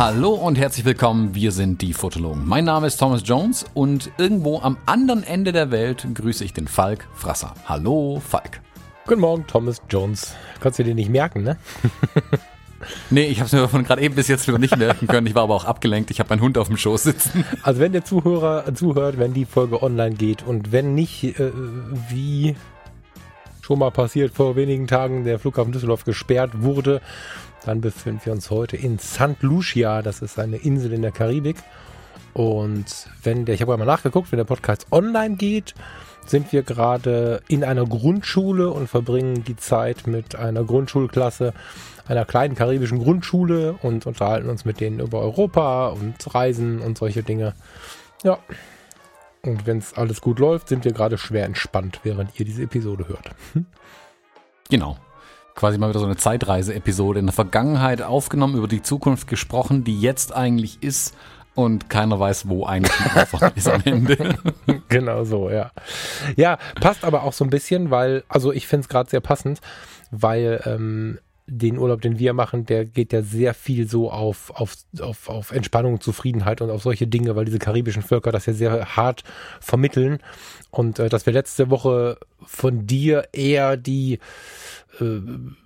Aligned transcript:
Hallo 0.00 0.30
und 0.30 0.56
herzlich 0.56 0.86
willkommen, 0.86 1.34
wir 1.34 1.52
sind 1.52 1.82
die 1.82 1.92
Fotologen. 1.92 2.48
Mein 2.48 2.64
Name 2.64 2.86
ist 2.86 2.96
Thomas 2.96 3.20
Jones 3.22 3.66
und 3.74 4.10
irgendwo 4.16 4.58
am 4.60 4.78
anderen 4.86 5.22
Ende 5.22 5.52
der 5.52 5.70
Welt 5.70 6.06
grüße 6.14 6.42
ich 6.42 6.54
den 6.54 6.68
Falk 6.68 7.06
Frasser. 7.12 7.52
Hallo 7.66 8.18
Falk. 8.26 8.62
Guten 9.06 9.20
Morgen, 9.20 9.46
Thomas 9.46 9.82
Jones. 9.90 10.34
Konntest 10.58 10.78
du 10.78 10.84
dir 10.84 10.94
nicht 10.94 11.10
merken, 11.10 11.42
ne? 11.42 11.58
Nee, 13.10 13.24
ich 13.24 13.40
habe 13.40 13.46
es 13.46 13.52
mir 13.52 13.68
von 13.68 13.84
gerade 13.84 14.00
eben 14.00 14.14
bis 14.14 14.26
jetzt 14.28 14.48
wieder 14.48 14.56
nicht 14.56 14.74
merken 14.74 15.06
können. 15.06 15.26
Ich 15.26 15.34
war 15.34 15.42
aber 15.42 15.54
auch 15.54 15.66
abgelenkt. 15.66 16.10
Ich 16.10 16.18
habe 16.18 16.30
meinen 16.30 16.40
Hund 16.40 16.56
auf 16.56 16.68
dem 16.68 16.78
Schoß 16.78 17.02
sitzen. 17.02 17.44
Also 17.62 17.78
wenn 17.78 17.92
der 17.92 18.06
Zuhörer 18.06 18.74
zuhört, 18.74 19.18
wenn 19.18 19.34
die 19.34 19.44
Folge 19.44 19.82
online 19.82 20.14
geht 20.14 20.42
und 20.42 20.72
wenn 20.72 20.94
nicht, 20.94 21.38
äh, 21.38 21.52
wie 22.08 22.56
schon 23.60 23.80
mal 23.80 23.90
passiert 23.90 24.32
vor 24.34 24.56
wenigen 24.56 24.86
Tagen, 24.86 25.24
der 25.24 25.38
Flughafen 25.38 25.72
Düsseldorf 25.72 26.04
gesperrt 26.04 26.62
wurde, 26.62 27.02
dann 27.64 27.80
befinden 27.80 28.20
wir 28.24 28.32
uns 28.32 28.50
heute 28.50 28.76
in 28.76 28.98
St. 28.98 29.40
Lucia. 29.40 30.02
Das 30.02 30.22
ist 30.22 30.38
eine 30.38 30.56
Insel 30.56 30.92
in 30.92 31.02
der 31.02 31.12
Karibik. 31.12 31.56
Und 32.32 33.08
wenn 33.22 33.44
der, 33.44 33.54
ich 33.54 33.62
habe 33.62 33.72
einmal 33.72 33.86
nachgeguckt, 33.86 34.30
wenn 34.32 34.38
der 34.38 34.44
Podcast 34.44 34.86
online 34.90 35.36
geht, 35.36 35.74
sind 36.26 36.52
wir 36.52 36.62
gerade 36.62 37.42
in 37.48 37.64
einer 37.64 37.84
Grundschule 37.86 38.70
und 38.70 38.88
verbringen 38.88 39.44
die 39.44 39.56
Zeit 39.56 40.06
mit 40.06 40.36
einer 40.36 40.64
Grundschulklasse 40.64 41.52
einer 42.06 42.24
kleinen 42.24 42.54
karibischen 42.54 42.98
Grundschule 42.98 43.74
und 43.82 44.06
unterhalten 44.06 44.48
uns 44.48 44.64
mit 44.64 44.80
denen 44.80 45.00
über 45.00 45.20
Europa 45.20 45.88
und 45.88 46.34
Reisen 46.34 46.80
und 46.80 46.98
solche 46.98 47.22
Dinge. 47.22 47.54
Ja. 48.22 48.38
Und 49.42 49.66
wenn 49.66 49.78
es 49.78 49.94
alles 49.94 50.20
gut 50.20 50.38
läuft, 50.38 50.68
sind 50.68 50.84
wir 50.84 50.92
gerade 50.92 51.16
schwer 51.16 51.46
entspannt, 51.46 52.00
während 52.02 52.38
ihr 52.38 52.44
diese 52.44 52.62
Episode 52.62 53.08
hört. 53.08 53.30
Genau. 54.68 54.98
Quasi 55.60 55.76
mal 55.76 55.90
wieder 55.90 56.00
so 56.00 56.06
eine 56.06 56.16
Zeitreise-Episode 56.16 57.18
in 57.18 57.26
der 57.26 57.34
Vergangenheit 57.34 58.00
aufgenommen, 58.00 58.56
über 58.56 58.66
die 58.66 58.80
Zukunft 58.80 59.26
gesprochen, 59.26 59.84
die 59.84 60.00
jetzt 60.00 60.34
eigentlich 60.34 60.82
ist 60.82 61.14
und 61.54 61.90
keiner 61.90 62.18
weiß, 62.18 62.48
wo 62.48 62.64
eigentlich 62.64 62.96
die 62.96 63.56
ist 63.56 63.68
am 63.68 63.82
Ende. 63.84 64.38
genau 64.88 65.24
so, 65.24 65.50
ja. 65.50 65.70
Ja, 66.34 66.56
passt 66.80 67.04
aber 67.04 67.24
auch 67.24 67.34
so 67.34 67.44
ein 67.44 67.50
bisschen, 67.50 67.90
weil, 67.90 68.24
also 68.26 68.54
ich 68.54 68.66
finde 68.66 68.84
es 68.84 68.88
gerade 68.88 69.10
sehr 69.10 69.20
passend, 69.20 69.60
weil 70.10 70.62
ähm, 70.64 71.18
den 71.46 71.76
Urlaub, 71.76 72.00
den 72.00 72.18
wir 72.18 72.32
machen, 72.32 72.64
der 72.64 72.86
geht 72.86 73.12
ja 73.12 73.20
sehr 73.20 73.52
viel 73.52 73.86
so 73.86 74.10
auf, 74.10 74.50
auf, 74.54 74.76
auf, 75.00 75.28
auf 75.28 75.50
Entspannung, 75.50 76.00
Zufriedenheit 76.00 76.62
und 76.62 76.70
auf 76.70 76.82
solche 76.82 77.06
Dinge, 77.06 77.36
weil 77.36 77.44
diese 77.44 77.58
karibischen 77.58 78.02
Völker 78.02 78.32
das 78.32 78.46
ja 78.46 78.54
sehr 78.54 78.96
hart 78.96 79.24
vermitteln. 79.60 80.20
Und 80.70 81.00
äh, 81.00 81.10
dass 81.10 81.26
wir 81.26 81.34
letzte 81.34 81.68
Woche 81.68 82.16
von 82.46 82.86
dir 82.86 83.28
eher 83.32 83.76
die 83.76 84.20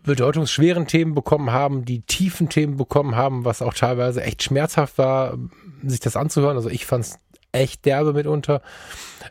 bedeutungsschweren 0.05 0.87
Themen 0.87 1.15
bekommen 1.15 1.53
haben, 1.53 1.85
die 1.85 2.03
tiefen 2.03 2.49
Themen 2.49 2.77
bekommen 2.77 3.17
haben, 3.17 3.45
was 3.45 3.63
auch 3.63 3.75
teilweise 3.75 4.23
echt 4.23 4.43
schmerzhaft 4.43 4.99
war, 4.99 5.39
sich 5.83 6.01
das 6.01 6.17
anzuhören. 6.17 6.57
Also 6.57 6.71
ich 6.71 6.87
fand 6.87 7.05
es 7.05 7.19
echt 7.53 7.85
derbe 7.85 8.13
mitunter. 8.13 8.63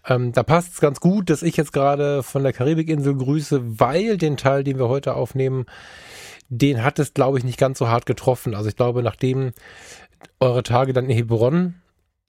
Ähm, 0.08 0.32
da 0.32 0.44
passt 0.44 0.74
es 0.74 0.80
ganz 0.80 1.00
gut, 1.00 1.30
dass 1.30 1.44
ich 1.44 1.58
jetzt 1.58 1.74
gerade 1.74 2.24
von 2.24 2.44
der 2.44 2.54
Karibikinsel 2.54 3.16
grüße, 3.16 3.80
weil 3.80 4.18
den 4.18 4.38
Teil, 4.38 4.64
den 4.64 4.80
wir 4.80 4.90
heute 4.90 5.16
aufnehmen, 5.16 5.66
den 6.50 6.84
hat 6.84 7.00
es, 7.00 7.14
glaube 7.14 7.38
ich, 7.38 7.44
nicht 7.44 7.60
ganz 7.60 7.80
so 7.80 7.88
hart 7.88 8.06
getroffen. 8.06 8.56
Also 8.56 8.70
ich 8.70 8.76
glaube, 8.76 9.04
nachdem 9.04 9.52
eure 10.40 10.64
Tage 10.64 10.94
dann 10.94 11.06
in 11.06 11.16
Hebron 11.16 11.76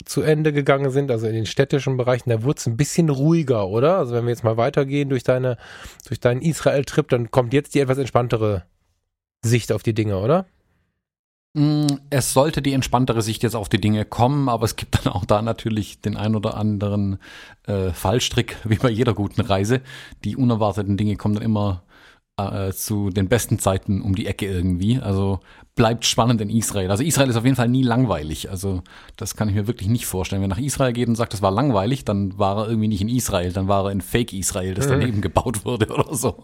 zu 0.04 0.22
Ende 0.22 0.52
gegangen 0.52 0.90
sind, 0.90 1.10
also 1.10 1.26
in 1.26 1.34
den 1.34 1.46
städtischen 1.46 1.96
Bereichen, 1.96 2.30
da 2.30 2.42
wurde 2.42 2.58
es 2.58 2.66
ein 2.66 2.76
bisschen 2.76 3.08
ruhiger, 3.08 3.68
oder? 3.68 3.98
Also 3.98 4.14
wenn 4.14 4.24
wir 4.24 4.30
jetzt 4.30 4.44
mal 4.44 4.56
weitergehen 4.56 5.08
durch 5.08 5.22
deine, 5.22 5.56
durch 6.06 6.20
deinen 6.20 6.42
Israel-Trip, 6.42 7.08
dann 7.08 7.30
kommt 7.30 7.52
jetzt 7.52 7.74
die 7.74 7.80
etwas 7.80 7.98
entspanntere 7.98 8.64
Sicht 9.42 9.72
auf 9.72 9.82
die 9.82 9.94
Dinge, 9.94 10.18
oder? 10.18 10.46
Mm, 11.54 11.86
es 12.10 12.32
sollte 12.32 12.62
die 12.62 12.72
entspanntere 12.72 13.22
Sicht 13.22 13.42
jetzt 13.44 13.54
auf 13.54 13.68
die 13.68 13.80
Dinge 13.80 14.04
kommen, 14.04 14.48
aber 14.48 14.64
es 14.64 14.76
gibt 14.76 15.06
dann 15.06 15.12
auch 15.12 15.24
da 15.24 15.40
natürlich 15.40 16.00
den 16.00 16.16
ein 16.16 16.34
oder 16.34 16.56
anderen 16.56 17.18
äh, 17.66 17.90
Fallstrick, 17.90 18.56
wie 18.64 18.76
bei 18.76 18.90
jeder 18.90 19.14
guten 19.14 19.40
Reise. 19.40 19.80
Die 20.24 20.36
unerwarteten 20.36 20.96
Dinge 20.96 21.16
kommen 21.16 21.34
dann 21.34 21.44
immer 21.44 21.84
äh, 22.36 22.72
zu 22.72 23.10
den 23.10 23.28
besten 23.28 23.58
Zeiten 23.58 24.02
um 24.02 24.14
die 24.14 24.26
Ecke 24.26 24.46
irgendwie. 24.46 24.98
Also 24.98 25.40
bleibt 25.76 26.04
spannend 26.04 26.40
in 26.40 26.50
Israel. 26.50 26.90
Also 26.90 27.02
Israel 27.02 27.28
ist 27.30 27.36
auf 27.36 27.44
jeden 27.44 27.56
Fall 27.56 27.68
nie 27.68 27.82
langweilig. 27.82 28.50
Also 28.50 28.82
das 29.16 29.34
kann 29.34 29.48
ich 29.48 29.54
mir 29.54 29.66
wirklich 29.66 29.88
nicht 29.88 30.06
vorstellen. 30.06 30.42
Wenn 30.42 30.50
er 30.50 30.56
nach 30.56 30.62
Israel 30.62 30.92
geht 30.92 31.08
und 31.08 31.16
sagt, 31.16 31.32
das 31.32 31.42
war 31.42 31.50
langweilig, 31.50 32.04
dann 32.04 32.38
war 32.38 32.58
er 32.58 32.68
irgendwie 32.68 32.88
nicht 32.88 33.00
in 33.00 33.08
Israel, 33.08 33.52
dann 33.52 33.66
war 33.66 33.86
er 33.86 33.90
in 33.90 34.00
Fake 34.00 34.32
Israel, 34.32 34.74
das 34.74 34.86
daneben 34.86 35.20
gebaut 35.20 35.64
wurde 35.64 35.86
oder 35.88 36.14
so. 36.14 36.42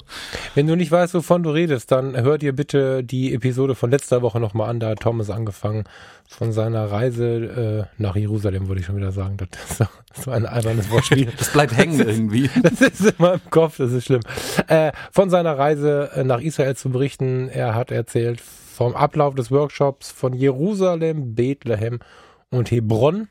Wenn 0.54 0.66
du 0.66 0.76
nicht 0.76 0.90
weißt, 0.90 1.14
wovon 1.14 1.42
du 1.42 1.50
redest, 1.50 1.92
dann 1.92 2.16
hör 2.16 2.38
dir 2.38 2.54
bitte 2.54 3.04
die 3.04 3.32
Episode 3.32 3.74
von 3.74 3.90
letzter 3.90 4.22
Woche 4.22 4.40
nochmal 4.40 4.68
an. 4.68 4.80
Da 4.80 4.90
hat 4.90 5.00
Thomas 5.00 5.30
angefangen 5.30 5.84
von 6.30 6.52
seiner 6.52 6.90
Reise 6.92 7.88
äh, 7.98 8.00
nach 8.00 8.14
Jerusalem, 8.14 8.68
würde 8.68 8.80
ich 8.80 8.86
schon 8.86 8.96
wieder 8.96 9.10
sagen. 9.10 9.36
Das 9.36 9.48
ist 9.80 10.24
so 10.24 10.30
ein 10.30 10.46
albernes 10.46 10.88
Wortspiel. 10.88 11.26
das 11.38 11.52
bleibt 11.52 11.76
hängen 11.76 11.98
irgendwie. 11.98 12.48
Das 12.62 12.80
ist 12.80 13.18
immer 13.18 13.34
im 13.44 13.50
Kopf, 13.50 13.78
das 13.78 13.90
ist 13.90 14.04
schlimm. 14.04 14.22
Äh, 14.68 14.92
von 15.10 15.28
seiner 15.28 15.58
Reise 15.58 16.10
äh, 16.14 16.22
nach 16.22 16.40
Israel 16.40 16.76
zu 16.76 16.90
berichten. 16.90 17.48
Er 17.48 17.74
hat 17.74 17.90
erzählt 17.90 18.40
vom 18.40 18.94
Ablauf 18.94 19.34
des 19.34 19.50
Workshops 19.50 20.12
von 20.12 20.32
Jerusalem, 20.32 21.34
Bethlehem 21.34 21.98
und 22.50 22.70
Hebron. 22.70 23.28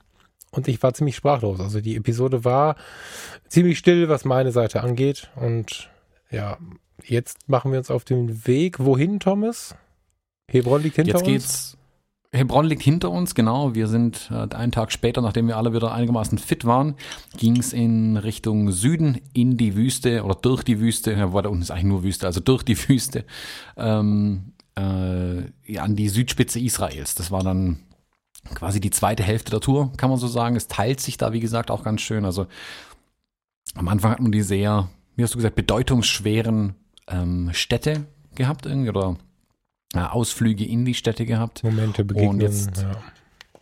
Und 0.52 0.68
ich 0.68 0.84
war 0.84 0.94
ziemlich 0.94 1.16
sprachlos. 1.16 1.62
Also 1.62 1.80
die 1.80 1.96
Episode 1.96 2.44
war 2.44 2.76
ziemlich 3.48 3.78
still, 3.78 4.10
was 4.10 4.26
meine 4.26 4.52
Seite 4.52 4.84
angeht. 4.84 5.32
Und 5.36 5.90
ja, 6.30 6.58
jetzt 7.06 7.48
machen 7.48 7.72
wir 7.72 7.80
uns 7.80 7.92
auf 7.92 8.04
den 8.04 8.46
Weg. 8.46 8.78
Wohin, 8.80 9.22
Thomas? 9.22 9.74
Hebron 10.52 10.84
liegt 10.84 10.98
hinter 10.98 11.26
jetzt 11.26 11.28
uns. 11.28 11.79
Hebron 12.32 12.66
liegt 12.66 12.84
hinter 12.84 13.10
uns, 13.10 13.34
genau. 13.34 13.74
Wir 13.74 13.88
sind 13.88 14.30
äh, 14.32 14.54
einen 14.56 14.72
Tag 14.72 14.92
später, 14.92 15.22
nachdem 15.22 15.48
wir 15.48 15.58
alle 15.58 15.74
wieder 15.74 15.92
einigermaßen 15.92 16.38
fit 16.38 16.64
waren, 16.64 16.96
ging 17.38 17.58
es 17.58 17.74
in 17.74 18.18
Richtung 18.18 18.72
Süden, 18.72 19.20
in 19.34 19.58
die 19.58 19.76
Wüste 19.76 20.24
oder 20.24 20.36
durch 20.36 20.64
die 20.64 20.80
Wüste. 20.80 21.14
Ja, 21.14 21.34
war 21.34 21.42
da 21.42 21.50
unten 21.50 21.64
ist 21.64 21.72
eigentlich 21.72 21.86
nur 21.86 22.04
Wüste, 22.04 22.28
also 22.28 22.40
durch 22.40 22.62
die 22.64 22.78
Wüste. 22.88 23.26
Ähm, 23.78 24.54
äh, 24.76 25.78
an 25.80 25.96
die 25.96 26.10
Südspitze 26.10 26.60
Israels. 26.60 27.16
Das 27.16 27.32
war 27.32 27.44
dann 27.44 27.80
quasi 28.54 28.80
die 28.80 28.92
zweite 28.92 29.24
Hälfte 29.24 29.52
der 29.52 29.60
Tour, 29.60 29.92
kann 29.98 30.12
man 30.12 30.20
so 30.20 30.28
sagen. 30.28 30.56
Es 30.56 30.68
teilt 30.68 31.00
sich 31.00 31.18
da, 31.18 31.34
wie 31.34 31.40
gesagt, 31.40 31.72
auch 31.72 31.84
ganz 31.84 32.02
schön. 32.02 32.26
Also 32.26 32.46
am 33.74 33.88
Anfang 33.88 34.12
hat 34.12 34.20
man 34.20 34.32
die 34.32 34.42
sehr, 34.44 34.90
wie 35.16 35.24
hast 35.24 35.34
du 35.34 35.38
gesagt, 35.38 35.56
bedeutungsschweren 35.56 36.76
ähm, 37.08 37.50
Städte 37.54 38.06
gehabt 38.36 38.68
irgendwie 38.68 38.90
oder 38.90 39.18
Ausflüge 39.96 40.66
in 40.66 40.86
die 40.86 40.94
Städte 40.94 41.26
gehabt. 41.26 41.64
Momente, 41.64 42.04
Begegnungen. 42.04 42.36
Und 42.36 42.42
jetzt, 42.42 42.82
ja. 42.82 42.92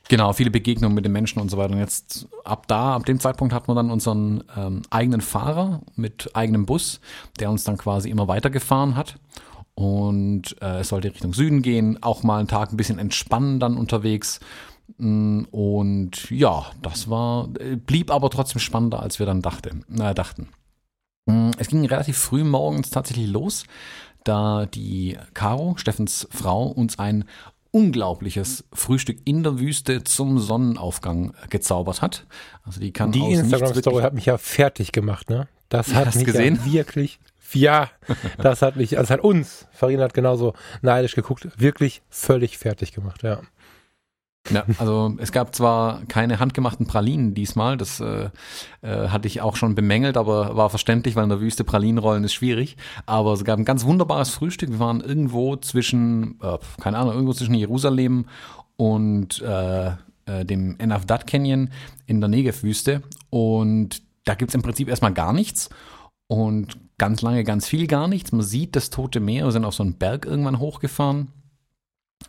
Genau, 0.09 0.31
viele 0.31 0.51
Begegnungen 0.51 0.95
mit 0.95 1.03
den 1.03 1.11
Menschen 1.11 1.41
und 1.41 1.49
so 1.49 1.57
weiter. 1.57 1.73
Und 1.73 1.79
jetzt 1.79 2.27
ab 2.45 2.67
da, 2.67 2.95
ab 2.95 3.05
dem 3.05 3.19
Zeitpunkt 3.19 3.53
hatten 3.53 3.67
wir 3.67 3.75
dann 3.75 3.91
unseren 3.91 4.43
ähm, 4.55 4.81
eigenen 4.89 5.21
Fahrer 5.21 5.81
mit 5.95 6.29
eigenem 6.33 6.65
Bus, 6.65 7.01
der 7.39 7.49
uns 7.49 7.63
dann 7.65 7.77
quasi 7.77 8.09
immer 8.09 8.27
weitergefahren 8.27 8.95
hat. 8.95 9.15
Und 9.75 10.55
äh, 10.61 10.79
es 10.79 10.89
sollte 10.89 11.09
Richtung 11.13 11.33
Süden 11.33 11.61
gehen, 11.61 12.01
auch 12.01 12.23
mal 12.23 12.39
einen 12.39 12.47
Tag 12.47 12.71
ein 12.71 12.77
bisschen 12.77 12.99
entspannen 12.99 13.59
dann 13.59 13.77
unterwegs. 13.77 14.39
Mm, 14.97 15.44
und 15.51 16.31
ja, 16.31 16.65
das 16.81 17.09
war, 17.09 17.49
äh, 17.59 17.75
blieb 17.75 18.09
aber 18.09 18.29
trotzdem 18.29 18.59
spannender, 18.59 19.01
als 19.01 19.19
wir 19.19 19.25
dann 19.25 19.41
dachte, 19.41 19.71
äh, 19.99 20.13
dachten. 20.15 20.47
Mm, 21.25 21.51
es 21.59 21.67
ging 21.67 21.85
relativ 21.85 22.17
früh 22.17 22.44
morgens 22.44 22.89
tatsächlich 22.89 23.27
los, 23.27 23.65
da 24.27 24.65
die 24.65 25.17
Caro, 25.33 25.75
Steffens 25.77 26.27
Frau, 26.31 26.63
uns 26.67 26.99
ein 26.99 27.25
unglaubliches 27.71 28.63
Frühstück 28.73 29.19
in 29.25 29.43
der 29.43 29.59
Wüste 29.59 30.03
zum 30.03 30.39
Sonnenaufgang 30.39 31.33
gezaubert 31.49 32.01
hat. 32.01 32.25
Also 32.63 32.79
die 32.79 32.91
kann 32.91 33.11
Die 33.11 33.19
Instagram-Story 33.19 34.01
hat 34.01 34.13
mich 34.13 34.25
ja 34.25 34.38
fertig 34.38 34.91
gemacht, 34.91 35.29
ne? 35.29 35.47
Das 35.69 35.94
hat 35.94 36.15
mich 36.15 36.25
gesehen? 36.25 36.59
Ja 36.65 36.71
wirklich 36.71 37.19
ja, 37.53 37.89
das 38.38 38.62
hat 38.62 38.75
mich, 38.75 38.97
also 38.97 39.13
hat 39.13 39.21
uns, 39.21 39.68
Farina 39.71 40.03
hat 40.03 40.13
genauso 40.13 40.53
neidisch 40.81 41.15
geguckt, 41.15 41.47
wirklich 41.57 42.01
völlig 42.09 42.57
fertig 42.57 42.91
gemacht, 42.91 43.23
ja. 43.23 43.39
Ja, 44.49 44.65
also 44.77 45.15
es 45.17 45.31
gab 45.31 45.55
zwar 45.55 46.03
keine 46.05 46.39
handgemachten 46.39 46.88
Pralinen 46.88 47.33
diesmal, 47.33 47.77
das 47.77 47.99
äh, 47.99 48.29
äh, 48.81 49.09
hatte 49.09 49.27
ich 49.27 49.41
auch 49.41 49.55
schon 49.55 49.75
bemängelt, 49.75 50.17
aber 50.17 50.55
war 50.55 50.69
verständlich, 50.69 51.15
weil 51.15 51.23
in 51.23 51.29
der 51.29 51.41
Wüste 51.41 51.63
Pralinen 51.63 51.97
rollen 51.97 52.23
ist 52.23 52.33
schwierig. 52.33 52.77
Aber 53.05 53.33
es 53.33 53.44
gab 53.44 53.59
ein 53.59 53.65
ganz 53.65 53.85
wunderbares 53.85 54.29
Frühstück. 54.29 54.69
Wir 54.69 54.79
waren 54.79 55.01
irgendwo 55.01 55.55
zwischen, 55.57 56.39
äh, 56.41 56.57
keine 56.81 56.97
Ahnung, 56.97 57.13
irgendwo 57.13 57.33
zwischen 57.33 57.55
Jerusalem 57.55 58.25
und 58.75 59.41
äh, 59.41 59.91
äh, 60.25 60.45
dem 60.45 60.75
Enafdat 60.79 61.27
Canyon 61.27 61.69
in 62.05 62.21
der 62.21 62.29
Negev-Wüste. 62.29 63.01
Und 63.29 64.01
da 64.25 64.35
gibt's 64.35 64.55
im 64.55 64.61
Prinzip 64.61 64.89
erstmal 64.89 65.13
gar 65.13 65.33
nichts. 65.33 65.69
Und 66.27 66.77
ganz 66.97 67.21
lange 67.21 67.44
ganz 67.44 67.67
viel 67.67 67.88
gar 67.88 68.07
nichts. 68.07 68.31
Man 68.31 68.41
sieht 68.41 68.75
das 68.75 68.89
Tote 68.89 69.19
Meer, 69.19 69.45
wir 69.45 69.51
sind 69.51 69.65
auf 69.65 69.73
so 69.73 69.83
einen 69.83 69.97
Berg 69.97 70.25
irgendwann 70.25 70.59
hochgefahren. 70.59 71.29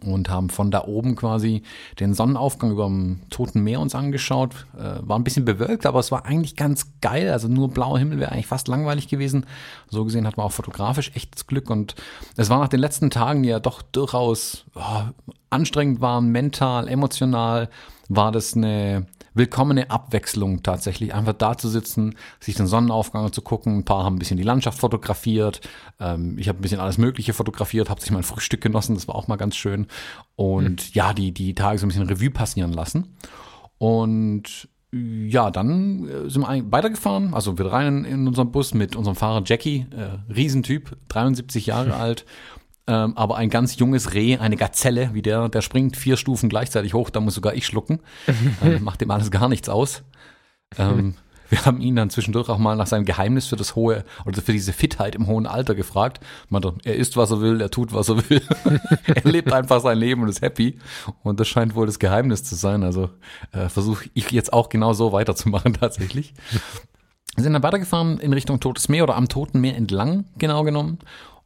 Und 0.05 0.29
haben 0.29 0.49
von 0.49 0.71
da 0.71 0.85
oben 0.85 1.17
quasi 1.17 1.63
den 1.99 2.15
Sonnenaufgang 2.15 2.71
über 2.71 2.87
dem 2.87 3.21
Toten 3.31 3.63
Meer 3.63 3.81
uns 3.81 3.95
angeschaut. 3.95 4.67
Äh, 4.77 5.01
war 5.01 5.19
ein 5.19 5.25
bisschen 5.25 5.45
bewölkt, 5.45 5.87
aber 5.87 5.99
es 5.99 6.13
war 6.13 6.25
eigentlich 6.25 6.57
ganz 6.57 6.93
geil. 7.01 7.31
Also 7.31 7.49
nur 7.49 7.69
blauer 7.69 7.99
Himmel 7.99 8.21
wäre 8.21 8.33
eigentlich 8.33 8.47
fast 8.47 8.69
langweilig 8.69 9.09
gewesen. 9.09 9.47
So 9.89 10.05
gesehen 10.05 10.27
hat 10.27 10.37
man 10.37 10.47
auch 10.47 10.53
fotografisch 10.53 11.13
echtes 11.15 11.47
Glück 11.47 11.71
und 11.71 11.95
es 12.37 12.49
war 12.49 12.61
nach 12.61 12.69
den 12.69 12.81
letzten 12.81 13.11
Tagen, 13.11 13.43
die 13.43 13.49
ja 13.49 13.61
doch 13.61 13.83
durchaus 13.83 14.65
oh, 14.75 15.03
anstrengend 15.51 16.01
waren, 16.01 16.31
mental, 16.31 16.89
emotional, 16.89 17.69
war 18.09 18.33
das 18.33 18.55
eine 18.55 19.07
willkommene 19.35 19.91
Abwechslung 19.91 20.63
tatsächlich. 20.63 21.15
Einfach 21.15 21.33
da 21.33 21.57
zu 21.57 21.69
sitzen, 21.69 22.15
sich 22.41 22.55
den 22.55 22.67
Sonnenaufgang 22.67 23.33
zu 23.33 23.43
gucken. 23.43 23.79
Ein 23.79 23.85
paar 23.85 24.05
haben 24.05 24.17
ein 24.17 24.19
bisschen 24.19 24.37
die 24.37 24.43
Landschaft 24.43 24.79
fotografiert. 24.79 25.61
Ähm, 26.01 26.39
ich 26.39 26.49
habe 26.49 26.59
ein 26.59 26.63
bisschen 26.63 26.81
alles 26.81 26.99
Mögliche 26.99 27.33
fotografiert, 27.33 27.91
habe 27.91 28.01
sich 28.01 28.11
mein 28.11 28.23
Frühstück 28.23 28.61
genossen. 28.61 28.95
Das 28.95 29.09
war 29.09 29.15
auch 29.15 29.29
mal 29.29 29.37
ganz 29.37 29.57
schön. 29.57 29.87
Und 30.37 30.87
mhm. 30.87 30.91
ja, 30.93 31.13
die, 31.13 31.33
die 31.33 31.55
Tage 31.55 31.79
so 31.79 31.87
ein 31.87 31.89
bisschen 31.89 32.09
Revue 32.09 32.31
passieren 32.31 32.73
lassen. 32.73 33.17
Und 33.79 34.69
ja, 34.91 35.51
dann 35.51 36.09
äh, 36.09 36.31
sind 36.31 36.43
wir 36.43 36.73
weitergefahren, 36.73 37.35
also 37.35 37.59
wieder 37.59 37.73
rein 37.73 38.05
in 38.05 38.27
unseren 38.27 38.51
Bus 38.51 38.73
mit 38.73 38.97
unserem 38.97 39.17
Fahrer 39.17 39.43
Jackie, 39.45 39.87
äh, 39.91 40.33
Riesentyp, 40.33 40.97
73 41.09 41.67
Jahre 41.67 41.95
alt 41.97 42.25
ähm, 42.89 43.13
aber 43.17 43.37
ein 43.37 43.51
ganz 43.51 43.77
junges 43.77 44.15
Reh, 44.15 44.39
eine 44.39 44.57
Gazelle, 44.57 45.11
wie 45.13 45.21
der, 45.21 45.51
der 45.51 45.61
springt 45.61 45.97
vier 45.97 46.17
Stufen 46.17 46.49
gleichzeitig 46.49 46.95
hoch, 46.95 47.11
da 47.11 47.21
muss 47.21 47.35
sogar 47.35 47.55
ich 47.55 47.67
schlucken. 47.67 48.01
ähm, 48.65 48.83
macht 48.83 49.03
dem 49.03 49.11
alles 49.11 49.31
gar 49.31 49.49
nichts 49.49 49.69
aus. 49.69 50.03
Ähm, 50.79 51.15
wir 51.51 51.65
haben 51.65 51.81
ihn 51.81 51.97
dann 51.97 52.11
zwischendurch 52.11 52.49
auch 52.49 52.59
mal 52.59 52.77
nach 52.77 52.87
seinem 52.87 53.05
Geheimnis 53.05 53.47
für 53.47 53.57
das 53.57 53.75
hohe 53.75 54.05
oder 54.25 54.41
für 54.41 54.53
diese 54.53 54.73
Fitheit 54.73 55.15
im 55.15 55.27
hohen 55.27 55.47
Alter 55.47 55.75
gefragt. 55.75 56.21
Meinte, 56.49 56.75
er 56.85 56.97
isst, 56.97 57.17
was 57.17 57.31
er 57.31 57.41
will, 57.43 57.61
er 57.61 57.71
tut, 57.71 57.93
was 57.93 58.09
er 58.09 58.29
will. 58.31 58.43
er 59.05 59.31
lebt 59.31 59.53
einfach 59.53 59.81
sein 59.81 59.99
Leben 59.99 60.23
und 60.23 60.29
ist 60.29 60.43
happy. 60.43 60.79
Und 61.23 61.41
das 61.41 61.49
scheint 61.49 61.75
wohl 61.75 61.87
das 61.87 61.99
Geheimnis 61.99 62.43
zu 62.45 62.55
sein. 62.55 62.83
Also 62.83 63.11
äh, 63.53 63.69
versuche 63.69 64.09
ich 64.15 64.31
jetzt 64.31 64.53
auch 64.53 64.71
genau 64.71 64.95
so 64.95 65.13
weiterzumachen 65.13 65.75
tatsächlich. 65.81 66.33
Wir 67.37 67.45
sind 67.45 67.53
dann 67.53 67.63
weitergefahren 67.63 68.19
in 68.19 68.33
Richtung 68.33 68.61
Totes 68.61 68.89
Meer 68.89 69.05
oder 69.05 69.17
am 69.17 69.29
Toten 69.29 69.61
Meer 69.61 69.77
entlang, 69.77 70.25
genau 70.39 70.65
genommen 70.65 70.99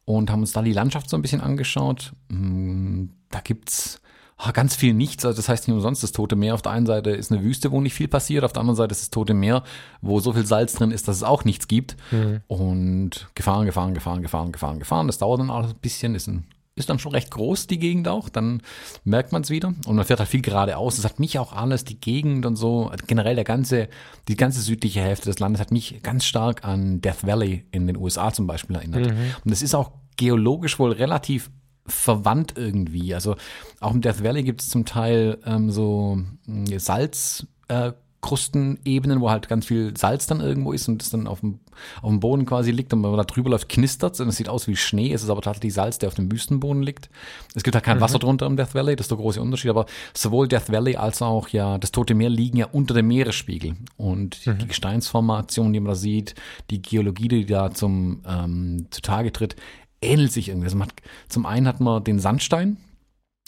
und 0.04 0.30
haben 0.30 0.40
uns 0.40 0.52
da 0.52 0.62
die 0.62 0.72
Landschaft 0.72 1.08
so 1.08 1.16
ein 1.16 1.22
bisschen 1.22 1.40
angeschaut. 1.40 2.12
Mm, 2.28 3.06
da 3.30 3.40
gibt's 3.40 4.00
ah, 4.36 4.50
ganz 4.50 4.74
viel 4.74 4.94
nichts. 4.94 5.24
Also 5.24 5.36
das 5.36 5.48
heißt 5.48 5.68
nicht 5.68 5.74
umsonst, 5.74 6.02
das 6.02 6.12
Tote 6.12 6.36
Meer 6.36 6.54
auf 6.54 6.62
der 6.62 6.72
einen 6.72 6.86
Seite 6.86 7.10
ist 7.10 7.30
eine 7.30 7.42
Wüste, 7.42 7.70
wo 7.70 7.80
nicht 7.80 7.94
viel 7.94 8.08
passiert, 8.08 8.44
auf 8.44 8.52
der 8.52 8.60
anderen 8.60 8.76
Seite 8.76 8.92
ist 8.92 9.02
das 9.02 9.10
Tote 9.10 9.34
Meer, 9.34 9.62
wo 10.00 10.20
so 10.20 10.32
viel 10.32 10.46
Salz 10.46 10.74
drin 10.74 10.90
ist, 10.90 11.08
dass 11.08 11.16
es 11.16 11.22
auch 11.22 11.44
nichts 11.44 11.68
gibt. 11.68 11.96
Mhm. 12.10 12.40
Und 12.48 13.28
gefahren, 13.34 13.66
gefahren, 13.66 13.94
gefahren, 13.94 14.22
gefahren, 14.22 14.52
gefahren, 14.52 14.78
gefahren. 14.78 15.06
Das 15.06 15.18
dauert 15.18 15.40
dann 15.40 15.50
auch 15.50 15.68
ein 15.68 15.74
bisschen, 15.76 16.14
ist 16.14 16.28
ein 16.28 16.46
ist 16.74 16.88
dann 16.88 16.98
schon 16.98 17.12
recht 17.12 17.30
groß, 17.30 17.66
die 17.66 17.78
Gegend 17.78 18.08
auch. 18.08 18.28
Dann 18.28 18.62
merkt 19.04 19.32
man 19.32 19.42
es 19.42 19.50
wieder. 19.50 19.74
Und 19.86 19.96
man 19.96 20.04
fährt 20.04 20.20
halt 20.20 20.28
viel 20.28 20.42
geradeaus. 20.42 20.96
Das 20.96 21.04
hat 21.04 21.20
mich 21.20 21.38
auch 21.38 21.52
alles, 21.52 21.84
die 21.84 22.00
Gegend 22.00 22.46
und 22.46 22.56
so, 22.56 22.90
generell 23.06 23.34
der 23.34 23.44
ganze, 23.44 23.88
die 24.28 24.36
ganze 24.36 24.60
südliche 24.60 25.00
Hälfte 25.00 25.26
des 25.26 25.38
Landes 25.38 25.60
hat 25.60 25.70
mich 25.70 26.02
ganz 26.02 26.24
stark 26.24 26.64
an 26.64 27.00
Death 27.00 27.26
Valley 27.26 27.66
in 27.72 27.86
den 27.86 27.96
USA 27.96 28.32
zum 28.32 28.46
Beispiel 28.46 28.76
erinnert. 28.76 29.10
Mhm. 29.10 29.34
Und 29.44 29.52
es 29.52 29.60
ist 29.62 29.74
auch 29.74 29.92
geologisch 30.16 30.78
wohl 30.78 30.92
relativ 30.92 31.50
verwandt 31.86 32.54
irgendwie. 32.56 33.14
Also 33.14 33.36
auch 33.80 33.92
im 33.92 34.00
Death 34.00 34.22
Valley 34.22 34.42
gibt 34.42 34.62
es 34.62 34.68
zum 34.68 34.84
Teil 34.84 35.38
ähm, 35.44 35.70
so 35.70 36.18
hm, 36.46 36.78
Salzkrustenebenen, 36.78 37.94
äh, 38.24 39.20
wo 39.20 39.30
halt 39.30 39.48
ganz 39.48 39.66
viel 39.66 39.96
Salz 39.96 40.26
dann 40.26 40.40
irgendwo 40.40 40.72
ist 40.72 40.88
und 40.88 41.02
das 41.02 41.10
dann 41.10 41.26
auf 41.26 41.40
dem, 41.40 41.60
auf 42.00 42.10
dem 42.10 42.20
Boden 42.20 42.46
quasi 42.46 42.70
liegt 42.70 42.92
und 42.92 43.02
wenn 43.02 43.10
man 43.10 43.18
da 43.18 43.24
drüber 43.24 43.50
läuft, 43.50 43.68
knistert 43.68 44.18
und 44.20 44.28
es 44.28 44.36
sieht 44.36 44.48
aus 44.48 44.68
wie 44.68 44.76
Schnee. 44.76 45.12
Es 45.12 45.22
ist 45.22 45.30
aber 45.30 45.42
tatsächlich 45.42 45.74
Salz, 45.74 45.98
der 45.98 46.08
auf 46.08 46.14
dem 46.14 46.30
Wüstenboden 46.30 46.82
liegt. 46.82 47.10
Es 47.54 47.62
gibt 47.62 47.74
halt 47.74 47.84
kein 47.84 47.98
mhm. 47.98 48.02
Wasser 48.02 48.18
drunter 48.18 48.46
im 48.46 48.56
Death 48.56 48.74
Valley, 48.74 48.96
das 48.96 49.04
ist 49.04 49.10
der 49.10 49.18
große 49.18 49.40
Unterschied. 49.40 49.70
Aber 49.70 49.86
sowohl 50.14 50.48
Death 50.48 50.70
Valley 50.70 50.96
als 50.96 51.20
auch 51.20 51.48
ja 51.48 51.78
das 51.78 51.92
Tote 51.92 52.14
Meer 52.14 52.30
liegen 52.30 52.58
ja 52.58 52.66
unter 52.70 52.94
dem 52.94 53.08
Meeresspiegel. 53.08 53.74
Und 53.96 54.46
mhm. 54.46 54.58
die 54.58 54.68
Gesteinsformation, 54.68 55.72
die 55.72 55.80
man 55.80 55.90
da 55.90 55.94
sieht, 55.94 56.34
die 56.70 56.80
Geologie, 56.80 57.28
die 57.28 57.46
da 57.46 57.72
zum 57.72 58.22
ähm, 58.26 58.86
zutage 58.90 59.32
tritt, 59.32 59.56
ähnelt 60.00 60.32
sich 60.32 60.48
irgendwie. 60.48 60.66
Also 60.66 60.80
hat, 60.80 60.92
zum 61.28 61.46
einen 61.46 61.66
hat 61.66 61.80
man 61.80 62.04
den 62.04 62.18
Sandstein 62.18 62.78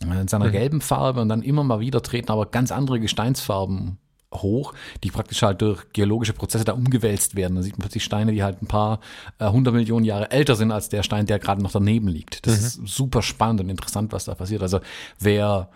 äh, 0.02 0.20
in 0.20 0.28
seiner 0.28 0.46
mhm. 0.46 0.52
gelben 0.52 0.80
Farbe 0.80 1.20
und 1.20 1.28
dann 1.28 1.42
immer 1.42 1.64
mal 1.64 1.80
wieder 1.80 2.02
treten 2.02 2.30
aber 2.30 2.46
ganz 2.46 2.72
andere 2.72 3.00
Gesteinsfarben 3.00 3.98
hoch, 4.32 4.74
die 5.02 5.10
praktisch 5.10 5.42
halt 5.42 5.62
durch 5.62 5.84
geologische 5.92 6.32
Prozesse 6.32 6.64
da 6.64 6.72
umgewälzt 6.72 7.36
werden. 7.36 7.56
Da 7.56 7.62
sieht 7.62 7.74
man 7.74 7.82
plötzlich 7.82 8.04
Steine, 8.04 8.32
die 8.32 8.42
halt 8.42 8.62
ein 8.62 8.66
paar 8.66 9.00
äh, 9.38 9.48
hundert 9.48 9.74
Millionen 9.74 10.04
Jahre 10.04 10.30
älter 10.30 10.56
sind 10.56 10.72
als 10.72 10.88
der 10.88 11.02
Stein, 11.02 11.26
der 11.26 11.38
gerade 11.38 11.62
noch 11.62 11.72
daneben 11.72 12.08
liegt. 12.08 12.46
Das 12.46 12.58
mhm. 12.58 12.84
ist 12.84 12.96
super 12.96 13.22
spannend 13.22 13.60
und 13.60 13.68
interessant, 13.68 14.12
was 14.12 14.24
da 14.24 14.34
passiert. 14.34 14.62
Also 14.62 14.80
wer 15.18 15.68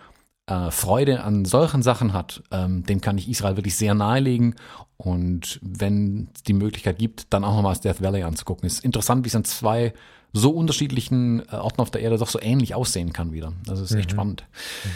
äh, 0.47 0.71
Freude 0.71 1.23
an 1.23 1.45
solchen 1.45 1.83
Sachen 1.83 2.13
hat, 2.13 2.43
ähm, 2.51 2.83
dem 2.83 3.01
kann 3.01 3.17
ich 3.17 3.29
Israel 3.29 3.55
wirklich 3.55 3.75
sehr 3.75 3.93
nahelegen. 3.93 4.55
Und 4.97 5.59
wenn 5.61 6.29
es 6.35 6.43
die 6.43 6.53
Möglichkeit 6.53 6.97
gibt, 6.97 7.27
dann 7.33 7.45
auch 7.45 7.55
nochmal 7.55 7.73
das 7.73 7.81
Death 7.81 8.01
Valley 8.01 8.23
anzugucken. 8.23 8.67
Ist 8.67 8.83
interessant, 8.83 9.23
wie 9.23 9.29
es 9.29 9.35
an 9.35 9.45
zwei 9.45 9.93
so 10.33 10.51
unterschiedlichen 10.51 11.41
äh, 11.49 11.55
Orten 11.55 11.81
auf 11.81 11.91
der 11.91 12.01
Erde 12.01 12.17
doch 12.17 12.29
so 12.29 12.39
ähnlich 12.41 12.75
aussehen 12.75 13.13
kann 13.13 13.31
wieder. 13.31 13.53
Das 13.65 13.79
ist 13.79 13.91
echt 13.91 14.09
mhm. 14.09 14.13
spannend. 14.13 14.43
Mhm. 14.83 14.89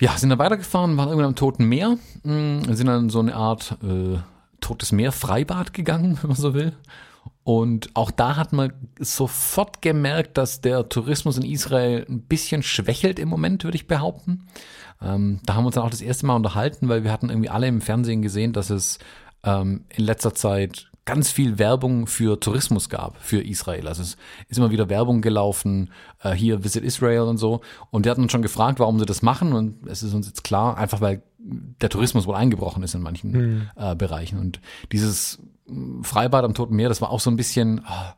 Ja, 0.00 0.16
sind 0.16 0.30
dann 0.30 0.38
weitergefahren, 0.38 0.96
waren 0.96 1.08
irgendwann 1.08 1.28
am 1.28 1.36
Toten 1.36 1.66
Meer, 1.66 1.98
mh, 2.24 2.66
hm, 2.66 2.74
sind 2.74 2.86
dann 2.86 3.10
so 3.10 3.20
eine 3.20 3.34
Art 3.34 3.78
äh, 3.82 4.18
Totes 4.60 4.92
Meer 4.92 5.12
Freibad 5.12 5.72
gegangen, 5.72 6.18
wenn 6.22 6.28
man 6.28 6.36
so 6.36 6.54
will. 6.54 6.72
Und 7.44 7.90
auch 7.94 8.10
da 8.10 8.36
hat 8.36 8.52
man 8.52 8.72
sofort 8.98 9.82
gemerkt, 9.82 10.38
dass 10.38 10.62
der 10.62 10.88
Tourismus 10.88 11.36
in 11.36 11.44
Israel 11.44 12.06
ein 12.08 12.22
bisschen 12.22 12.62
schwächelt 12.62 13.18
im 13.18 13.28
Moment, 13.28 13.64
würde 13.64 13.76
ich 13.76 13.86
behaupten. 13.86 14.46
Ähm, 15.02 15.40
da 15.44 15.54
haben 15.54 15.64
wir 15.64 15.66
uns 15.66 15.74
dann 15.74 15.84
auch 15.84 15.90
das 15.90 16.00
erste 16.00 16.26
Mal 16.26 16.36
unterhalten, 16.36 16.88
weil 16.88 17.04
wir 17.04 17.12
hatten 17.12 17.28
irgendwie 17.28 17.50
alle 17.50 17.68
im 17.68 17.82
Fernsehen 17.82 18.22
gesehen, 18.22 18.54
dass 18.54 18.70
es 18.70 18.98
ähm, 19.42 19.84
in 19.90 20.04
letzter 20.04 20.34
Zeit 20.34 20.90
ganz 21.04 21.30
viel 21.30 21.58
Werbung 21.58 22.06
für 22.06 22.40
Tourismus 22.40 22.88
gab, 22.88 23.20
für 23.20 23.42
Israel. 23.42 23.88
Also 23.88 24.02
es 24.02 24.16
ist 24.48 24.56
immer 24.56 24.70
wieder 24.70 24.88
Werbung 24.88 25.20
gelaufen, 25.20 25.90
äh, 26.22 26.32
hier 26.32 26.64
Visit 26.64 26.82
Israel 26.82 27.22
und 27.22 27.36
so. 27.36 27.60
Und 27.90 28.04
wir 28.04 28.10
hatten 28.10 28.22
uns 28.22 28.32
schon 28.32 28.42
gefragt, 28.42 28.80
warum 28.80 28.98
sie 28.98 29.06
das 29.06 29.22
machen. 29.22 29.52
Und 29.52 29.86
es 29.86 30.02
ist 30.02 30.14
uns 30.14 30.26
jetzt 30.26 30.44
klar, 30.44 30.78
einfach 30.78 31.00
weil 31.00 31.22
der 31.38 31.90
Tourismus 31.90 32.26
wohl 32.26 32.34
eingebrochen 32.34 32.82
ist 32.82 32.94
in 32.94 33.02
manchen 33.02 33.32
mhm. 33.32 33.70
äh, 33.76 33.94
Bereichen. 33.94 34.38
Und 34.38 34.60
dieses 34.92 35.42
mm, 35.66 36.02
Freibad 36.02 36.44
am 36.44 36.54
Toten 36.54 36.74
Meer, 36.74 36.88
das 36.88 37.02
war 37.02 37.10
auch 37.10 37.20
so 37.20 37.30
ein 37.30 37.36
bisschen, 37.36 37.82
oh, 37.86 38.12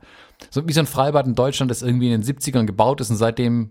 so 0.51 0.67
wie 0.69 0.73
so 0.73 0.81
ein 0.81 0.87
Freibad 0.87 1.27
in 1.27 1.35
Deutschland, 1.35 1.71
das 1.71 1.83
irgendwie 1.83 2.13
in 2.13 2.21
den 2.21 2.37
70ern 2.37 2.67
gebaut 2.67 3.01
ist 3.01 3.11
und 3.11 3.17
seitdem 3.17 3.71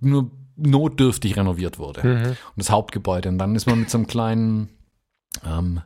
nur 0.00 0.30
notdürftig 0.56 1.36
renoviert 1.36 1.78
wurde. 1.80 2.06
Mhm. 2.06 2.26
Und 2.26 2.36
das 2.56 2.70
Hauptgebäude. 2.70 3.28
Und 3.28 3.38
dann 3.38 3.56
ist 3.56 3.66
man 3.66 3.80
mit 3.80 3.90
so 3.90 3.98
einem 3.98 4.06
kleinen 4.06 4.68
ähm, 5.44 5.80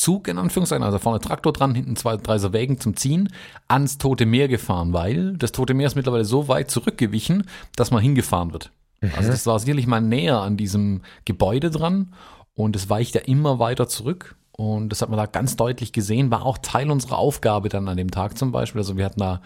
Zug 0.00 0.28
in 0.28 0.38
Anführungszeichen, 0.38 0.82
also 0.82 0.98
vorne 0.98 1.20
Traktor 1.20 1.52
dran, 1.52 1.74
hinten 1.74 1.94
zwei, 1.94 2.16
drei 2.16 2.38
so 2.38 2.52
Wägen 2.52 2.80
zum 2.80 2.96
Ziehen, 2.96 3.28
ans 3.68 3.98
Tote 3.98 4.24
Meer 4.24 4.48
gefahren, 4.48 4.92
weil 4.92 5.36
das 5.36 5.52
Tote 5.52 5.74
Meer 5.74 5.88
ist 5.88 5.94
mittlerweile 5.94 6.24
so 6.24 6.48
weit 6.48 6.70
zurückgewichen, 6.70 7.44
dass 7.76 7.90
man 7.90 8.02
hingefahren 8.02 8.52
wird. 8.52 8.72
Mhm. 9.00 9.12
Also 9.16 9.30
das 9.30 9.46
war 9.46 9.58
sicherlich 9.58 9.86
mal 9.86 10.00
näher 10.00 10.40
an 10.40 10.56
diesem 10.56 11.02
Gebäude 11.26 11.70
dran 11.70 12.14
und 12.54 12.76
es 12.76 12.88
weicht 12.88 13.14
ja 13.14 13.20
immer 13.20 13.58
weiter 13.58 13.88
zurück. 13.88 14.36
Und 14.52 14.90
das 14.90 15.02
hat 15.02 15.10
man 15.10 15.18
da 15.18 15.26
ganz 15.26 15.56
deutlich 15.56 15.92
gesehen, 15.92 16.30
war 16.30 16.44
auch 16.44 16.58
Teil 16.58 16.90
unserer 16.90 17.18
Aufgabe 17.18 17.68
dann 17.68 17.88
an 17.88 17.96
dem 17.96 18.10
Tag 18.10 18.36
zum 18.36 18.52
Beispiel. 18.52 18.80
Also 18.80 18.96
wir 18.96 19.04
hatten 19.04 19.20
da 19.20 19.42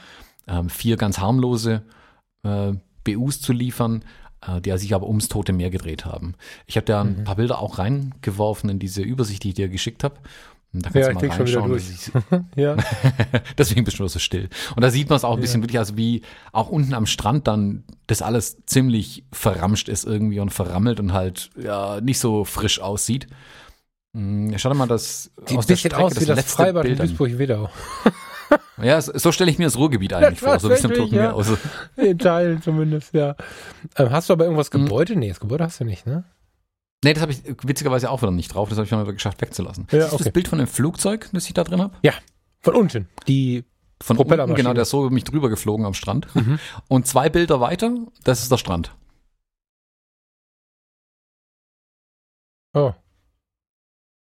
ähm, 0.48 0.68
vier 0.68 0.96
ganz 0.96 1.18
harmlose 1.18 1.82
äh, 2.44 2.72
BUs 3.04 3.40
zu 3.40 3.52
liefern, 3.52 4.04
die 4.60 4.76
sich 4.78 4.94
aber 4.94 5.06
ums 5.06 5.28
Tote 5.28 5.52
Meer 5.52 5.70
gedreht 5.70 6.04
haben. 6.04 6.34
Ich 6.66 6.76
habe 6.76 6.86
da 6.86 7.02
ein 7.02 7.18
mhm. 7.18 7.24
paar 7.24 7.36
Bilder 7.36 7.60
auch 7.60 7.78
reingeworfen 7.78 8.70
in 8.70 8.78
diese 8.78 9.02
Übersicht, 9.02 9.42
die 9.44 9.48
ich 9.48 9.54
dir 9.54 9.68
geschickt 9.68 10.04
habe. 10.04 10.16
Da 10.74 10.90
kannst 10.90 11.08
ja, 11.08 11.12
du 11.12 11.26
mal 11.26 11.36
reinschauen. 11.36 11.80
ja. 12.56 12.76
Deswegen 13.58 13.84
bist 13.84 13.98
du 13.98 14.02
nur 14.02 14.08
so 14.08 14.18
still. 14.18 14.48
Und 14.74 14.82
da 14.82 14.90
sieht 14.90 15.08
man 15.08 15.16
es 15.16 15.24
auch 15.24 15.34
ein 15.34 15.40
bisschen 15.40 15.60
ja. 15.60 15.64
wirklich, 15.64 15.78
also 15.78 15.96
wie 15.96 16.22
auch 16.52 16.68
unten 16.68 16.94
am 16.94 17.06
Strand 17.06 17.46
dann 17.46 17.84
das 18.08 18.22
alles 18.22 18.58
ziemlich 18.66 19.24
verramscht 19.32 19.88
ist 19.88 20.04
irgendwie 20.04 20.40
und 20.40 20.50
verrammelt 20.50 20.98
und 20.98 21.12
halt 21.12 21.50
ja 21.56 22.00
nicht 22.00 22.18
so 22.18 22.44
frisch 22.44 22.80
aussieht. 22.80 23.28
Hm, 24.14 24.52
schau 24.58 24.70
dir 24.70 24.74
mal 24.74 24.88
das 24.88 25.30
Sieht 25.46 25.58
aus 25.58 25.64
ein 25.64 25.68
bisschen 25.68 25.92
aus 25.94 26.20
wie 26.20 26.24
das 26.24 26.44
Freibad 26.52 26.86
in 26.86 26.96
Duisburg-Wedau. 26.96 27.70
Ja, 28.82 29.00
so 29.00 29.32
stelle 29.32 29.50
ich 29.50 29.58
mir 29.58 29.64
das 29.64 29.76
Ruhrgebiet 29.76 30.12
eigentlich 30.12 30.40
vor, 30.40 30.58
so 30.58 30.68
wie 30.68 30.74
es 30.74 30.84
im 30.84 30.92
Toten 30.92 31.14
Meer 31.14 31.34
aus. 31.34 31.46
In 31.96 32.18
Teilen 32.18 32.62
zumindest, 32.62 33.14
ja. 33.14 33.36
Ähm, 33.96 34.10
hast 34.10 34.28
du 34.28 34.32
aber 34.32 34.44
irgendwas. 34.44 34.70
Gebäude? 34.70 35.14
Hm. 35.14 35.20
Nee, 35.20 35.28
das 35.28 35.40
Gebäude 35.40 35.64
hast 35.64 35.80
du 35.80 35.84
nicht, 35.84 36.06
ne? 36.06 36.24
Nee, 37.04 37.12
das 37.12 37.22
habe 37.22 37.32
ich 37.32 37.42
witzigerweise 37.62 38.10
auch 38.10 38.22
wieder 38.22 38.32
nicht 38.32 38.54
drauf. 38.54 38.68
Das 38.68 38.78
habe 38.78 38.86
ich 38.86 38.92
mal 38.92 39.04
geschafft 39.04 39.40
wegzulassen. 39.42 39.86
Ja, 39.90 40.06
okay. 40.06 40.16
das 40.24 40.32
Bild 40.32 40.48
von 40.48 40.58
dem 40.58 40.66
Flugzeug, 40.66 41.28
das 41.32 41.46
ich 41.46 41.54
da 41.54 41.62
drin 41.62 41.80
habe? 41.80 41.94
Ja, 42.02 42.14
von 42.60 42.74
unten. 42.74 43.08
Die 43.28 43.64
von 44.02 44.16
unten, 44.18 44.54
genau, 44.54 44.72
der 44.72 44.82
ist 44.82 44.90
so 44.90 45.06
über 45.06 45.14
mich 45.14 45.24
drüber 45.24 45.48
geflogen 45.48 45.86
am 45.86 45.94
Strand. 45.94 46.34
Mhm. 46.34 46.58
Und 46.88 47.06
zwei 47.06 47.28
Bilder 47.28 47.60
weiter, 47.60 47.94
das 48.24 48.42
ist 48.42 48.50
der 48.50 48.58
Strand. 48.58 48.94
Oh. 52.74 52.92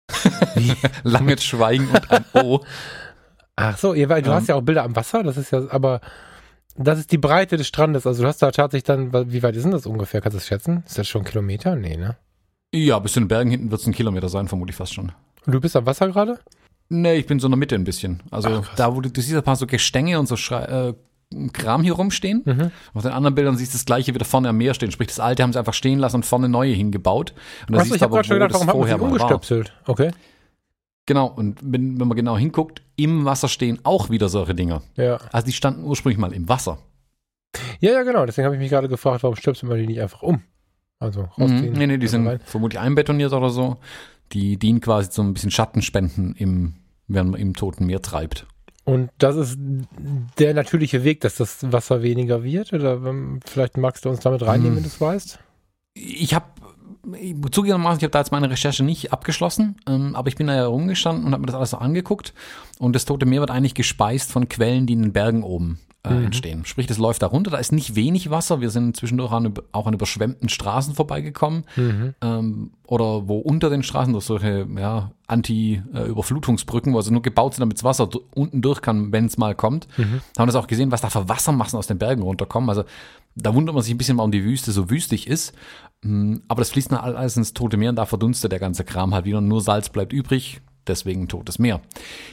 Langes 1.03 1.43
Schweigen 1.43 1.89
und 1.89 2.11
ein 2.11 2.25
O. 2.33 2.63
Ach 3.55 3.77
so, 3.77 3.93
ihr, 3.93 4.09
weil 4.09 4.21
du 4.21 4.29
ähm, 4.29 4.35
hast 4.35 4.47
ja 4.47 4.55
auch 4.55 4.61
Bilder 4.61 4.83
am 4.83 4.95
Wasser, 4.95 5.23
das 5.23 5.37
ist 5.37 5.51
ja, 5.51 5.63
aber 5.69 6.01
Das 6.75 6.97
ist 6.97 7.11
die 7.11 7.17
Breite 7.19 7.57
des 7.57 7.67
Strandes. 7.67 8.07
Also 8.07 8.23
du 8.23 8.27
hast 8.27 8.41
da 8.41 8.51
tatsächlich 8.51 8.83
dann, 8.83 9.13
wie 9.31 9.43
weit 9.43 9.55
ist 9.55 9.63
denn 9.63 9.71
das 9.71 9.85
ungefähr? 9.85 10.21
Kannst 10.21 10.35
du 10.35 10.39
das 10.39 10.47
schätzen? 10.47 10.83
Ist 10.87 10.97
das 10.97 11.07
schon 11.07 11.21
ein 11.21 11.25
Kilometer? 11.25 11.75
Nee, 11.75 11.97
ne? 11.97 12.17
Ja, 12.73 12.97
bis 12.97 13.13
zu 13.13 13.19
den 13.19 13.27
Bergen 13.27 13.51
hinten 13.51 13.69
wird 13.69 13.81
es 13.81 13.87
ein 13.87 13.93
Kilometer 13.93 14.29
sein, 14.29 14.47
vermutlich 14.47 14.75
fast 14.75 14.93
schon. 14.93 15.11
Und 15.45 15.53
du 15.53 15.61
bist 15.61 15.75
am 15.75 15.85
Wasser 15.85 16.07
gerade? 16.07 16.39
Nee, 16.89 17.15
ich 17.15 17.27
bin 17.27 17.39
so 17.39 17.47
in 17.47 17.51
der 17.51 17.57
Mitte 17.59 17.75
ein 17.75 17.83
bisschen. 17.83 18.23
Also 18.31 18.63
Ach, 18.63 18.75
da, 18.75 18.95
wo 18.95 19.01
du, 19.01 19.09
du 19.11 19.21
siehst 19.21 19.35
ein 19.35 19.43
paar 19.43 19.55
so 19.55 19.67
Gestänge 19.67 20.19
und 20.19 20.27
so 20.27 20.35
Schrei 20.35 20.63
äh, 20.63 20.93
Kram 21.51 21.81
hier 21.83 21.93
rumstehen. 21.93 22.41
Mhm. 22.45 22.71
Auf 22.93 23.03
den 23.03 23.11
anderen 23.11 23.33
Bildern 23.35 23.57
siehst 23.57 23.73
du 23.73 23.77
das 23.77 23.85
gleiche 23.85 24.13
wieder 24.13 24.25
vorne 24.25 24.49
am 24.49 24.57
Meer 24.57 24.73
stehen. 24.73 24.91
Sprich, 24.91 25.07
das 25.07 25.19
alte 25.19 25.43
haben 25.43 25.53
sie 25.53 25.59
einfach 25.59 25.73
stehen 25.73 25.99
lassen 25.99 26.17
und 26.17 26.25
vorne 26.25 26.49
neue 26.49 26.73
hingebaut. 26.73 27.33
Und 27.67 27.73
da 27.73 27.79
Achso, 27.79 27.85
siehst 27.85 27.95
ich 27.97 28.01
habe 28.03 28.13
gerade 28.13 28.27
schon 28.27 28.39
gedacht, 28.39 28.53
warum 28.53 28.81
mal 28.81 28.89
war. 28.91 29.01
umgestöpselt? 29.01 29.73
Okay. 29.85 30.11
Genau, 31.05 31.27
und 31.27 31.59
wenn, 31.61 31.99
wenn 31.99 32.07
man 32.07 32.15
genau 32.15 32.37
hinguckt, 32.37 32.81
im 32.95 33.25
Wasser 33.25 33.49
stehen 33.49 33.79
auch 33.83 34.09
wieder 34.09 34.29
solche 34.29 34.55
Dinger. 34.55 34.81
Ja. 34.95 35.17
Also 35.31 35.45
die 35.47 35.51
standen 35.53 35.83
ursprünglich 35.83 36.17
mal 36.17 36.31
im 36.33 36.47
Wasser. 36.47 36.77
Ja, 37.81 37.91
ja, 37.91 38.03
genau. 38.03 38.25
Deswegen 38.25 38.45
habe 38.45 38.55
ich 38.55 38.61
mich 38.61 38.69
gerade 38.69 38.87
gefragt, 38.87 39.23
warum 39.23 39.35
stöpselt 39.35 39.69
man 39.69 39.77
die 39.79 39.87
nicht 39.87 40.01
einfach 40.01 40.21
um? 40.23 40.41
Also 40.99 41.23
rausziehen. 41.37 41.71
Mhm. 41.71 41.77
Nee, 41.77 41.87
nee, 41.87 41.97
die 41.97 42.05
also 42.05 42.17
sind 42.17 42.27
rein. 42.27 42.39
vermutlich 42.45 42.79
einbetoniert 42.79 43.33
oder 43.33 43.49
so. 43.49 43.77
Die 44.31 44.57
dienen 44.57 44.79
quasi 44.79 45.09
zum 45.09 45.27
ein 45.29 45.33
bisschen 45.33 45.51
Schattenspenden 45.51 46.35
im, 46.37 46.75
während 47.07 47.31
man 47.31 47.39
im 47.41 47.53
Toten 47.53 47.85
Meer 47.85 48.01
treibt. 48.01 48.47
Und 48.85 49.11
das 49.17 49.35
ist 49.35 49.57
der 50.39 50.53
natürliche 50.53 51.03
Weg, 51.03 51.21
dass 51.21 51.35
das 51.35 51.71
Wasser 51.71 52.01
weniger 52.01 52.43
wird? 52.43 52.73
Oder 52.73 52.93
ähm, 53.05 53.39
vielleicht 53.45 53.77
magst 53.77 54.05
du 54.05 54.09
uns 54.09 54.21
damit 54.21 54.41
reinnehmen, 54.41 54.71
Hm. 54.71 54.75
wenn 54.77 54.83
du 54.83 54.89
es 54.89 54.99
weißt? 55.01 55.39
Ich 55.93 56.33
habe 56.33 56.45
zugegebenermaßen, 57.51 57.99
ich 57.99 58.03
habe 58.03 58.11
da 58.11 58.19
jetzt 58.19 58.31
meine 58.31 58.49
Recherche 58.49 58.83
nicht 58.83 59.11
abgeschlossen, 59.11 59.75
ähm, 59.87 60.15
aber 60.15 60.29
ich 60.29 60.35
bin 60.35 60.47
da 60.47 60.55
ja 60.55 60.65
rumgestanden 60.65 61.25
und 61.25 61.33
habe 61.33 61.41
mir 61.41 61.47
das 61.47 61.55
alles 61.55 61.71
so 61.71 61.77
angeguckt. 61.77 62.33
Und 62.79 62.95
das 62.95 63.05
Tote 63.05 63.25
Meer 63.25 63.41
wird 63.41 63.51
eigentlich 63.51 63.75
gespeist 63.75 64.31
von 64.31 64.49
Quellen, 64.49 64.87
die 64.87 64.93
in 64.93 65.01
den 65.01 65.13
Bergen 65.13 65.43
oben 65.43 65.79
äh, 66.05 66.13
Mhm. 66.13 66.25
entstehen. 66.25 66.65
Sprich, 66.65 66.87
das 66.87 66.97
läuft 66.97 67.21
da 67.21 67.27
runter, 67.27 67.51
da 67.51 67.57
ist 67.57 67.71
nicht 67.71 67.95
wenig 67.95 68.29
Wasser. 68.29 68.59
Wir 68.61 68.69
sind 68.69 68.97
zwischendurch 68.97 69.31
an, 69.31 69.53
auch 69.71 69.87
an 69.87 69.93
überschwemmten 69.93 70.49
Straßen 70.49 70.93
vorbeigekommen. 70.95 71.63
Mhm. 71.75 72.13
ähm, 72.21 72.71
oder 72.85 73.27
wo 73.27 73.37
unter 73.39 73.69
den 73.69 73.81
Straßen 73.83 74.11
durch 74.13 74.25
solche 74.25 74.67
ja, 74.77 75.11
Anti-Überflutungsbrücken, 75.27 76.93
wo 76.93 76.97
also 76.97 77.11
nur 77.11 77.21
gebaut 77.21 77.53
sind, 77.53 77.61
damit 77.61 77.77
das 77.77 77.83
Wasser 77.83 78.09
unten 78.35 78.61
durch 78.61 78.81
kann, 78.81 79.11
wenn 79.11 79.25
es 79.25 79.37
mal 79.37 79.55
kommt. 79.55 79.87
Mhm. 79.97 80.21
Haben 80.37 80.47
das 80.47 80.55
auch 80.55 80.67
gesehen, 80.67 80.91
was 80.91 81.01
da 81.01 81.09
für 81.09 81.29
Wassermassen 81.29 81.77
aus 81.77 81.87
den 81.87 81.97
Bergen 81.97 82.21
runterkommen. 82.21 82.69
Also 82.69 82.83
da 83.35 83.53
wundert 83.55 83.73
man 83.75 83.83
sich 83.83 83.93
ein 83.93 83.97
bisschen, 83.97 84.17
warum 84.17 84.31
die 84.31 84.43
Wüste 84.43 84.71
so 84.71 84.89
wüstig 84.89 85.27
ist. 85.27 85.53
Mm, 86.01 86.37
Aber 86.47 86.61
das 86.61 86.69
fließt 86.71 86.91
nach 86.91 87.03
alles 87.03 87.37
ins 87.37 87.53
Tote 87.53 87.77
Meer 87.77 87.89
und 87.89 87.95
da 87.95 88.05
verdunstet 88.05 88.51
der 88.51 88.59
ganze 88.59 88.83
Kram 88.83 89.13
halt 89.13 89.25
wieder. 89.25 89.41
Nur 89.41 89.61
Salz 89.61 89.89
bleibt 89.89 90.13
übrig, 90.13 90.61
deswegen 90.85 91.27
Totes 91.27 91.57
Meer. 91.59 91.81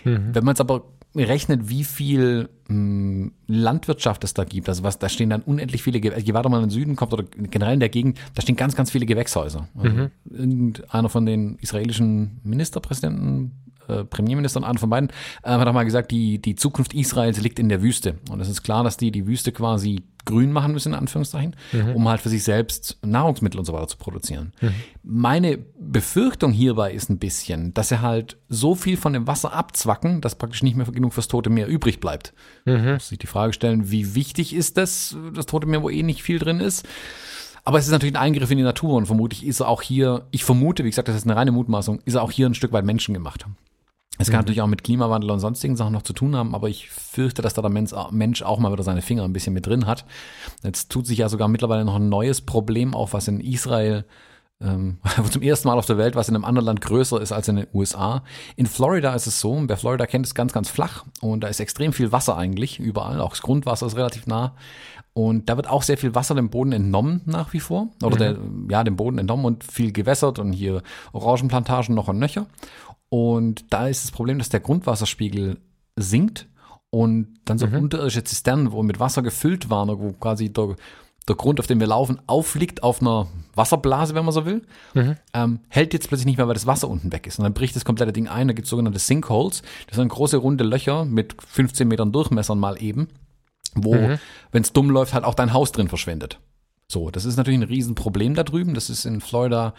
Mhm. 0.05 0.35
Wenn 0.35 0.45
man 0.45 0.53
jetzt 0.53 0.61
aber 0.61 0.83
rechnet, 1.15 1.69
wie 1.69 1.83
viel 1.85 2.49
mh, 2.69 3.31
Landwirtschaft 3.49 4.23
es 4.25 4.33
da 4.35 4.45
gibt, 4.45 4.69
also 4.69 4.83
was, 4.85 4.99
da 4.99 5.09
stehen 5.09 5.31
dann 5.31 5.43
unendlich 5.43 5.83
viele, 5.83 6.01
Ge- 6.01 6.19
je 6.21 6.35
weiter 6.35 6.49
man 6.49 6.63
in 6.63 6.69
den 6.69 6.73
Süden 6.73 6.97
kommt 6.97 7.13
oder 7.13 7.25
generell 7.25 7.75
in 7.75 7.81
der 7.81 7.89
Gegend, 7.89 8.19
da 8.35 8.43
stehen 8.43 8.57
ganz, 8.57 8.77
ganz 8.77 8.91
viele 8.91 9.07
Gewächshäuser. 9.07 9.69
Also 9.77 9.89
Irgendeiner 10.31 11.09
von 11.09 11.27
den 11.27 11.57
israelischen 11.57 12.41
Ministerpräsidenten, 12.45 13.53
äh, 13.91 14.05
Premierministern, 14.05 14.65
einer 14.65 14.79
von 14.79 14.91
beiden, 14.91 15.11
äh, 15.43 15.51
hat 15.51 15.67
auch 15.67 15.73
mal 15.73 15.85
gesagt, 15.85 16.11
die, 16.11 16.41
die 16.41 16.55
Zukunft 16.55 16.95
Israels 16.95 17.41
liegt 17.41 17.59
in 17.59 17.69
der 17.69 17.83
Wüste. 17.83 18.19
Und 18.31 18.41
es 18.41 18.49
ist 18.49 18.63
klar, 18.63 18.85
dass 18.85 18.97
die 18.97 19.11
die 19.11 19.27
Wüste 19.27 19.53
quasi 19.53 20.03
grün 20.27 20.53
machen 20.53 20.73
müssen, 20.73 20.93
in 20.93 20.99
Anführungszeichen, 20.99 21.57
um 21.95 22.07
halt 22.07 22.21
für 22.21 22.29
sich 22.29 22.45
selbst 22.45 22.99
Nahrungsmittel 23.03 23.59
und 23.59 23.65
so 23.65 23.73
weiter 23.73 23.89
zu 23.89 23.97
produzieren. 23.97 24.53
Meine 25.03 25.59
Befürchtung 25.79 26.53
hierbei 26.53 26.93
ist 26.93 27.09
ein 27.09 27.19
bisschen, 27.19 27.73
dass 27.73 27.89
sie 27.89 28.03
halt 28.03 28.37
so 28.49 28.75
viel 28.75 28.99
von 28.99 29.15
dem 29.15 29.27
Wasser 29.27 29.55
abzwacken, 29.55 30.21
dass 30.21 30.37
praktisch 30.37 30.63
nicht 30.63 30.77
mehr 30.77 30.85
genug 30.87 31.15
fürs 31.15 31.29
Tote 31.29 31.49
Meer 31.49 31.69
übrig 31.69 32.01
bleibt. 32.01 32.35
Muss 32.95 33.09
sich 33.09 33.19
die 33.19 33.27
Frage 33.27 33.55
stellen, 33.55 33.91
wie 33.91 34.15
wichtig 34.15 34.55
ist 34.55 34.77
das, 34.77 35.17
das 35.35 35.47
Tote 35.47 35.67
Meer, 35.67 35.83
wo 35.83 35.89
eh 35.89 36.03
nicht 36.03 36.23
viel 36.23 36.39
drin 36.39 36.61
ist? 36.61 36.87
Aber 37.65 37.79
es 37.79 37.87
ist 37.87 37.93
natürlich 37.93 38.15
ein 38.15 38.23
Eingriff 38.23 38.51
in 38.51 38.59
die 38.59 38.65
Natur 38.65 38.95
und 38.95 39.07
vermutlich 39.07 39.45
ist 39.47 39.61
er 39.61 39.69
auch 39.69 39.83
hier, 39.83 40.27
ich 40.31 40.45
vermute, 40.45 40.85
wie 40.85 40.91
gesagt, 40.91 41.09
das 41.09 41.17
ist 41.17 41.25
eine 41.25 41.37
reine 41.37 41.53
Mutmaßung, 41.53 42.01
ist 42.05 42.15
er 42.15 42.23
auch 42.23 42.31
hier 42.31 42.47
ein 42.47 42.55
Stück 42.55 42.73
weit 42.73 42.85
menschengemacht. 42.85 43.47
Es 44.21 44.31
kann 44.31 44.41
natürlich 44.41 44.61
auch 44.61 44.67
mit 44.67 44.85
Klimawandel 44.85 45.31
und 45.31 45.41
sonstigen 45.41 45.77
Sachen 45.77 45.93
noch 45.93 46.03
zu 46.03 46.13
tun 46.13 46.37
haben, 46.37 46.55
aber 46.55 46.69
ich 46.69 46.91
fürchte, 46.91 47.43
dass 47.43 47.55
da 47.55 47.63
der 47.63 47.71
Mensch, 47.71 48.43
auch 48.43 48.59
mal 48.59 48.73
wieder 48.73 48.83
seine 48.83 49.03
Finger 49.03 49.25
ein 49.25 49.33
bisschen 49.33 49.55
mit 49.55 49.67
drin 49.67 49.87
hat. 49.87 50.05
Jetzt 50.63 50.91
tut 50.91 51.07
sich 51.07 51.19
ja 51.19 51.29
sogar 51.29 51.49
mittlerweile 51.49 51.85
noch 51.85 51.97
ein 51.97 52.09
neues 52.09 52.41
Problem 52.41 52.95
auf, 52.95 53.15
was 53.15 53.29
in 53.29 53.41
Israel 53.41 54.05
ähm, 54.61 54.99
zum 55.31 55.43
ersten 55.43 55.69
Mal 55.69 55.79
auf 55.79 55.87
der 55.87 55.97
Welt, 55.97 56.17
was 56.17 56.29
in 56.29 56.35
einem 56.35 56.45
anderen 56.45 56.67
Land 56.67 56.81
größer 56.83 57.21
ist 57.21 57.33
als 57.33 57.49
in 57.49 57.57
den 57.57 57.67
USA. 57.73 58.23
In 58.57 58.67
Florida 58.67 59.15
ist 59.15 59.27
es 59.27 59.41
so, 59.41 59.59
wer 59.67 59.77
Florida 59.77 60.07
kennt, 60.07 60.27
ist 60.27 60.35
ganz, 60.35 60.53
ganz 60.53 60.69
flach 60.69 61.05
und 61.21 61.43
da 61.43 61.49
ist 61.49 61.61
extrem 61.61 61.93
viel 61.93 62.13
Wasser 62.13 62.37
eigentlich 62.37 62.79
überall, 62.79 63.21
auch 63.21 63.31
das 63.31 63.43
Grundwasser 63.43 63.87
ist 63.87 63.97
relativ 63.97 64.27
nah. 64.27 64.55
Und 65.13 65.49
da 65.49 65.57
wird 65.57 65.69
auch 65.69 65.83
sehr 65.83 65.99
viel 65.99 66.15
Wasser 66.15 66.37
dem 66.37 66.51
Boden 66.51 66.71
entnommen 66.73 67.21
nach 67.27 67.53
wie 67.53 67.59
vor. 67.59 67.89
Oder 68.03 68.17
der, 68.17 68.37
ja, 68.71 68.85
dem 68.85 68.95
Boden 68.95 69.19
entnommen 69.19 69.45
und 69.45 69.65
viel 69.65 69.91
gewässert 69.91 70.39
und 70.39 70.53
hier 70.53 70.83
Orangenplantagen 71.13 71.97
noch 71.97 72.07
und 72.07 72.21
nöcher. 72.21 72.47
Und 73.11 73.73
da 73.73 73.89
ist 73.89 74.05
das 74.05 74.13
Problem, 74.13 74.39
dass 74.39 74.49
der 74.49 74.61
Grundwasserspiegel 74.61 75.59
sinkt 75.97 76.49
und 76.91 77.39
dann 77.45 77.59
so 77.59 77.67
unterirdische 77.79 78.25
Zisternen, 78.25 78.73
wo 78.73 78.83
mit 78.83 78.99
Wasser 78.99 79.23
gefüllt 79.23 79.69
waren, 79.69 79.89
wo 79.99 80.13
quasi 80.13 80.53
der, 80.53 80.77
der 81.29 81.37
Grund, 81.37 81.61
auf 81.61 81.67
dem 81.67 81.81
wir 81.81 81.89
laufen, 81.89 82.21
aufliegt 82.27 82.83
auf 82.83 83.01
einer 83.01 83.29
Wasserblase, 83.55 84.15
wenn 84.15 84.25
man 84.25 84.33
so 84.33 84.47
will, 84.47 84.63
ähm, 85.35 85.61
hält 85.69 85.93
jetzt 85.93 86.09
plötzlich 86.09 86.27
nicht 86.27 86.39
mehr, 86.39 86.47
weil 86.47 86.55
das 86.55 86.67
Wasser 86.67 86.89
unten 86.89 87.13
weg 87.13 87.27
ist. 87.27 87.39
Und 87.39 87.43
dann 87.45 87.53
bricht 87.53 87.77
das 87.77 87.85
komplette 87.85 88.13
Ding 88.13 88.29
ein. 88.29 88.49
Da 88.49 88.55
gibt 88.55 88.67
es 88.67 88.71
sogenannte 88.71 89.01
Sinkholes. 89.01 89.63
Das 89.89 89.97
sind 89.97 90.09
große 90.09 90.37
runde 90.37 90.65
Löcher 90.65 91.05
mit 91.05 91.37
15 91.43 91.87
Metern 91.89 92.13
Durchmessern 92.13 92.59
mal 92.59 92.81
eben, 92.81 93.09
wo, 93.75 93.93
wenn 94.53 94.63
es 94.63 94.73
dumm 94.73 94.89
läuft, 94.91 95.15
halt 95.15 95.25
auch 95.25 95.35
dein 95.35 95.53
Haus 95.53 95.73
drin 95.73 95.89
verschwendet. 95.89 96.39
So, 96.89 97.11
das 97.11 97.25
ist 97.25 97.37
natürlich 97.37 97.61
ein 97.61 97.65
Riesenproblem 97.65 98.35
da 98.35 98.43
drüben. 98.43 98.75
Das 98.75 98.91
ist 98.91 99.05
in 99.05 99.21
Florida 99.21 99.75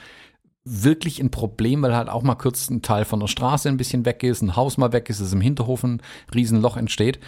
wirklich 0.63 1.19
ein 1.19 1.31
Problem, 1.31 1.81
weil 1.81 1.95
halt 1.95 2.09
auch 2.09 2.21
mal 2.21 2.35
kurz 2.35 2.69
ein 2.69 2.81
Teil 2.81 3.05
von 3.05 3.19
der 3.19 3.27
Straße 3.27 3.67
ein 3.67 3.77
bisschen 3.77 4.05
weg 4.05 4.23
ist, 4.23 4.41
ein 4.41 4.55
Haus 4.55 4.77
mal 4.77 4.93
weg 4.93 5.09
ist, 5.09 5.19
es 5.19 5.33
im 5.33 5.41
Hinterhof 5.41 5.83
ein 5.83 6.01
Riesenloch 6.33 6.77
entsteht. 6.77 7.19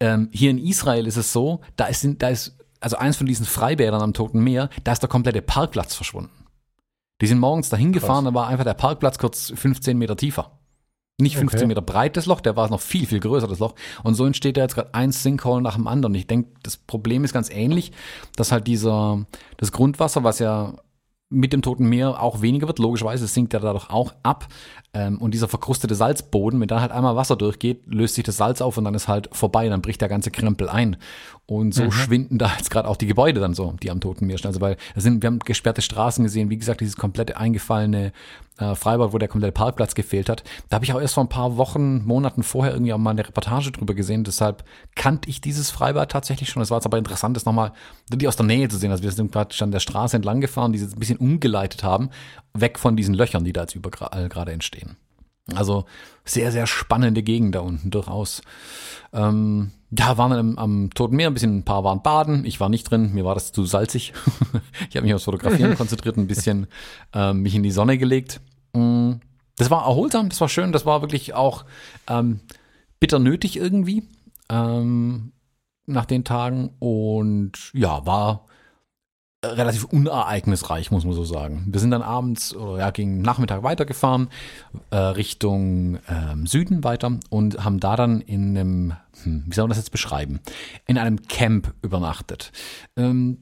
Ähm, 0.00 0.28
hier 0.32 0.50
in 0.50 0.58
Israel 0.58 1.06
ist 1.06 1.16
es 1.16 1.32
so, 1.32 1.60
da 1.76 1.86
ist, 1.86 2.06
da 2.18 2.28
ist, 2.28 2.56
also 2.80 2.96
eins 2.96 3.16
von 3.16 3.26
diesen 3.26 3.46
Freibädern 3.46 4.02
am 4.02 4.12
Toten 4.12 4.42
Meer, 4.42 4.68
da 4.84 4.92
ist 4.92 5.00
der 5.00 5.08
komplette 5.08 5.40
Parkplatz 5.40 5.94
verschwunden. 5.94 6.46
Die 7.20 7.26
sind 7.26 7.38
morgens 7.38 7.68
dahin 7.68 7.92
gefahren, 7.92 8.24
da 8.24 8.34
war 8.34 8.48
einfach 8.48 8.64
der 8.64 8.74
Parkplatz 8.74 9.16
kurz 9.16 9.52
15 9.54 9.96
Meter 9.96 10.16
tiefer. 10.16 10.58
Nicht 11.20 11.36
15 11.36 11.60
Okay. 11.60 11.66
Meter 11.68 11.82
breit 11.82 12.16
das 12.16 12.26
Loch, 12.26 12.40
der 12.40 12.56
war 12.56 12.68
noch 12.68 12.80
viel, 12.80 13.06
viel 13.06 13.20
größer, 13.20 13.46
das 13.46 13.60
Loch. 13.60 13.74
Und 14.02 14.14
so 14.14 14.26
entsteht 14.26 14.56
da 14.56 14.62
jetzt 14.62 14.74
gerade 14.74 14.92
ein 14.92 15.12
Sinkhole 15.12 15.62
nach 15.62 15.76
dem 15.76 15.86
anderen. 15.86 16.14
Ich 16.14 16.26
denke, 16.26 16.50
das 16.62 16.76
Problem 16.76 17.22
ist 17.22 17.32
ganz 17.32 17.48
ähnlich, 17.48 17.92
dass 18.34 18.50
halt 18.50 18.66
dieser, 18.66 19.24
das 19.56 19.70
Grundwasser, 19.72 20.24
was 20.24 20.40
ja 20.40 20.74
mit 21.32 21.52
dem 21.52 21.62
Toten 21.62 21.88
Meer 21.88 22.22
auch 22.22 22.42
weniger 22.42 22.66
wird, 22.66 22.78
logischerweise, 22.78 23.26
sinkt 23.26 23.52
ja 23.52 23.58
dadurch 23.58 23.90
auch 23.90 24.12
ab. 24.22 24.46
Ähm, 24.94 25.18
und 25.18 25.32
dieser 25.32 25.48
verkrustete 25.48 25.94
Salzboden, 25.94 26.60
wenn 26.60 26.68
da 26.68 26.80
halt 26.80 26.92
einmal 26.92 27.16
Wasser 27.16 27.36
durchgeht, 27.36 27.82
löst 27.86 28.14
sich 28.14 28.24
das 28.24 28.36
Salz 28.36 28.60
auf 28.60 28.76
und 28.76 28.84
dann 28.84 28.94
ist 28.94 29.08
halt 29.08 29.28
vorbei, 29.32 29.68
dann 29.68 29.80
bricht 29.80 30.00
der 30.02 30.08
ganze 30.08 30.30
Krempel 30.30 30.68
ein. 30.68 30.96
Und 31.46 31.74
so 31.74 31.90
schwinden 31.90 32.38
da 32.38 32.52
jetzt 32.56 32.70
gerade 32.70 32.88
auch 32.88 32.96
die 32.96 33.06
Gebäude 33.06 33.40
dann 33.40 33.52
so, 33.52 33.74
die 33.82 33.90
am 33.90 34.00
Toten 34.00 34.26
Meer 34.26 34.38
stehen. 34.38 34.48
Also 34.48 34.60
weil 34.60 34.76
sind, 34.94 35.22
wir 35.22 35.26
haben 35.26 35.38
gesperrte 35.38 35.82
Straßen 35.82 36.24
gesehen, 36.24 36.50
wie 36.50 36.56
gesagt, 36.56 36.80
dieses 36.80 36.96
komplette 36.96 37.36
eingefallene 37.36 38.12
äh, 38.58 38.74
Freibad, 38.74 39.12
wo 39.12 39.18
der 39.18 39.28
komplette 39.28 39.52
Parkplatz 39.52 39.94
gefehlt 39.94 40.28
hat. 40.28 40.44
Da 40.68 40.76
habe 40.76 40.84
ich 40.84 40.92
auch 40.92 41.00
erst 41.00 41.14
vor 41.14 41.24
ein 41.24 41.28
paar 41.28 41.56
Wochen, 41.56 42.04
Monaten 42.04 42.42
vorher 42.42 42.72
irgendwie 42.72 42.92
auch 42.92 42.98
mal 42.98 43.10
eine 43.10 43.26
Reportage 43.26 43.72
drüber 43.72 43.94
gesehen. 43.94 44.24
Deshalb 44.24 44.64
kannte 44.94 45.28
ich 45.28 45.40
dieses 45.40 45.70
Freibad 45.70 46.10
tatsächlich 46.10 46.48
schon. 46.48 46.62
Es 46.62 46.70
war 46.70 46.78
jetzt 46.78 46.86
aber 46.86 46.98
interessant, 46.98 47.36
das 47.36 47.44
nochmal 47.44 47.72
die 48.10 48.28
aus 48.28 48.36
der 48.36 48.46
Nähe 48.46 48.68
zu 48.68 48.76
sehen. 48.76 48.90
Also 48.90 49.02
wir 49.02 49.10
sind 49.10 49.32
gerade 49.32 49.54
an 49.60 49.72
der 49.72 49.80
Straße 49.80 50.16
entlang 50.16 50.40
gefahren, 50.40 50.72
die 50.72 50.78
sie 50.78 50.84
jetzt 50.84 50.96
ein 50.96 51.00
bisschen 51.00 51.18
umgeleitet 51.18 51.82
haben, 51.82 52.10
weg 52.54 52.78
von 52.78 52.96
diesen 52.96 53.14
Löchern, 53.14 53.44
die 53.44 53.52
da 53.52 53.62
jetzt 53.62 53.74
überall 53.74 54.28
gerade 54.28 54.52
entstehen. 54.52 54.81
Also 55.54 55.84
sehr, 56.24 56.52
sehr 56.52 56.66
spannende 56.66 57.22
Gegend 57.22 57.54
da 57.54 57.60
unten 57.60 57.90
durchaus. 57.90 58.42
Ähm, 59.12 59.72
da 59.90 60.16
waren 60.16 60.30
wir 60.30 60.38
am, 60.38 60.58
am 60.58 60.90
Toten 60.94 61.16
Meer 61.16 61.28
ein 61.28 61.34
bisschen, 61.34 61.58
ein 61.58 61.64
paar 61.64 61.84
waren 61.84 62.02
baden. 62.02 62.44
Ich 62.44 62.60
war 62.60 62.68
nicht 62.68 62.84
drin, 62.84 63.12
mir 63.12 63.24
war 63.24 63.34
das 63.34 63.52
zu 63.52 63.64
salzig. 63.66 64.12
ich 64.88 64.96
habe 64.96 65.04
mich 65.04 65.14
aufs 65.14 65.24
Fotografieren 65.24 65.74
konzentriert, 65.76 66.16
ein 66.16 66.28
bisschen 66.28 66.66
ähm, 67.12 67.42
mich 67.42 67.54
in 67.54 67.62
die 67.62 67.72
Sonne 67.72 67.98
gelegt. 67.98 68.40
Mm, 68.72 69.14
Das 69.56 69.70
war 69.70 69.84
erholsam, 69.84 70.28
das 70.28 70.40
war 70.40 70.48
schön, 70.48 70.72
das 70.72 70.86
war 70.86 71.02
wirklich 71.02 71.34
auch 71.34 71.64
ähm, 72.08 72.40
bitter 73.00 73.18
nötig 73.18 73.56
irgendwie 73.56 74.04
ähm, 74.48 75.32
nach 75.86 76.06
den 76.06 76.24
Tagen 76.24 76.70
und 76.78 77.52
ja, 77.74 78.06
war 78.06 78.46
relativ 79.44 79.84
unereignisreich, 79.84 80.90
muss 80.90 81.04
man 81.04 81.14
so 81.14 81.24
sagen. 81.24 81.64
Wir 81.66 81.80
sind 81.80 81.90
dann 81.90 82.02
abends 82.02 82.54
oder 82.54 82.78
ja, 82.78 82.90
gegen 82.90 83.22
Nachmittag 83.22 83.62
weitergefahren, 83.62 84.28
äh, 84.90 84.96
Richtung 84.96 85.98
ähm, 86.08 86.46
Süden 86.46 86.84
weiter 86.84 87.18
und 87.28 87.64
haben 87.64 87.80
da 87.80 87.96
dann 87.96 88.20
in 88.20 88.56
einem, 88.56 88.92
hm, 89.24 89.44
wie 89.46 89.54
soll 89.54 89.64
man 89.64 89.70
das 89.70 89.78
jetzt 89.78 89.90
beschreiben, 89.90 90.40
in 90.86 90.96
einem 90.96 91.22
Camp 91.22 91.74
übernachtet. 91.82 92.52
Ähm, 92.96 93.38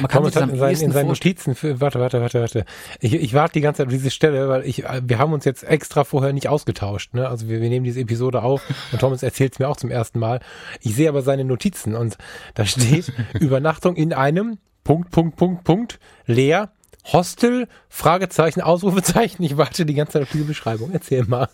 Man 0.00 0.08
kann 0.08 0.22
Thomas 0.22 0.36
hat 0.36 0.48
in, 0.48 0.58
seinen, 0.58 0.80
in 0.80 0.92
seinen 0.92 1.08
Notizen, 1.08 1.54
für, 1.54 1.78
warte, 1.80 2.00
warte, 2.00 2.22
warte, 2.22 2.40
warte. 2.40 2.64
Ich, 3.00 3.12
ich 3.12 3.34
warte 3.34 3.52
die 3.52 3.60
ganze 3.60 3.78
Zeit 3.78 3.88
auf 3.88 3.92
diese 3.92 4.10
Stelle, 4.10 4.48
weil 4.48 4.66
ich, 4.66 4.82
wir 5.02 5.18
haben 5.18 5.34
uns 5.34 5.44
jetzt 5.44 5.62
extra 5.62 6.04
vorher 6.04 6.32
nicht 6.32 6.48
ausgetauscht. 6.48 7.12
Ne? 7.12 7.28
Also 7.28 7.48
wir, 7.48 7.60
wir 7.60 7.68
nehmen 7.68 7.84
diese 7.84 8.00
Episode 8.00 8.42
auf 8.42 8.62
und 8.92 8.98
Thomas 8.98 9.22
erzählt 9.22 9.52
es 9.52 9.58
mir 9.58 9.68
auch 9.68 9.76
zum 9.76 9.90
ersten 9.90 10.18
Mal. 10.18 10.40
Ich 10.80 10.94
sehe 10.94 11.10
aber 11.10 11.20
seine 11.20 11.44
Notizen 11.44 11.94
und 11.94 12.16
da 12.54 12.64
steht 12.64 13.12
Übernachtung 13.34 13.94
in 13.94 14.14
einem 14.14 14.58
Punkt, 14.90 15.10
Punkt, 15.12 15.36
Punkt, 15.36 15.62
Punkt, 15.62 16.00
leer, 16.26 16.72
Hostel, 17.04 17.68
Fragezeichen, 17.88 18.60
Ausrufezeichen. 18.60 19.40
Ich 19.44 19.56
warte 19.56 19.86
die 19.86 19.94
ganze 19.94 20.14
Zeit 20.14 20.22
auf 20.22 20.30
diese 20.32 20.42
Beschreibung. 20.42 20.90
Erzähl 20.90 21.24
mal. 21.26 21.48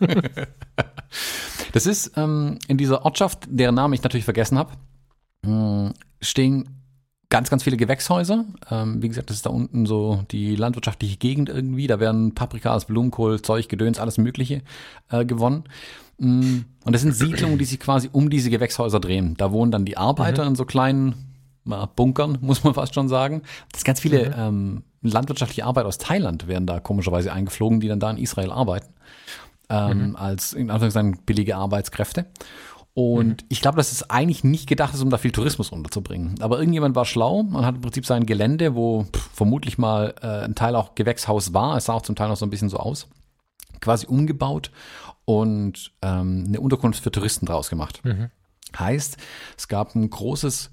das 1.74 1.84
ist 1.84 2.12
ähm, 2.16 2.58
in 2.66 2.78
dieser 2.78 3.04
Ortschaft, 3.04 3.40
deren 3.46 3.74
Namen 3.74 3.92
ich 3.92 4.02
natürlich 4.02 4.24
vergessen 4.24 4.56
habe, 4.56 4.72
hm, 5.44 5.92
stehen 6.22 6.80
ganz, 7.28 7.50
ganz 7.50 7.62
viele 7.62 7.76
Gewächshäuser. 7.76 8.46
Ähm, 8.70 9.02
wie 9.02 9.08
gesagt, 9.08 9.28
das 9.28 9.36
ist 9.36 9.44
da 9.44 9.50
unten 9.50 9.84
so 9.84 10.24
die 10.30 10.56
landwirtschaftliche 10.56 11.18
Gegend 11.18 11.50
irgendwie. 11.50 11.88
Da 11.88 12.00
werden 12.00 12.34
Paprikas, 12.34 12.86
Blumenkohl, 12.86 13.42
Zeug, 13.42 13.68
Gedöns, 13.68 13.98
alles 13.98 14.16
Mögliche 14.16 14.62
äh, 15.10 15.26
gewonnen. 15.26 15.64
Mm, 16.16 16.60
und 16.84 16.92
das 16.94 17.02
sind 17.02 17.12
Siedlungen, 17.12 17.58
die 17.58 17.66
sich 17.66 17.80
quasi 17.80 18.08
um 18.10 18.30
diese 18.30 18.48
Gewächshäuser 18.48 18.98
drehen. 18.98 19.34
Da 19.36 19.52
wohnen 19.52 19.72
dann 19.72 19.84
die 19.84 19.98
Arbeiter 19.98 20.44
mhm. 20.44 20.52
in 20.52 20.56
so 20.56 20.64
kleinen 20.64 21.35
äh, 21.70 21.86
Bunkern, 21.94 22.38
muss 22.42 22.64
man 22.64 22.74
fast 22.74 22.94
schon 22.94 23.08
sagen. 23.08 23.42
Das 23.72 23.84
ganz 23.84 24.00
viele 24.00 24.28
mhm. 24.28 24.34
ähm, 24.36 24.82
landwirtschaftliche 25.02 25.64
Arbeit 25.64 25.86
aus 25.86 25.98
Thailand 25.98 26.48
werden 26.48 26.66
da 26.66 26.80
komischerweise 26.80 27.32
eingeflogen, 27.32 27.80
die 27.80 27.88
dann 27.88 28.00
da 28.00 28.10
in 28.10 28.18
Israel 28.18 28.50
arbeiten. 28.50 28.92
Ähm, 29.68 30.10
mhm. 30.10 30.16
Als 30.16 30.52
in 30.52 30.70
Anführungszeichen 30.70 31.18
billige 31.24 31.56
Arbeitskräfte. 31.56 32.26
Und 32.96 33.42
mhm. 33.42 33.46
ich 33.50 33.60
glaube, 33.60 33.76
dass 33.76 33.92
es 33.92 34.08
eigentlich 34.08 34.42
nicht 34.42 34.66
gedacht 34.66 34.94
ist, 34.94 35.02
um 35.02 35.10
da 35.10 35.18
viel 35.18 35.30
Tourismus 35.30 35.70
unterzubringen. 35.70 36.36
Aber 36.40 36.58
irgendjemand 36.58 36.96
war 36.96 37.04
schlau 37.04 37.40
und 37.40 37.66
hat 37.66 37.74
im 37.74 37.82
Prinzip 37.82 38.06
sein 38.06 38.24
Gelände, 38.24 38.74
wo 38.74 39.04
pff, 39.04 39.30
vermutlich 39.34 39.76
mal 39.76 40.14
äh, 40.22 40.44
ein 40.44 40.54
Teil 40.54 40.74
auch 40.74 40.94
Gewächshaus 40.94 41.52
war, 41.52 41.76
es 41.76 41.84
sah 41.84 41.92
auch 41.92 42.00
zum 42.00 42.16
Teil 42.16 42.28
noch 42.28 42.38
so 42.38 42.46
ein 42.46 42.50
bisschen 42.50 42.70
so 42.70 42.78
aus, 42.78 43.06
quasi 43.80 44.06
umgebaut 44.06 44.70
und 45.26 45.92
ähm, 46.00 46.44
eine 46.48 46.58
Unterkunft 46.58 47.02
für 47.02 47.12
Touristen 47.12 47.44
draus 47.44 47.68
gemacht. 47.68 48.02
Mhm. 48.02 48.30
Heißt, 48.78 49.18
es 49.58 49.68
gab 49.68 49.94
ein 49.94 50.08
großes 50.08 50.70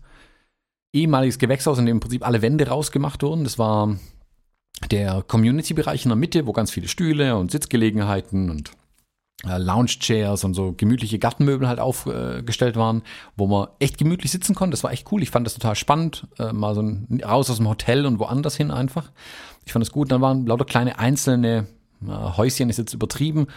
ehemaliges 0.94 1.40
Gewächshaus, 1.40 1.80
in 1.80 1.86
dem 1.86 1.98
im 1.98 2.00
Prinzip 2.00 2.26
alle 2.26 2.42
Wände 2.42 2.68
rausgemacht 2.68 3.24
wurden. 3.24 3.44
Das 3.44 3.60
war 3.60 3.98
der 4.92 5.24
Community-Bereich 5.24 6.06
in 6.06 6.10
der 6.10 6.16
Mitte, 6.16 6.46
wo 6.46 6.54
ganz 6.54 6.72
viele 6.72 6.88
Stühle 6.88 7.38
und 7.38 7.52
Sitzgelegenheiten 7.52 8.50
und 8.50 8.72
äh, 9.46 9.58
Lounge-Chairs 9.58 10.44
und 10.44 10.54
so 10.54 10.74
gemütliche 10.76 11.20
Gartenmöbel 11.20 11.68
halt 11.68 11.80
aufgestellt 11.80 12.76
waren, 12.76 13.02
wo 13.36 13.48
man 13.48 13.68
echt 13.80 13.98
gemütlich 13.98 14.32
sitzen 14.32 14.56
konnte. 14.56 14.72
Das 14.72 14.84
war 14.84 14.92
echt 14.92 15.12
cool. 15.12 15.22
Ich 15.22 15.32
fand 15.32 15.46
das 15.46 15.56
total 15.56 15.76
spannend. 15.76 16.28
Äh, 16.38 16.54
mal 16.54 16.76
so 16.76 16.82
ein, 16.82 17.22
raus 17.24 17.50
aus 17.50 17.58
dem 17.58 17.68
Hotel 17.68 18.06
und 18.06 18.20
woanders 18.20 18.56
hin 18.56 18.72
einfach. 18.72 19.12
Ich 19.66 19.74
fand 19.74 19.84
das 19.84 19.92
gut. 19.92 20.12
Dann 20.12 20.22
waren 20.22 20.46
lauter 20.46 20.66
kleine 20.66 21.00
einzelne 21.00 21.58
äh, 21.58 21.64
Häuschen 22.08 22.70
ist 22.70 22.78
jetzt 22.78 22.94
übertrieben, 22.94 23.48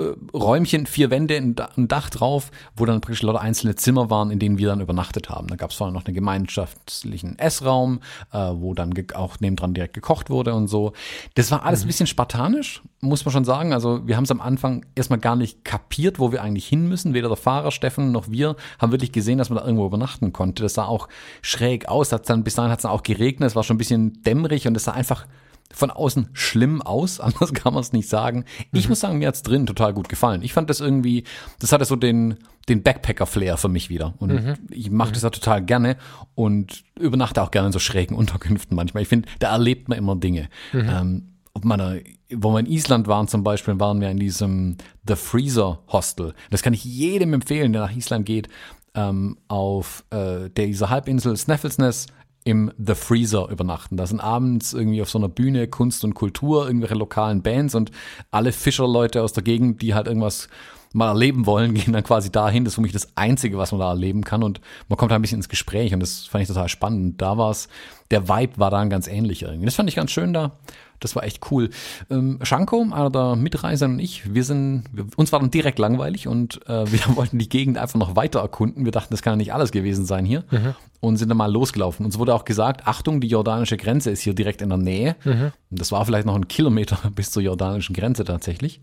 äh, 0.00 0.14
Räumchen, 0.32 0.86
vier 0.86 1.10
Wände, 1.10 1.36
ein 1.36 1.88
Dach 1.88 2.10
drauf, 2.10 2.50
wo 2.76 2.84
dann 2.84 3.00
praktisch 3.00 3.22
lauter 3.22 3.40
einzelne 3.40 3.74
Zimmer 3.74 4.10
waren, 4.10 4.30
in 4.30 4.38
denen 4.38 4.58
wir 4.58 4.68
dann 4.68 4.80
übernachtet 4.80 5.28
haben. 5.28 5.48
Da 5.48 5.56
gab 5.56 5.70
es 5.70 5.76
vorher 5.76 5.92
noch 5.92 6.04
einen 6.06 6.14
gemeinschaftlichen 6.14 7.38
Essraum, 7.38 8.00
äh, 8.32 8.38
wo 8.38 8.74
dann 8.74 8.92
auch 9.14 9.40
nebendran 9.40 9.74
direkt 9.74 9.94
gekocht 9.94 10.30
wurde 10.30 10.54
und 10.54 10.68
so. 10.68 10.92
Das 11.34 11.50
war 11.50 11.64
alles 11.64 11.80
mhm. 11.80 11.84
ein 11.84 11.88
bisschen 11.88 12.06
spartanisch, 12.06 12.82
muss 13.00 13.24
man 13.24 13.32
schon 13.32 13.44
sagen. 13.44 13.72
Also 13.72 14.06
wir 14.06 14.16
haben 14.16 14.24
es 14.24 14.30
am 14.30 14.40
Anfang 14.40 14.86
erstmal 14.94 15.18
gar 15.18 15.36
nicht 15.36 15.64
kapiert, 15.64 16.18
wo 16.18 16.32
wir 16.32 16.42
eigentlich 16.42 16.66
hin 16.66 16.88
müssen. 16.88 17.14
Weder 17.14 17.28
der 17.28 17.36
Fahrer 17.36 17.70
Steffen 17.70 18.12
noch 18.12 18.30
wir 18.30 18.56
haben 18.78 18.92
wirklich 18.92 19.12
gesehen, 19.12 19.38
dass 19.38 19.50
man 19.50 19.58
da 19.58 19.64
irgendwo 19.64 19.86
übernachten 19.86 20.32
konnte. 20.32 20.62
Das 20.62 20.74
sah 20.74 20.84
auch 20.84 21.08
schräg 21.42 21.88
aus. 21.88 22.12
Hat's 22.12 22.28
dann, 22.28 22.44
bis 22.44 22.54
dahin 22.54 22.70
hat 22.70 22.78
es 22.78 22.82
dann 22.82 22.92
auch 22.92 23.02
geregnet, 23.02 23.48
es 23.48 23.56
war 23.56 23.64
schon 23.64 23.74
ein 23.74 23.78
bisschen 23.78 24.22
dämmerig 24.22 24.66
und 24.66 24.76
es 24.76 24.84
sah 24.84 24.92
einfach 24.92 25.26
von 25.72 25.90
außen 25.90 26.28
schlimm 26.32 26.82
aus, 26.82 27.20
anders 27.20 27.52
kann 27.52 27.74
man 27.74 27.82
es 27.82 27.92
nicht 27.92 28.08
sagen. 28.08 28.44
Ich 28.72 28.84
mhm. 28.84 28.90
muss 28.90 29.00
sagen, 29.00 29.18
mir 29.18 29.28
hat's 29.28 29.42
drin 29.42 29.66
total 29.66 29.92
gut 29.94 30.08
gefallen. 30.08 30.42
Ich 30.42 30.52
fand 30.52 30.70
das 30.70 30.80
irgendwie, 30.80 31.24
das 31.58 31.72
hatte 31.72 31.84
so 31.84 31.96
den, 31.96 32.36
den 32.68 32.82
Backpacker-Flair 32.82 33.56
für 33.56 33.68
mich 33.68 33.90
wieder. 33.90 34.14
Und 34.18 34.32
mhm. 34.32 34.54
ich 34.70 34.90
mache 34.90 35.12
das 35.12 35.22
ja 35.22 35.30
total 35.30 35.64
gerne 35.64 35.96
und 36.34 36.84
übernachte 36.98 37.42
auch 37.42 37.50
gerne 37.50 37.66
in 37.66 37.72
so 37.72 37.78
schrägen 37.78 38.16
Unterkünften 38.16 38.76
manchmal. 38.76 39.02
Ich 39.02 39.08
finde, 39.08 39.28
da 39.38 39.52
erlebt 39.52 39.88
man 39.88 39.98
immer 39.98 40.16
Dinge. 40.16 40.48
Mhm. 40.72 40.88
Ähm, 40.88 41.26
ob 41.52 41.64
man 41.64 41.78
da, 41.78 41.94
wo 42.32 42.52
wir 42.52 42.60
in 42.60 42.66
Island 42.66 43.08
waren 43.08 43.26
zum 43.26 43.42
Beispiel, 43.42 43.78
waren 43.80 44.00
wir 44.00 44.08
in 44.08 44.18
diesem 44.18 44.76
The 45.06 45.16
Freezer 45.16 45.80
Hostel. 45.88 46.34
Das 46.50 46.62
kann 46.62 46.72
ich 46.72 46.84
jedem 46.84 47.34
empfehlen, 47.34 47.72
der 47.72 47.82
nach 47.82 47.96
Island 47.96 48.24
geht, 48.24 48.48
ähm, 48.94 49.36
auf 49.48 50.04
äh, 50.10 50.48
dieser 50.50 50.90
Halbinsel 50.90 51.36
Snafflesness 51.36 52.06
im 52.44 52.72
The 52.78 52.94
Freezer 52.94 53.48
übernachten. 53.50 53.96
Da 53.96 54.06
sind 54.06 54.20
abends 54.20 54.72
irgendwie 54.72 55.02
auf 55.02 55.10
so 55.10 55.18
einer 55.18 55.28
Bühne 55.28 55.68
Kunst 55.68 56.04
und 56.04 56.14
Kultur, 56.14 56.66
irgendwelche 56.66 56.94
lokalen 56.94 57.42
Bands 57.42 57.74
und 57.74 57.90
alle 58.30 58.52
Fischerleute 58.52 59.22
aus 59.22 59.32
der 59.32 59.42
Gegend, 59.42 59.82
die 59.82 59.94
halt 59.94 60.06
irgendwas 60.06 60.48
mal 60.92 61.08
erleben 61.08 61.46
wollen, 61.46 61.74
gehen 61.74 61.92
dann 61.92 62.02
quasi 62.02 62.30
dahin. 62.32 62.64
Das 62.64 62.72
ist 62.72 62.74
für 62.76 62.80
mich 62.80 62.92
das 62.92 63.16
Einzige, 63.16 63.58
was 63.58 63.72
man 63.72 63.80
da 63.80 63.90
erleben 63.90 64.24
kann. 64.24 64.42
Und 64.42 64.60
man 64.88 64.96
kommt 64.96 65.12
da 65.12 65.16
ein 65.16 65.22
bisschen 65.22 65.38
ins 65.38 65.48
Gespräch 65.48 65.92
und 65.92 66.00
das 66.00 66.26
fand 66.26 66.42
ich 66.42 66.48
total 66.48 66.68
spannend. 66.68 67.20
Da 67.20 67.36
war 67.36 67.50
es, 67.50 67.68
der 68.10 68.28
Vibe 68.28 68.58
war 68.58 68.70
dann 68.70 68.90
ganz 68.90 69.06
ähnlich 69.06 69.42
irgendwie. 69.42 69.66
Das 69.66 69.74
fand 69.74 69.88
ich 69.88 69.96
ganz 69.96 70.10
schön 70.10 70.32
da. 70.32 70.52
Das 71.00 71.16
war 71.16 71.24
echt 71.24 71.50
cool. 71.50 71.70
Ähm, 72.10 72.38
Schanko, 72.42 72.86
einer 72.92 73.10
der 73.10 73.36
Mitreiser 73.36 73.86
und 73.86 73.98
ich, 73.98 74.32
wir 74.32 74.44
sind, 74.44 74.84
wir, 74.92 75.06
uns 75.16 75.32
war 75.32 75.40
dann 75.40 75.50
direkt 75.50 75.78
langweilig 75.78 76.28
und 76.28 76.66
äh, 76.68 76.84
wir 76.92 77.16
wollten 77.16 77.38
die 77.38 77.48
Gegend 77.48 77.78
einfach 77.78 77.98
noch 77.98 78.16
weiter 78.16 78.40
erkunden. 78.40 78.84
Wir 78.84 78.92
dachten, 78.92 79.12
das 79.12 79.22
kann 79.22 79.32
ja 79.32 79.36
nicht 79.36 79.52
alles 79.52 79.72
gewesen 79.72 80.04
sein 80.04 80.24
hier 80.24 80.44
mhm. 80.50 80.74
und 81.00 81.16
sind 81.16 81.28
dann 81.28 81.38
mal 81.38 81.50
losgelaufen. 81.50 82.06
Uns 82.06 82.18
wurde 82.18 82.34
auch 82.34 82.44
gesagt, 82.44 82.86
Achtung, 82.86 83.20
die 83.20 83.28
jordanische 83.28 83.76
Grenze 83.76 84.10
ist 84.10 84.20
hier 84.20 84.34
direkt 84.34 84.62
in 84.62 84.68
der 84.68 84.78
Nähe. 84.78 85.16
Mhm. 85.24 85.52
Und 85.70 85.80
das 85.80 85.90
war 85.90 86.04
vielleicht 86.04 86.26
noch 86.26 86.36
ein 86.36 86.48
Kilometer 86.48 86.98
bis 87.14 87.30
zur 87.30 87.42
jordanischen 87.42 87.94
Grenze 87.94 88.24
tatsächlich. 88.24 88.80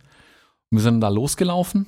wir 0.72 0.82
sind 0.82 1.02
da 1.02 1.10
losgelaufen 1.10 1.86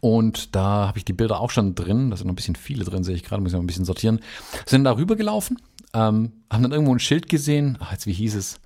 und 0.00 0.54
da 0.54 0.88
habe 0.88 0.98
ich 0.98 1.04
die 1.04 1.12
Bilder 1.12 1.40
auch 1.40 1.50
schon 1.50 1.74
drin. 1.74 2.10
Da 2.10 2.16
sind 2.16 2.26
noch 2.26 2.32
ein 2.32 2.36
bisschen 2.36 2.56
viele 2.56 2.84
drin, 2.84 3.04
sehe 3.04 3.14
ich 3.14 3.24
gerade, 3.24 3.42
muss 3.42 3.52
ich 3.52 3.56
mal 3.56 3.62
ein 3.62 3.66
bisschen 3.66 3.84
sortieren. 3.84 4.20
Sind 4.66 4.84
da 4.84 4.96
rübergelaufen, 4.96 5.58
ähm, 5.94 6.32
haben 6.50 6.62
dann 6.62 6.72
irgendwo 6.72 6.94
ein 6.94 6.98
Schild 6.98 7.28
gesehen. 7.28 7.78
Ach, 7.80 7.92
jetzt, 7.92 8.06
wie 8.06 8.12
hieß 8.12 8.34
es? 8.34 8.60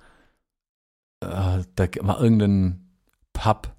Äh, 1.21 1.63
da 1.75 1.87
war 2.01 2.21
irgendein 2.21 2.89
Pub. 3.33 3.73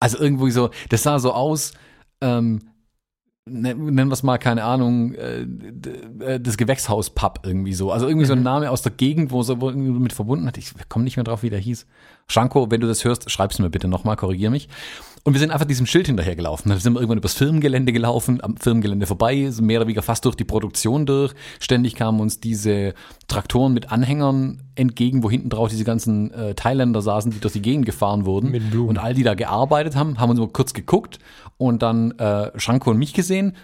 Also 0.00 0.18
irgendwie 0.18 0.50
so, 0.50 0.70
das 0.88 1.02
sah 1.02 1.18
so 1.18 1.32
aus, 1.32 1.72
ähm, 2.20 2.60
nennen 3.50 4.08
wir 4.08 4.12
es 4.12 4.22
mal, 4.22 4.38
keine 4.38 4.64
Ahnung, 4.64 5.14
äh, 5.14 5.42
äh, 5.42 6.40
das 6.40 6.56
Gewächshaus-Pub 6.56 7.40
irgendwie 7.44 7.74
so. 7.74 7.90
Also 7.90 8.06
irgendwie 8.06 8.26
so 8.26 8.32
ein 8.32 8.38
mhm. 8.38 8.44
Name 8.44 8.70
aus 8.70 8.82
der 8.82 8.92
Gegend, 8.92 9.32
wo 9.32 9.42
so 9.42 9.56
mit 9.56 10.12
verbunden 10.12 10.46
hat. 10.46 10.56
Ich 10.58 10.72
komme 10.88 11.04
nicht 11.04 11.16
mehr 11.16 11.24
drauf, 11.24 11.42
wie 11.42 11.50
der 11.50 11.58
hieß. 11.58 11.86
Schanko, 12.28 12.70
wenn 12.70 12.80
du 12.80 12.86
das 12.86 13.04
hörst, 13.04 13.30
schreib's 13.30 13.58
mir 13.58 13.70
bitte 13.70 13.88
nochmal, 13.88 14.16
korrigier 14.16 14.50
mich. 14.50 14.68
Und 15.22 15.34
wir 15.34 15.40
sind 15.40 15.50
einfach 15.50 15.66
diesem 15.66 15.86
Schild 15.86 16.06
hinterhergelaufen. 16.06 16.70
Dann 16.70 16.78
sind 16.78 16.94
wir 16.94 17.00
irgendwann 17.00 17.18
übers 17.18 17.34
Firmengelände 17.34 17.92
gelaufen, 17.92 18.42
am 18.42 18.56
Firmengelände 18.56 19.06
vorbei, 19.06 19.50
mehr 19.60 19.78
oder 19.78 19.86
weniger 19.86 20.02
fast 20.02 20.24
durch 20.24 20.34
die 20.34 20.44
Produktion 20.44 21.04
durch. 21.04 21.34
Ständig 21.58 21.94
kamen 21.94 22.20
uns 22.20 22.40
diese 22.40 22.94
Traktoren 23.28 23.74
mit 23.74 23.92
Anhängern 23.92 24.62
entgegen, 24.76 25.22
wo 25.22 25.30
hinten 25.30 25.50
drauf 25.50 25.68
diese 25.68 25.84
ganzen 25.84 26.32
äh, 26.32 26.54
Thailänder 26.54 27.02
saßen, 27.02 27.32
die 27.32 27.40
durch 27.40 27.52
die 27.52 27.62
Gegend 27.62 27.84
gefahren 27.84 28.24
wurden. 28.24 28.50
Mit 28.50 28.70
Blumen. 28.70 28.88
Und 28.88 28.98
all 28.98 29.12
die 29.12 29.22
da 29.22 29.34
gearbeitet 29.34 29.94
haben, 29.94 30.18
haben 30.18 30.30
uns 30.30 30.38
nur 30.38 30.52
kurz 30.52 30.72
geguckt 30.72 31.18
und 31.58 31.82
dann 31.82 32.12
äh, 32.12 32.50
Shanko 32.58 32.90
und 32.90 32.98
mich 32.98 33.12
gesehen 33.12 33.54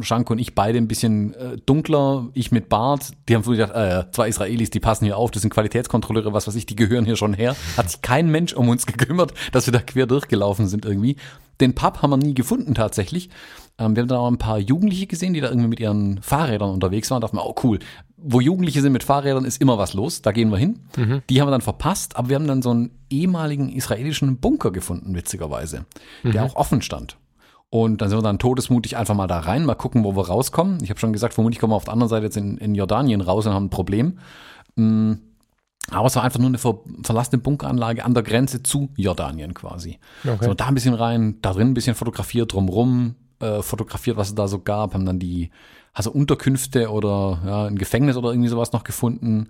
Shanko 0.00 0.34
und 0.34 0.38
ich 0.38 0.54
beide 0.54 0.78
ein 0.78 0.86
bisschen 0.86 1.34
äh, 1.34 1.56
dunkler, 1.66 2.28
ich 2.32 2.52
mit 2.52 2.68
Bart. 2.68 3.10
Die 3.28 3.34
haben 3.34 3.42
so 3.42 3.50
gedacht, 3.50 3.72
äh, 3.74 4.10
zwei 4.12 4.28
Israelis, 4.28 4.70
die 4.70 4.78
passen 4.78 5.04
hier 5.04 5.16
auf, 5.16 5.30
das 5.30 5.42
sind 5.42 5.52
Qualitätskontrolleure, 5.52 6.32
was 6.32 6.46
weiß 6.46 6.54
ich, 6.54 6.66
die 6.66 6.76
gehören 6.76 7.04
hier 7.04 7.16
schon 7.16 7.34
her. 7.34 7.56
Hat 7.76 7.90
sich 7.90 8.00
kein 8.00 8.30
Mensch 8.30 8.52
um 8.52 8.68
uns 8.68 8.86
gekümmert, 8.86 9.34
dass 9.52 9.66
wir 9.66 9.72
da 9.72 9.80
quer 9.80 10.06
durchgelaufen 10.06 10.68
sind 10.68 10.84
irgendwie. 10.84 11.16
Den 11.60 11.74
Pub 11.74 12.02
haben 12.02 12.10
wir 12.10 12.16
nie 12.16 12.34
gefunden 12.34 12.74
tatsächlich. 12.74 13.30
Ähm, 13.78 13.96
wir 13.96 14.02
haben 14.02 14.08
da 14.08 14.18
auch 14.18 14.30
ein 14.30 14.38
paar 14.38 14.58
Jugendliche 14.58 15.08
gesehen, 15.08 15.34
die 15.34 15.40
da 15.40 15.48
irgendwie 15.48 15.68
mit 15.68 15.80
ihren 15.80 16.22
Fahrrädern 16.22 16.70
unterwegs 16.70 17.10
waren. 17.10 17.20
Da 17.20 17.26
dachten 17.26 17.38
wir, 17.38 17.44
oh 17.44 17.56
cool, 17.64 17.80
wo 18.16 18.40
Jugendliche 18.40 18.82
sind 18.82 18.92
mit 18.92 19.02
Fahrrädern, 19.02 19.44
ist 19.44 19.60
immer 19.60 19.76
was 19.76 19.92
los, 19.92 20.22
da 20.22 20.30
gehen 20.30 20.50
wir 20.50 20.58
hin. 20.58 20.80
Mhm. 20.96 21.22
Die 21.28 21.40
haben 21.40 21.48
wir 21.48 21.52
dann 21.52 21.60
verpasst, 21.62 22.16
aber 22.16 22.28
wir 22.28 22.36
haben 22.36 22.46
dann 22.46 22.62
so 22.62 22.70
einen 22.70 22.90
ehemaligen 23.10 23.68
israelischen 23.70 24.38
Bunker 24.38 24.70
gefunden, 24.70 25.16
witzigerweise, 25.16 25.84
mhm. 26.22 26.32
der 26.32 26.44
auch 26.44 26.54
offen 26.54 26.80
stand. 26.80 27.16
Und 27.70 28.02
dann 28.02 28.08
sind 28.08 28.18
wir 28.18 28.22
dann 28.22 28.40
todesmutig 28.40 28.96
einfach 28.96 29.14
mal 29.14 29.28
da 29.28 29.38
rein, 29.38 29.64
mal 29.64 29.76
gucken, 29.76 30.02
wo 30.02 30.16
wir 30.16 30.26
rauskommen. 30.26 30.82
Ich 30.82 30.90
habe 30.90 30.98
schon 30.98 31.12
gesagt, 31.12 31.34
vermutlich 31.34 31.60
kommen 31.60 31.72
wir 31.72 31.76
auf 31.76 31.84
der 31.84 31.92
anderen 31.92 32.08
Seite 32.08 32.26
jetzt 32.26 32.36
in, 32.36 32.58
in 32.58 32.74
Jordanien 32.74 33.20
raus 33.20 33.46
und 33.46 33.54
haben 33.54 33.66
ein 33.66 33.70
Problem. 33.70 34.18
Mm, 34.74 35.12
aber 35.90 36.06
es 36.06 36.16
war 36.16 36.24
einfach 36.24 36.40
nur 36.40 36.48
eine 36.48 36.58
ver 36.58 36.80
verlassene 37.02 37.40
Bunkeranlage 37.40 38.04
an 38.04 38.12
der 38.12 38.24
Grenze 38.24 38.62
zu 38.62 38.90
Jordanien 38.96 39.54
quasi. 39.54 39.98
Okay. 40.24 40.44
So, 40.44 40.54
da 40.54 40.66
ein 40.66 40.74
bisschen 40.74 40.94
rein, 40.94 41.38
da 41.42 41.52
drin 41.52 41.68
ein 41.68 41.74
bisschen 41.74 41.94
fotografiert, 41.94 42.52
drumrum 42.52 43.14
äh, 43.40 43.62
fotografiert, 43.62 44.16
was 44.16 44.28
es 44.28 44.34
da 44.34 44.48
so 44.48 44.58
gab, 44.58 44.94
haben 44.94 45.06
dann 45.06 45.18
die, 45.18 45.50
also 45.92 46.10
Unterkünfte 46.10 46.90
oder 46.90 47.40
ja, 47.46 47.64
ein 47.66 47.78
Gefängnis 47.78 48.16
oder 48.16 48.30
irgendwie 48.30 48.48
sowas 48.48 48.72
noch 48.72 48.84
gefunden. 48.84 49.48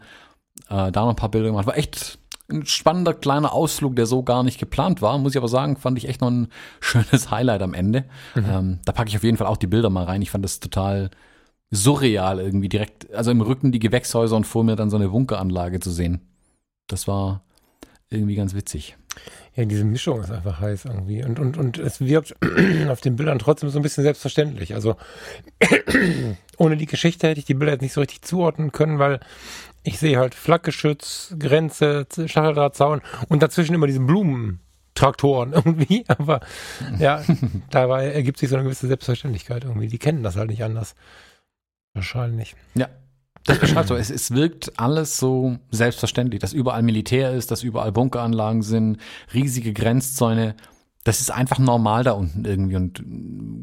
Äh, 0.68 0.92
da 0.92 1.02
noch 1.02 1.10
ein 1.10 1.16
paar 1.16 1.30
Bilder 1.30 1.48
gemacht. 1.48 1.66
War 1.66 1.76
echt 1.76 2.19
ein 2.52 2.66
spannender 2.66 3.14
kleiner 3.14 3.52
Ausflug, 3.52 3.96
der 3.96 4.06
so 4.06 4.22
gar 4.22 4.42
nicht 4.42 4.58
geplant 4.58 5.02
war. 5.02 5.16
Muss 5.18 5.32
ich 5.32 5.38
aber 5.38 5.48
sagen, 5.48 5.76
fand 5.76 5.98
ich 5.98 6.08
echt 6.08 6.20
noch 6.20 6.30
ein 6.30 6.48
schönes 6.80 7.30
Highlight 7.30 7.62
am 7.62 7.74
Ende. 7.74 8.04
Mhm. 8.34 8.44
Ähm, 8.48 8.78
da 8.84 8.92
packe 8.92 9.08
ich 9.08 9.16
auf 9.16 9.24
jeden 9.24 9.36
Fall 9.36 9.46
auch 9.46 9.56
die 9.56 9.66
Bilder 9.66 9.90
mal 9.90 10.04
rein. 10.04 10.22
Ich 10.22 10.30
fand 10.30 10.44
das 10.44 10.60
total 10.60 11.10
surreal 11.70 12.40
irgendwie 12.40 12.68
direkt, 12.68 13.12
also 13.14 13.30
im 13.30 13.40
Rücken 13.40 13.72
die 13.72 13.78
Gewächshäuser 13.78 14.36
und 14.36 14.46
vor 14.46 14.64
mir 14.64 14.76
dann 14.76 14.90
so 14.90 14.96
eine 14.96 15.08
Bunkeranlage 15.08 15.80
zu 15.80 15.90
sehen. 15.90 16.20
Das 16.88 17.06
war 17.06 17.42
irgendwie 18.10 18.34
ganz 18.34 18.54
witzig. 18.54 18.96
Ja, 19.54 19.64
diese 19.64 19.84
Mischung 19.84 20.20
ist 20.20 20.30
einfach 20.30 20.60
heiß 20.60 20.84
irgendwie. 20.84 21.24
Und, 21.24 21.38
und, 21.38 21.56
und 21.56 21.78
es 21.78 22.00
wirkt 22.00 22.34
auf 22.88 23.00
den 23.00 23.16
Bildern 23.16 23.38
trotzdem 23.38 23.68
so 23.70 23.78
ein 23.78 23.82
bisschen 23.82 24.04
selbstverständlich. 24.04 24.74
Also 24.74 24.96
ohne 26.58 26.76
die 26.76 26.86
Geschichte 26.86 27.28
hätte 27.28 27.40
ich 27.40 27.46
die 27.46 27.54
Bilder 27.54 27.72
jetzt 27.72 27.82
nicht 27.82 27.92
so 27.92 28.00
richtig 28.00 28.22
zuordnen 28.22 28.72
können, 28.72 28.98
weil 28.98 29.20
ich 29.82 29.98
sehe 29.98 30.18
halt 30.18 30.34
Flakgeschütz, 30.34 31.34
Grenze, 31.38 32.06
Stacheldrahtzaun 32.26 33.00
und 33.28 33.42
dazwischen 33.42 33.74
immer 33.74 33.86
diesen 33.86 34.06
Blumentraktoren 34.06 35.52
irgendwie. 35.54 36.04
Aber 36.08 36.40
ja, 36.98 37.22
dabei 37.70 38.08
ergibt 38.12 38.38
sich 38.38 38.48
so 38.48 38.56
eine 38.56 38.64
gewisse 38.64 38.86
Selbstverständlichkeit 38.86 39.64
irgendwie. 39.64 39.88
Die 39.88 39.98
kennen 39.98 40.22
das 40.22 40.36
halt 40.36 40.50
nicht 40.50 40.64
anders. 40.64 40.94
Wahrscheinlich. 41.94 42.54
Ja, 42.74 42.88
das 43.44 43.58
beschreibt 43.58 43.88
so. 43.88 43.96
Es, 43.96 44.10
es 44.10 44.32
wirkt 44.32 44.78
alles 44.78 45.18
so 45.18 45.56
selbstverständlich, 45.70 46.40
dass 46.40 46.52
überall 46.52 46.82
Militär 46.82 47.32
ist, 47.32 47.50
dass 47.50 47.62
überall 47.62 47.92
Bunkeranlagen 47.92 48.62
sind, 48.62 48.98
riesige 49.34 49.72
Grenzzäune. 49.72 50.54
Das 51.04 51.20
ist 51.20 51.30
einfach 51.30 51.58
normal 51.58 52.04
da 52.04 52.12
unten 52.12 52.44
irgendwie 52.44 52.76
und 52.76 53.02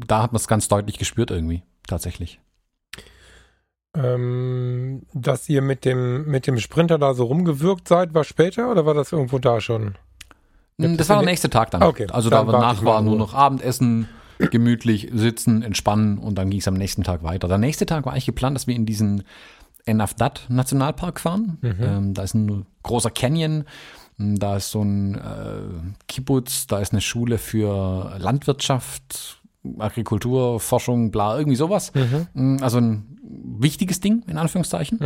da 0.06 0.22
hat 0.22 0.32
man 0.32 0.40
es 0.40 0.48
ganz 0.48 0.66
deutlich 0.66 0.98
gespürt 0.98 1.30
irgendwie, 1.30 1.62
tatsächlich. 1.86 2.40
Ähm, 3.96 5.02
dass 5.14 5.48
ihr 5.48 5.62
mit 5.62 5.84
dem, 5.84 6.26
mit 6.26 6.46
dem 6.46 6.58
Sprinter 6.58 6.98
da 6.98 7.14
so 7.14 7.24
rumgewirkt 7.24 7.88
seid, 7.88 8.14
war 8.14 8.24
später 8.24 8.70
oder 8.70 8.84
war 8.86 8.94
das 8.94 9.12
irgendwo 9.12 9.38
da 9.38 9.60
schon? 9.60 9.94
Das 10.76 11.08
war 11.08 11.18
der 11.18 11.26
nächste 11.26 11.50
Tag 11.50 11.70
dann. 11.72 11.82
Okay, 11.82 12.06
also 12.10 12.30
dann 12.30 12.46
danach 12.46 12.84
war 12.84 13.02
nur 13.02 13.16
noch 13.16 13.34
Abendessen, 13.34 14.08
gemütlich 14.38 15.10
sitzen, 15.12 15.62
entspannen 15.62 16.18
und 16.18 16.36
dann 16.36 16.50
ging 16.50 16.60
es 16.60 16.68
am 16.68 16.74
nächsten 16.74 17.02
Tag 17.02 17.24
weiter. 17.24 17.48
Der 17.48 17.58
nächste 17.58 17.86
Tag 17.86 18.06
war 18.06 18.12
eigentlich 18.12 18.26
geplant, 18.26 18.54
dass 18.54 18.68
wir 18.68 18.76
in 18.76 18.86
diesen 18.86 19.24
Enafdat 19.84 20.46
Nationalpark 20.48 21.18
fahren. 21.18 21.58
Ähm, 21.62 22.14
da 22.14 22.22
ist 22.22 22.34
ein 22.34 22.66
großer 22.84 23.10
Canyon, 23.10 23.64
da 24.18 24.56
ist 24.56 24.70
so 24.70 24.82
ein 24.82 25.14
äh, 25.16 25.96
Kibbutz, 26.06 26.66
da 26.66 26.78
ist 26.78 26.92
eine 26.92 27.00
Schule 27.00 27.38
für 27.38 28.16
Landwirtschaft, 28.18 29.37
Agrikultur, 29.78 30.60
Forschung, 30.60 31.10
bla, 31.10 31.36
irgendwie 31.38 31.56
sowas. 31.56 31.92
Mm, 32.34 32.56
Also 32.62 32.78
ein 32.78 33.18
wichtiges 33.60 34.00
Ding, 34.00 34.22
in 34.26 34.38
Anführungszeichen. 34.38 34.98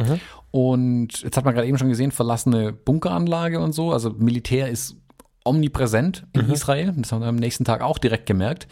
Und 0.51 1.23
jetzt 1.23 1.37
hat 1.37 1.45
man 1.45 1.55
gerade 1.55 1.67
eben 1.67 1.79
schon 1.79 1.89
gesehen, 1.89 2.11
verlassene 2.13 2.73
Bunkeranlage 2.73 3.59
und 3.61 3.73
so. 3.73 3.93
Also 3.93 4.11
Militär 4.11 4.69
ist 4.69 4.97
omnipräsent 5.45 6.25
in 6.33 6.51
Israel. 6.51 6.93
Das 6.97 7.13
haben 7.13 7.21
wir 7.21 7.29
am 7.29 7.37
nächsten 7.37 7.65
Tag 7.65 7.83
auch 7.83 7.99
direkt 7.99 8.27
gemerkt. 8.27 8.67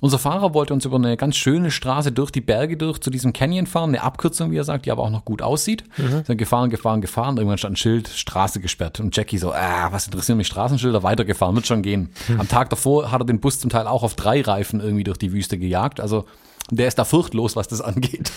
Unser 0.00 0.18
Fahrer 0.18 0.54
wollte 0.54 0.72
uns 0.74 0.84
über 0.84 0.96
eine 0.96 1.16
ganz 1.16 1.36
schöne 1.36 1.70
Straße 1.70 2.12
durch 2.12 2.30
die 2.30 2.40
Berge 2.40 2.76
durch 2.76 2.98
zu 3.00 3.10
diesem 3.10 3.32
Canyon 3.32 3.66
fahren, 3.66 3.90
eine 3.90 4.02
Abkürzung, 4.02 4.50
wie 4.50 4.56
er 4.56 4.64
sagt, 4.64 4.86
die 4.86 4.90
aber 4.90 5.02
auch 5.02 5.10
noch 5.10 5.24
gut 5.24 5.42
aussieht. 5.42 5.84
Sind 6.26 6.38
gefahren, 6.38 6.70
gefahren, 6.70 7.00
gefahren. 7.00 7.36
Irgendwann 7.36 7.58
stand 7.58 7.74
ein 7.74 7.76
Schild, 7.76 8.08
Straße 8.08 8.60
gesperrt. 8.60 9.00
Und 9.00 9.16
Jackie 9.16 9.38
so, 9.38 9.52
ah, 9.52 9.88
was 9.90 10.06
interessieren 10.06 10.38
mich 10.38 10.46
Straßenschilder? 10.46 11.02
Weitergefahren, 11.02 11.54
wird 11.54 11.66
schon 11.66 11.82
gehen. 11.82 12.10
Am 12.38 12.48
Tag 12.48 12.70
davor 12.70 13.10
hat 13.10 13.20
er 13.20 13.26
den 13.26 13.40
Bus 13.40 13.60
zum 13.60 13.70
Teil 13.70 13.86
auch 13.86 14.02
auf 14.02 14.14
drei 14.14 14.40
Reifen 14.40 14.80
irgendwie 14.80 15.04
durch 15.04 15.18
die 15.18 15.32
Wüste 15.32 15.58
gejagt. 15.58 16.00
Also 16.00 16.24
der 16.70 16.88
ist 16.88 16.98
da 16.98 17.04
furchtlos, 17.04 17.56
was 17.56 17.68
das 17.68 17.80
angeht. 17.82 18.32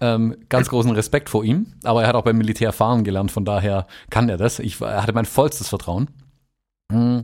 ähm, 0.00 0.36
ganz 0.48 0.68
großen 0.68 0.90
Respekt 0.90 1.30
vor 1.30 1.44
ihm. 1.44 1.66
Aber 1.84 2.02
er 2.02 2.08
hat 2.08 2.14
auch 2.14 2.24
beim 2.24 2.36
Militär 2.38 2.72
fahren 2.72 3.04
gelernt, 3.04 3.30
von 3.30 3.44
daher 3.44 3.86
kann 4.10 4.28
er 4.28 4.36
das. 4.36 4.58
Ich 4.58 4.80
er 4.80 5.02
hatte 5.02 5.12
mein 5.12 5.24
vollstes 5.24 5.68
Vertrauen. 5.68 6.08
Mm, 6.90 7.20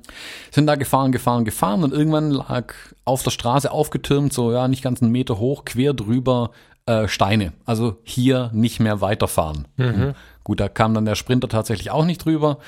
Sind 0.50 0.66
da 0.66 0.76
gefahren, 0.76 1.12
gefahren, 1.12 1.44
gefahren 1.44 1.84
und 1.84 1.92
irgendwann 1.92 2.30
lag 2.30 2.74
auf 3.04 3.22
der 3.22 3.30
Straße 3.30 3.70
aufgetürmt, 3.70 4.32
so 4.32 4.52
ja, 4.52 4.68
nicht 4.68 4.82
ganz 4.82 5.02
einen 5.02 5.12
Meter 5.12 5.38
hoch, 5.38 5.64
quer 5.64 5.94
drüber 5.94 6.50
äh, 6.86 7.08
Steine. 7.08 7.52
Also 7.64 7.96
hier 8.04 8.50
nicht 8.52 8.80
mehr 8.80 9.00
weiterfahren. 9.00 9.66
Mhm. 9.76 10.14
Gut, 10.44 10.60
da 10.60 10.68
kam 10.68 10.94
dann 10.94 11.04
der 11.04 11.16
Sprinter 11.16 11.48
tatsächlich 11.48 11.90
auch 11.90 12.04
nicht 12.04 12.24
drüber. 12.24 12.58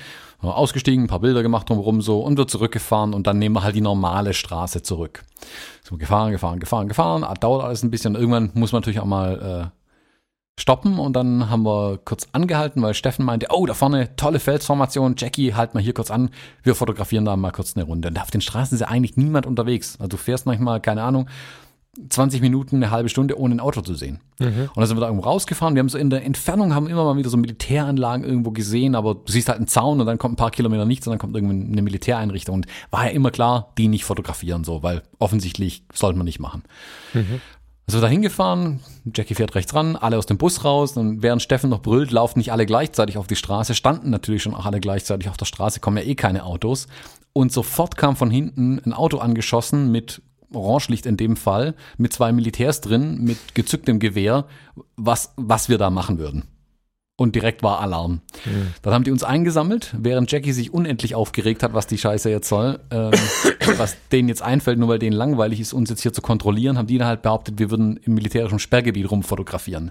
Ausgestiegen, 0.40 1.04
ein 1.04 1.08
paar 1.08 1.18
Bilder 1.18 1.42
gemacht 1.42 1.68
drumherum 1.68 2.00
so 2.00 2.20
und 2.20 2.38
wird 2.38 2.48
zurückgefahren 2.48 3.12
und 3.12 3.26
dann 3.26 3.40
nehmen 3.40 3.56
wir 3.56 3.64
halt 3.64 3.74
die 3.74 3.80
normale 3.80 4.34
Straße 4.34 4.82
zurück. 4.82 5.24
So 5.82 5.96
gefahren, 5.96 6.30
gefahren, 6.30 6.60
gefahren, 6.60 6.86
gefahren. 6.86 7.24
Ah, 7.24 7.34
Dauert 7.34 7.64
alles 7.64 7.82
ein 7.82 7.90
bisschen. 7.90 8.14
Irgendwann 8.14 8.50
muss 8.54 8.70
man 8.70 8.80
natürlich 8.80 9.00
auch 9.00 9.04
mal 9.04 9.72
äh, 9.72 9.77
stoppen 10.58 10.98
und 10.98 11.14
dann 11.14 11.48
haben 11.48 11.64
wir 11.64 11.98
kurz 12.04 12.26
angehalten, 12.32 12.82
weil 12.82 12.92
Steffen 12.92 13.24
meinte, 13.24 13.46
oh, 13.50 13.64
da 13.64 13.74
vorne 13.74 14.14
tolle 14.16 14.40
Felsformation, 14.40 15.14
Jackie, 15.16 15.54
halt 15.54 15.74
mal 15.74 15.82
hier 15.82 15.94
kurz 15.94 16.10
an, 16.10 16.30
wir 16.62 16.74
fotografieren 16.74 17.24
da 17.24 17.36
mal 17.36 17.52
kurz 17.52 17.76
eine 17.76 17.84
Runde. 17.84 18.08
Und 18.08 18.20
auf 18.20 18.30
den 18.30 18.40
Straßen 18.40 18.74
ist 18.74 18.80
ja 18.80 18.88
eigentlich 18.88 19.16
niemand 19.16 19.46
unterwegs. 19.46 19.96
Also 19.98 20.08
du 20.08 20.16
fährst 20.16 20.46
manchmal, 20.46 20.80
keine 20.80 21.02
Ahnung, 21.02 21.28
20 22.10 22.40
Minuten, 22.40 22.76
eine 22.76 22.90
halbe 22.90 23.08
Stunde, 23.08 23.38
ohne 23.38 23.56
ein 23.56 23.60
Auto 23.60 23.80
zu 23.80 23.94
sehen. 23.94 24.20
Und 24.66 24.76
dann 24.76 24.86
sind 24.86 24.96
wir 24.96 25.00
da 25.00 25.08
irgendwo 25.08 25.28
rausgefahren. 25.28 25.74
Wir 25.74 25.80
haben 25.80 25.88
so 25.88 25.98
in 25.98 26.10
der 26.10 26.24
Entfernung 26.24 26.74
haben 26.74 26.86
immer 26.86 27.04
mal 27.04 27.16
wieder 27.16 27.28
so 27.28 27.36
Militäranlagen 27.36 28.24
irgendwo 28.24 28.52
gesehen, 28.52 28.94
aber 28.94 29.14
du 29.14 29.32
siehst 29.32 29.48
halt 29.48 29.58
einen 29.58 29.66
Zaun 29.66 30.00
und 30.00 30.06
dann 30.06 30.18
kommt 30.18 30.34
ein 30.34 30.36
paar 30.36 30.52
Kilometer 30.52 30.84
nichts 30.84 31.06
und 31.06 31.12
dann 31.12 31.18
kommt 31.18 31.34
irgendwann 31.34 31.72
eine 31.72 31.82
Militäreinrichtung. 31.82 32.56
Und 32.56 32.66
war 32.90 33.06
ja 33.06 33.10
immer 33.10 33.30
klar, 33.30 33.72
die 33.78 33.88
nicht 33.88 34.04
fotografieren 34.04 34.62
so, 34.62 34.82
weil 34.82 35.02
offensichtlich 35.18 35.84
sollte 35.92 36.18
man 36.18 36.26
nicht 36.26 36.38
machen. 36.38 36.62
Also 37.88 38.02
da 38.02 38.06
hingefahren, 38.06 38.80
Jackie 39.14 39.34
fährt 39.34 39.54
rechts 39.54 39.74
ran, 39.74 39.96
alle 39.96 40.18
aus 40.18 40.26
dem 40.26 40.36
Bus 40.36 40.62
raus 40.62 40.98
und 40.98 41.22
während 41.22 41.40
Steffen 41.40 41.70
noch 41.70 41.80
brüllt, 41.80 42.10
laufen 42.10 42.38
nicht 42.38 42.52
alle 42.52 42.66
gleichzeitig 42.66 43.16
auf 43.16 43.26
die 43.26 43.34
Straße, 43.34 43.74
standen 43.74 44.10
natürlich 44.10 44.42
schon 44.42 44.54
auch 44.54 44.66
alle 44.66 44.78
gleichzeitig 44.78 45.30
auf 45.30 45.38
der 45.38 45.46
Straße, 45.46 45.80
kommen 45.80 45.96
ja 45.96 46.02
eh 46.02 46.14
keine 46.14 46.44
Autos. 46.44 46.86
Und 47.32 47.50
sofort 47.50 47.96
kam 47.96 48.14
von 48.14 48.30
hinten 48.30 48.78
ein 48.84 48.92
Auto 48.92 49.16
angeschossen 49.16 49.90
mit 49.90 50.20
Orangelicht 50.52 51.06
in 51.06 51.16
dem 51.16 51.34
Fall, 51.36 51.74
mit 51.96 52.12
zwei 52.12 52.30
Militärs 52.30 52.82
drin, 52.82 53.24
mit 53.24 53.54
gezücktem 53.54 54.00
Gewehr, 54.00 54.44
was, 54.96 55.32
was 55.36 55.70
wir 55.70 55.78
da 55.78 55.88
machen 55.88 56.18
würden. 56.18 56.44
Und 57.20 57.34
direkt 57.34 57.64
war 57.64 57.80
Alarm. 57.80 58.20
Dann 58.82 58.94
haben 58.94 59.02
die 59.02 59.10
uns 59.10 59.24
eingesammelt, 59.24 59.92
während 59.98 60.30
Jackie 60.30 60.52
sich 60.52 60.72
unendlich 60.72 61.16
aufgeregt 61.16 61.64
hat, 61.64 61.74
was 61.74 61.88
die 61.88 61.98
Scheiße 61.98 62.30
jetzt 62.30 62.48
soll. 62.48 62.78
Ähm, 62.92 63.10
was 63.76 63.96
denen 64.12 64.28
jetzt 64.28 64.40
einfällt, 64.40 64.78
nur 64.78 64.88
weil 64.88 65.00
denen 65.00 65.16
langweilig 65.16 65.58
ist, 65.58 65.72
uns 65.72 65.90
jetzt 65.90 66.02
hier 66.02 66.12
zu 66.12 66.22
kontrollieren, 66.22 66.78
haben 66.78 66.86
die 66.86 66.96
dann 66.96 67.08
halt 67.08 67.22
behauptet, 67.22 67.58
wir 67.58 67.72
würden 67.72 67.96
im 67.96 68.14
militärischen 68.14 68.60
Sperrgebiet 68.60 69.10
rumfotografieren. 69.10 69.90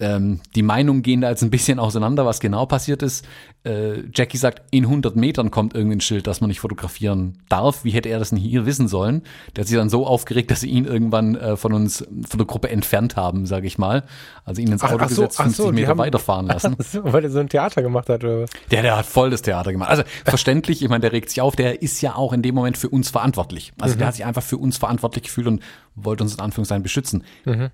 Ähm, 0.00 0.40
die 0.56 0.62
Meinungen 0.62 1.02
gehen 1.02 1.20
da 1.20 1.30
jetzt 1.30 1.42
ein 1.42 1.50
bisschen 1.50 1.78
auseinander, 1.78 2.26
was 2.26 2.40
genau 2.40 2.66
passiert 2.66 3.00
ist. 3.02 3.24
Äh, 3.64 4.02
Jackie 4.12 4.36
sagt, 4.38 4.62
in 4.72 4.84
100 4.84 5.14
Metern 5.14 5.52
kommt 5.52 5.74
irgendein 5.74 6.00
Schild, 6.00 6.26
dass 6.26 6.40
man 6.40 6.48
nicht 6.48 6.58
fotografieren 6.60 7.38
darf. 7.48 7.84
Wie 7.84 7.92
hätte 7.92 8.08
er 8.08 8.18
das 8.18 8.30
denn 8.30 8.38
hier 8.38 8.66
wissen 8.66 8.88
sollen? 8.88 9.22
Der 9.54 9.62
hat 9.62 9.68
sich 9.68 9.76
dann 9.78 9.88
so 9.88 10.04
aufgeregt, 10.04 10.50
dass 10.50 10.60
sie 10.60 10.68
ihn 10.68 10.84
irgendwann 10.84 11.36
äh, 11.36 11.56
von 11.56 11.72
uns, 11.72 11.98
von 12.28 12.38
der 12.38 12.46
Gruppe 12.46 12.70
entfernt 12.70 13.14
haben, 13.14 13.46
sage 13.46 13.68
ich 13.68 13.78
mal. 13.78 14.02
Also 14.44 14.60
ihn 14.60 14.72
ins 14.72 14.82
Ach- 14.82 14.90
Auto 14.92 15.04
ach 15.04 15.08
so, 15.10 15.22
gesetzt, 15.22 15.38
ach 15.38 15.44
50 15.44 15.64
so, 15.64 15.72
Meter 15.72 15.88
haben- 15.90 15.98
weiterfahren 15.98 16.46
lassen. 16.48 16.76
Weil 17.02 17.22
er 17.24 17.30
so 17.30 17.38
ein 17.38 17.48
Theater 17.48 17.80
gemacht 17.80 18.08
hat 18.08 18.24
oder 18.24 18.42
was? 18.42 18.50
Der, 18.72 18.82
der 18.82 18.96
hat 18.98 19.06
voll 19.06 19.30
das 19.30 19.42
Theater 19.42 19.70
gemacht. 19.72 19.90
Also 19.90 20.02
verständlich, 20.24 20.82
ich 20.82 20.88
meine, 20.88 21.00
der 21.02 21.12
regt 21.12 21.30
sich 21.30 21.40
auf, 21.40 21.54
der 21.54 21.82
ist 21.82 22.00
ja 22.02 22.16
auch 22.16 22.32
in 22.32 22.42
dem 22.42 22.56
Moment 22.56 22.76
für 22.76 22.88
uns 22.88 23.10
verantwortlich. 23.10 23.72
Also 23.80 23.94
der 23.96 24.08
hat 24.08 24.14
sich 24.16 24.24
einfach 24.24 24.42
für 24.42 24.58
uns 24.58 24.76
verantwortlich 24.76 25.22
gefühlt 25.24 25.46
und 25.46 25.62
wollte 25.94 26.24
uns 26.24 26.34
in 26.34 26.40
Anführungszeichen 26.40 26.82
beschützen. 26.82 27.22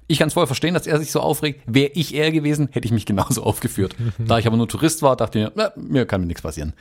Ich 0.06 0.18
kann 0.18 0.28
es 0.28 0.34
voll 0.34 0.46
verstehen, 0.46 0.74
dass 0.74 0.86
er 0.86 0.98
sich 0.98 1.10
so 1.10 1.20
aufregt. 1.20 1.62
Wäre 1.66 1.90
ich 1.94 2.09
er 2.14 2.30
gewesen, 2.32 2.68
hätte 2.72 2.86
ich 2.86 2.92
mich 2.92 3.06
genauso 3.06 3.42
aufgeführt. 3.44 3.94
Da 4.18 4.38
ich 4.38 4.46
aber 4.46 4.56
nur 4.56 4.68
Tourist 4.68 5.02
war, 5.02 5.16
dachte 5.16 5.38
ich 5.38 5.44
mir, 5.44 5.52
na, 5.54 5.72
mir 5.76 6.06
kann 6.06 6.20
mir 6.20 6.26
nichts 6.26 6.42
passieren. 6.42 6.72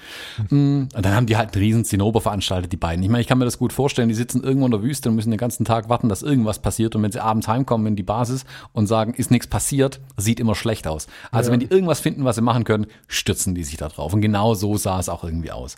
Mm, 0.49 0.87
Und 0.93 1.05
dann 1.05 1.15
haben 1.15 1.25
die 1.25 1.37
halt 1.37 1.53
einen 1.53 1.63
riesen 1.63 1.85
Zinnober 1.85 2.21
veranstaltet, 2.21 2.71
die 2.71 2.77
beiden. 2.77 3.03
Ich 3.03 3.09
meine, 3.09 3.21
ich 3.21 3.27
kann 3.27 3.37
mir 3.37 3.45
das 3.45 3.57
gut 3.57 3.73
vorstellen, 3.73 4.09
die 4.09 4.15
sitzen 4.15 4.43
irgendwo 4.43 4.65
in 4.65 4.71
der 4.71 4.81
Wüste 4.83 5.09
und 5.09 5.15
müssen 5.15 5.31
den 5.31 5.37
ganzen 5.37 5.65
Tag 5.65 5.89
warten, 5.89 6.09
dass 6.09 6.21
irgendwas 6.21 6.59
passiert. 6.59 6.95
Und 6.95 7.03
wenn 7.03 7.11
sie 7.11 7.21
abends 7.21 7.47
heimkommen 7.47 7.87
in 7.87 7.95
die 7.95 8.03
Basis 8.03 8.45
und 8.73 8.87
sagen, 8.87 9.13
ist 9.13 9.31
nichts 9.31 9.47
passiert, 9.47 9.99
sieht 10.17 10.39
immer 10.39 10.55
schlecht 10.55 10.87
aus. 10.87 11.07
Also 11.31 11.51
wenn 11.51 11.59
die 11.59 11.67
irgendwas 11.67 11.99
finden, 11.99 12.25
was 12.25 12.35
sie 12.35 12.41
machen 12.41 12.63
können, 12.63 12.87
stürzen 13.07 13.55
die 13.55 13.63
sich 13.63 13.77
da 13.77 13.87
drauf. 13.89 14.13
Und 14.13 14.21
genau 14.21 14.53
so 14.53 14.77
sah 14.77 14.99
es 14.99 15.09
auch 15.09 15.23
irgendwie 15.23 15.51
aus. 15.51 15.77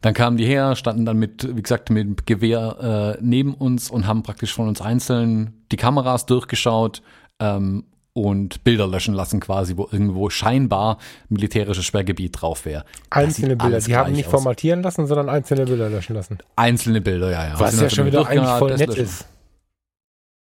Dann 0.00 0.14
kamen 0.14 0.36
die 0.36 0.46
her, 0.46 0.76
standen 0.76 1.04
dann 1.04 1.18
mit, 1.18 1.56
wie 1.56 1.62
gesagt, 1.62 1.90
mit 1.90 2.26
Gewehr 2.26 3.16
äh, 3.18 3.22
neben 3.22 3.54
uns 3.54 3.90
und 3.90 4.06
haben 4.06 4.22
praktisch 4.22 4.52
von 4.52 4.68
uns 4.68 4.80
einzeln 4.80 5.54
die 5.72 5.76
Kameras 5.76 6.26
durchgeschaut 6.26 7.02
ähm, 7.40 7.84
und 8.14 8.62
Bilder 8.64 8.86
löschen 8.86 9.12
lassen 9.12 9.40
quasi, 9.40 9.76
wo 9.76 9.88
irgendwo 9.90 10.30
scheinbar 10.30 10.98
militärisches 11.28 11.84
Sperrgebiet 11.84 12.40
drauf 12.40 12.64
wäre. 12.64 12.84
Einzelne 13.10 13.56
Bilder. 13.56 13.80
Die 13.80 13.96
haben 13.96 14.12
nicht 14.12 14.26
aus. 14.26 14.30
formatieren 14.30 14.82
lassen, 14.82 15.06
sondern 15.06 15.28
einzelne 15.28 15.64
Bilder 15.66 15.90
löschen 15.90 16.14
lassen. 16.14 16.38
Einzelne 16.56 17.00
Bilder, 17.00 17.30
ja, 17.30 17.48
ja. 17.48 17.60
Was 17.60 17.78
ja 17.78 17.90
schon 17.90 18.06
wieder 18.06 18.26
eigentlich 18.26 18.48
voll 18.58 18.76
nett 18.76 18.88
löschen. 18.88 19.04
ist. 19.04 19.26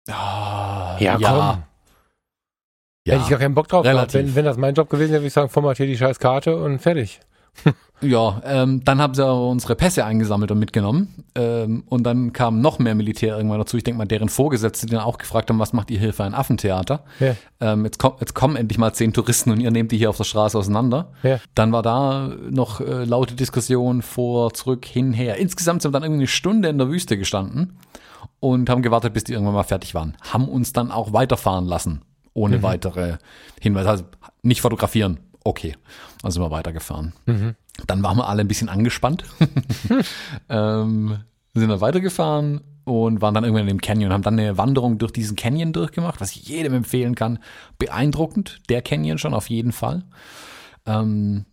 Ah, 0.10 0.98
Ja, 1.00 1.18
komm. 1.18 1.64
Hätte 3.08 3.22
ich 3.24 3.30
gar 3.30 3.40
keinen 3.40 3.54
Bock 3.56 3.68
drauf 3.68 3.84
gehabt. 3.84 3.98
relativ. 4.14 4.22
Wenn, 4.22 4.36
wenn 4.36 4.46
das 4.46 4.58
mein 4.58 4.74
Job 4.74 4.90
gewesen 4.90 5.12
wäre, 5.12 5.22
würde 5.22 5.28
ich 5.28 5.34
sagen, 5.34 5.50
formatier 5.50 5.86
die 5.86 5.98
scheiß 5.98 6.20
Karte 6.20 6.58
und 6.58 6.80
fertig. 6.80 7.20
Ja, 8.02 8.42
ähm, 8.46 8.84
dann 8.84 9.02
haben 9.02 9.14
sie 9.14 9.26
unsere 9.26 9.76
Pässe 9.76 10.04
eingesammelt 10.04 10.52
und 10.52 10.60
mitgenommen. 10.60 11.24
Ähm, 11.34 11.86
und 11.88 12.04
dann 12.04 12.34
kam 12.34 12.60
noch 12.60 12.78
mehr 12.78 12.94
Militär 12.94 13.38
irgendwann 13.38 13.60
dazu. 13.60 13.78
Ich 13.78 13.86
denke 13.86 13.98
mal, 13.98 14.06
deren 14.06 14.28
Vorgesetzte, 14.28 14.86
die 14.86 14.92
dann 14.92 15.02
auch 15.02 15.18
gefragt 15.18 15.50
haben, 15.50 15.60
was 15.60 15.72
macht 15.72 15.90
ihr 15.90 16.00
hier 16.00 16.14
für 16.14 16.26
ein 16.26 16.34
Affentheater? 16.34 17.06
Ja. 17.22 17.36
Ähm, 17.62 17.86
jetzt, 17.86 17.98
kommt, 17.98 18.20
jetzt 18.20 18.36
kommen 18.36 18.58
endlich 18.58 18.78
mal 18.78 18.94
zehn 18.94 19.14
Touristen 19.14 19.50
und 19.50 19.62
ihr 19.62 19.72
nehmt 19.72 19.94
die 19.94 19.98
hier 19.98 20.10
auf 20.10 20.18
der 20.18 20.26
Straße 20.26 20.58
auseinander. 20.58 21.14
Ja. 21.24 21.40
Dann 21.56 21.72
war 21.72 21.84
da 21.84 22.32
noch 22.50 22.82
äh, 22.82 23.06
laute 23.06 23.34
Diskussion 23.34 24.02
vor, 24.02 24.54
zurück, 24.54 24.86
hin, 24.86 25.14
her. 25.14 25.38
Insgesamt 25.38 25.82
sind 25.82 25.94
wir 25.94 25.94
dann 25.94 26.04
irgendwie 26.04 26.24
eine 26.24 26.28
Stunde 26.28 26.68
in 26.68 26.78
der 26.78 26.90
Wüste 26.90 27.18
gestanden 27.18 27.78
und 28.42 28.70
haben 28.70 28.82
gewartet, 28.82 29.14
bis 29.14 29.24
die 29.24 29.32
irgendwann 29.32 29.56
mal 29.56 29.64
fertig 29.64 29.96
waren. 29.96 30.18
Haben 30.22 30.50
uns 30.50 30.74
dann 30.74 30.92
auch 30.92 31.14
weiterfahren 31.14 31.66
lassen. 31.66 32.02
ohne 32.34 32.62
weitere 32.62 33.18
Hinweise. 33.62 33.90
Also 33.90 34.04
nicht 34.44 34.62
fotografieren, 34.62 35.20
okay. 35.46 35.76
Also 36.22 36.36
sind 36.36 36.44
wir 36.44 36.52
weitergefahren. 36.52 37.14
Dann 37.88 38.04
waren 38.04 38.18
wir 38.18 38.28
alle 38.28 38.42
ein 38.42 38.48
bisschen 38.50 38.68
angespannt. 38.68 39.24
ähm, 40.50 41.20
sind 41.54 41.70
dann 41.70 41.82
weitergefahren 41.82 42.62
und 42.84 43.22
waren 43.22 43.34
dann 43.34 43.44
irgendwann 43.44 43.68
in 43.68 43.78
dem 43.78 43.82
Canyon, 43.82 44.12
haben 44.12 44.22
dann 44.22 44.38
eine 44.38 44.58
Wanderung 44.58 44.98
durch 44.98 45.14
diesen 45.14 45.38
Canyon 45.38 45.72
durchgemacht, 45.72 46.20
was 46.20 46.36
ich 46.36 46.48
jedem 46.48 46.74
empfehlen 46.74 47.16
kann. 47.16 47.40
Beeindruckend, 47.78 48.62
der 48.70 48.82
Canyon 48.82 49.18
schon 49.18 49.34
auf 49.34 49.50
jeden 49.50 49.72
Fall. 49.72 50.04
Ähm, 50.86 51.46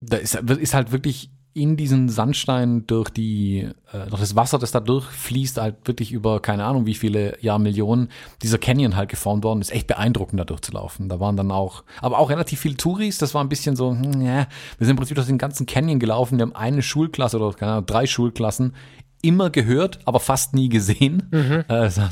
da 0.00 0.16
ist, 0.16 0.34
ist 0.34 0.74
halt 0.74 0.92
wirklich 0.92 1.30
in 1.56 1.78
diesen 1.78 2.10
Sandstein 2.10 2.86
durch 2.86 3.08
die, 3.08 3.70
äh, 3.90 4.06
durch 4.10 4.20
das 4.20 4.36
Wasser, 4.36 4.58
das 4.58 4.72
da 4.72 4.80
durchfließt, 4.80 5.56
halt 5.56 5.76
wirklich 5.86 6.12
über 6.12 6.40
keine 6.40 6.64
Ahnung 6.64 6.84
wie 6.84 6.94
viele 6.94 7.42
Jahr 7.42 7.58
Millionen, 7.58 8.10
dieser 8.42 8.58
Canyon 8.58 8.94
halt 8.94 9.08
geformt 9.08 9.42
worden, 9.42 9.62
ist 9.62 9.72
echt 9.72 9.86
beeindruckend 9.86 10.38
da 10.38 10.44
durchzulaufen. 10.44 11.08
Da 11.08 11.18
waren 11.18 11.38
dann 11.38 11.50
auch, 11.50 11.82
aber 12.02 12.18
auch 12.18 12.28
relativ 12.28 12.60
viele 12.60 12.76
Touris, 12.76 13.16
das 13.16 13.32
war 13.32 13.42
ein 13.42 13.48
bisschen 13.48 13.74
so, 13.74 13.92
hm, 13.92 14.20
ja, 14.20 14.46
wir 14.76 14.86
sind 14.86 14.90
im 14.90 14.96
Prinzip 14.96 15.14
durch 15.14 15.28
den 15.28 15.38
ganzen 15.38 15.64
Canyon 15.64 15.98
gelaufen, 15.98 16.36
wir 16.38 16.42
haben 16.42 16.54
eine 16.54 16.82
Schulklasse 16.82 17.38
oder 17.38 17.56
keine 17.56 17.72
Ahnung, 17.72 17.86
drei 17.86 18.06
Schulklassen 18.06 18.74
immer 19.22 19.48
gehört, 19.48 20.00
aber 20.04 20.20
fast 20.20 20.52
nie 20.52 20.68
gesehen. 20.68 21.32
Äh, 21.68 21.88
so, 21.90 22.02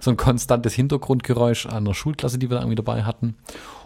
so 0.00 0.10
ein 0.10 0.16
konstantes 0.16 0.74
Hintergrundgeräusch 0.74 1.66
einer 1.66 1.94
Schulklasse, 1.94 2.38
die 2.38 2.50
wir 2.50 2.56
da 2.56 2.62
irgendwie 2.62 2.74
dabei 2.74 3.04
hatten 3.04 3.36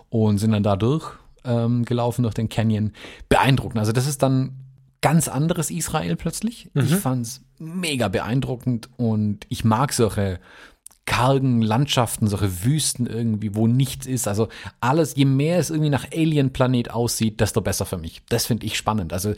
und 0.09 0.39
sind 0.39 0.53
dann 0.53 0.63
da 0.63 0.77
durch 0.77 1.13
ähm, 1.45 1.85
gelaufen 1.85 2.23
durch 2.23 2.35
den 2.35 2.49
Canyon. 2.49 2.93
Beeindruckend. 3.29 3.79
Also 3.79 3.93
das 3.93 4.07
ist 4.07 4.23
dann 4.23 4.62
ganz 5.03 5.29
anderes 5.29 5.71
Israel 5.71 6.17
plötzlich. 6.17 6.71
Ich 6.75 6.95
fand's 6.95 7.43
mega 7.59 8.09
beeindruckend 8.09 8.89
und 8.97 9.45
ich 9.51 9.65
mag 9.65 9.93
solche 9.93 10.41
kargen 11.05 11.61
Landschaften, 11.61 12.29
solche 12.29 12.65
Wüsten 12.65 13.07
irgendwie, 13.07 13.55
wo 13.55 13.67
nichts 13.67 14.07
ist. 14.07 14.29
Also 14.29 14.49
alles, 14.81 15.17
je 15.17 15.25
mehr 15.25 15.59
es 15.59 15.71
irgendwie 15.71 15.91
nach 15.91 16.07
Alien-Planet 16.13 16.93
aussieht, 16.93 17.41
desto 17.41 17.61
besser 17.61 17.85
für 17.85 17.99
mich. 17.99 18.23
Das 18.29 18.47
finde 18.47 18.65
ich 18.67 18.77
spannend. 18.77 19.13
Also 19.13 19.35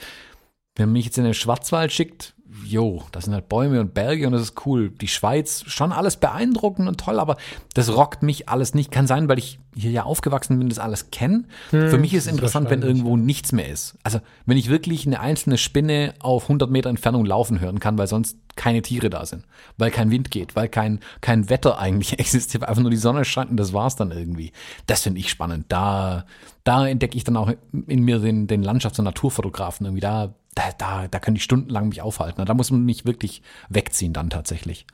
wenn 0.76 0.88
man 0.88 0.94
mich 0.94 1.04
jetzt 1.06 1.18
in 1.18 1.24
den 1.24 1.34
Schwarzwald 1.34 1.92
schickt, 1.92 2.34
jo, 2.64 3.02
das 3.12 3.24
sind 3.24 3.34
halt 3.34 3.48
Bäume 3.48 3.80
und 3.80 3.94
Berge 3.94 4.26
und 4.26 4.32
das 4.32 4.42
ist 4.42 4.66
cool. 4.66 4.90
Die 4.90 5.08
Schweiz, 5.08 5.64
schon 5.66 5.92
alles 5.92 6.16
beeindruckend 6.16 6.88
und 6.88 7.00
toll, 7.00 7.18
aber 7.18 7.36
das 7.74 7.94
rockt 7.94 8.22
mich 8.22 8.48
alles 8.48 8.74
nicht. 8.74 8.90
Kann 8.90 9.06
sein, 9.06 9.28
weil 9.28 9.38
ich 9.38 9.58
hier 9.74 9.90
ja 9.90 10.04
aufgewachsen 10.04 10.58
bin, 10.58 10.68
das 10.68 10.78
alles 10.78 11.10
kenne. 11.10 11.44
Für 11.70 11.98
mich 11.98 12.14
ist 12.14 12.26
interessant, 12.26 12.70
wenn 12.70 12.82
irgendwo 12.82 13.16
nichts 13.16 13.52
mehr 13.52 13.68
ist. 13.68 13.98
Also 14.04 14.20
wenn 14.46 14.56
ich 14.56 14.70
wirklich 14.70 15.06
eine 15.06 15.20
einzelne 15.20 15.58
Spinne 15.58 16.14
auf 16.20 16.44
100 16.44 16.70
Meter 16.70 16.90
Entfernung 16.90 17.24
laufen 17.24 17.60
hören 17.60 17.80
kann, 17.80 17.98
weil 17.98 18.06
sonst 18.06 18.38
keine 18.56 18.82
Tiere 18.82 19.10
da 19.10 19.26
sind, 19.26 19.44
weil 19.76 19.90
kein 19.90 20.12
Wind 20.12 20.30
geht, 20.30 20.54
weil 20.54 20.68
kein, 20.68 21.00
kein 21.20 21.50
Wetter 21.50 21.78
eigentlich 21.78 22.18
existiert, 22.18 22.62
weil 22.62 22.68
einfach 22.68 22.82
nur 22.82 22.90
die 22.90 22.96
Sonne 22.96 23.24
scheint 23.24 23.50
und 23.50 23.56
das 23.56 23.72
war's 23.72 23.96
dann 23.96 24.12
irgendwie. 24.12 24.52
Das 24.86 25.02
finde 25.02 25.18
ich 25.18 25.28
spannend. 25.28 25.66
Da, 25.68 26.24
da 26.62 26.86
entdecke 26.86 27.16
ich 27.16 27.24
dann 27.24 27.36
auch 27.36 27.52
in 27.72 28.02
mir 28.02 28.20
den, 28.20 28.46
den 28.46 28.64
Landschafts- 28.64 28.98
und 28.98 29.04
Naturfotografen 29.06 29.86
irgendwie. 29.86 30.00
Da, 30.00 30.34
da, 30.54 30.62
da, 30.78 31.08
da 31.08 31.18
könnte 31.18 31.38
ich 31.38 31.44
stundenlang 31.44 31.88
mich 31.88 32.02
aufhalten. 32.02 32.44
Da 32.44 32.54
muss 32.54 32.70
man 32.70 32.84
mich 32.84 33.04
wirklich 33.04 33.42
wegziehen 33.68 34.12
dann 34.12 34.30
tatsächlich. 34.30 34.86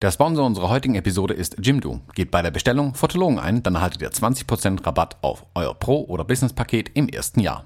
Der 0.00 0.12
Sponsor 0.12 0.46
unserer 0.46 0.68
heutigen 0.68 0.94
Episode 0.94 1.34
ist 1.34 1.56
Jimdo. 1.60 2.00
Geht 2.14 2.30
bei 2.30 2.40
der 2.40 2.52
Bestellung 2.52 2.94
Fotologen 2.94 3.40
ein, 3.40 3.64
dann 3.64 3.74
erhaltet 3.74 4.00
ihr 4.00 4.10
20% 4.10 4.86
Rabatt 4.86 5.16
auf 5.22 5.44
euer 5.56 5.74
Pro- 5.74 6.04
oder 6.04 6.24
Business-Paket 6.24 6.90
im 6.94 7.08
ersten 7.08 7.40
Jahr. 7.40 7.64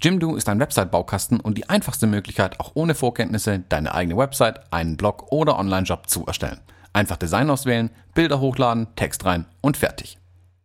Jimdo 0.00 0.34
ist 0.34 0.48
ein 0.48 0.60
Website-Baukasten 0.60 1.40
und 1.40 1.58
die 1.58 1.68
einfachste 1.68 2.06
Möglichkeit, 2.06 2.58
auch 2.58 2.72
ohne 2.72 2.94
Vorkenntnisse 2.94 3.58
deine 3.68 3.94
eigene 3.94 4.16
Website, 4.16 4.72
einen 4.72 4.96
Blog 4.96 5.30
oder 5.30 5.58
Online-Shop 5.58 6.08
zu 6.08 6.24
erstellen. 6.26 6.60
Einfach 6.94 7.18
Design 7.18 7.50
auswählen, 7.50 7.90
Bilder 8.14 8.40
hochladen, 8.40 8.88
Text 8.96 9.24
rein 9.26 9.44
und 9.60 9.76
fertig. 9.76 10.18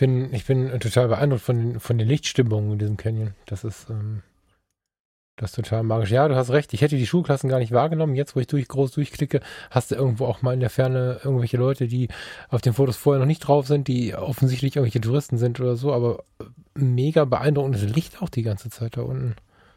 Bin, 0.00 0.34
ich 0.34 0.44
bin 0.46 0.68
total 0.80 1.06
beeindruckt 1.08 1.42
von, 1.42 1.56
den- 1.56 1.80
von 1.80 1.96
den 1.96 2.08
Lichtstimmungen 2.08 2.72
in 2.72 2.78
diesem 2.80 2.96
Canyon. 2.96 3.34
Das 3.46 3.62
ist, 3.62 3.88
ähm, 3.88 4.22
das 5.36 5.50
ist 5.50 5.56
total 5.56 5.84
magisch. 5.84 6.10
Ja, 6.10 6.28
du 6.28 6.34
hast 6.34 6.50
recht. 6.50 6.74
Ich 6.74 6.82
hätte 6.82 6.96
die 6.98 7.06
Schulklassen 7.06 7.48
gar 7.48 7.60
nicht 7.60 7.72
wahrgenommen. 7.72 8.14
Jetzt, 8.14 8.36
wo 8.36 8.40
ich 8.40 8.46
durch, 8.46 8.68
groß 8.68 8.90
durchklicke, 8.92 9.40
hast 9.70 9.90
du 9.90 9.94
irgendwo 9.94 10.26
auch 10.26 10.42
mal 10.42 10.52
in 10.52 10.60
der 10.60 10.68
Ferne 10.68 11.20
irgendwelche 11.24 11.56
Leute, 11.56 11.86
die 11.88 12.08
auf 12.50 12.60
den 12.60 12.74
Fotos 12.74 12.96
vorher 12.98 13.20
noch 13.20 13.26
nicht 13.26 13.40
drauf 13.40 13.66
sind, 13.66 13.88
die 13.88 14.14
offensichtlich 14.14 14.76
irgendwelche 14.76 15.00
Touristen 15.00 15.38
sind 15.38 15.58
oder 15.60 15.76
so. 15.76 15.92
Aber 15.94 16.24
mega 16.74 17.24
beeindruckendes 17.24 17.84
Licht 17.84 18.20
auch 18.20 18.28
die 18.28 18.42
ganze 18.42 18.68
Zeit 18.68 18.96
da 18.98 19.02
unten. 19.02 19.36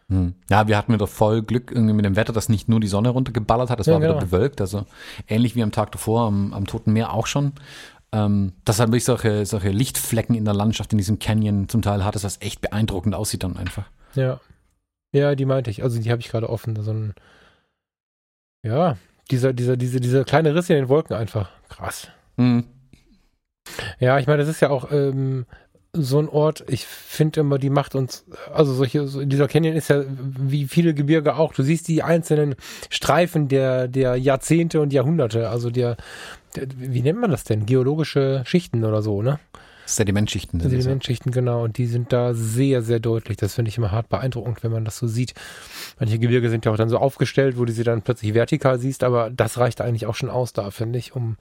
Hm. 0.09 0.33
Ja, 0.49 0.67
wir 0.67 0.77
hatten 0.77 0.93
wieder 0.93 1.07
voll 1.07 1.41
Glück 1.43 1.71
irgendwie 1.71 1.93
mit 1.93 2.03
dem 2.03 2.17
Wetter, 2.17 2.33
dass 2.33 2.49
nicht 2.49 2.67
nur 2.67 2.81
die 2.81 2.87
Sonne 2.87 3.07
runtergeballert 3.09 3.69
hat, 3.69 3.79
es 3.79 3.85
Ja, 3.87 3.93
war 3.93 4.01
wieder 4.01 4.15
genau. 4.15 4.25
bewölkt, 4.25 4.59
also 4.59 4.85
ähnlich 5.29 5.55
wie 5.55 5.63
am 5.63 5.71
Tag 5.71 5.93
davor 5.93 6.23
am, 6.27 6.53
am 6.53 6.67
Toten 6.67 6.91
Meer 6.91 7.13
auch 7.13 7.25
schon. 7.25 7.53
Ähm, 8.13 8.53
dass 8.63 8.79
halt 8.79 8.89
wirklich 8.89 9.05
solche, 9.05 9.45
solche 9.45 9.71
Lichtflecken 9.71 10.35
in 10.35 10.45
der 10.45 10.53
Landschaft 10.53 10.91
in 10.91 10.99
diesem 10.99 11.17
Canyon 11.17 11.67
zum 11.67 11.81
Teil 11.81 12.05
hat, 12.05 12.23
was 12.23 12.39
echt 12.41 12.61
beeindruckend 12.61 13.15
aussieht 13.15 13.43
dann 13.43 13.57
einfach. 13.57 13.89
Ja. 14.13 14.39
Ja, 15.11 15.33
die 15.33 15.45
meinte 15.45 15.71
ich. 15.71 15.81
Also 15.81 15.99
die 15.99 16.11
habe 16.11 16.21
ich 16.21 16.29
gerade 16.29 16.49
offen. 16.49 16.75
So 16.81 16.93
ein, 16.93 17.15
ja, 18.63 18.97
dieser, 19.31 19.51
dieser, 19.51 19.77
diese, 19.77 19.99
dieser 19.99 20.25
kleine 20.25 20.53
Riss 20.53 20.69
in 20.69 20.75
den 20.75 20.89
Wolken 20.89 21.15
einfach. 21.15 21.49
Krass. 21.69 22.07
Hm. 22.37 22.65
Ja, 23.99 24.19
ich 24.19 24.27
meine, 24.27 24.39
das 24.39 24.49
ist 24.49 24.59
ja 24.59 24.69
auch 24.69 24.91
ähm, 24.91 25.45
so 25.95 26.17
ein 26.17 26.27
Ort, 26.27 26.63
ich 26.67 26.85
finde 26.85 27.41
immer, 27.41 27.59
die 27.59 27.69
macht 27.69 27.93
uns, 27.93 28.25
also 28.51 28.73
solche, 28.73 29.07
so, 29.07 29.23
dieser 29.23 29.47
Canyon 29.47 29.75
ist 29.75 29.89
ja 29.89 30.03
wie 30.07 30.67
viele 30.67 30.95
Gebirge 30.95 31.35
auch. 31.35 31.53
Du 31.53 31.61
siehst 31.61 31.87
die 31.87 32.01
einzelnen 32.01 32.55
Streifen 32.89 33.47
der, 33.47 33.87
der 33.87 34.15
Jahrzehnte 34.15 34.81
und 34.81 34.91
Jahrhunderte. 34.91 35.49
Also 35.49 35.69
der, 35.69 35.97
der, 36.55 36.67
wie 36.77 37.03
nennt 37.03 37.19
man 37.21 37.29
das 37.29 37.43
denn? 37.43 37.67
Geologische 37.67 38.41
Schichten 38.45 38.83
oder 38.83 39.03
so, 39.03 39.21
ne? 39.21 39.39
Sedimentschichten. 39.85 40.61
Sedimentschichten, 40.61 41.31
genau. 41.31 41.63
Und 41.63 41.77
die 41.77 41.85
sind 41.85 42.11
da 42.11 42.33
sehr, 42.33 42.81
sehr 42.81 42.99
deutlich. 42.99 43.37
Das 43.37 43.53
finde 43.53 43.69
ich 43.69 43.77
immer 43.77 43.91
hart 43.91 44.09
beeindruckend, 44.09 44.63
wenn 44.63 44.71
man 44.71 44.85
das 44.85 44.97
so 44.97 45.07
sieht. 45.07 45.35
Manche 45.99 46.17
Gebirge 46.17 46.49
sind 46.49 46.65
ja 46.65 46.71
auch 46.71 46.77
dann 46.77 46.89
so 46.89 46.97
aufgestellt, 46.97 47.59
wo 47.59 47.65
du 47.65 47.73
sie 47.73 47.83
dann 47.83 48.01
plötzlich 48.01 48.33
vertikal 48.33 48.79
siehst, 48.79 49.03
aber 49.03 49.29
das 49.29 49.59
reicht 49.59 49.81
eigentlich 49.81 50.07
auch 50.07 50.15
schon 50.15 50.29
aus 50.29 50.53
da, 50.53 50.71
finde 50.71 50.97
ich, 50.97 51.15
um 51.15 51.37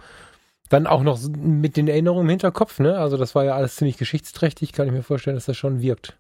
dann 0.72 0.87
auch 0.87 1.02
noch 1.02 1.20
mit 1.28 1.76
den 1.76 1.88
Erinnerungen 1.88 2.24
im 2.24 2.30
Hinterkopf, 2.30 2.78
ne? 2.78 2.96
Also 2.98 3.16
das 3.16 3.35
war 3.35 3.44
ja 3.44 3.54
alles 3.54 3.76
ziemlich 3.76 3.98
geschichtsträchtig, 3.98 4.72
kann 4.72 4.87
ich 4.87 4.92
mir 4.92 5.02
vorstellen, 5.02 5.37
dass 5.37 5.46
das 5.46 5.56
schon 5.56 5.80
wirkt. 5.80 6.16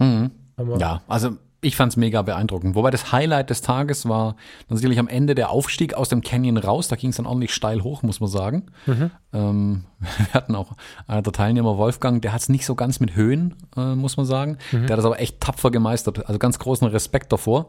Mhm. 0.00 0.30
Ja, 0.78 1.02
also 1.08 1.36
ich 1.60 1.76
fand's 1.76 1.96
mega 1.96 2.22
beeindruckend. 2.22 2.74
Wobei 2.74 2.90
das 2.90 3.12
Highlight 3.12 3.50
des 3.50 3.62
Tages 3.62 4.08
war 4.08 4.36
dann 4.68 4.76
sicherlich 4.76 4.98
am 4.98 5.08
Ende 5.08 5.34
der 5.34 5.50
Aufstieg 5.50 5.94
aus 5.94 6.08
dem 6.08 6.20
Canyon 6.20 6.58
raus. 6.58 6.88
Da 6.88 6.96
ging's 6.96 7.16
dann 7.16 7.26
ordentlich 7.26 7.54
steil 7.54 7.82
hoch, 7.82 8.02
muss 8.02 8.20
man 8.20 8.28
sagen. 8.28 8.66
Mhm. 8.86 9.10
Ähm, 9.32 9.84
wir 10.18 10.34
hatten 10.34 10.54
auch 10.54 10.72
einer 11.06 11.22
der 11.22 11.32
Teilnehmer, 11.32 11.78
Wolfgang, 11.78 12.20
der 12.20 12.32
hat's 12.32 12.48
nicht 12.48 12.66
so 12.66 12.74
ganz 12.74 13.00
mit 13.00 13.16
Höhen, 13.16 13.54
äh, 13.76 13.94
muss 13.94 14.16
man 14.16 14.26
sagen. 14.26 14.58
Der 14.72 14.82
hat 14.82 14.98
das 14.98 15.04
aber 15.04 15.20
echt 15.20 15.40
tapfer 15.40 15.70
gemeistert. 15.70 16.26
Also 16.26 16.38
ganz 16.38 16.58
großen 16.58 16.86
Respekt 16.88 17.32
davor. 17.32 17.68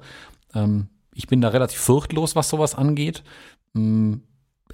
Ähm, 0.53 0.89
ich 1.13 1.27
bin 1.27 1.39
da 1.39 1.49
relativ 1.49 1.79
furchtlos, 1.79 2.35
was 2.35 2.49
sowas 2.49 2.75
angeht. 2.75 3.23
Ähm, 3.75 4.23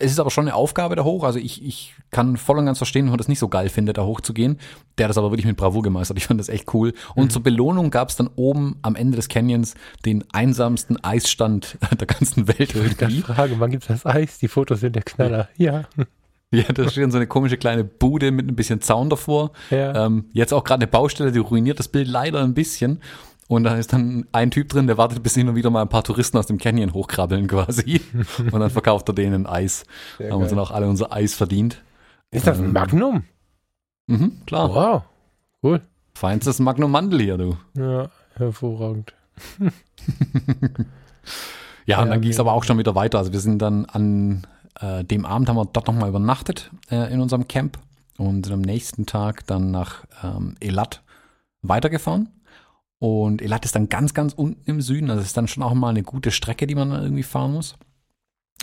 es 0.01 0.11
ist 0.11 0.19
aber 0.19 0.31
schon 0.31 0.47
eine 0.47 0.55
Aufgabe 0.55 0.95
da 0.95 1.03
hoch. 1.03 1.23
Also 1.23 1.39
ich, 1.39 1.63
ich 1.63 1.93
kann 2.09 2.37
voll 2.37 2.57
und 2.57 2.65
ganz 2.65 2.79
verstehen, 2.79 3.05
wenn 3.05 3.11
man 3.11 3.17
das 3.17 3.27
nicht 3.27 3.39
so 3.39 3.47
geil 3.47 3.69
findet, 3.69 3.97
da 3.97 4.03
hochzugehen. 4.03 4.57
Der 4.97 5.05
hat 5.05 5.09
das 5.09 5.17
aber 5.17 5.31
wirklich 5.31 5.45
mit 5.45 5.57
Bravour 5.57 5.83
gemeistert. 5.83 6.17
Ich 6.17 6.25
fand 6.25 6.39
das 6.39 6.49
echt 6.49 6.73
cool. 6.73 6.93
Und 7.15 7.31
zur 7.31 7.43
Belohnung 7.43 7.91
gab's 7.91 8.15
dann 8.15 8.29
oben 8.35 8.77
am 8.81 8.95
Ende 8.95 9.15
des 9.15 9.27
Canyons 9.27 9.75
den 10.05 10.23
einsamsten 10.33 11.03
Eisstand 11.03 11.77
der 11.99 12.07
ganzen 12.07 12.47
Welt 12.47 12.75
Dann 12.75 12.83
irgendwie. 12.83 13.21
Frage, 13.21 13.59
wann 13.59 13.71
gibt 13.71 13.89
das 13.89 14.05
Eis? 14.05 14.39
Die 14.39 14.47
Fotos 14.47 14.79
sind 14.79 14.95
der 14.95 15.03
Knaller. 15.03 15.49
Ja. 15.57 15.83
Ja, 16.53 16.63
da 16.63 16.89
steht 16.89 17.09
so 17.11 17.17
eine 17.17 17.27
komische 17.27 17.55
kleine 17.55 17.85
Bude 17.85 18.31
mit 18.31 18.45
ein 18.45 18.57
bisschen 18.57 18.81
Zaun 18.81 19.09
davor. 19.09 19.51
Ja. 19.69 20.05
Ähm, 20.05 20.25
jetzt 20.33 20.53
auch 20.53 20.65
gerade 20.65 20.81
eine 20.83 20.91
Baustelle, 20.91 21.31
die 21.31 21.39
ruiniert 21.39 21.79
das 21.79 21.87
Bild 21.87 22.09
leider 22.09 22.43
ein 22.43 22.53
bisschen. 22.53 22.99
Und 23.51 23.65
da 23.65 23.75
ist 23.75 23.91
dann 23.91 24.25
ein 24.31 24.49
Typ 24.49 24.69
drin, 24.69 24.87
der 24.87 24.97
wartet, 24.97 25.21
bis 25.23 25.35
hin 25.35 25.49
und 25.49 25.55
wieder 25.55 25.69
mal 25.69 25.81
ein 25.81 25.89
paar 25.89 26.05
Touristen 26.05 26.37
aus 26.37 26.47
dem 26.47 26.57
Canyon 26.57 26.93
hochkrabbeln 26.93 27.47
quasi. 27.47 27.99
und 28.49 28.57
dann 28.57 28.69
verkauft 28.69 29.09
er 29.09 29.13
denen 29.13 29.45
Eis. 29.45 29.83
Sehr 30.17 30.31
haben 30.31 30.39
wir 30.39 30.43
uns 30.43 30.45
geil. 30.45 30.55
dann 30.55 30.59
auch 30.59 30.71
alle 30.71 30.87
unser 30.87 31.11
Eis 31.11 31.33
verdient. 31.33 31.83
Ist 32.31 32.47
das 32.47 32.59
ein 32.59 32.71
Magnum? 32.71 33.25
Mhm, 34.07 34.45
klar. 34.45 34.73
Wow. 34.73 35.01
Cool. 35.61 35.81
Feinstes 36.13 36.59
Magnum 36.59 36.91
Mandel 36.91 37.19
hier, 37.19 37.37
du. 37.37 37.57
Ja, 37.75 38.09
hervorragend. 38.35 39.13
Ja, 41.87 41.99
und 41.99 42.05
Ja, 42.05 42.11
dann 42.11 42.21
ging 42.21 42.31
es 42.31 42.39
aber 42.39 42.53
auch 42.53 42.63
schon 42.63 42.77
wieder 42.77 42.95
weiter. 42.95 43.17
Also 43.17 43.33
wir 43.33 43.39
sind 43.41 43.59
dann 43.61 43.85
an 43.85 44.47
äh, 44.79 45.03
dem 45.03 45.25
Abend 45.25 45.49
haben 45.49 45.57
wir 45.57 45.65
dort 45.65 45.87
nochmal 45.87 46.07
übernachtet 46.07 46.71
äh, 46.89 47.11
in 47.11 47.19
unserem 47.19 47.47
Camp 47.49 47.79
und 48.17 48.45
sind 48.45 48.53
am 48.53 48.61
nächsten 48.61 49.07
Tag 49.07 49.45
dann 49.47 49.71
nach 49.71 50.05
ähm, 50.23 50.55
Elat 50.61 51.01
weitergefahren. 51.63 52.29
Und 53.01 53.41
Elat 53.41 53.65
ist 53.65 53.75
dann 53.75 53.89
ganz, 53.89 54.13
ganz 54.13 54.31
unten 54.31 54.61
im 54.69 54.79
Süden. 54.79 55.09
Also 55.09 55.21
es 55.21 55.29
ist 55.29 55.37
dann 55.37 55.47
schon 55.47 55.63
auch 55.63 55.73
mal 55.73 55.89
eine 55.89 56.03
gute 56.03 56.29
Strecke, 56.29 56.67
die 56.67 56.75
man 56.75 56.91
dann 56.91 57.01
irgendwie 57.01 57.23
fahren 57.23 57.51
muss. 57.51 57.75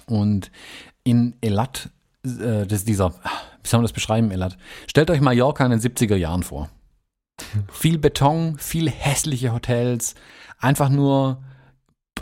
Und 0.07 0.53
in 1.03 1.35
Elat, 1.41 1.91
äh, 2.25 2.65
das 2.65 2.81
ist 2.81 2.89
dieser, 2.89 3.15
wie 3.15 3.69
soll 3.69 3.79
man 3.79 3.83
das 3.83 3.93
beschreiben, 3.93 4.31
Elat? 4.31 4.57
Stellt 4.87 5.11
euch 5.11 5.21
Mallorca 5.21 5.65
in 5.65 5.73
den 5.73 5.81
70er 5.81 6.15
Jahren 6.15 6.45
vor. 6.45 6.71
Viel 7.73 7.99
Beton, 7.99 8.59
viel 8.59 8.89
hässliche 8.89 9.53
Hotels, 9.53 10.15
einfach 10.59 10.89
nur, 10.89 11.43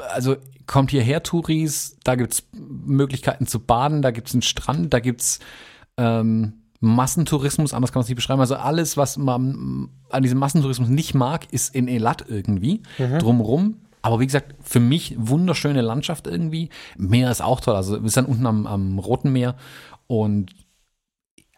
also 0.09 0.37
kommt 0.67 0.93
hierher 0.93 1.23
Touris, 1.23 1.99
da 2.03 2.15
gibt's 2.15 2.45
Möglichkeiten 2.55 3.47
zu 3.47 3.61
baden, 3.61 4.01
da 4.01 4.11
gibt's 4.11 4.33
einen 4.33 4.41
Strand, 4.41 4.95
da 4.95 5.01
gibt's 5.01 5.39
ähm, 5.99 6.63
Massentourismus, 6.81 7.75
anders 7.75 7.93
kann 7.93 8.01
man 8.01 8.05
es 8.05 8.09
nicht 8.09 8.17
beschreiben. 8.17 8.41
Also 8.41 8.57
alles, 8.57 8.97
was 8.97 9.17
man 9.17 9.89
an 10.11 10.23
diesem 10.23 10.39
Massentourismus 10.39 10.89
nicht 10.89 11.15
mag, 11.15 11.53
ist 11.53 11.75
in 11.75 11.89
Elat 11.89 12.25
irgendwie 12.29 12.83
drumrum. 13.19 13.77
Aber 14.03 14.21
wie 14.21 14.27
gesagt, 14.27 14.55
für 14.63 14.79
mich 14.79 15.17
wunderschöne 15.19 15.81
Landschaft 15.81 16.29
irgendwie. 16.29 16.69
Meer 16.97 17.31
ist 17.31 17.43
auch 17.43 17.61
toll. 17.61 17.75
Also 17.75 18.03
wir 18.03 18.11
sind 18.11 18.29
unten 18.29 18.47
am, 18.47 18.67
am 18.67 18.99
Roten 18.99 19.33
Meer 19.33 19.57
und 20.07 20.55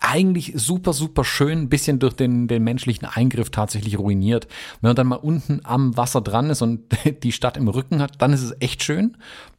eigentlich 0.00 0.52
super, 0.54 0.92
super 0.92 1.24
schön, 1.24 1.59
ein 1.59 1.68
bisschen 1.68 1.98
durch 1.98 2.14
den, 2.14 2.46
den 2.46 2.62
menschlichen 2.62 3.07
Eingriff 3.07 3.50
tatsächlich 3.50 3.98
ruiniert. 3.98 4.46
Wenn 4.81 4.90
man 4.90 4.96
dann 4.96 5.09
mal 5.09 5.16
unten 5.16 5.61
am 5.64 5.96
Wasser 5.96 6.20
dran 6.20 6.50
ist 6.50 6.62
und 6.62 6.85
die 7.22 7.33
Stadt 7.33 7.57
im 7.57 7.68
Rücken 7.68 8.00
hat, 8.00 8.22
dann 8.22 8.33
ist 8.33 8.42
es 8.42 8.54
echt 8.61 8.83
schön. 8.83 9.16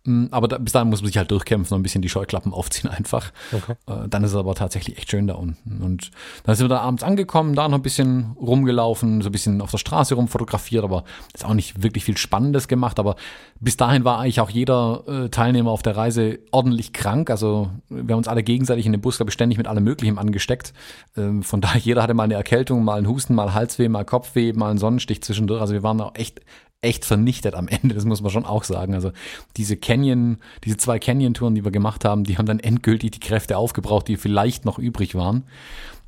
Mm, 0.09 0.25
Aber 0.31 0.47
da, 0.47 0.57
bis 0.57 0.73
dahin 0.73 0.89
muss 0.89 1.01
man 1.01 1.07
sich 1.07 1.17
halt 1.17 1.29
durchkämpfen 1.29 1.75
und 1.75 1.81
ein 1.81 1.83
bisschen 1.83 2.01
die 2.01 2.09
Scheuklappen 2.09 2.51
aufziehen 2.59 2.89
einfach. 2.89 3.31
Okay. 3.53 3.73
Äh, 3.87 4.07
Dann 4.09 4.23
ist 4.23 4.31
es 4.31 4.35
aber 4.35 4.55
tatsächlich 4.55 4.97
echt 4.97 5.11
schön 5.11 5.27
da 5.27 5.35
unten. 5.35 5.81
Und 5.83 6.09
dann 6.43 6.55
sind 6.55 6.65
wir 6.65 6.75
da 6.75 6.81
abends 6.81 7.03
angekommen, 7.03 7.53
da 7.53 7.67
noch 7.69 7.77
ein 7.77 7.83
bisschen 7.83 8.31
rumgelaufen, 8.41 9.21
so 9.21 9.29
ein 9.29 9.31
bisschen 9.31 9.61
auf 9.61 9.69
der 9.71 9.77
Straße 9.77 10.15
rumfotografiert, 10.15 10.83
aber 10.83 11.03
ist 11.33 11.45
auch 11.45 11.53
nicht 11.53 11.83
wirklich 11.83 12.05
viel 12.05 12.17
Spannendes 12.17 12.67
gemacht. 12.67 12.99
Aber 12.99 13.15
bis 13.59 13.77
dahin 13.77 14.03
war 14.03 14.19
eigentlich 14.19 14.41
auch 14.41 14.49
jeder 14.49 15.03
äh, 15.07 15.29
Teilnehmer 15.29 15.69
auf 15.69 15.83
der 15.83 15.95
Reise 15.95 16.39
ordentlich 16.51 16.91
krank. 16.91 17.29
Also 17.29 17.69
wir 17.89 18.13
haben 18.13 18.19
uns 18.19 18.27
alle 18.27 18.41
gegenseitig 18.41 18.87
in 18.87 18.91
den 18.93 19.01
Bus, 19.01 19.17
glaube 19.17 19.29
ich, 19.29 19.33
ständig 19.33 19.59
mit 19.59 19.67
allem 19.67 19.83
Möglichen 19.83 20.17
angesteckt. 20.17 20.73
Ähm, 21.15 21.43
von 21.43 21.61
daher, 21.61 21.79
jeder 21.79 22.01
hatte 22.01 22.15
mal 22.15 22.23
eine 22.23 22.33
Erkältung, 22.33 22.83
mal 22.83 22.97
einen 22.97 23.07
Husten, 23.07 23.35
mal 23.35 23.53
Halsweh, 23.53 23.89
mal 23.89 24.05
Kopfweh, 24.05 24.53
mal 24.53 24.71
einen 24.71 24.79
Sonnenstich 24.79 25.21
zwischendurch. 25.21 25.61
Also 25.61 25.73
wir 25.73 25.83
waren 25.83 26.01
auch 26.01 26.15
echt 26.15 26.41
echt 26.81 27.03
vernichtet 27.05 27.55
am 27.55 27.67
Ende, 27.67 27.93
das 27.95 28.05
muss 28.05 28.21
man 28.21 28.31
schon 28.31 28.45
auch 28.45 28.63
sagen. 28.63 28.93
Also 28.93 29.11
diese 29.57 29.75
Canyon, 29.77 30.37
diese 30.63 30.77
zwei 30.77 30.97
Canyon-Touren, 30.99 31.55
die 31.55 31.63
wir 31.65 31.71
gemacht 31.71 32.05
haben, 32.05 32.23
die 32.23 32.37
haben 32.37 32.45
dann 32.45 32.59
endgültig 32.59 33.11
die 33.11 33.19
Kräfte 33.19 33.57
aufgebraucht, 33.57 34.07
die 34.07 34.17
vielleicht 34.17 34.63
noch 34.65 34.79
übrig 34.79 35.15
waren. 35.15 35.43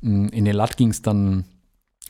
Mm, 0.00 0.28
In 0.28 0.44
den 0.44 0.54
Lat 0.56 0.76
ging 0.76 0.90
es 0.90 1.02
dann 1.02 1.44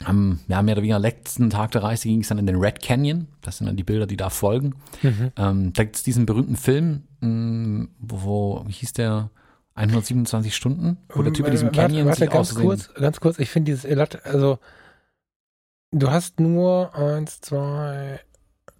am 0.05 0.41
ja, 0.49 0.63
mehr 0.63 0.75
oder 0.75 0.83
weniger 0.83 0.99
letzten 0.99 1.51
Tag 1.51 1.71
der 1.73 1.83
Reise 1.83 2.09
ging 2.09 2.21
es 2.23 2.29
dann 2.29 2.39
in 2.39 2.47
den 2.47 2.57
Red 2.57 2.83
Canyon. 2.83 3.29
Das 3.41 3.59
sind 3.59 3.67
dann 3.67 3.77
die 3.77 3.85
Bilder, 3.85 4.07
die 4.07 4.17
da 4.17 4.31
folgen. 4.31 4.75
Ähm, 5.37 5.73
da 5.73 5.85
gibt 5.85 5.97
es 5.97 6.03
diesen 6.03 6.27
berühmten 6.27 6.57
Film, 6.57 7.03
mh, 7.21 7.87
wo, 7.99 8.23
wo, 8.23 8.65
wie 8.67 8.73
hieß 8.73 8.93
der? 8.95 9.31
127 9.75 10.55
Stunden, 10.55 10.99
wo 11.15 11.23
der 11.23 11.33
Typ 11.33 11.47
in 11.47 11.53
diesem 11.53 11.69
Ähm, 11.69 11.77
Warte, 11.77 11.89
Canyon 11.93 12.07
warte, 12.09 12.21
sich 12.21 12.31
ganz 12.31 12.51
aussehen- 12.51 12.63
kurz, 12.67 12.93
ganz 12.95 13.21
kurz, 13.21 13.39
ich 13.39 13.49
finde 13.49 13.71
dieses 13.73 13.87
Elat, 13.87 14.25
also 14.27 14.59
du 15.93 16.11
hast 16.11 16.41
nur 16.41 16.95
eins, 16.95 17.41
zwei, 17.41 18.21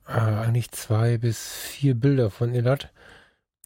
äh, 0.09 0.13
eigentlich 0.13 0.71
zwei 0.73 1.19
bis 1.19 1.53
vier 1.53 1.95
Bilder 1.95 2.31
von 2.31 2.55
Elat. 2.55 2.91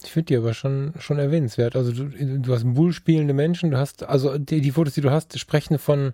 Ich 0.05 0.13
finde 0.13 0.27
die 0.27 0.37
aber 0.37 0.53
schon, 0.53 0.93
schon 0.99 1.19
erwähnenswert. 1.19 1.75
Also 1.75 1.91
du, 1.91 2.05
du 2.11 2.53
hast 2.55 2.65
Bull 2.75 2.93
spielende 2.93 3.33
Menschen, 3.33 3.71
du 3.71 3.79
hast, 3.79 4.03
also 4.03 4.37
die, 4.37 4.61
die 4.61 4.71
Fotos, 4.73 4.93
die 4.93 5.01
du 5.01 5.11
hast, 5.11 5.39
sprechen 5.39 5.79
von, 5.79 6.13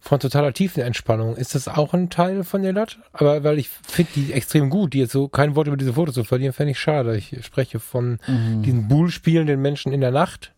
von 0.00 0.20
totaler 0.20 0.52
Tiefenentspannung. 0.52 1.36
Ist 1.36 1.54
das 1.54 1.66
auch 1.66 1.94
ein 1.94 2.10
Teil 2.10 2.44
von 2.44 2.62
Elat? 2.62 2.98
Aber 3.12 3.42
weil 3.42 3.58
ich 3.58 3.68
finde 3.70 4.12
die 4.14 4.32
extrem 4.34 4.68
gut, 4.68 4.92
die 4.92 4.98
jetzt 4.98 5.12
so 5.12 5.28
kein 5.28 5.56
Wort 5.56 5.66
über 5.66 5.78
diese 5.78 5.94
Fotos 5.94 6.14
zu 6.14 6.24
verlieren, 6.24 6.52
fände 6.52 6.72
ich 6.72 6.78
schade. 6.78 7.16
Ich 7.16 7.34
spreche 7.44 7.80
von 7.80 8.18
Mhm. 8.28 8.62
diesen 8.64 8.88
Bull 8.88 9.10
spielenden 9.10 9.62
Menschen 9.62 9.92
in 9.92 10.02
der 10.02 10.10
Nacht 10.12 10.52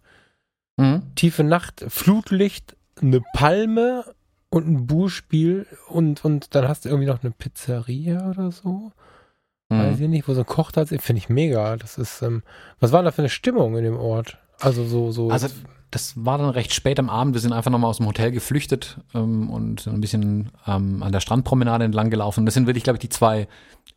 Mhm. 0.76 1.14
tiefe 1.14 1.44
Nacht, 1.44 1.84
Flutlicht, 1.86 2.76
eine 3.00 3.20
Palme 3.34 4.04
und 4.54 4.68
ein 4.68 4.86
Buchspiel 4.86 5.66
und, 5.88 6.24
und 6.24 6.54
dann 6.54 6.68
hast 6.68 6.84
du 6.84 6.88
irgendwie 6.88 7.08
noch 7.08 7.22
eine 7.22 7.32
Pizzeria 7.32 8.30
oder 8.30 8.52
so. 8.52 8.92
Weiß 9.68 9.96
Mhm. 9.98 10.02
ich 10.04 10.08
nicht, 10.10 10.28
wo 10.28 10.34
so 10.34 10.40
ein 10.42 10.46
Koch 10.46 10.70
da 10.70 10.82
ist. 10.82 10.94
Finde 11.02 11.18
ich 11.18 11.28
mega. 11.28 11.76
Das 11.76 11.98
ist, 11.98 12.22
ähm, 12.22 12.42
was 12.78 12.92
war 12.92 13.02
da 13.02 13.10
für 13.10 13.22
eine 13.22 13.28
Stimmung 13.30 13.76
in 13.76 13.84
dem 13.84 13.96
Ort? 13.96 14.38
Also 14.60 14.84
so, 14.84 15.10
so. 15.12 15.30
Also 15.30 15.48
das 15.90 16.14
war 16.16 16.38
dann 16.38 16.50
recht 16.50 16.74
spät 16.74 16.98
am 16.98 17.08
Abend. 17.08 17.34
Wir 17.34 17.40
sind 17.40 17.52
einfach 17.52 17.70
nochmal 17.70 17.90
aus 17.90 17.98
dem 17.98 18.06
Hotel 18.06 18.32
geflüchtet 18.32 18.98
ähm, 19.14 19.48
und 19.48 19.80
sind 19.80 19.94
ein 19.94 20.00
bisschen 20.00 20.50
ähm, 20.66 21.02
an 21.02 21.12
der 21.12 21.20
Strandpromenade 21.20 21.84
entlang 21.84 22.10
gelaufen. 22.10 22.44
Das 22.46 22.54
sind 22.54 22.66
wirklich, 22.66 22.82
glaube 22.84 22.96
ich, 22.96 23.00
die 23.00 23.08
zwei 23.10 23.46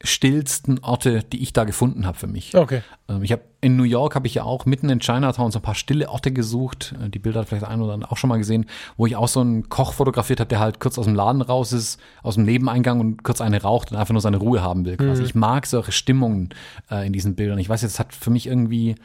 stillsten 0.03 0.77
Orte, 0.83 1.23
die 1.23 1.41
ich 1.41 1.53
da 1.53 1.63
gefunden 1.63 2.05
habe 2.05 2.17
für 2.17 2.27
mich. 2.27 2.55
okay. 2.55 2.81
Ähm, 3.09 3.23
ich 3.23 3.31
habe 3.31 3.41
in 3.61 3.75
New 3.77 3.83
York 3.83 4.13
habe 4.13 4.27
ich 4.27 4.35
ja 4.35 4.43
auch 4.43 4.65
mitten 4.67 4.89
in 4.89 4.99
Chinatown 4.99 5.51
so 5.51 5.57
ein 5.57 5.63
paar 5.63 5.73
stille 5.73 6.07
Orte 6.09 6.31
gesucht. 6.31 6.93
Äh, 7.03 7.09
Die 7.09 7.17
Bilder 7.17 7.39
hat 7.39 7.49
vielleicht 7.49 7.65
ein 7.65 7.81
oder 7.81 7.93
andere 7.93 8.11
auch 8.11 8.17
schon 8.17 8.27
mal 8.27 8.37
gesehen, 8.37 8.67
wo 8.95 9.07
ich 9.07 9.15
auch 9.15 9.27
so 9.27 9.39
einen 9.39 9.67
Koch 9.69 9.93
fotografiert 9.93 10.39
habe, 10.39 10.49
der 10.49 10.59
halt 10.59 10.79
kurz 10.79 10.99
aus 10.99 11.05
dem 11.05 11.15
Laden 11.15 11.41
raus 11.41 11.73
ist, 11.73 11.99
aus 12.21 12.35
dem 12.35 12.43
Nebeneingang 12.43 12.99
und 12.99 13.23
kurz 13.23 13.41
eine 13.41 13.59
raucht 13.63 13.91
und 13.91 13.97
einfach 13.97 14.11
nur 14.13 14.21
seine 14.21 14.37
Ruhe 14.37 14.61
haben 14.61 14.85
will. 14.85 14.97
Quasi. 14.97 15.23
Ich 15.23 15.33
mag 15.33 15.65
solche 15.65 15.91
Stimmungen 15.91 16.49
äh, 16.91 17.07
in 17.07 17.13
diesen 17.13 17.33
Bildern. 17.35 17.57
Ich 17.57 17.69
weiß 17.69 17.81
jetzt, 17.81 17.93
es 17.93 17.99
hat 17.99 18.13
für 18.13 18.29
mich 18.29 18.45
irgendwie, 18.45 18.95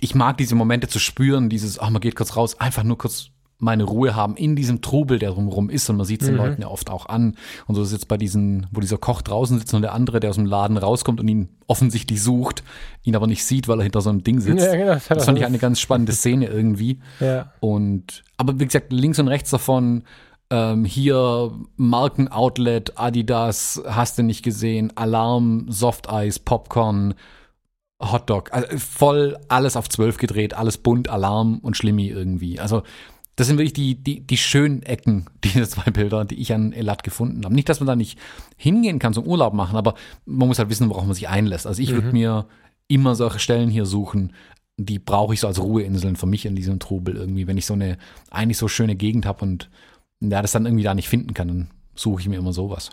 ich 0.00 0.14
mag 0.14 0.36
diese 0.38 0.54
Momente 0.54 0.88
zu 0.88 0.98
spüren, 0.98 1.48
dieses, 1.48 1.78
ach, 1.78 1.90
man 1.90 2.00
geht 2.00 2.16
kurz 2.16 2.36
raus, 2.36 2.60
einfach 2.60 2.82
nur 2.82 2.98
kurz 2.98 3.30
meine 3.58 3.84
Ruhe 3.84 4.14
haben 4.14 4.36
in 4.36 4.56
diesem 4.56 4.82
Trubel, 4.82 5.18
der 5.18 5.30
drumherum 5.30 5.70
ist. 5.70 5.88
Und 5.88 5.96
man 5.96 6.06
sieht 6.06 6.22
es 6.22 6.28
den 6.28 6.36
Leuten 6.36 6.62
ja 6.62 6.68
oft 6.68 6.90
auch 6.90 7.06
an. 7.06 7.36
Und 7.66 7.74
so 7.74 7.82
ist 7.82 7.88
es 7.88 7.92
jetzt 7.94 8.08
bei 8.08 8.16
diesen, 8.16 8.66
wo 8.72 8.80
dieser 8.80 8.98
Koch 8.98 9.22
draußen 9.22 9.58
sitzt 9.58 9.72
und 9.74 9.82
der 9.82 9.94
andere, 9.94 10.20
der 10.20 10.30
aus 10.30 10.36
dem 10.36 10.46
Laden 10.46 10.76
rauskommt 10.76 11.20
und 11.20 11.28
ihn 11.28 11.48
offensichtlich 11.66 12.22
sucht, 12.22 12.62
ihn 13.02 13.16
aber 13.16 13.26
nicht 13.26 13.44
sieht, 13.44 13.68
weil 13.68 13.80
er 13.80 13.84
hinter 13.84 14.00
so 14.00 14.10
einem 14.10 14.24
Ding 14.24 14.40
sitzt. 14.40 14.66
Ja, 14.66 14.76
genau, 14.76 14.98
das 15.08 15.24
fand 15.24 15.38
ich 15.38 15.46
eine 15.46 15.58
ganz 15.58 15.80
spannende 15.80 16.12
Szene 16.12 16.46
irgendwie. 16.46 17.00
Ja. 17.20 17.52
Und, 17.60 18.22
aber 18.36 18.58
wie 18.58 18.66
gesagt, 18.66 18.92
links 18.92 19.18
und 19.18 19.28
rechts 19.28 19.50
davon, 19.50 20.02
ähm, 20.50 20.84
hier 20.84 21.52
Markenoutlet, 21.76 22.98
Adidas, 22.98 23.82
hast 23.86 24.18
du 24.18 24.22
nicht 24.22 24.42
gesehen, 24.42 24.92
Alarm, 24.96 25.66
Softeis, 25.68 26.38
Popcorn, 26.38 27.14
Hotdog, 28.00 28.52
also 28.52 28.78
voll 28.78 29.38
alles 29.48 29.76
auf 29.76 29.88
zwölf 29.88 30.16
gedreht, 30.16 30.54
alles 30.54 30.78
bunt, 30.78 31.08
Alarm 31.08 31.58
und 31.58 31.76
Schlimmi 31.76 32.08
irgendwie. 32.08 32.60
Also 32.60 32.82
das 33.36 33.46
sind 33.46 33.58
wirklich 33.58 33.72
die, 33.72 33.96
die, 33.96 34.20
die 34.20 34.36
schönen 34.36 34.82
Ecken, 34.82 35.26
diese 35.44 35.68
zwei 35.68 35.90
Bilder, 35.90 36.24
die 36.24 36.40
ich 36.40 36.52
an 36.52 36.72
Elat 36.72 37.02
gefunden 37.02 37.44
habe. 37.44 37.54
Nicht, 37.54 37.68
dass 37.68 37.80
man 37.80 37.86
da 37.86 37.96
nicht 37.96 38.18
hingehen 38.56 38.98
kann 38.98 39.14
zum 39.14 39.26
Urlaub 39.26 39.54
machen, 39.54 39.76
aber 39.76 39.94
man 40.26 40.48
muss 40.48 40.58
halt 40.58 40.70
wissen, 40.70 40.88
worauf 40.90 41.04
man 41.04 41.14
sich 41.14 41.28
einlässt. 41.28 41.66
Also 41.66 41.82
ich 41.82 41.92
würde 41.92 42.12
mir 42.12 42.46
immer 42.88 43.14
solche 43.14 43.38
Stellen 43.38 43.70
hier 43.70 43.86
suchen, 43.86 44.32
die 44.76 44.98
brauche 44.98 45.34
ich 45.34 45.40
so 45.40 45.46
als 45.46 45.60
Ruheinseln 45.60 46.16
für 46.16 46.26
mich 46.26 46.46
in 46.46 46.56
diesem 46.56 46.80
Trubel 46.80 47.16
irgendwie. 47.16 47.46
Wenn 47.46 47.56
ich 47.56 47.66
so 47.66 47.74
eine 47.74 47.96
eigentlich 48.30 48.58
so 48.58 48.68
schöne 48.68 48.96
Gegend 48.96 49.24
habe 49.24 49.44
und 49.44 49.70
ja, 50.20 50.42
das 50.42 50.52
dann 50.52 50.66
irgendwie 50.66 50.84
da 50.84 50.94
nicht 50.94 51.08
finden 51.08 51.34
kann, 51.34 51.48
dann 51.48 51.70
suche 51.94 52.22
ich 52.22 52.28
mir 52.28 52.38
immer 52.38 52.52
sowas. 52.52 52.90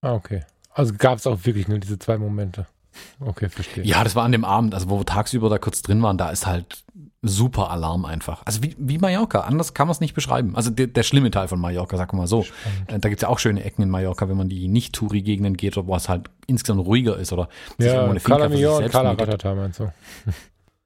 Ah, 0.00 0.14
okay. 0.14 0.44
Also 0.70 0.94
gab 0.96 1.18
es 1.18 1.26
auch 1.26 1.44
wirklich 1.44 1.68
nur 1.68 1.78
diese 1.78 1.98
zwei 1.98 2.18
Momente. 2.18 2.66
Okay, 3.20 3.48
verstehe. 3.48 3.84
Ja, 3.84 4.04
das 4.04 4.14
war 4.14 4.24
an 4.24 4.32
dem 4.32 4.44
Abend, 4.44 4.74
also 4.74 4.90
wo 4.90 4.98
wir 4.98 5.06
tagsüber 5.06 5.48
da 5.48 5.58
kurz 5.58 5.82
drin 5.82 6.02
waren, 6.02 6.18
da 6.18 6.30
ist 6.30 6.46
halt 6.46 6.84
super 7.22 7.70
Alarm 7.70 8.04
einfach. 8.04 8.42
Also 8.44 8.62
wie, 8.62 8.74
wie 8.78 8.98
Mallorca, 8.98 9.40
anders 9.40 9.74
kann 9.74 9.86
man 9.86 9.92
es 9.92 10.00
nicht 10.00 10.14
beschreiben. 10.14 10.56
Also 10.56 10.70
der, 10.70 10.88
der 10.88 11.04
schlimme 11.04 11.30
Teil 11.30 11.46
von 11.48 11.60
Mallorca, 11.60 11.96
sagen 11.96 12.12
wir 12.12 12.22
mal 12.22 12.26
so. 12.26 12.44
Äh, 12.88 12.98
Da 12.98 13.08
gibt's 13.08 13.22
ja 13.22 13.28
auch 13.28 13.38
schöne 13.38 13.62
Ecken 13.64 13.82
in 13.82 13.90
Mallorca, 13.90 14.28
wenn 14.28 14.36
man 14.36 14.48
die 14.48 14.66
nicht 14.68 14.94
Touri-Gegenden 14.94 15.56
geht, 15.56 15.76
wo 15.76 15.94
es 15.94 16.08
halt 16.08 16.30
insgesamt 16.46 16.84
ruhiger 16.84 17.16
ist 17.16 17.32
oder 17.32 17.48
sich 17.78 17.92
Ja, 17.92 18.04
eine 18.04 18.20
Finca 18.20 18.48
für 18.48 18.56
sich 18.56 18.66
selbst 18.66 19.44
meinst 19.44 19.80
du? 19.80 19.92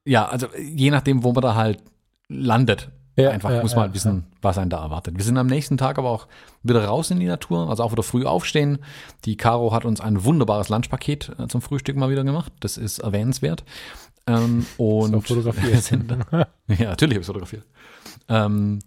Ja, 0.04 0.26
also 0.26 0.46
je 0.56 0.90
nachdem, 0.90 1.24
wo 1.24 1.32
man 1.32 1.42
da 1.42 1.54
halt 1.54 1.82
landet. 2.28 2.90
Ja, 3.16 3.30
Einfach 3.30 3.50
ja, 3.50 3.62
muss 3.62 3.74
man 3.74 3.88
ja, 3.88 3.94
wissen, 3.94 4.24
was 4.42 4.58
einen 4.58 4.68
da 4.68 4.82
erwartet. 4.82 5.16
Wir 5.16 5.24
sind 5.24 5.38
am 5.38 5.46
nächsten 5.46 5.78
Tag 5.78 5.96
aber 5.98 6.10
auch 6.10 6.26
wieder 6.62 6.84
raus 6.84 7.10
in 7.10 7.18
die 7.18 7.26
Natur, 7.26 7.70
also 7.70 7.82
auch 7.82 7.92
wieder 7.92 8.02
früh 8.02 8.26
aufstehen. 8.26 8.78
Die 9.24 9.38
Caro 9.38 9.72
hat 9.72 9.86
uns 9.86 10.02
ein 10.02 10.24
wunderbares 10.24 10.68
Lunchpaket 10.68 11.32
äh, 11.38 11.48
zum 11.48 11.62
Frühstück 11.62 11.96
mal 11.96 12.10
wieder 12.10 12.24
gemacht. 12.24 12.52
Das 12.60 12.76
ist 12.76 12.98
erwähnenswert. 12.98 13.64
Ähm, 14.26 14.66
und 14.76 15.12
So 15.12 15.20
fotografiert. 15.22 15.82
sind, 15.82 16.10
ja, 16.30 16.46
natürlich 16.68 17.14
habe 17.14 17.20
ich 17.20 17.26
fotografiert. 17.26 17.64
Ähm, 18.28 18.80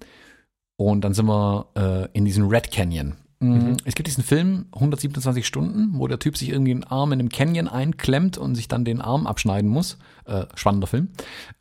und 0.77 1.01
dann 1.01 1.13
sind 1.13 1.25
wir 1.25 1.65
äh, 1.75 2.07
in 2.17 2.25
diesem 2.25 2.47
Red 2.47 2.71
Canyon. 2.71 3.15
Mhm. 3.41 3.77
Es 3.85 3.95
gibt 3.95 4.07
diesen 4.07 4.23
Film 4.23 4.65
127 4.73 5.47
Stunden, 5.47 5.91
wo 5.93 6.07
der 6.07 6.19
Typ 6.19 6.35
sich 6.35 6.49
irgendwie 6.49 6.71
einen 6.71 6.83
Arm 6.83 7.13
in 7.13 7.19
einem 7.19 7.29
Canyon 7.29 7.69
einklemmt 7.69 8.37
und 8.37 8.55
sich 8.55 8.67
dann 8.67 8.83
den 8.83 8.99
Arm 8.99 9.27
abschneiden 9.27 9.69
muss. 9.69 9.97
Äh, 10.25 10.45
spannender 10.55 10.87
Film. 10.87 11.09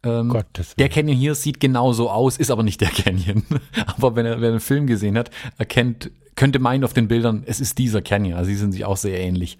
Ähm, 0.02 0.28
Gottes 0.28 0.74
der 0.76 0.88
Canyon 0.88 1.16
hier 1.16 1.36
sieht 1.36 1.60
genauso 1.60 2.10
aus, 2.10 2.36
ist 2.36 2.50
aber 2.50 2.64
nicht 2.64 2.80
der 2.80 2.90
Canyon. 2.90 3.44
aber 3.86 4.16
wenn 4.16 4.26
er, 4.26 4.36
wenn 4.36 4.44
er 4.44 4.50
einen 4.50 4.60
Film 4.60 4.88
gesehen 4.88 5.16
hat, 5.16 5.30
erkennt, 5.56 6.10
könnte 6.38 6.60
meinen 6.60 6.84
auf 6.84 6.92
den 6.92 7.08
Bildern, 7.08 7.42
es 7.46 7.58
ist 7.60 7.78
dieser 7.78 8.00
Canyon. 8.00 8.38
Also 8.38 8.48
sie 8.48 8.56
sind 8.56 8.70
sich 8.70 8.84
auch 8.84 8.96
sehr 8.96 9.20
ähnlich 9.20 9.58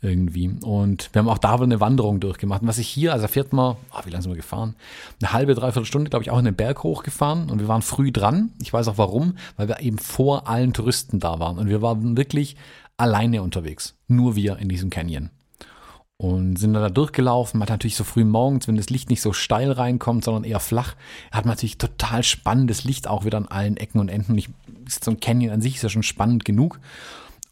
irgendwie. 0.00 0.48
Und 0.62 1.10
wir 1.12 1.20
haben 1.20 1.28
auch 1.28 1.36
da 1.36 1.56
wieder 1.56 1.64
eine 1.64 1.78
Wanderung 1.78 2.20
durchgemacht. 2.20 2.62
Und 2.62 2.68
was 2.68 2.78
ich 2.78 2.88
hier, 2.88 3.12
also 3.12 3.28
fährt 3.28 3.52
man, 3.52 3.76
ah, 3.90 4.00
wie 4.04 4.10
lange 4.10 4.22
sind 4.22 4.32
wir 4.32 4.36
gefahren? 4.36 4.76
Eine 5.20 5.34
halbe, 5.34 5.54
dreiviertel 5.54 5.84
Stunde, 5.84 6.08
glaube 6.08 6.22
ich, 6.22 6.30
auch 6.30 6.38
in 6.38 6.46
den 6.46 6.56
Berg 6.56 6.82
hochgefahren. 6.82 7.50
Und 7.50 7.60
wir 7.60 7.68
waren 7.68 7.82
früh 7.82 8.10
dran. 8.10 8.52
Ich 8.62 8.72
weiß 8.72 8.88
auch 8.88 8.96
warum, 8.96 9.36
weil 9.58 9.68
wir 9.68 9.80
eben 9.80 9.98
vor 9.98 10.48
allen 10.48 10.72
Touristen 10.72 11.20
da 11.20 11.38
waren. 11.38 11.58
Und 11.58 11.68
wir 11.68 11.82
waren 11.82 12.16
wirklich 12.16 12.56
alleine 12.96 13.42
unterwegs. 13.42 13.94
Nur 14.08 14.36
wir 14.36 14.56
in 14.56 14.70
diesem 14.70 14.88
Canyon. 14.88 15.28
Und 16.18 16.56
sind 16.56 16.72
dann 16.72 16.82
da 16.82 16.88
durchgelaufen. 16.88 17.58
Man 17.58 17.66
hat 17.66 17.74
natürlich 17.74 17.96
so 17.96 18.04
früh 18.04 18.24
morgens, 18.24 18.66
wenn 18.66 18.76
das 18.76 18.88
Licht 18.88 19.10
nicht 19.10 19.20
so 19.20 19.34
steil 19.34 19.70
reinkommt, 19.70 20.24
sondern 20.24 20.44
eher 20.44 20.60
flach, 20.60 20.94
hat 21.30 21.44
man 21.44 21.52
natürlich 21.52 21.76
total 21.76 22.22
spannendes 22.22 22.84
Licht 22.84 23.06
auch 23.06 23.26
wieder 23.26 23.36
an 23.36 23.48
allen 23.48 23.76
Ecken 23.76 24.00
und 24.00 24.08
Enden. 24.08 24.38
Ich, 24.38 24.48
so 24.88 25.10
ein 25.10 25.20
Canyon 25.20 25.52
an 25.52 25.60
sich 25.60 25.76
ist 25.76 25.82
ja 25.82 25.90
schon 25.90 26.02
spannend 26.02 26.46
genug 26.46 26.80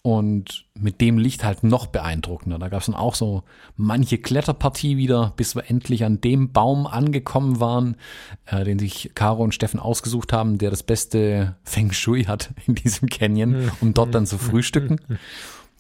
und 0.07 0.67
mit 0.75 1.01
dem 1.01 1.17
Licht 1.17 1.45
halt 1.45 1.65
noch 1.65 1.87
beeindruckender. 1.87 2.59
Da 2.59 2.69
gab 2.69 2.81
es 2.81 2.87
dann 2.87 2.95
auch 2.95 3.15
so 3.15 3.43
manche 3.79 4.19
Kletterpartie 4.19 4.99
wieder, 4.99 5.33
bis 5.37 5.57
wir 5.57 5.71
endlich 5.71 6.05
an 6.05 6.21
dem 6.21 6.53
Baum 6.53 6.87
angekommen 6.87 7.59
waren, 7.59 7.97
äh, 8.45 8.65
den 8.65 8.79
sich 8.79 9.13
Caro 9.15 9.43
und 9.43 9.55
Steffen 9.55 9.81
ausgesucht 9.81 10.35
haben, 10.35 10.59
der 10.59 10.69
das 10.69 10.83
beste 10.83 11.57
Feng 11.65 11.91
Shui 11.93 12.25
hat 12.25 12.51
in 12.67 12.75
diesem 12.75 13.09
Canyon, 13.09 13.71
um 13.81 13.95
dort 13.95 14.15
dann 14.15 14.27
zu 14.27 14.37
frühstücken. 14.37 15.01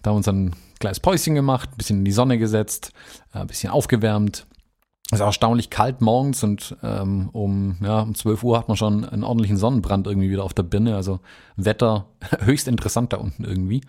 Da 0.04 0.10
haben 0.10 0.14
wir 0.14 0.18
uns 0.18 0.26
dann 0.26 0.44
ein 0.46 0.56
kleines 0.78 1.00
Päuschen 1.00 1.34
gemacht, 1.34 1.70
ein 1.72 1.76
bisschen 1.78 1.98
in 2.00 2.04
die 2.04 2.12
Sonne 2.12 2.38
gesetzt, 2.38 2.92
äh, 3.34 3.38
ein 3.38 3.46
bisschen 3.48 3.70
aufgewärmt. 3.72 4.46
Es 5.10 5.18
ist 5.18 5.24
erstaunlich 5.24 5.70
kalt 5.70 6.00
morgens 6.00 6.42
und 6.44 6.76
ähm, 6.82 7.28
um, 7.32 7.76
ja, 7.82 8.00
um 8.00 8.14
12 8.14 8.42
Uhr 8.44 8.58
hat 8.58 8.68
man 8.68 8.76
schon 8.76 9.04
einen 9.04 9.24
ordentlichen 9.24 9.56
Sonnenbrand 9.56 10.06
irgendwie 10.06 10.30
wieder 10.30 10.44
auf 10.44 10.54
der 10.54 10.62
Birne. 10.62 10.94
Also 10.94 11.20
Wetter 11.56 12.06
höchst 12.40 12.68
interessant 12.68 13.12
da 13.12 13.16
unten 13.18 13.44
irgendwie. 13.44 13.82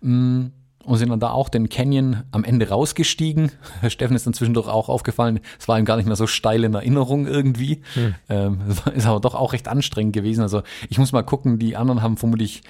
Mm, 0.00 0.46
Und 0.84 0.96
sind 0.96 1.10
dann 1.10 1.20
da 1.20 1.30
auch 1.30 1.48
den 1.48 1.68
Canyon 1.68 2.22
am 2.32 2.44
Ende 2.44 2.68
rausgestiegen. 2.68 3.52
Steffen 3.88 4.16
ist 4.16 4.26
dann 4.26 4.34
zwischendurch 4.34 4.68
auch 4.68 4.88
aufgefallen, 4.88 5.40
es 5.58 5.68
war 5.68 5.78
ihm 5.78 5.84
gar 5.84 5.96
nicht 5.96 6.06
mehr 6.06 6.16
so 6.16 6.26
steil 6.26 6.64
in 6.64 6.74
Erinnerung 6.74 7.26
irgendwie. 7.26 7.82
Ähm, 8.28 8.60
es 8.68 8.76
war- 8.86 8.92
ist 8.92 9.06
aber 9.06 9.20
doch 9.20 9.34
auch 9.36 9.52
recht 9.52 9.68
anstrengend 9.68 10.12
gewesen. 10.12 10.42
Also 10.42 10.62
ich 10.88 10.98
muss 10.98 11.12
mal 11.12 11.22
gucken, 11.22 11.58
die 11.58 11.76
anderen 11.76 12.02
haben 12.02 12.16
vermutlich 12.16 12.62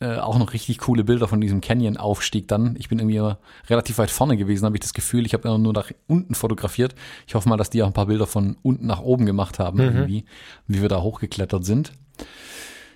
äh, 0.00 0.16
auch 0.16 0.38
noch 0.38 0.52
richtig 0.52 0.78
coole 0.78 1.04
Bilder 1.04 1.28
von 1.28 1.40
diesem 1.40 1.60
Canyon-Aufstieg 1.60 2.48
dann. 2.48 2.74
Ich 2.78 2.88
bin 2.88 2.98
irgendwie 2.98 3.34
relativ 3.68 3.98
weit 3.98 4.10
vorne 4.10 4.36
gewesen, 4.36 4.64
habe 4.64 4.76
ich 4.76 4.80
das 4.80 4.94
Gefühl. 4.94 5.26
Ich 5.26 5.34
habe 5.34 5.46
immer 5.46 5.58
nur 5.58 5.72
nach 5.72 5.90
unten 6.06 6.34
fotografiert. 6.34 6.94
Ich 7.26 7.34
hoffe 7.34 7.48
mal, 7.48 7.56
dass 7.56 7.70
die 7.70 7.82
auch 7.82 7.86
ein 7.86 7.92
paar 7.92 8.06
Bilder 8.06 8.26
von 8.26 8.56
unten 8.62 8.86
nach 8.86 9.00
oben 9.00 9.26
gemacht 9.26 9.58
haben, 9.58 9.78
irgendwie, 9.78 10.24
wie 10.66 10.80
wir 10.82 10.88
da 10.88 11.02
hochgeklettert 11.02 11.64
sind. 11.64 11.92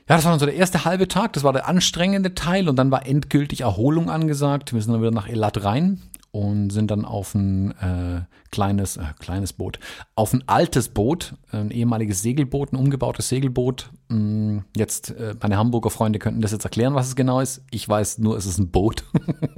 Ja, 0.09 0.17
das 0.17 0.25
war 0.25 0.33
dann 0.33 0.41
so 0.41 0.47
der 0.47 0.57
erste 0.57 0.85
halbe 0.85 1.09
Tag. 1.09 1.33
Das 1.35 1.45
war 1.45 1.53
der 1.53 1.69
anstrengende 1.69 2.35
Teil 2.35 2.69
und 2.69 2.77
dann 2.77 2.91
war 2.91 3.07
endgültig 3.07 3.63
Erholung 3.63 4.11
angesagt. 4.11 4.73
Wir 4.73 4.81
sind 4.83 4.93
dann 4.93 5.01
wieder 5.01 5.11
nach 5.11 5.29
Elat 5.29 5.65
rein 5.65 6.03
und 6.35 6.71
sind 6.71 6.91
dann 6.91 7.05
auf 7.05 7.33
ein 7.37 7.71
äh, 7.79 8.23
kleines, 8.51 8.97
äh, 8.97 9.05
kleines 9.21 9.53
Boot, 9.53 9.79
auf 10.17 10.33
ein 10.33 10.43
altes 10.49 10.89
Boot, 10.89 11.37
ein 11.53 11.71
ehemaliges 11.71 12.23
Segelboot, 12.23 12.73
ein 12.73 12.77
umgebautes 12.77 13.29
Segelboot. 13.29 13.91
Mm, 14.09 14.59
Jetzt, 14.77 15.13
äh, 15.13 15.37
meine 15.41 15.57
Hamburger 15.57 15.91
Freunde 15.91 16.19
könnten 16.19 16.41
das 16.41 16.51
jetzt 16.51 16.65
erklären, 16.65 16.97
was 16.97 17.07
es 17.07 17.15
genau 17.15 17.39
ist. 17.39 17.63
Ich 17.71 17.89
weiß 17.89 18.19
nur, 18.19 18.37
es 18.37 18.47
ist 18.47 18.59
ein 18.59 18.73
Boot. 18.73 19.05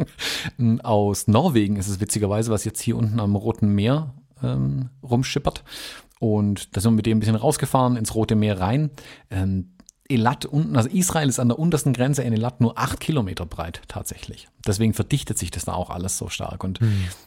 Aus 0.82 1.28
Norwegen 1.28 1.76
ist 1.76 1.88
es 1.88 1.98
witzigerweise, 1.98 2.52
was 2.52 2.66
jetzt 2.66 2.82
hier 2.82 2.98
unten 2.98 3.20
am 3.20 3.36
Roten 3.36 3.68
Meer 3.68 4.12
ähm, 4.42 4.90
rumschippert. 5.02 5.64
Und 6.20 6.76
da 6.76 6.82
sind 6.82 6.92
wir 6.92 6.96
mit 6.96 7.06
dem 7.06 7.16
ein 7.16 7.20
bisschen 7.20 7.36
rausgefahren 7.36 7.96
ins 7.96 8.14
Rote 8.14 8.34
Meer 8.34 8.60
rein. 8.60 8.90
Ähm, 9.30 9.70
Elat 10.08 10.46
unten, 10.46 10.76
also 10.76 10.88
Israel 10.88 11.28
ist 11.28 11.38
an 11.38 11.48
der 11.48 11.58
untersten 11.58 11.92
Grenze 11.92 12.22
in 12.22 12.32
Elat 12.32 12.60
nur 12.60 12.78
acht 12.78 13.00
Kilometer 13.00 13.46
breit 13.46 13.82
tatsächlich. 13.88 14.48
Deswegen 14.66 14.94
verdichtet 14.94 15.38
sich 15.38 15.50
das 15.50 15.64
da 15.64 15.74
auch 15.74 15.90
alles 15.90 16.18
so 16.18 16.28
stark. 16.28 16.64
Und 16.64 16.80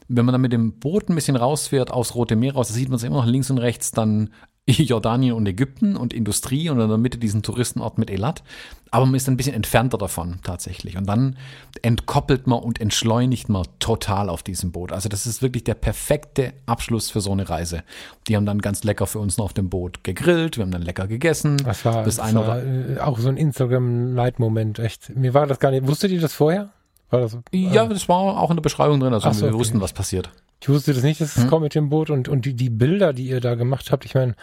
wenn 0.07 0.25
man 0.25 0.33
dann 0.33 0.41
mit 0.41 0.53
dem 0.53 0.79
Boot 0.79 1.09
ein 1.09 1.15
bisschen 1.15 1.35
rausfährt 1.35 1.91
aus 1.91 2.15
Rote 2.15 2.35
Meer 2.35 2.53
raus, 2.53 2.67
da 2.67 2.73
sieht 2.73 2.89
man 2.89 2.97
es 2.97 3.03
immer 3.03 3.17
noch 3.17 3.25
links 3.25 3.49
und 3.49 3.57
rechts 3.57 3.91
dann 3.91 4.29
Jordanien 4.83 5.33
und 5.33 5.47
Ägypten 5.47 5.95
und 5.95 6.13
Industrie 6.13 6.69
und 6.69 6.79
in 6.79 6.89
der 6.89 6.97
Mitte 6.97 7.17
diesen 7.17 7.41
Touristenort 7.43 7.97
mit 7.97 8.09
Elat. 8.09 8.43
Aber 8.91 9.05
man 9.05 9.15
ist 9.15 9.29
ein 9.29 9.37
bisschen 9.37 9.53
entfernter 9.53 9.97
davon 9.97 10.39
tatsächlich. 10.43 10.97
Und 10.97 11.05
dann 11.07 11.37
entkoppelt 11.81 12.47
man 12.47 12.59
und 12.59 12.81
entschleunigt 12.81 13.49
man 13.49 13.65
total 13.79 14.29
auf 14.29 14.41
diesem 14.41 14.71
Boot. 14.71 14.91
Also 14.91 15.09
das 15.09 15.25
ist 15.27 15.41
wirklich 15.41 15.63
der 15.63 15.75
perfekte 15.75 16.53
Abschluss 16.65 17.09
für 17.11 17.21
so 17.21 17.31
eine 17.31 17.49
Reise. 17.49 17.83
Die 18.27 18.35
haben 18.35 18.45
dann 18.45 18.59
ganz 18.59 18.83
lecker 18.83 19.05
für 19.05 19.19
uns 19.19 19.37
noch 19.37 19.45
auf 19.45 19.53
dem 19.53 19.69
Boot 19.69 20.03
gegrillt, 20.03 20.57
wir 20.57 20.63
haben 20.63 20.71
dann 20.71 20.81
lecker 20.81 21.07
gegessen. 21.07 21.57
Das 21.57 21.85
war, 21.85 22.03
das 22.03 22.15
das 22.17 22.33
war 22.33 22.63
äh, 22.63 22.99
auch 22.99 23.19
so 23.19 23.29
ein 23.29 23.37
Instagram-Light-Moment, 23.37 24.79
echt. 24.79 25.15
Mir 25.15 25.33
war 25.33 25.45
das 25.45 25.59
gar 25.59 25.71
nicht. 25.71 25.87
Wusstet 25.87 26.11
ihr 26.11 26.21
das 26.21 26.33
vorher? 26.33 26.69
War 27.09 27.21
das, 27.21 27.37
Ja, 27.51 27.85
äh, 27.85 27.89
das 27.89 28.09
war 28.09 28.17
auch 28.17 28.49
in 28.49 28.57
der 28.57 28.61
Beschreibung 28.61 28.99
drin. 28.99 29.13
Also 29.13 29.31
so, 29.31 29.41
wir 29.41 29.49
okay. 29.49 29.59
wussten, 29.59 29.81
was 29.81 29.93
passiert. 29.93 30.31
Ich 30.61 30.69
wusste 30.69 30.93
das 30.93 31.03
nicht, 31.03 31.21
dass 31.21 31.35
es 31.35 31.43
Hm. 31.43 31.49
kommt 31.49 31.63
mit 31.63 31.75
dem 31.75 31.89
Boot 31.89 32.09
und, 32.09 32.27
und 32.27 32.45
die, 32.45 32.53
die 32.53 32.69
Bilder, 32.69 33.13
die 33.13 33.27
ihr 33.27 33.41
da 33.41 33.55
gemacht 33.55 33.91
habt. 33.91 34.05
Ich 34.05 34.15
meine, 34.15 34.35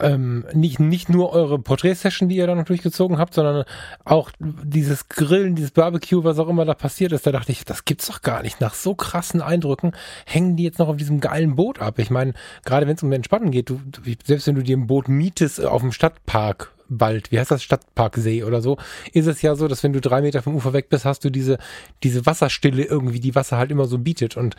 ähm, 0.00 0.44
nicht, 0.52 0.78
nicht 0.78 1.08
nur 1.08 1.32
eure 1.32 1.58
Porträtsession, 1.58 2.28
die 2.28 2.36
ihr 2.36 2.46
da 2.46 2.54
noch 2.54 2.64
durchgezogen 2.64 3.18
habt, 3.18 3.34
sondern 3.34 3.64
auch 4.04 4.30
dieses 4.38 5.08
Grillen, 5.08 5.56
dieses 5.56 5.72
Barbecue, 5.72 6.22
was 6.22 6.38
auch 6.38 6.48
immer 6.48 6.64
da 6.64 6.74
passiert 6.74 7.12
ist. 7.12 7.26
Da 7.26 7.32
dachte 7.32 7.50
ich, 7.50 7.64
das 7.64 7.84
gibt's 7.84 8.06
doch 8.06 8.22
gar 8.22 8.42
nicht. 8.42 8.60
Nach 8.60 8.74
so 8.74 8.94
krassen 8.94 9.42
Eindrücken 9.42 9.92
hängen 10.24 10.56
die 10.56 10.62
jetzt 10.62 10.78
noch 10.78 10.88
auf 10.88 10.96
diesem 10.96 11.18
geilen 11.20 11.56
Boot 11.56 11.80
ab. 11.80 11.98
Ich 11.98 12.10
meine, 12.10 12.34
gerade 12.64 12.86
wenn 12.86 12.94
es 12.94 13.02
um 13.02 13.10
Entspannen 13.10 13.50
geht, 13.50 13.70
du, 13.70 13.80
selbst 14.24 14.46
wenn 14.46 14.54
du 14.54 14.62
dir 14.62 14.76
ein 14.76 14.86
Boot 14.86 15.08
mietest 15.08 15.58
äh, 15.58 15.64
auf 15.64 15.82
dem 15.82 15.92
Stadtpark, 15.92 16.72
Wald, 16.88 17.30
wie 17.30 17.38
heißt 17.38 17.50
das, 17.50 17.62
Stadtparksee 17.62 18.44
oder 18.44 18.60
so, 18.60 18.78
ist 19.12 19.26
es 19.26 19.42
ja 19.42 19.54
so, 19.54 19.68
dass 19.68 19.82
wenn 19.82 19.92
du 19.92 20.00
drei 20.00 20.20
Meter 20.20 20.42
vom 20.42 20.54
Ufer 20.54 20.72
weg 20.72 20.88
bist, 20.88 21.04
hast 21.04 21.24
du 21.24 21.30
diese, 21.30 21.58
diese 22.02 22.26
Wasserstille 22.26 22.84
irgendwie, 22.84 23.20
die 23.20 23.34
Wasser 23.34 23.58
halt 23.58 23.70
immer 23.70 23.86
so 23.86 23.98
bietet. 23.98 24.36
Und 24.36 24.56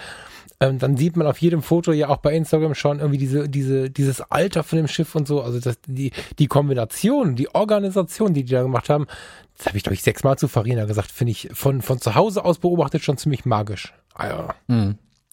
ähm, 0.59 0.79
dann 0.79 0.97
sieht 0.97 1.15
man 1.15 1.27
auf 1.27 1.37
jedem 1.39 1.61
Foto 1.61 1.91
ja 1.91 2.09
auch 2.09 2.17
bei 2.17 2.35
Instagram 2.35 2.75
schon 2.75 2.99
irgendwie 2.99 3.17
diese, 3.17 3.47
diese, 3.47 3.89
dieses 3.89 4.21
Alter 4.21 4.63
von 4.63 4.77
dem 4.77 4.87
Schiff 4.87 5.15
und 5.15 5.27
so. 5.27 5.41
Also 5.41 5.59
das, 5.59 5.77
die, 5.87 6.11
die 6.37 6.47
Kombination, 6.47 7.35
die 7.35 7.53
Organisation, 7.53 8.33
die 8.33 8.43
die 8.43 8.53
da 8.53 8.61
gemacht 8.61 8.89
haben, 8.89 9.07
das 9.57 9.67
habe 9.67 9.77
ich, 9.77 9.83
glaube 9.83 9.95
ich, 9.95 10.03
sechsmal 10.03 10.37
zu 10.37 10.47
Farina 10.47 10.85
gesagt, 10.85 11.11
finde 11.11 11.31
ich 11.31 11.49
von, 11.53 11.81
von 11.81 11.99
zu 11.99 12.15
Hause 12.15 12.45
aus 12.45 12.59
beobachtet 12.59 13.03
schon 13.03 13.17
ziemlich 13.17 13.45
magisch. 13.45 13.93
Ah, 14.13 14.27
ja. 14.27 14.55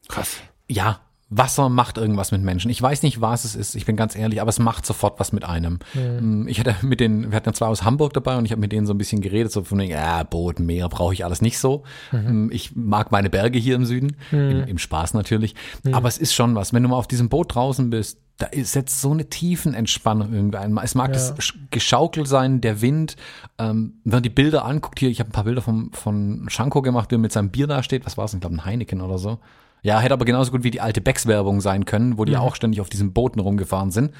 Krass. 0.08 0.38
Ja, 0.68 1.00
Wasser 1.28 1.68
macht 1.68 1.98
irgendwas 1.98 2.30
mit 2.30 2.42
Menschen. 2.42 2.70
Ich 2.70 2.80
weiß 2.80 3.02
nicht, 3.02 3.20
was 3.20 3.44
es 3.44 3.56
ist, 3.56 3.74
ich 3.74 3.84
bin 3.84 3.96
ganz 3.96 4.14
ehrlich, 4.14 4.40
aber 4.40 4.48
es 4.48 4.60
macht 4.60 4.86
sofort 4.86 5.18
was 5.18 5.32
mit 5.32 5.44
einem. 5.44 5.80
Mm, 5.94 6.46
Ich 6.46 6.60
hatte 6.60 6.76
mit 6.82 7.00
den, 7.00 7.30
wir 7.30 7.36
hatten 7.36 7.48
ja 7.48 7.52
zwei 7.52 7.66
aus 7.66 7.82
Hamburg 7.82 8.12
dabei 8.12 8.36
und 8.36 8.44
ich 8.44 8.52
habe 8.52 8.60
mit 8.60 8.70
denen 8.70 8.86
so 8.86 8.94
ein 8.94 8.98
bisschen 8.98 9.20
geredet, 9.22 9.50
so 9.50 9.64
von 9.64 9.78
wegen, 9.78 9.90
ja, 9.90 10.22
Boot, 10.22 10.60
Meer 10.60 10.88
brauche 10.88 11.12
ich 11.14 11.24
alles 11.24 11.42
nicht 11.42 11.58
so. 11.58 11.82
Mm, 12.12 12.50
Ich 12.52 12.76
mag 12.76 13.10
meine 13.10 13.28
Berge 13.28 13.58
hier 13.58 13.74
im 13.74 13.84
Süden, 13.84 14.16
im, 14.30 14.64
im 14.68 14.78
Spaß 14.78 15.14
natürlich. 15.14 15.54
Aber 15.94 16.08
es 16.08 16.18
ist 16.18 16.32
schon 16.32 16.54
was. 16.54 16.72
Wenn 16.72 16.84
du 16.84 16.88
mal 16.90 16.96
auf 16.96 17.08
diesem 17.08 17.28
Boot 17.28 17.54
draußen 17.56 17.90
bist, 17.90 18.18
da 18.38 18.46
ist 18.46 18.74
jetzt 18.76 19.00
so 19.00 19.10
eine 19.12 19.28
Tiefenentspannung 19.28 20.32
irgendwie 20.32 20.58
ein. 20.58 20.76
Es 20.78 20.94
mag 20.94 21.12
das 21.14 21.34
Sch- 21.38 21.54
Geschaukel 21.70 22.26
sein, 22.26 22.60
der 22.60 22.82
Wind. 22.82 23.16
Ähm, 23.58 23.94
wenn 24.04 24.18
man 24.18 24.22
die 24.22 24.28
Bilder 24.30 24.64
anguckt, 24.64 25.00
hier, 25.00 25.08
ich 25.08 25.20
habe 25.20 25.30
ein 25.30 25.32
paar 25.32 25.44
Bilder 25.44 25.62
vom, 25.62 25.90
von 25.92 26.46
Schanko 26.50 26.82
gemacht, 26.82 27.10
wie 27.10 27.14
er 27.14 27.18
mit 27.18 27.32
seinem 27.32 27.50
Bier 27.50 27.66
da 27.66 27.82
steht. 27.82 28.04
Was 28.06 28.16
war 28.18 28.26
es? 28.26 28.34
Ich 28.34 28.40
glaube, 28.40 28.54
ein 28.56 28.64
Heineken 28.64 29.00
oder 29.00 29.18
so. 29.18 29.38
Ja, 29.82 30.00
hätte 30.00 30.14
aber 30.14 30.24
genauso 30.24 30.50
gut 30.50 30.64
wie 30.64 30.70
die 30.70 30.80
alte 30.80 31.00
Becks-Werbung 31.00 31.60
sein 31.60 31.84
können, 31.84 32.18
wo 32.18 32.24
die 32.24 32.36
auch 32.36 32.54
ständig 32.56 32.80
auf 32.80 32.88
diesen 32.88 33.12
Booten 33.12 33.40
rumgefahren 33.40 33.90
sind. 33.90 34.12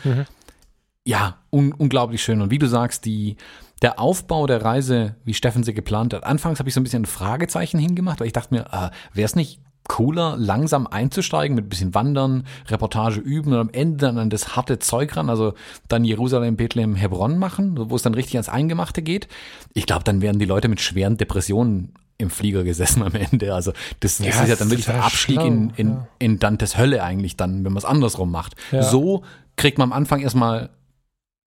Ja, 1.05 1.39
un 1.51 1.73
unglaublich 1.73 2.23
schön. 2.23 2.41
Und 2.41 2.51
wie 2.51 2.59
du 2.59 2.67
sagst, 2.67 3.05
die, 3.05 3.37
der 3.83 4.01
Aufbau 4.01 4.47
der 4.47 4.65
Reise, 4.65 5.15
wie 5.25 5.35
Steffen 5.35 5.63
sie 5.63 5.75
geplant 5.75 6.15
hat, 6.15 6.25
anfangs 6.25 6.59
habe 6.59 6.69
ich 6.69 6.75
so 6.75 6.81
ein 6.81 6.85
bisschen 6.85 7.03
ein 7.03 7.07
Fragezeichen 7.07 7.79
hingemacht, 7.79 8.21
weil 8.21 8.27
ich 8.27 8.33
dachte 8.33 8.55
mir, 8.55 8.67
äh, 8.73 8.91
wäre 9.15 9.27
es 9.27 9.37
nicht 9.37 9.61
cooler, 9.89 10.37
langsam 10.37 10.87
einzusteigen, 10.87 11.55
mit 11.55 11.67
ein 11.67 11.69
bisschen 11.69 11.95
Wandern, 11.95 12.45
Reportage 12.69 13.21
üben 13.21 13.53
und 13.53 13.59
am 13.59 13.71
Ende 13.71 13.99
dann 13.99 14.19
an 14.19 14.31
das 14.31 14.57
harte 14.57 14.79
Zeug 14.79 15.17
ran, 15.17 15.31
also 15.31 15.55
dann 15.89 16.05
Jerusalem, 16.05 16.57
Bethlehem, 16.57 16.97
Hebron 16.97 17.39
machen, 17.39 17.91
wo 17.91 17.95
es 17.95 18.03
dann 18.03 18.15
richtig 18.15 18.35
ans 18.35 18.49
Eingemachte 18.49 19.03
geht. 19.03 19.29
Ich 19.75 19.87
glaube, 19.87 20.05
dann 20.05 20.23
wären 20.23 20.39
die 20.39 20.45
Leute 20.45 20.69
mit 20.69 20.81
schweren 20.81 21.17
Depressionen 21.17 21.95
im 22.19 22.31
Flieger 22.31 22.65
gesessen 22.65 23.03
am 23.03 23.15
Ende. 23.15 23.55
Also 23.55 23.73
das, 24.01 24.19
das 24.19 24.27
Ja, 24.27 24.43
ist 24.43 24.49
ja 24.49 24.57
dann 24.57 24.71
wirklich 24.71 24.87
der 24.87 25.05
Abstieg 25.05 25.37
schlau, 25.37 25.47
in, 25.47 25.71
in, 25.77 25.89
ja. 25.89 26.09
in 26.19 26.39
Dantes 26.39 26.79
Hölle 26.79 27.03
eigentlich 27.03 27.37
dann, 27.37 27.65
wenn 27.65 27.73
man 27.73 27.79
es 27.79 27.85
andersrum 27.85 28.31
macht. 28.31 28.55
Ja. 28.73 28.83
So 28.83 29.23
kriegt 29.57 29.79
man 29.79 29.91
am 29.91 29.93
Anfang 29.93 30.21
erstmal 30.21 30.71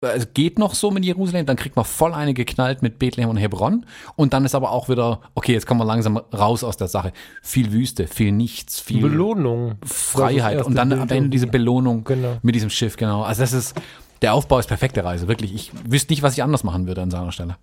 es 0.02 0.34
geht 0.34 0.60
noch 0.60 0.76
so 0.76 0.92
mit 0.92 1.04
Jerusalem, 1.04 1.46
dann 1.46 1.58
kriegt 1.58 1.76
man 1.76 1.84
voll 1.84 2.14
eine 2.14 2.34
geknallt 2.34 2.82
mit 2.82 3.00
Bethlehem 3.00 3.30
und 3.30 3.36
Hebron 3.38 3.86
und 4.16 4.32
dann 4.34 4.46
ist 4.46 4.56
aber 4.56 4.72
auch 4.72 4.88
wieder, 4.88 5.20
okay, 5.36 5.52
jetzt 5.52 5.68
kommen 5.68 5.82
wir 5.82 5.86
langsam 5.86 6.16
raus 6.18 6.64
aus 6.64 6.78
der 6.78 6.88
Sache. 6.88 7.12
Viel 7.42 7.74
Wüste, 7.74 8.08
viel 8.08 8.32
Nichts, 8.32 8.80
viel 8.80 9.02
Belohnung. 9.02 9.76
Freiheit 9.84 10.64
und 10.64 10.76
dann 10.76 10.94
am 10.94 11.10
Ende 11.10 11.30
diese 11.30 11.48
Belohnung 11.48 12.06
Genau. 12.06 12.38
mit 12.42 12.56
diesem 12.56 12.70
Schiff, 12.70 12.96
genau. 12.96 13.24
Also 13.24 13.42
das 13.42 13.52
ist, 13.52 13.76
der 14.22 14.34
Aufbau 14.34 14.60
ist 14.60 14.68
perfekte 14.68 15.04
Reise, 15.04 15.28
wirklich. 15.28 15.54
Ich 15.54 15.72
wüsste 15.86 16.14
nicht, 16.14 16.24
was 16.24 16.34
ich 16.34 16.44
anders 16.44 16.64
machen 16.64 16.88
würde 16.88 17.02
an 17.02 17.12
seiner 17.12 17.34
Stelle. 17.34 17.58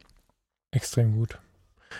Extrem 0.73 1.17
gut. 1.17 1.39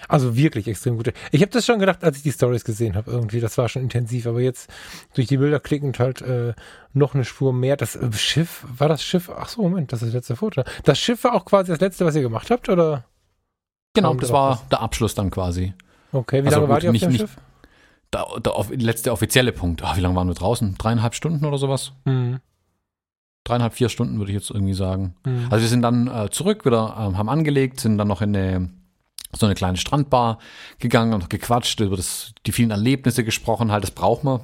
Also 0.09 0.37
wirklich 0.37 0.69
extrem 0.69 0.97
gut. 0.97 1.13
Ich 1.33 1.41
habe 1.43 1.51
das 1.53 1.67
schon 1.67 1.79
gedacht, 1.79 2.03
als 2.05 2.17
ich 2.19 2.23
die 2.23 2.33
Stories 2.33 2.65
gesehen 2.65 2.97
habe, 2.97 3.11
irgendwie. 3.11 3.41
Das 3.41 3.57
war 3.59 3.69
schon 3.69 3.83
intensiv, 3.83 4.27
aber 4.27 4.41
jetzt 4.41 4.71
durch 5.15 5.27
die 5.27 5.37
Bilder 5.37 5.61
klickend 5.61 5.99
halt 5.99 6.23
äh, 6.23 6.55
noch 6.93 7.15
eine 7.15 7.25
Spur 7.25 7.53
mehr. 7.53 7.77
Das 7.77 7.97
äh, 7.97 8.13
Schiff, 8.13 8.65
war 8.77 8.89
das 8.89 9.03
Schiff? 9.03 9.31
Ach 9.31 9.49
so, 9.49 9.63
Moment, 9.63 9.93
das 9.93 10.03
ist 10.03 10.09
das 10.09 10.15
letzte 10.15 10.37
Foto. 10.37 10.63
Das 10.85 10.99
Schiff 10.99 11.25
war 11.25 11.35
auch 11.35 11.45
quasi 11.45 11.71
das 11.73 11.81
letzte, 11.81 12.05
was 12.07 12.15
ihr 12.17 12.23
gemacht 12.23 12.51
habt, 12.51 12.69
oder? 12.69 13.05
Genau, 13.95 14.15
das 14.15 14.29
da 14.29 14.35
war 14.35 14.51
was? 14.53 14.69
der 14.69 14.81
Abschluss 14.81 15.15
dann 15.15 15.31
quasi. 15.31 15.73
Okay, 16.13 16.43
wie 16.43 16.47
Also 16.49 16.61
lange 16.61 16.69
wart 16.73 16.83
ihr 16.85 16.91
auf 16.91 16.93
nicht- 16.93 17.05
dem 17.05 17.13
Schiff? 17.17 17.37
Der, 18.13 18.25
der 18.41 18.55
off- 18.57 18.71
letzte 18.71 19.11
offizielle 19.11 19.51
Punkt. 19.53 19.83
Ah, 19.83 19.97
wie 19.97 20.01
lange 20.01 20.15
waren 20.15 20.29
wir 20.29 20.35
draußen? 20.35 20.77
Dreieinhalb 20.79 21.15
Stunden 21.15 21.45
oder 21.45 21.59
sowas? 21.59 21.93
Mhm. 22.05 22.39
Dreieinhalb, 23.45 23.75
vier 23.75 23.89
Stunden 23.89 24.19
würde 24.19 24.33
ich 24.33 24.37
jetzt 24.39 24.51
irgendwie 24.51 24.75
sagen. 24.75 25.15
Mhm. 25.25 25.47
Also 25.51 25.63
wir 25.63 25.69
sind 25.69 25.83
dann 25.83 26.09
äh, 26.09 26.31
zurück, 26.31 26.65
wieder 26.65 26.97
ähm, 26.99 27.17
haben 27.19 27.29
angelegt, 27.29 27.81
sind 27.81 27.97
dann 27.99 28.09
noch 28.09 28.21
in 28.23 28.35
eine, 28.37 28.71
so 29.33 29.47
eine 29.47 29.55
kleine 29.55 29.77
Strandbar 29.77 30.39
gegangen 30.79 31.13
und 31.15 31.29
gequatscht, 31.31 31.81
über 31.81 31.97
das, 31.97 32.33
die 32.47 32.53
vielen 32.53 32.71
Erlebnisse 32.71 33.25
gesprochen, 33.25 33.71
halt, 33.73 33.83
das 33.85 33.91
braucht 33.91 34.25
man. 34.25 34.41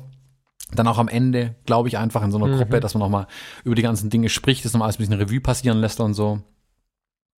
Dann 0.75 0.89
auch 0.89 0.99
am 0.99 1.09
Ende, 1.09 1.55
glaube 1.67 1.89
ich, 1.89 1.99
einfach 1.99 2.23
in 2.23 2.31
so 2.31 2.39
einer 2.39 2.47
Mhm. 2.49 2.57
Gruppe, 2.59 2.81
dass 2.81 2.95
man 2.95 3.01
nochmal 3.03 3.27
über 3.65 3.75
die 3.75 3.83
ganzen 3.83 4.09
Dinge 4.11 4.29
spricht, 4.29 4.65
das 4.65 4.73
nochmal 4.73 4.87
alles 4.87 4.97
ein 4.97 5.07
bisschen 5.07 5.19
Revue 5.21 5.41
passieren 5.41 5.79
lässt 5.79 6.01
und 6.01 6.15
so. 6.15 6.41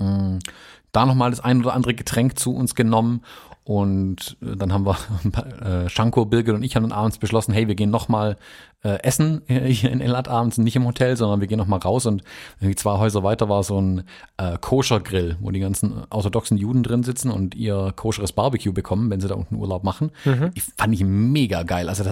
Mm, 0.01 0.39
Da 0.93 1.07
nochmal 1.07 1.31
das 1.31 1.41
ein 1.41 1.61
oder 1.61 1.75
andere 1.75 1.95
Getränk 1.95 2.39
zu 2.39 2.55
uns 2.55 2.77
genommen 2.77 3.23
und 3.65 4.37
äh, 4.43 4.55
dann 4.57 4.73
haben 4.73 4.87
wir, 4.87 4.97
äh, 5.87 5.89
Shanko, 5.89 6.25
Birgit 6.27 6.55
und 6.55 6.63
ich 6.63 6.77
haben 6.77 6.85
dann 6.85 6.93
abends 6.93 7.19
beschlossen, 7.19 7.53
hey, 7.53 7.67
wir 7.67 7.75
gehen 7.75 7.91
nochmal 7.91 8.37
äh, 8.85 9.03
essen 9.03 9.43
hier 9.49 9.91
in 9.91 10.01
Elat 10.01 10.28
abends, 10.28 10.59
nicht 10.59 10.76
im 10.76 10.85
Hotel, 10.87 11.16
sondern 11.16 11.41
wir 11.41 11.49
gehen 11.49 11.59
nochmal 11.59 11.80
raus 11.80 12.07
und 12.07 12.22
irgendwie 12.61 12.76
zwei 12.76 12.99
Häuser 12.99 13.22
weiter 13.24 13.49
war 13.49 13.62
so 13.64 13.80
ein 13.80 14.05
äh, 14.37 14.57
Koscher-Grill, 14.61 15.39
wo 15.41 15.51
die 15.51 15.59
ganzen 15.61 16.05
orthodoxen 16.11 16.57
Juden 16.57 16.82
drin 16.82 17.03
sitzen 17.03 17.30
und 17.30 17.55
ihr 17.55 17.93
koscheres 17.97 18.32
Barbecue 18.32 18.72
bekommen, 18.72 19.11
wenn 19.11 19.20
sie 19.20 19.28
da 19.28 19.35
unten 19.35 19.57
Urlaub 19.57 19.82
machen. 19.85 20.11
Mhm. 20.24 20.51
Ich 20.55 20.62
fand 20.76 20.95
ich 20.95 21.03
mega 21.05 21.62
geil. 21.62 21.89
Also 21.89 22.05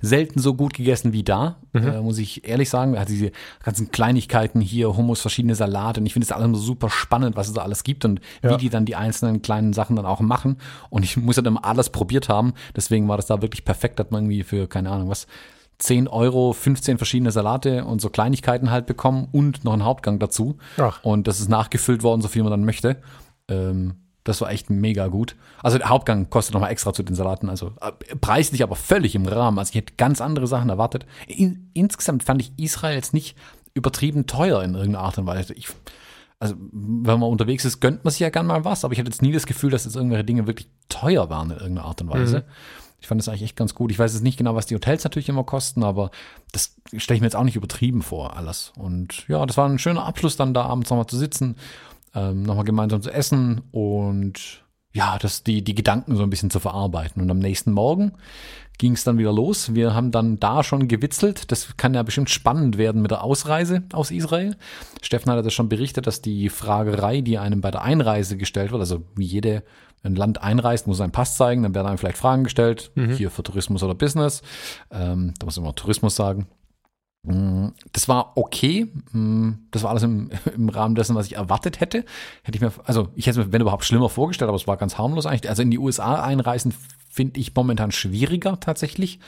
selten 0.00 0.38
so 0.40 0.54
gut 0.54 0.74
gegessen 0.74 1.12
wie 1.12 1.22
da, 1.24 1.56
äh, 1.74 2.00
muss 2.00 2.18
ich 2.18 2.46
ehrlich 2.48 2.68
sagen. 2.70 2.98
Hat 2.98 3.08
diese 3.08 3.32
ganzen 3.64 3.90
Kleinigkeiten 3.90 4.60
hier, 4.60 4.96
Hummus, 4.96 5.20
verschiedene 5.20 5.54
Salate 5.54 6.00
und 6.00 6.06
ich 6.06 6.12
finde 6.12 6.24
es 6.24 6.32
alles 6.32 6.44
immer 6.46 6.58
super 6.58 6.90
spannend, 6.90 7.36
was 7.36 7.48
es 7.48 7.54
da 7.54 7.62
alles 7.62 7.84
gibt 7.84 8.04
und 8.04 8.20
Ja. 8.42 8.50
wie 8.50 8.56
die 8.58 8.68
dann 8.68 8.84
die 8.84 8.96
einzelnen 8.96 9.42
kleinen 9.42 9.72
Sachen 9.72 9.96
dann 9.96 10.06
auch 10.06 10.20
machen. 10.20 10.58
Und 10.90 11.04
ich 11.04 11.16
muss 11.16 11.36
ja 11.36 11.42
dann 11.42 11.56
alles 11.56 11.90
probiert 11.90 12.28
haben. 12.28 12.52
Deswegen 12.76 13.08
war 13.08 13.16
das 13.16 13.26
da 13.26 13.40
wirklich 13.42 13.64
perfekt, 13.64 13.98
dass 13.98 14.10
man 14.10 14.24
irgendwie 14.24 14.42
für, 14.42 14.66
keine 14.68 14.90
Ahnung, 14.90 15.08
was, 15.08 15.26
10 15.82 16.06
Euro, 16.06 16.52
15 16.52 16.96
verschiedene 16.96 17.32
Salate 17.32 17.84
und 17.84 18.00
so 18.00 18.08
Kleinigkeiten 18.08 18.70
halt 18.70 18.86
bekommen 18.86 19.26
und 19.32 19.64
noch 19.64 19.72
einen 19.72 19.84
Hauptgang 19.84 20.20
dazu. 20.20 20.56
Ach. 20.78 21.02
Und 21.02 21.26
das 21.26 21.40
ist 21.40 21.48
nachgefüllt 21.48 22.04
worden, 22.04 22.22
so 22.22 22.28
viel 22.28 22.44
man 22.44 22.52
dann 22.52 22.64
möchte. 22.64 22.98
Ähm, 23.48 23.96
das 24.22 24.40
war 24.40 24.52
echt 24.52 24.70
mega 24.70 25.08
gut. 25.08 25.34
Also 25.60 25.78
der 25.78 25.88
Hauptgang 25.88 26.30
kostet 26.30 26.54
nochmal 26.54 26.70
extra 26.70 26.92
zu 26.92 27.02
den 27.02 27.16
Salaten. 27.16 27.48
Also 27.48 27.72
äh, 27.80 27.90
preislich 28.20 28.62
aber 28.62 28.76
völlig 28.76 29.16
im 29.16 29.26
Rahmen. 29.26 29.58
Also 29.58 29.70
ich 29.70 29.74
hätte 29.74 29.94
ganz 29.96 30.20
andere 30.20 30.46
Sachen 30.46 30.70
erwartet. 30.70 31.04
In, 31.26 31.68
insgesamt 31.74 32.22
fand 32.22 32.40
ich 32.40 32.52
Israel 32.56 32.94
jetzt 32.94 33.12
nicht 33.12 33.36
übertrieben 33.74 34.28
teuer 34.28 34.62
in 34.62 34.74
irgendeiner 34.74 35.04
Art 35.04 35.18
und 35.18 35.26
Weise. 35.26 35.52
Ich, 35.54 35.66
also 36.38 36.54
wenn 36.70 37.18
man 37.18 37.28
unterwegs 37.28 37.64
ist, 37.64 37.80
gönnt 37.80 38.04
man 38.04 38.12
sich 38.12 38.20
ja 38.20 38.30
gern 38.30 38.46
mal 38.46 38.64
was, 38.64 38.84
aber 38.84 38.92
ich 38.92 39.00
hatte 39.00 39.10
jetzt 39.10 39.22
nie 39.22 39.32
das 39.32 39.46
Gefühl, 39.46 39.70
dass 39.70 39.84
jetzt 39.84 39.96
irgendwelche 39.96 40.24
Dinge 40.24 40.46
wirklich 40.46 40.68
teuer 40.88 41.28
waren 41.28 41.50
in 41.50 41.56
irgendeiner 41.56 41.88
Art 41.88 42.00
und 42.02 42.10
Weise. 42.10 42.44
Ich 43.02 43.08
fand 43.08 43.20
das 43.20 43.28
eigentlich 43.28 43.42
echt 43.42 43.56
ganz 43.56 43.74
gut. 43.74 43.90
Ich 43.90 43.98
weiß 43.98 44.14
jetzt 44.14 44.22
nicht 44.22 44.38
genau, 44.38 44.54
was 44.54 44.66
die 44.66 44.76
Hotels 44.76 45.02
natürlich 45.02 45.28
immer 45.28 45.42
kosten, 45.42 45.82
aber 45.82 46.12
das 46.52 46.76
stelle 46.96 47.16
ich 47.16 47.20
mir 47.20 47.26
jetzt 47.26 47.34
auch 47.34 47.42
nicht 47.42 47.56
übertrieben 47.56 48.00
vor, 48.00 48.36
alles. 48.36 48.72
Und 48.78 49.26
ja, 49.28 49.44
das 49.44 49.56
war 49.56 49.68
ein 49.68 49.80
schöner 49.80 50.06
Abschluss, 50.06 50.36
dann 50.36 50.54
da 50.54 50.62
abends 50.62 50.88
nochmal 50.88 51.08
zu 51.08 51.18
sitzen, 51.18 51.56
ähm, 52.14 52.44
nochmal 52.44 52.64
gemeinsam 52.64 53.02
zu 53.02 53.10
essen 53.10 53.62
und 53.72 54.62
ja, 54.94 55.18
das, 55.18 55.42
die, 55.42 55.64
die 55.64 55.74
Gedanken 55.74 56.16
so 56.16 56.22
ein 56.22 56.30
bisschen 56.30 56.50
zu 56.50 56.60
verarbeiten. 56.60 57.20
Und 57.20 57.30
am 57.30 57.40
nächsten 57.40 57.72
Morgen 57.72 58.12
ging 58.78 58.92
es 58.92 59.02
dann 59.02 59.18
wieder 59.18 59.32
los. 59.32 59.74
Wir 59.74 59.94
haben 59.94 60.12
dann 60.12 60.38
da 60.38 60.62
schon 60.62 60.86
gewitzelt. 60.86 61.50
Das 61.50 61.76
kann 61.76 61.94
ja 61.94 62.02
bestimmt 62.04 62.30
spannend 62.30 62.78
werden 62.78 63.02
mit 63.02 63.10
der 63.10 63.24
Ausreise 63.24 63.82
aus 63.92 64.12
Israel. 64.12 64.56
Steffen 65.00 65.32
hat 65.32 65.44
das 65.44 65.54
schon 65.54 65.68
berichtet, 65.68 66.06
dass 66.06 66.22
die 66.22 66.50
Fragerei, 66.50 67.20
die 67.20 67.38
einem 67.38 67.62
bei 67.62 67.70
der 67.70 67.82
Einreise 67.82 68.36
gestellt 68.36 68.70
wird, 68.70 68.80
also 68.80 69.02
wie 69.16 69.24
jede 69.24 69.64
ein 70.02 70.14
Land 70.16 70.42
einreist, 70.42 70.86
muss 70.86 71.00
einen 71.00 71.12
Pass 71.12 71.36
zeigen, 71.36 71.62
dann 71.62 71.74
werden 71.74 71.86
einem 71.86 71.98
vielleicht 71.98 72.18
Fragen 72.18 72.44
gestellt, 72.44 72.90
hier 73.16 73.30
für 73.30 73.42
Tourismus 73.42 73.82
oder 73.82 73.94
Business. 73.94 74.42
Ähm, 74.90 75.34
da 75.38 75.44
muss 75.46 75.56
man 75.56 75.64
immer 75.66 75.74
Tourismus 75.74 76.16
sagen. 76.16 76.46
Mm, 77.24 77.68
Das 77.92 78.08
war 78.08 78.32
okay. 78.36 78.92
Mm, 79.12 79.52
Das 79.70 79.84
war 79.84 79.90
alles 79.90 80.02
im, 80.02 80.30
im 80.56 80.68
Rahmen 80.68 80.94
dessen, 80.96 81.14
was 81.14 81.26
ich 81.26 81.36
erwartet 81.36 81.80
hätte. 81.80 82.04
Hätte 82.42 82.56
ich 82.56 82.60
mir, 82.60 82.72
also 82.84 83.08
ich 83.14 83.26
hätte 83.26 83.40
es 83.40 83.46
mir, 83.46 83.52
wenn 83.52 83.60
überhaupt, 83.60 83.84
schlimmer 83.84 84.08
vorgestellt, 84.08 84.48
aber 84.48 84.56
es 84.56 84.66
war 84.66 84.76
ganz 84.76 84.98
harmlos 84.98 85.24
eigentlich. 85.26 85.48
Also 85.48 85.62
in 85.62 85.70
die 85.70 85.78
USA 85.78 86.22
einreisen 86.22 86.74
finde 87.08 87.38
ich 87.38 87.54
momentan 87.54 87.92
schwieriger 87.92 88.58
tatsächlich. 88.58 89.20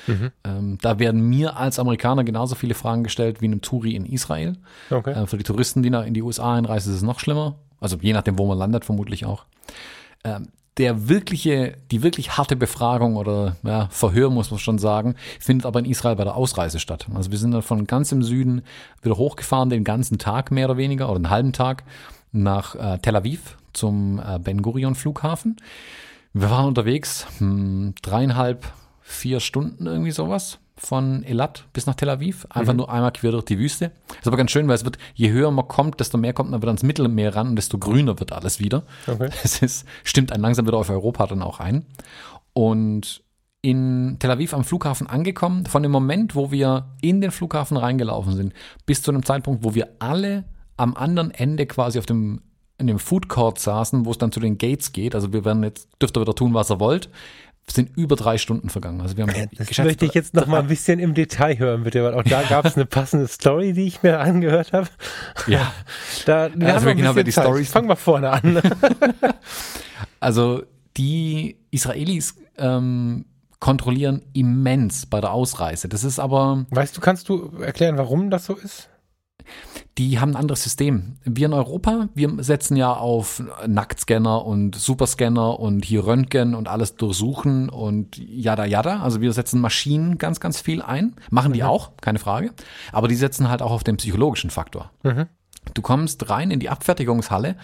Ähm, 0.42 0.78
da 0.80 0.98
werden 0.98 1.28
mir 1.28 1.56
als 1.56 1.78
Amerikaner 1.78 2.24
genauso 2.24 2.54
viele 2.56 2.74
Fragen 2.74 3.04
gestellt 3.04 3.42
wie 3.42 3.44
einem 3.46 3.60
Touri 3.60 3.94
in 3.94 4.06
Israel. 4.06 4.56
Okay. 4.90 5.12
Äh, 5.12 5.26
für 5.26 5.36
die 5.36 5.44
Touristen, 5.44 5.82
die 5.82 5.88
in 5.90 6.14
die 6.14 6.22
USA 6.22 6.54
einreisen, 6.54 6.90
ist 6.92 6.96
es 6.96 7.02
noch 7.04 7.20
schlimmer. 7.20 7.56
Also 7.78 7.98
je 8.00 8.12
nachdem, 8.14 8.38
wo 8.38 8.46
man 8.46 8.58
landet, 8.58 8.84
vermutlich 8.86 9.26
auch. 9.26 9.44
Ähm, 10.24 10.48
der 10.78 11.08
wirkliche, 11.08 11.76
die 11.90 12.02
wirklich 12.02 12.36
harte 12.36 12.56
Befragung 12.56 13.16
oder 13.16 13.56
ja, 13.62 13.88
Verhör, 13.90 14.30
muss 14.30 14.50
man 14.50 14.58
schon 14.58 14.78
sagen, 14.78 15.14
findet 15.38 15.66
aber 15.66 15.78
in 15.78 15.84
Israel 15.84 16.16
bei 16.16 16.24
der 16.24 16.34
Ausreise 16.34 16.80
statt. 16.80 17.06
Also 17.14 17.30
wir 17.30 17.38
sind 17.38 17.52
dann 17.52 17.62
von 17.62 17.86
ganz 17.86 18.10
im 18.10 18.22
Süden 18.22 18.62
wieder 19.02 19.16
hochgefahren, 19.16 19.70
den 19.70 19.84
ganzen 19.84 20.18
Tag 20.18 20.50
mehr 20.50 20.66
oder 20.66 20.76
weniger, 20.76 21.08
oder 21.08 21.16
einen 21.16 21.30
halben 21.30 21.52
Tag, 21.52 21.84
nach 22.32 22.74
äh, 22.74 22.98
Tel 22.98 23.14
Aviv 23.14 23.56
zum 23.72 24.18
äh, 24.18 24.38
Ben 24.40 24.60
Gurion 24.60 24.96
Flughafen. 24.96 25.56
Wir 26.32 26.50
waren 26.50 26.66
unterwegs 26.66 27.26
hm, 27.38 27.94
dreieinhalb, 28.02 28.66
vier 29.06 29.38
Stunden 29.38 29.86
irgendwie 29.86 30.10
sowas 30.10 30.58
von 30.76 31.22
Elat 31.22 31.66
bis 31.72 31.86
nach 31.86 31.94
Tel 31.94 32.08
Aviv. 32.08 32.46
Einfach 32.50 32.72
nur 32.72 32.90
einmal 32.90 33.12
quer 33.12 33.30
durch 33.30 33.44
die 33.44 33.58
Wüste. 33.58 33.92
Ist 34.18 34.26
aber 34.26 34.38
ganz 34.38 34.50
schön, 34.50 34.66
weil 34.66 34.74
es 34.74 34.84
wird, 34.84 34.98
je 35.14 35.30
höher 35.30 35.50
man 35.50 35.68
kommt, 35.68 36.00
desto 36.00 36.18
mehr 36.18 36.32
kommt 36.32 36.50
man 36.50 36.60
wieder 36.60 36.70
ans 36.70 36.82
Mittelmeer 36.82 37.36
ran 37.36 37.50
und 37.50 37.56
desto 37.56 37.78
grüner 37.78 38.18
wird 38.18 38.32
alles 38.32 38.58
wieder. 38.58 38.82
Okay. 39.06 39.28
Es 39.44 39.62
ist, 39.62 39.86
stimmt 40.02 40.32
einen 40.32 40.42
langsam 40.42 40.66
wieder 40.66 40.78
auf 40.78 40.90
Europa 40.90 41.26
dann 41.26 41.42
auch 41.42 41.60
ein. 41.60 41.86
Und 42.54 43.22
in 43.60 44.16
Tel 44.18 44.30
Aviv 44.30 44.52
am 44.54 44.64
Flughafen 44.64 45.06
angekommen, 45.06 45.66
von 45.66 45.82
dem 45.82 45.92
Moment, 45.92 46.34
wo 46.34 46.50
wir 46.50 46.96
in 47.02 47.20
den 47.20 47.30
Flughafen 47.30 47.76
reingelaufen 47.76 48.34
sind, 48.34 48.52
bis 48.86 49.02
zu 49.02 49.12
dem 49.12 49.24
Zeitpunkt, 49.24 49.64
wo 49.64 49.74
wir 49.74 49.88
alle 50.00 50.44
am 50.76 50.94
anderen 50.96 51.30
Ende 51.30 51.66
quasi 51.66 51.98
auf 51.98 52.06
dem 52.06 52.40
in 52.76 52.88
dem 52.88 52.98
Food 52.98 53.28
Court 53.28 53.60
saßen, 53.60 54.04
wo 54.04 54.10
es 54.10 54.18
dann 54.18 54.32
zu 54.32 54.40
den 54.40 54.58
Gates 54.58 54.90
geht. 54.90 55.14
Also 55.14 55.32
wir 55.32 55.44
werden 55.44 55.62
jetzt, 55.62 55.88
dürft 56.02 56.16
ihr 56.16 56.22
wieder 56.22 56.34
tun, 56.34 56.54
was 56.54 56.72
ihr 56.72 56.80
wollt. 56.80 57.08
Sind 57.72 57.96
über 57.96 58.14
drei 58.16 58.38
Stunden 58.38 58.68
vergangen. 58.68 59.00
Also 59.00 59.16
wir 59.16 59.24
haben 59.26 59.48
Das 59.56 59.66
geschätzt- 59.68 59.84
möchte 59.86 60.04
ich 60.06 60.14
jetzt 60.14 60.34
noch 60.34 60.46
mal 60.46 60.60
ein 60.60 60.68
bisschen 60.68 60.98
im 61.00 61.14
Detail 61.14 61.58
hören, 61.58 61.82
bitte, 61.84 62.04
weil 62.04 62.14
auch 62.14 62.22
da 62.22 62.42
gab 62.48 62.64
es 62.66 62.76
eine 62.76 62.86
passende 62.86 63.26
Story, 63.26 63.72
die 63.72 63.84
ich 63.86 64.02
mir 64.02 64.20
angehört 64.20 64.72
habe. 64.72 64.88
Ja, 65.46 65.72
Da, 66.26 66.50
wir 66.54 66.74
Also 66.74 66.88
haben 66.88 66.98
wer 66.98 67.04
bisschen 67.14 67.24
die 67.24 67.32
Zeit. 67.32 67.44
Storys- 67.46 67.70
Fang 67.70 67.86
mal 67.86 67.96
vorne 67.96 68.30
an. 68.30 68.60
also 70.20 70.62
die 70.96 71.56
Israelis 71.70 72.34
ähm, 72.58 73.24
kontrollieren 73.60 74.22
immens 74.34 75.06
bei 75.06 75.20
der 75.20 75.32
Ausreise. 75.32 75.88
Das 75.88 76.04
ist 76.04 76.18
aber, 76.18 76.66
Weißt 76.70 76.96
du, 76.96 77.00
kannst 77.00 77.28
du 77.28 77.50
erklären, 77.60 77.96
warum 77.96 78.30
das 78.30 78.46
so 78.46 78.54
ist? 78.54 78.88
Die 79.98 80.18
haben 80.18 80.30
ein 80.30 80.36
anderes 80.36 80.64
System. 80.64 81.16
Wir 81.24 81.46
in 81.46 81.52
Europa, 81.52 82.08
wir 82.14 82.42
setzen 82.42 82.76
ja 82.76 82.92
auf 82.92 83.42
Nacktscanner 83.66 84.44
und 84.44 84.74
Superscanner 84.74 85.60
und 85.60 85.84
hier 85.84 86.04
Röntgen 86.04 86.54
und 86.54 86.66
alles 86.66 86.96
durchsuchen 86.96 87.68
und 87.68 88.16
jada 88.16 88.64
jada. 88.64 89.00
Also 89.00 89.20
wir 89.20 89.32
setzen 89.32 89.60
Maschinen 89.60 90.18
ganz, 90.18 90.40
ganz 90.40 90.60
viel 90.60 90.82
ein. 90.82 91.14
Machen 91.30 91.52
die 91.52 91.62
auch, 91.62 91.92
keine 92.00 92.18
Frage. 92.18 92.52
Aber 92.90 93.06
die 93.06 93.14
setzen 93.14 93.48
halt 93.48 93.62
auch 93.62 93.70
auf 93.70 93.84
den 93.84 93.96
psychologischen 93.96 94.50
Faktor. 94.50 94.90
Mhm. 95.04 95.26
Du 95.74 95.80
kommst 95.80 96.28
rein 96.28 96.50
in 96.50 96.58
die 96.58 96.70
Abfertigungshalle 96.70 97.56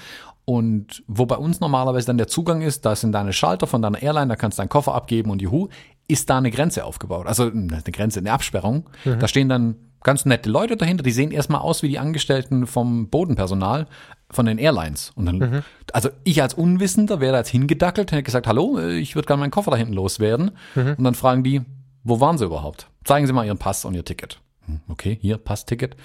und 0.45 1.03
wo 1.09 1.26
bei 1.26 1.37
uns 1.37 1.61
normalerweise 1.61 2.07
dann 2.07 2.18
der 2.18 2.28
Zugang 2.28 2.62
ist, 2.62 2.87
da 2.87 2.95
sind 2.95 3.12
deine 3.12 3.33
Schalter 3.33 3.66
von 3.66 3.83
deiner 3.83 4.01
Airline, 4.01 4.28
da 4.28 4.37
kannst 4.37 4.59
du 4.59 4.62
deinen 4.62 4.68
Koffer 4.68 4.95
abgeben 4.95 5.31
und 5.31 5.43
juhu, 5.43 5.68
ist 6.07 6.31
da 6.31 6.39
eine 6.39 6.51
Grenze 6.51 6.85
aufgebaut. 6.85 7.26
Also 7.26 7.45
eine 7.45 7.83
Grenze, 7.85 8.20
eine 8.20 8.33
Absperrung. 8.33 8.89
Da 9.05 9.28
stehen 9.28 9.49
dann 9.49 9.76
ganz 10.03 10.24
nette 10.24 10.48
Leute 10.51 10.76
dahinter, 10.76 11.03
die 11.03 11.11
sehen 11.12 11.30
erstmal 11.30 11.61
aus 11.61 11.82
wie 11.82 11.88
die 11.88 11.98
Angestellten 11.98 12.66
vom 12.66 13.09
Bodenpersonal 13.09 13.86
von 14.30 14.46
den 14.46 14.59
Airlines. 14.59 15.12
Und 15.14 15.26
dann, 15.26 15.64
also 15.92 16.09
ich 16.24 16.40
als 16.42 16.55
Unwissender 16.55 17.20
wäre 17.20 17.32
da 17.32 17.38
jetzt 17.38 17.48
hingedackelt, 17.51 18.12
hätte 18.12 18.22
gesagt, 18.22 18.46
hallo, 18.46 18.78
ich 18.78 19.14
würde 19.14 19.26
gerne 19.26 19.40
meinen 19.40 19.51
Koffer 19.51 19.72
da 19.72 19.76
hinten 19.76 19.92
loswerden. 19.94 20.53
Und 20.74 21.05
dann 21.05 21.14
fragen 21.14 21.42
die, 21.42 21.62
wo 22.05 22.20
waren 22.20 22.38
sie 22.38 22.44
überhaupt? 22.46 22.88
Zeigen 23.05 23.26
Sie 23.26 23.32
mal 23.32 23.44
Ihren 23.46 23.59
Pass 23.59 23.84
und 23.84 23.94
Ihr 23.94 24.05
Ticket. 24.05 24.40
Hm, 24.66 24.80
Okay, 24.88 25.18
hier, 25.20 25.36
Passticket. 25.38 25.96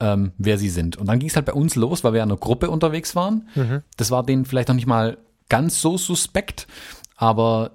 ähm, 0.00 0.32
wer 0.38 0.58
sie 0.58 0.68
sind. 0.70 0.96
Und 0.96 1.06
dann 1.08 1.18
ging 1.18 1.28
es 1.28 1.34
halt 1.36 1.46
bei 1.46 1.52
uns 1.52 1.74
los, 1.74 2.04
weil 2.04 2.12
wir 2.12 2.22
in 2.22 2.28
einer 2.30 2.38
Gruppe 2.38 2.70
unterwegs 2.70 3.14
waren. 3.16 3.48
Mhm. 3.56 3.82
Das 3.96 4.10
war 4.12 4.24
denen 4.24 4.44
vielleicht 4.44 4.68
noch 4.68 4.76
nicht 4.76 4.86
mal 4.86 5.18
ganz 5.48 5.80
so 5.80 5.96
suspekt, 5.98 6.66
aber 7.16 7.72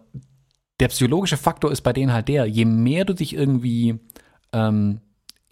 der 0.79 0.87
psychologische 0.87 1.37
Faktor 1.37 1.71
ist 1.71 1.81
bei 1.81 1.91
denen 1.93 2.13
halt 2.13 2.27
der, 2.29 2.45
je 2.45 2.65
mehr 2.65 3.03
du 3.05 3.13
dich 3.13 3.33
irgendwie 3.35 3.99
ähm, 4.53 5.01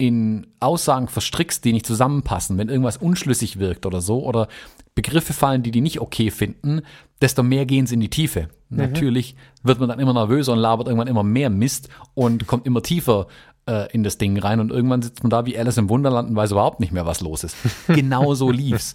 in 0.02 0.48
Aussagen 0.58 1.06
verstrickst, 1.06 1.64
die 1.64 1.72
nicht 1.72 1.86
zusammenpassen, 1.86 2.58
wenn 2.58 2.68
irgendwas 2.68 2.96
unschlüssig 2.96 3.60
wirkt 3.60 3.86
oder 3.86 4.00
so, 4.00 4.24
oder 4.24 4.48
Begriffe 4.96 5.32
fallen, 5.32 5.62
die 5.62 5.70
die 5.70 5.80
nicht 5.80 6.00
okay 6.00 6.32
finden, 6.32 6.80
desto 7.20 7.44
mehr 7.44 7.66
gehen 7.66 7.86
sie 7.86 7.94
in 7.94 8.00
die 8.00 8.10
Tiefe. 8.10 8.48
Mhm. 8.68 8.78
Natürlich 8.78 9.36
wird 9.62 9.78
man 9.78 9.88
dann 9.88 10.00
immer 10.00 10.12
nervöser 10.12 10.54
und 10.54 10.58
labert 10.58 10.88
irgendwann 10.88 11.06
immer 11.06 11.22
mehr 11.22 11.50
Mist 11.50 11.88
und 12.14 12.48
kommt 12.48 12.66
immer 12.66 12.82
tiefer 12.82 13.28
äh, 13.66 13.92
in 13.92 14.02
das 14.02 14.18
Ding 14.18 14.36
rein 14.40 14.58
und 14.58 14.72
irgendwann 14.72 15.02
sitzt 15.02 15.22
man 15.22 15.30
da 15.30 15.46
wie 15.46 15.56
Alice 15.56 15.78
im 15.78 15.88
Wunderland 15.88 16.30
und 16.30 16.34
weiß 16.34 16.50
überhaupt 16.50 16.80
nicht 16.80 16.92
mehr, 16.92 17.06
was 17.06 17.20
los 17.20 17.44
ist. 17.44 17.56
genau 17.86 18.34
so 18.34 18.50
lief's. 18.50 18.94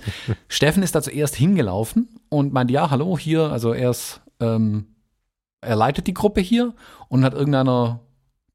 Steffen 0.50 0.84
ist 0.84 0.94
da 0.94 1.02
zuerst 1.02 1.38
hingelaufen 1.38 2.10
und 2.28 2.52
meinte, 2.52 2.74
ja, 2.74 2.92
hallo, 2.92 3.18
hier, 3.18 3.44
also 3.50 3.72
er 3.72 3.92
ist, 3.92 4.20
ähm, 4.42 4.88
er 5.62 5.78
leitet 5.78 6.08
die 6.08 6.14
Gruppe 6.14 6.42
hier 6.42 6.76
und 7.08 7.24
hat 7.24 7.34
irgendeiner, 7.34 8.02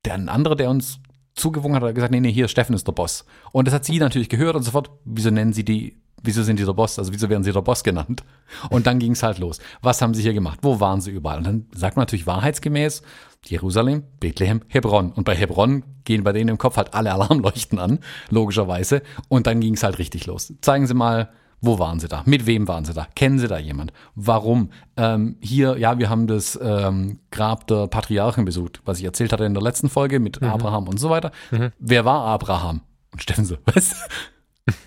der 0.05 0.13
ein 0.13 0.29
anderer, 0.29 0.55
der 0.55 0.69
uns 0.69 1.01
zugewungen 1.35 1.77
hat, 1.77 1.83
hat 1.83 1.95
gesagt, 1.95 2.13
nee, 2.13 2.21
nee, 2.21 2.33
hier, 2.33 2.49
Steffen 2.49 2.75
ist 2.75 2.87
der 2.87 2.93
Boss. 2.93 3.25
Und 3.53 3.67
das 3.67 3.75
hat 3.75 3.85
sie 3.85 3.99
natürlich 3.99 4.29
gehört 4.29 4.57
und 4.57 4.63
sofort, 4.63 4.91
wieso 5.05 5.31
nennen 5.31 5.53
sie 5.53 5.65
die 5.65 6.03
wieso 6.23 6.43
sind 6.43 6.59
die 6.59 6.65
der 6.65 6.73
Boss? 6.73 6.99
Also 6.99 7.13
wieso 7.13 7.29
werden 7.29 7.45
sie 7.45 7.53
der 7.53 7.63
Boss 7.63 7.85
genannt? 7.85 8.23
Und 8.71 8.87
dann 8.87 8.99
ging 8.99 9.13
es 9.13 9.23
halt 9.23 9.39
los. 9.39 9.59
Was 9.81 10.01
haben 10.01 10.15
sie 10.15 10.23
hier 10.23 10.35
gemacht? 10.35 10.61
Wo 10.63 10.81
waren 10.81 11.01
sie 11.01 11.11
überall? 11.11 11.39
Und 11.39 11.47
dann 11.47 11.67
sagt 11.75 11.97
man 11.97 12.03
natürlich 12.03 12.27
wahrheitsgemäß 12.27 13.03
Jerusalem, 13.45 14.05
Bethlehem, 14.21 14.63
Hebron. 14.69 15.13
Und 15.13 15.25
bei 15.25 15.35
Hebron 15.35 15.85
gehen 16.05 16.23
bei 16.23 16.33
denen 16.33 16.51
im 16.51 16.59
Kopf 16.59 16.77
halt 16.77 16.95
alle 16.95 17.13
Alarmleuchten 17.13 17.79
an, 17.79 17.99
logischerweise. 18.31 19.03
Und 19.29 19.47
dann 19.47 19.61
ging 19.61 19.75
es 19.75 19.83
halt 19.83 19.99
richtig 19.99 20.27
los. 20.27 20.55
Zeigen 20.61 20.87
Sie 20.87 20.95
mal, 20.95 21.31
wo 21.63 21.79
waren 21.79 22.01
Sie 22.01 22.09
da? 22.09 22.23
Mit 22.27 22.47
wem 22.47 22.67
waren 22.67 22.85
Sie 22.85 22.93
da? 22.93 23.07
Kennen 23.15 23.39
Sie 23.39 23.47
da 23.47 23.57
jemand? 23.57 23.93
Warum? 24.17 24.71
Ähm, 24.97 25.37
hier, 25.41 25.79
ja, 25.79 25.97
wir 25.97 26.11
haben 26.11 26.27
das 26.27 26.59
ähm, 26.61 27.21
Grab 27.31 27.69
der 27.69 27.87
Patriarchen 27.87 28.45
besucht, 28.45 28.83
was 28.85 28.99
ich 28.99 29.05
erzählt 29.05 29.33
hatte 29.33 29.45
in 29.45 29.55
der 29.55 29.63
letzten 29.63 29.89
Folge 29.89 30.19
mit 30.19 30.41
mhm. 30.41 30.49
Abraham 30.49 30.89
und 30.89 30.99
so 30.99 31.09
weiter. 31.09 31.31
Mhm. 31.53 31.71
Wer 31.79 32.05
war 32.05 32.27
Abraham? 32.27 32.81
Und 33.13 33.23
Steffen 33.23 33.45
so, 33.45 33.57
was? 33.65 33.95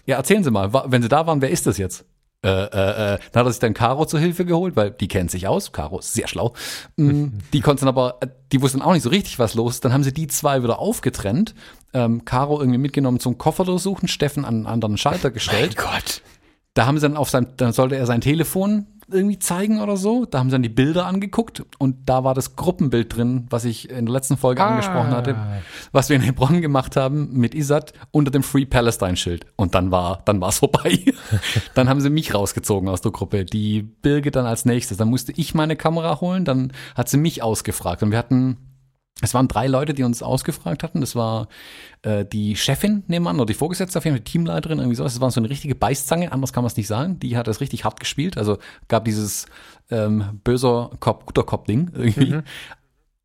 Ja, 0.06 0.18
erzählen 0.18 0.44
Sie 0.44 0.52
mal, 0.52 0.72
wenn 0.74 1.02
Sie 1.02 1.10
da 1.10 1.26
waren, 1.28 1.42
wer 1.42 1.50
ist 1.50 1.66
das 1.66 1.78
jetzt? 1.78 2.06
Äh, 2.46 2.50
äh, 2.50 3.16
äh, 3.16 3.20
dann 3.32 3.40
hat 3.40 3.48
er 3.48 3.52
sich 3.52 3.60
dann 3.60 3.74
Caro 3.74 4.06
zur 4.06 4.20
Hilfe 4.20 4.46
geholt, 4.46 4.76
weil 4.76 4.92
die 4.92 5.08
kennt 5.08 5.32
sich 5.32 5.48
aus. 5.48 5.72
Caro 5.72 6.00
ist 6.00 6.14
sehr 6.14 6.28
schlau. 6.28 6.54
Mm, 6.96 7.30
die 7.54 7.62
konnten 7.62 7.88
aber, 7.88 8.18
äh, 8.20 8.28
die 8.52 8.62
wussten 8.62 8.84
auch 8.84 8.94
nicht 8.94 9.02
so 9.02 9.10
richtig, 9.10 9.40
was 9.40 9.56
los 9.56 9.76
ist. 9.76 9.86
Dann 9.86 9.94
haben 9.94 10.04
sie 10.04 10.14
die 10.14 10.28
zwei 10.28 10.62
wieder 10.62 10.78
aufgetrennt. 10.78 11.56
Ähm, 11.94 12.24
Caro 12.24 12.60
irgendwie 12.60 12.78
mitgenommen 12.78 13.20
zum 13.20 13.40
Koffer 13.40 13.64
durchsuchen, 13.64 14.08
Steffen 14.08 14.46
an 14.46 14.56
einen 14.56 14.68
anderen 14.68 14.98
Schalter 14.98 15.32
gestellt. 15.32 15.76
Mein 15.76 15.86
Gott. 15.86 16.22
Da 16.76 16.86
haben 16.86 16.98
sie 16.98 17.08
dann 17.08 17.18
auf 17.18 17.30
sein, 17.30 17.48
dann 17.58 17.74
sollte 17.74 17.96
er 17.96 18.06
sein 18.06 18.22
Telefon 18.22 18.86
irgendwie 19.10 19.40
zeigen 19.40 19.80
oder 19.80 19.98
so. 19.98 20.26
Da 20.26 20.40
haben 20.40 20.50
sie 20.50 20.56
dann 20.56 20.64
die 20.64 20.70
Bilder 20.70 21.06
angeguckt 21.06 21.64
und 21.78 22.10
da 22.10 22.24
war 22.24 22.34
das 22.34 22.56
Gruppenbild 22.56 23.16
drin, 23.16 23.48
was 23.50 23.64
ich 23.66 23.90
in 23.90 24.08
der 24.08 24.14
letzten 24.14 24.36
Folge 24.36 24.62
ah. 24.62 24.72
angesprochen 24.72 25.12
hatte, 25.12 25.36
was 25.92 26.10
wir 26.10 26.16
in 26.16 26.22
Hebron 26.22 26.62
gemacht 26.62 26.96
haben 26.98 27.30
mit 27.34 27.56
Isat 27.56 27.94
unter 28.12 28.30
dem 28.30 28.44
Free 28.44 28.66
Palestine 28.66 29.16
Schild. 29.16 29.46
Und 29.56 29.74
dann 29.74 29.92
war, 29.92 30.22
dann 30.26 30.42
war 30.42 30.50
es 30.50 30.60
vorbei. 30.60 31.00
dann 31.76 31.88
haben 31.88 32.02
sie 32.02 32.10
mich 32.10 32.34
rausgezogen 32.34 32.90
aus 32.90 33.02
der 33.02 33.12
Gruppe. 33.12 33.46
Die 33.46 33.82
Birgit 33.82 34.36
dann 34.36 34.46
als 34.46 34.66
nächstes. 34.66 34.98
Dann 34.98 35.10
musste 35.10 35.32
ich 35.34 35.54
meine 35.54 35.76
Kamera 35.76 36.20
holen. 36.20 36.44
Dann 36.44 36.74
hat 36.96 37.08
sie 37.08 37.18
mich 37.18 37.42
ausgefragt 37.42 38.04
und 38.04 38.12
wir 38.12 38.18
hatten 38.18 38.58
es 39.22 39.34
waren 39.34 39.48
drei 39.48 39.68
Leute, 39.68 39.94
die 39.94 40.04
uns 40.04 40.22
ausgefragt 40.22 40.84
hatten. 40.84 41.00
Das 41.00 41.16
war 41.16 41.48
äh, 42.02 42.26
die 42.26 42.56
Chefin 42.56 43.04
nebenan 43.08 43.38
oder 43.38 43.46
die 43.46 43.54
Vorgesetzte 43.54 43.98
auf 43.98 44.06
jeden 44.06 44.18
Fall, 44.18 44.24
die 44.24 44.32
Teamleiterin, 44.32 44.80
irgendwie 44.80 44.96
sowas. 44.96 45.14
Das 45.14 45.22
war 45.22 45.32
so 45.32 45.40
eine 45.40 45.50
richtige 45.50 45.74
Beißzange, 45.74 46.32
anders 46.34 46.52
kann 46.52 46.64
man 46.64 46.70
es 46.70 46.78
nicht 46.78 46.88
sagen. 46.88 47.18
Die 47.20 47.38
hat 47.38 47.48
das 47.48 47.62
richtig 47.62 47.86
hart 47.86 48.00
gespielt. 48.00 48.38
Also 48.38 48.58
gab 48.90 49.06
dieses 49.06 49.46
ähm, 49.90 50.42
böser 50.44 50.92
Kopf, 51.00 51.26
guter 51.26 51.44
Kopf-Ding 51.44 51.92
irgendwie. 51.96 52.34
Mhm. 52.36 52.44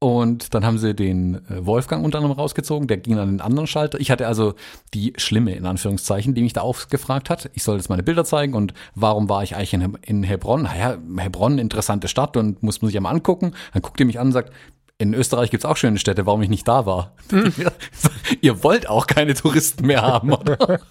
Und 0.02 0.54
dann 0.54 0.64
haben 0.64 0.78
sie 0.78 0.94
den 0.94 1.46
äh, 1.50 1.66
Wolfgang 1.66 2.02
unter 2.02 2.18
anderem 2.18 2.34
rausgezogen, 2.34 2.88
der 2.88 2.96
ging 2.96 3.18
an 3.18 3.28
den 3.28 3.40
anderen 3.42 3.66
Schalter. 3.66 4.00
Ich 4.00 4.10
hatte 4.10 4.26
also 4.26 4.54
die 4.94 5.12
Schlimme, 5.18 5.54
in 5.54 5.66
Anführungszeichen, 5.66 6.34
die 6.34 6.40
mich 6.40 6.54
da 6.54 6.62
aufgefragt 6.62 7.28
hat. 7.28 7.50
Ich 7.52 7.64
soll 7.64 7.76
jetzt 7.76 7.90
meine 7.90 8.02
Bilder 8.02 8.24
zeigen 8.24 8.54
und 8.54 8.72
warum 8.94 9.28
war 9.28 9.42
ich 9.42 9.56
eigentlich 9.56 9.74
in, 9.74 10.22
Hebron? 10.22 10.62
Naja, 10.62 10.96
Hebron, 11.18 11.58
interessante 11.58 12.08
Stadt 12.08 12.38
und 12.38 12.62
muss 12.62 12.80
man 12.80 12.88
sich 12.88 12.96
einmal 12.96 13.12
angucken. 13.12 13.52
Dann 13.74 13.82
guckt 13.82 14.00
ihr 14.00 14.06
mich 14.06 14.18
an 14.18 14.28
und 14.28 14.32
sagt, 14.32 14.54
in 15.00 15.14
Österreich 15.14 15.50
gibt's 15.50 15.64
auch 15.64 15.78
schöne 15.78 15.98
Städte, 15.98 16.26
warum 16.26 16.42
ich 16.42 16.50
nicht 16.50 16.68
da 16.68 16.84
war. 16.84 17.14
Hm. 17.30 17.52
Ihr 18.42 18.62
wollt 18.62 18.88
auch 18.88 19.06
keine 19.06 19.34
Touristen 19.34 19.86
mehr 19.86 20.02
haben, 20.02 20.32
oder? 20.32 20.80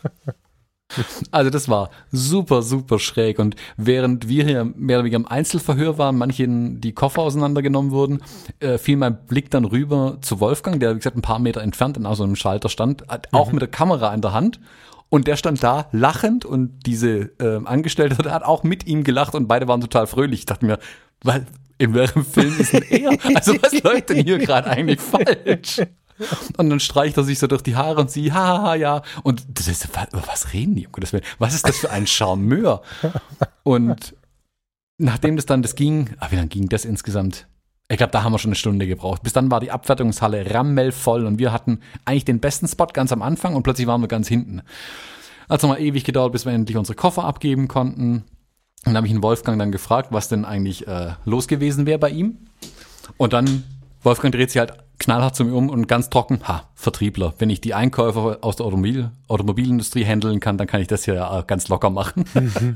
Also 1.29 1.51
das 1.51 1.69
war 1.69 1.91
super, 2.11 2.63
super 2.63 2.97
schräg. 2.97 3.37
Und 3.37 3.55
während 3.77 4.27
wir 4.27 4.43
hier 4.43 4.65
mehr 4.65 4.97
oder 4.97 5.03
weniger 5.03 5.17
im 5.17 5.27
Einzelverhör 5.27 5.99
waren, 5.99 6.17
manchen 6.17 6.81
die 6.81 6.93
Koffer 6.93 7.21
auseinandergenommen 7.21 7.91
wurden, 7.91 8.23
äh, 8.59 8.79
fiel 8.79 8.97
mein 8.97 9.23
Blick 9.27 9.51
dann 9.51 9.65
rüber 9.65 10.17
zu 10.21 10.39
Wolfgang, 10.39 10.79
der 10.79 10.95
wie 10.95 10.97
gesagt 10.97 11.15
ein 11.15 11.21
paar 11.21 11.37
Meter 11.37 11.61
entfernt 11.61 11.95
in 11.95 12.11
so 12.15 12.23
einem 12.23 12.35
Schalter 12.35 12.69
stand, 12.69 13.03
auch 13.31 13.49
mhm. 13.49 13.53
mit 13.53 13.61
der 13.61 13.69
Kamera 13.69 14.11
in 14.15 14.21
der 14.21 14.33
Hand. 14.33 14.59
Und 15.09 15.27
der 15.27 15.35
stand 15.35 15.61
da 15.61 15.89
lachend 15.91 16.43
und 16.43 16.87
diese 16.87 17.29
äh, 17.39 17.63
Angestellte 17.65 18.31
hat 18.31 18.41
auch 18.41 18.63
mit 18.63 18.87
ihm 18.87 19.03
gelacht 19.03 19.35
und 19.35 19.47
beide 19.47 19.67
waren 19.67 19.81
total 19.81 20.07
fröhlich. 20.07 20.39
Ich 20.39 20.45
dachte 20.47 20.65
mir, 20.65 20.79
weil, 21.23 21.45
in 21.79 21.95
welchem 21.95 22.23
Film 22.23 22.59
ist 22.59 22.73
denn 22.73 22.83
er? 22.83 23.17
Also 23.35 23.55
was 23.61 23.81
läuft 23.81 24.09
denn 24.09 24.23
hier 24.23 24.37
gerade 24.37 24.69
eigentlich 24.69 24.99
falsch? 24.99 25.81
Und 26.57 26.69
dann 26.69 26.79
streicht 26.81 27.15
er 27.17 27.23
sich 27.23 27.39
so 27.39 27.47
durch 27.47 27.61
die 27.61 27.77
Haare 27.77 28.01
und 28.01 28.11
sie, 28.11 28.33
haha, 28.33 28.75
ja. 28.75 29.01
Und 29.23 29.45
das 29.47 29.67
ist, 29.69 29.87
was 30.11 30.53
reden 30.53 30.75
die? 30.75 30.87
Was 31.39 31.55
ist 31.55 31.67
das 31.67 31.77
für 31.77 31.89
ein 31.89 32.05
Charmeur? 32.05 32.81
Und 33.63 34.15
nachdem 34.97 35.37
das 35.37 35.45
dann, 35.45 35.61
das 35.61 35.75
ging, 35.75 36.09
ah, 36.19 36.27
wie 36.29 36.35
lange 36.35 36.49
ging 36.49 36.67
das 36.67 36.83
insgesamt? 36.83 37.47
Ich 37.87 37.97
glaube, 37.97 38.11
da 38.11 38.23
haben 38.23 38.33
wir 38.33 38.39
schon 38.39 38.49
eine 38.49 38.55
Stunde 38.55 38.85
gebraucht. 38.85 39.23
Bis 39.23 39.33
dann 39.33 39.49
war 39.49 39.61
die 39.61 39.71
Abfertigungshalle 39.71 40.53
rammelvoll 40.53 41.25
und 41.25 41.39
wir 41.39 41.53
hatten 41.53 41.79
eigentlich 42.03 42.25
den 42.25 42.41
besten 42.41 42.67
Spot 42.67 42.87
ganz 42.87 43.13
am 43.13 43.21
Anfang 43.21 43.55
und 43.55 43.63
plötzlich 43.63 43.87
waren 43.87 44.01
wir 44.01 44.09
ganz 44.09 44.27
hinten. 44.27 44.61
Hat 45.49 45.63
nochmal 45.63 45.81
ewig 45.81 46.03
gedauert, 46.03 46.33
bis 46.33 46.45
wir 46.45 46.51
endlich 46.51 46.77
unsere 46.77 46.95
Koffer 46.95 47.23
abgeben 47.23 47.67
konnten. 47.69 48.25
Dann 48.85 48.95
habe 48.95 49.07
ich 49.07 49.13
den 49.13 49.23
Wolfgang 49.23 49.59
dann 49.59 49.71
gefragt, 49.71 50.09
was 50.11 50.29
denn 50.29 50.45
eigentlich 50.45 50.87
äh, 50.87 51.13
los 51.25 51.47
gewesen 51.47 51.85
wäre 51.85 51.99
bei 51.99 52.09
ihm. 52.09 52.37
Und 53.17 53.33
dann, 53.33 53.63
Wolfgang 54.03 54.33
dreht 54.33 54.51
sich 54.51 54.59
halt 54.59 54.73
knallhart 54.99 55.35
zu 55.35 55.45
mir 55.45 55.53
um 55.53 55.69
und 55.69 55.87
ganz 55.87 56.09
trocken, 56.09 56.41
ha, 56.47 56.69
Vertriebler. 56.75 57.33
Wenn 57.39 57.49
ich 57.49 57.61
die 57.61 57.73
Einkäufer 57.73 58.39
aus 58.41 58.57
der 58.57 58.65
Automobil 58.65 59.11
Automobilindustrie 59.27 60.05
handeln 60.05 60.39
kann, 60.39 60.57
dann 60.57 60.67
kann 60.67 60.81
ich 60.81 60.87
das 60.87 61.05
hier 61.05 61.15
ja 61.15 61.41
ganz 61.41 61.69
locker 61.69 61.89
machen. 61.89 62.25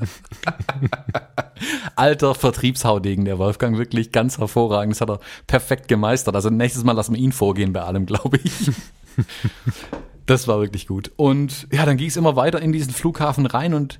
Alter 1.95 2.33
Vertriebshaudegen, 2.33 3.25
der 3.25 3.37
Wolfgang, 3.37 3.77
wirklich 3.77 4.11
ganz 4.11 4.39
hervorragend. 4.39 4.95
Das 4.95 5.01
hat 5.01 5.09
er 5.09 5.19
perfekt 5.47 5.87
gemeistert. 5.87 6.35
Also 6.35 6.49
nächstes 6.49 6.83
Mal 6.83 6.93
lassen 6.93 7.13
wir 7.13 7.21
ihn 7.21 7.33
vorgehen 7.33 7.73
bei 7.73 7.81
allem, 7.81 8.05
glaube 8.05 8.39
ich. 8.43 8.53
das 10.25 10.47
war 10.47 10.59
wirklich 10.59 10.87
gut. 10.87 11.11
Und 11.17 11.67
ja, 11.71 11.85
dann 11.85 11.97
ging 11.97 12.07
es 12.07 12.17
immer 12.17 12.35
weiter 12.35 12.61
in 12.61 12.71
diesen 12.71 12.93
Flughafen 12.93 13.45
rein 13.45 13.73
und 13.73 13.99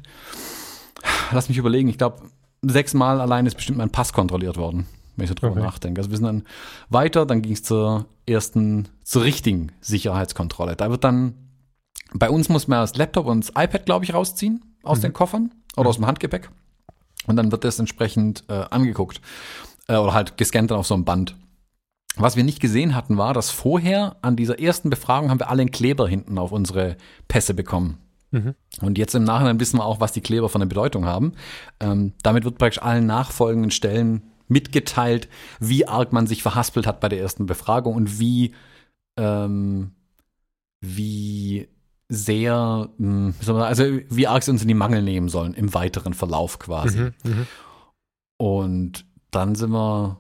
lass 1.31 1.49
mich 1.49 1.57
überlegen, 1.57 1.89
ich 1.89 1.97
glaube, 1.97 2.23
sechsmal 2.61 3.21
allein 3.21 3.45
ist 3.45 3.55
bestimmt 3.55 3.77
mein 3.77 3.89
Pass 3.89 4.13
kontrolliert 4.13 4.57
worden, 4.57 4.87
wenn 5.15 5.23
ich 5.25 5.29
so 5.29 5.35
drüber 5.35 5.53
okay. 5.53 5.61
nachdenke. 5.61 5.99
Also 5.99 6.11
wir 6.11 6.17
sind 6.17 6.25
dann 6.25 6.43
weiter, 6.89 7.25
dann 7.25 7.41
ging 7.41 7.53
es 7.53 7.63
zur 7.63 8.05
ersten, 8.25 8.87
zur 9.03 9.23
richtigen 9.23 9.71
Sicherheitskontrolle. 9.81 10.75
Da 10.75 10.89
wird 10.89 11.03
dann, 11.03 11.33
bei 12.13 12.29
uns 12.29 12.49
muss 12.49 12.67
man 12.67 12.79
das 12.79 12.95
Laptop 12.95 13.25
und 13.25 13.41
das 13.41 13.49
iPad, 13.49 13.85
glaube 13.85 14.05
ich, 14.05 14.13
rausziehen 14.13 14.63
aus 14.83 14.99
mhm. 14.99 15.03
den 15.03 15.13
Koffern 15.13 15.51
oder 15.75 15.83
mhm. 15.83 15.89
aus 15.89 15.95
dem 15.97 16.07
Handgepäck. 16.07 16.49
Und 17.25 17.35
dann 17.35 17.51
wird 17.51 17.63
das 17.63 17.79
entsprechend 17.79 18.43
äh, 18.49 18.65
angeguckt 18.69 19.21
äh, 19.87 19.95
oder 19.95 20.13
halt 20.13 20.37
gescannt 20.37 20.71
dann 20.71 20.79
auf 20.79 20.87
so 20.87 20.93
einem 20.93 21.05
Band. 21.05 21.35
Was 22.15 22.35
wir 22.35 22.43
nicht 22.43 22.59
gesehen 22.59 22.93
hatten, 22.93 23.17
war, 23.17 23.33
dass 23.33 23.49
vorher 23.49 24.17
an 24.21 24.35
dieser 24.35 24.59
ersten 24.59 24.89
Befragung 24.89 25.31
haben 25.31 25.39
wir 25.39 25.49
alle 25.49 25.61
einen 25.61 25.71
Kleber 25.71 26.07
hinten 26.07 26.37
auf 26.37 26.51
unsere 26.51 26.95
Pässe 27.27 27.53
bekommen. 27.55 27.97
Mhm. 28.34 28.55
Und 28.81 28.97
jetzt 28.97 29.13
im 29.13 29.23
Nachhinein 29.23 29.59
wissen 29.59 29.77
wir 29.77 29.86
auch, 29.86 29.99
was 29.99 30.11
die 30.11 30.21
Kleber 30.21 30.49
von 30.49 30.59
der 30.59 30.67
Bedeutung 30.67 31.05
haben. 31.05 31.34
Ähm, 31.79 32.13
damit 32.23 32.43
wird 32.43 32.57
praktisch 32.57 32.81
allen 32.81 33.05
nachfolgenden 33.05 33.71
Stellen 33.71 34.23
mitgeteilt, 34.47 35.29
wie 35.59 35.88
arg 35.88 36.11
man 36.11 36.27
sich 36.27 36.41
verhaspelt 36.41 36.88
hat 36.88 36.99
bei 36.99 37.09
der 37.09 37.19
ersten 37.19 37.45
Befragung 37.45 37.95
und 37.95 38.19
wie, 38.19 38.53
ähm, 39.17 39.91
wie 40.81 41.69
sehr, 42.09 42.89
mh, 42.97 43.34
hm, 43.39 43.55
also 43.57 43.84
wie 44.09 44.27
arg 44.27 44.43
sie 44.43 44.51
uns 44.51 44.63
in 44.63 44.67
die 44.67 44.73
Mangel 44.73 45.03
nehmen 45.03 45.29
sollen 45.29 45.53
im 45.53 45.73
weiteren 45.73 46.13
Verlauf 46.13 46.59
quasi. 46.59 46.99
Mhm, 46.99 47.13
mh. 47.23 47.47
Und 48.38 49.05
dann 49.29 49.55
sind 49.55 49.71
wir 49.71 50.19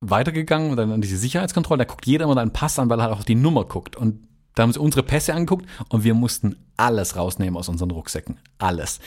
weitergegangen 0.00 0.70
und 0.70 0.76
dann 0.76 0.92
an 0.92 1.00
diese 1.00 1.18
Sicherheitskontrolle. 1.18 1.78
Da 1.78 1.84
guckt 1.84 2.06
jeder 2.06 2.24
immer 2.24 2.36
deinen 2.36 2.52
Pass 2.52 2.78
an, 2.78 2.88
weil 2.88 3.00
er 3.00 3.04
halt 3.04 3.14
auch 3.14 3.24
die 3.24 3.34
Nummer 3.34 3.64
guckt. 3.64 3.96
Und 3.96 4.27
da 4.58 4.64
haben 4.64 4.72
sie 4.72 4.80
unsere 4.80 5.04
Pässe 5.04 5.34
angeguckt 5.34 5.66
und 5.88 6.02
wir 6.02 6.14
mussten 6.14 6.56
alles 6.76 7.16
rausnehmen 7.16 7.56
aus 7.56 7.68
unseren 7.68 7.92
Rucksäcken. 7.92 8.38
Alles. 8.58 8.98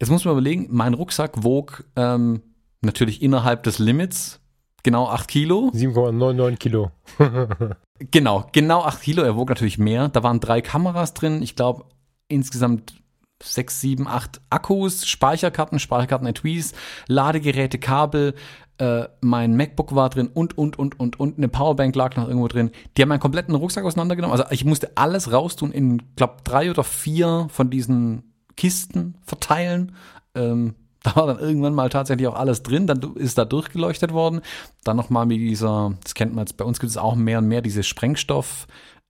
Jetzt 0.00 0.10
muss 0.10 0.24
man 0.24 0.32
überlegen, 0.32 0.68
mein 0.70 0.94
Rucksack 0.94 1.42
wog 1.42 1.84
ähm, 1.96 2.42
natürlich 2.82 3.20
innerhalb 3.20 3.64
des 3.64 3.80
Limits 3.80 4.40
genau 4.84 5.08
8 5.08 5.26
Kilo. 5.26 5.72
7,99 5.74 6.56
Kilo. 6.56 6.92
genau, 7.98 8.48
genau 8.52 8.82
8 8.84 9.02
Kilo. 9.02 9.22
Er 9.24 9.36
wog 9.36 9.48
natürlich 9.48 9.78
mehr. 9.78 10.08
Da 10.08 10.22
waren 10.22 10.38
drei 10.38 10.60
Kameras 10.60 11.14
drin. 11.14 11.42
Ich 11.42 11.56
glaube, 11.56 11.86
insgesamt 12.28 12.94
sechs, 13.42 13.80
sieben, 13.80 14.06
acht 14.06 14.40
Akkus, 14.50 15.06
Speicherkarten, 15.06 15.78
Speicherkarten 15.80 16.28
Etuis, 16.28 16.74
Ladegeräte, 17.08 17.78
Kabel, 17.78 18.34
äh, 18.78 19.04
mein 19.20 19.56
MacBook 19.56 19.94
war 19.94 20.10
drin 20.10 20.28
und, 20.32 20.56
und, 20.58 20.78
und, 20.78 21.00
und, 21.00 21.18
und 21.18 21.38
eine 21.38 21.48
Powerbank 21.48 21.94
lag 21.96 22.16
noch 22.16 22.28
irgendwo 22.28 22.48
drin. 22.48 22.70
Die 22.96 23.02
haben 23.02 23.08
meinen 23.08 23.20
kompletten 23.20 23.54
Rucksack 23.54 23.84
auseinandergenommen. 23.84 24.38
Also 24.38 24.50
ich 24.50 24.64
musste 24.64 24.96
alles 24.96 25.32
raustun 25.32 25.72
in, 25.72 26.02
glaube 26.16 26.36
drei 26.44 26.70
oder 26.70 26.84
vier 26.84 27.46
von 27.50 27.70
diesen 27.70 28.34
Kisten 28.56 29.16
verteilen. 29.24 29.92
Ähm, 30.34 30.74
da 31.06 31.16
war 31.16 31.26
dann 31.28 31.38
irgendwann 31.38 31.74
mal 31.74 31.88
tatsächlich 31.88 32.26
auch 32.26 32.34
alles 32.34 32.64
drin, 32.64 32.88
dann 32.88 33.00
ist 33.14 33.38
da 33.38 33.44
durchgeleuchtet 33.44 34.12
worden. 34.12 34.40
Dann 34.82 34.96
nochmal 34.96 35.24
mit 35.24 35.38
dieser, 35.38 35.94
das 36.02 36.14
kennt 36.14 36.34
man 36.34 36.42
jetzt, 36.42 36.56
bei 36.56 36.64
uns 36.64 36.80
gibt 36.80 36.90
es 36.90 36.96
auch 36.96 37.14
mehr 37.14 37.38
und 37.38 37.48
mehr 37.48 37.62
diese 37.62 37.82
Sprengstoff- 37.82 38.66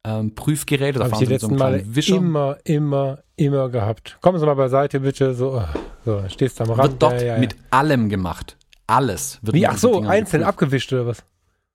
ähm, 0.06 0.34
Prüfgeräte. 0.34 1.00
Da 1.00 1.08
ich 1.08 1.14
die 1.14 1.24
letzten 1.24 1.50
so 1.50 1.54
Mal 1.56 1.84
immer, 2.06 2.56
immer, 2.64 3.18
immer 3.34 3.68
gehabt. 3.68 4.18
Kommen 4.20 4.38
Sie 4.38 4.46
mal 4.46 4.54
beiseite, 4.54 5.00
bitte. 5.00 5.34
So, 5.34 5.62
so 6.04 6.22
stehst 6.28 6.60
du 6.60 6.64
am 6.64 6.70
Rand. 6.70 6.92
Wird 6.92 7.02
dort 7.02 7.20
ja, 7.20 7.26
ja, 7.26 7.34
ja. 7.34 7.40
mit 7.40 7.56
allem 7.70 8.08
gemacht. 8.08 8.56
Alles 8.86 9.38
wird 9.42 9.56
Wie, 9.56 9.66
ach 9.66 9.78
so, 9.78 10.00
einzeln 10.00 10.40
geprüft. 10.40 10.44
abgewischt 10.44 10.92
oder 10.92 11.06
was? 11.06 11.24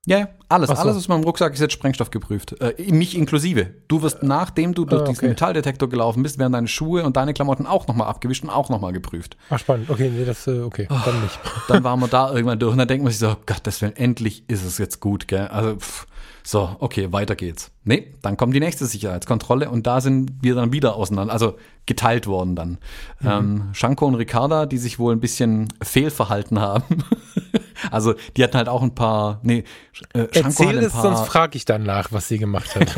Ja, 0.04 0.18
ja, 0.18 0.28
alles. 0.48 0.68
So. 0.68 0.74
Alles 0.74 0.96
aus 0.96 1.06
meinem 1.06 1.22
Rucksack 1.22 1.52
ist 1.52 1.60
jetzt 1.60 1.72
Sprengstoff 1.72 2.10
geprüft. 2.10 2.60
Äh, 2.60 2.92
mich 2.92 3.16
inklusive. 3.16 3.70
Du 3.86 4.02
wirst, 4.02 4.24
nachdem 4.24 4.74
du 4.74 4.84
durch 4.84 5.00
ah, 5.00 5.04
okay. 5.04 5.12
diesen 5.12 5.28
Metalldetektor 5.28 5.88
gelaufen 5.88 6.24
bist, 6.24 6.40
werden 6.40 6.52
deine 6.52 6.66
Schuhe 6.66 7.04
und 7.04 7.16
deine 7.16 7.34
Klamotten 7.34 7.66
auch 7.66 7.86
nochmal 7.86 8.08
abgewischt 8.08 8.42
und 8.42 8.50
auch 8.50 8.68
nochmal 8.68 8.92
geprüft. 8.92 9.36
Ach, 9.48 9.60
spannend. 9.60 9.90
Okay, 9.90 10.10
nee, 10.12 10.24
das, 10.24 10.48
äh, 10.48 10.60
okay, 10.60 10.88
oh, 10.90 10.96
dann 11.04 11.22
nicht. 11.22 11.38
Dann 11.68 11.84
waren 11.84 12.00
wir 12.00 12.08
da 12.10 12.32
irgendwann 12.32 12.58
durch 12.58 12.72
und 12.72 12.78
dann 12.78 12.88
denkt 12.88 13.04
man 13.04 13.12
sich 13.12 13.20
so, 13.20 13.28
oh 13.28 13.36
Gott, 13.46 13.60
das 13.62 13.80
will 13.80 13.92
endlich 13.94 14.42
ist 14.48 14.64
es 14.64 14.78
jetzt 14.78 14.98
gut, 14.98 15.28
gell? 15.28 15.46
Also, 15.46 15.76
pff, 15.76 16.06
so, 16.44 16.76
okay, 16.80 17.12
weiter 17.12 17.36
geht's. 17.36 17.70
Nee, 17.84 18.14
dann 18.22 18.36
kommt 18.36 18.54
die 18.54 18.60
nächste 18.60 18.86
Sicherheitskontrolle 18.86 19.70
und 19.70 19.86
da 19.86 20.00
sind 20.00 20.32
wir 20.40 20.54
dann 20.54 20.72
wieder 20.72 20.96
auseinander, 20.96 21.32
also 21.32 21.56
geteilt 21.86 22.26
worden 22.26 22.56
dann. 22.56 22.78
Mhm. 23.20 23.28
Ähm, 23.28 23.62
Shanko 23.72 24.06
und 24.06 24.14
Ricarda, 24.16 24.66
die 24.66 24.78
sich 24.78 24.98
wohl 24.98 25.14
ein 25.14 25.20
bisschen 25.20 25.68
fehlverhalten 25.82 26.60
haben. 26.60 27.04
also 27.90 28.14
die 28.36 28.42
hatten 28.42 28.56
halt 28.56 28.68
auch 28.68 28.82
ein 28.82 28.94
paar, 28.94 29.40
nee, 29.42 29.64
äh, 30.14 30.26
Shanko 30.32 30.64
Erzähl 30.64 30.78
es, 30.78 30.92
sonst 30.92 31.26
frage 31.26 31.56
ich 31.56 31.64
dann 31.64 31.82
nach, 31.82 32.12
was 32.12 32.28
sie 32.28 32.38
gemacht 32.38 32.74
hat. 32.74 32.94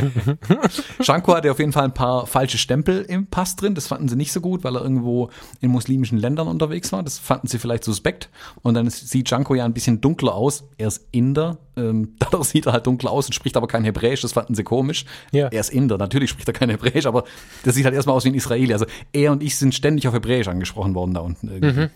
Shanko 1.00 1.34
hatte 1.34 1.50
auf 1.50 1.58
jeden 1.58 1.72
Fall 1.72 1.84
ein 1.84 1.94
paar 1.94 2.26
falsche 2.26 2.58
Stempel 2.58 3.02
im 3.02 3.26
Pass 3.26 3.56
drin, 3.56 3.74
das 3.74 3.88
fanden 3.88 4.08
sie 4.08 4.16
nicht 4.16 4.32
so 4.32 4.40
gut, 4.40 4.64
weil 4.64 4.76
er 4.76 4.82
irgendwo 4.82 5.30
in 5.60 5.70
muslimischen 5.70 6.18
Ländern 6.18 6.48
unterwegs 6.48 6.92
war, 6.92 7.02
das 7.02 7.18
fanden 7.18 7.48
sie 7.48 7.58
vielleicht 7.58 7.84
suspekt 7.84 8.30
und 8.62 8.74
dann 8.74 8.88
sieht 8.90 9.28
Shanko 9.28 9.54
ja 9.54 9.64
ein 9.64 9.74
bisschen 9.74 10.00
dunkler 10.00 10.34
aus, 10.34 10.64
er 10.78 10.88
ist 10.88 11.06
Inder, 11.10 11.58
ähm, 11.76 12.14
dadurch 12.18 12.48
sieht 12.48 12.66
er 12.66 12.72
halt 12.72 12.86
dunkler 12.86 13.10
aus 13.10 13.26
und 13.26 13.32
spricht 13.32 13.56
aber 13.56 13.66
kein 13.66 13.84
Hebräisch, 13.84 14.20
das 14.20 14.32
fanden 14.32 14.54
sie 14.54 14.62
komisch 14.62 14.84
komisch. 14.84 15.04
Ja. 15.32 15.48
Er 15.48 15.60
ist 15.60 15.70
Inder, 15.70 15.98
natürlich 15.98 16.30
spricht 16.30 16.48
er 16.48 16.54
kein 16.54 16.70
Hebräisch, 16.70 17.06
aber 17.06 17.24
das 17.64 17.74
sieht 17.74 17.84
halt 17.84 17.94
erstmal 17.94 18.16
aus 18.16 18.24
wie 18.24 18.30
ein 18.30 18.34
Israeli. 18.34 18.72
Also 18.72 18.86
er 19.12 19.32
und 19.32 19.42
ich 19.42 19.56
sind 19.56 19.74
ständig 19.74 20.06
auf 20.08 20.14
Hebräisch 20.14 20.48
angesprochen 20.48 20.94
worden 20.94 21.14
da 21.14 21.20
unten 21.20 21.48
irgendwie. 21.48 21.80
Mhm. 21.82 21.90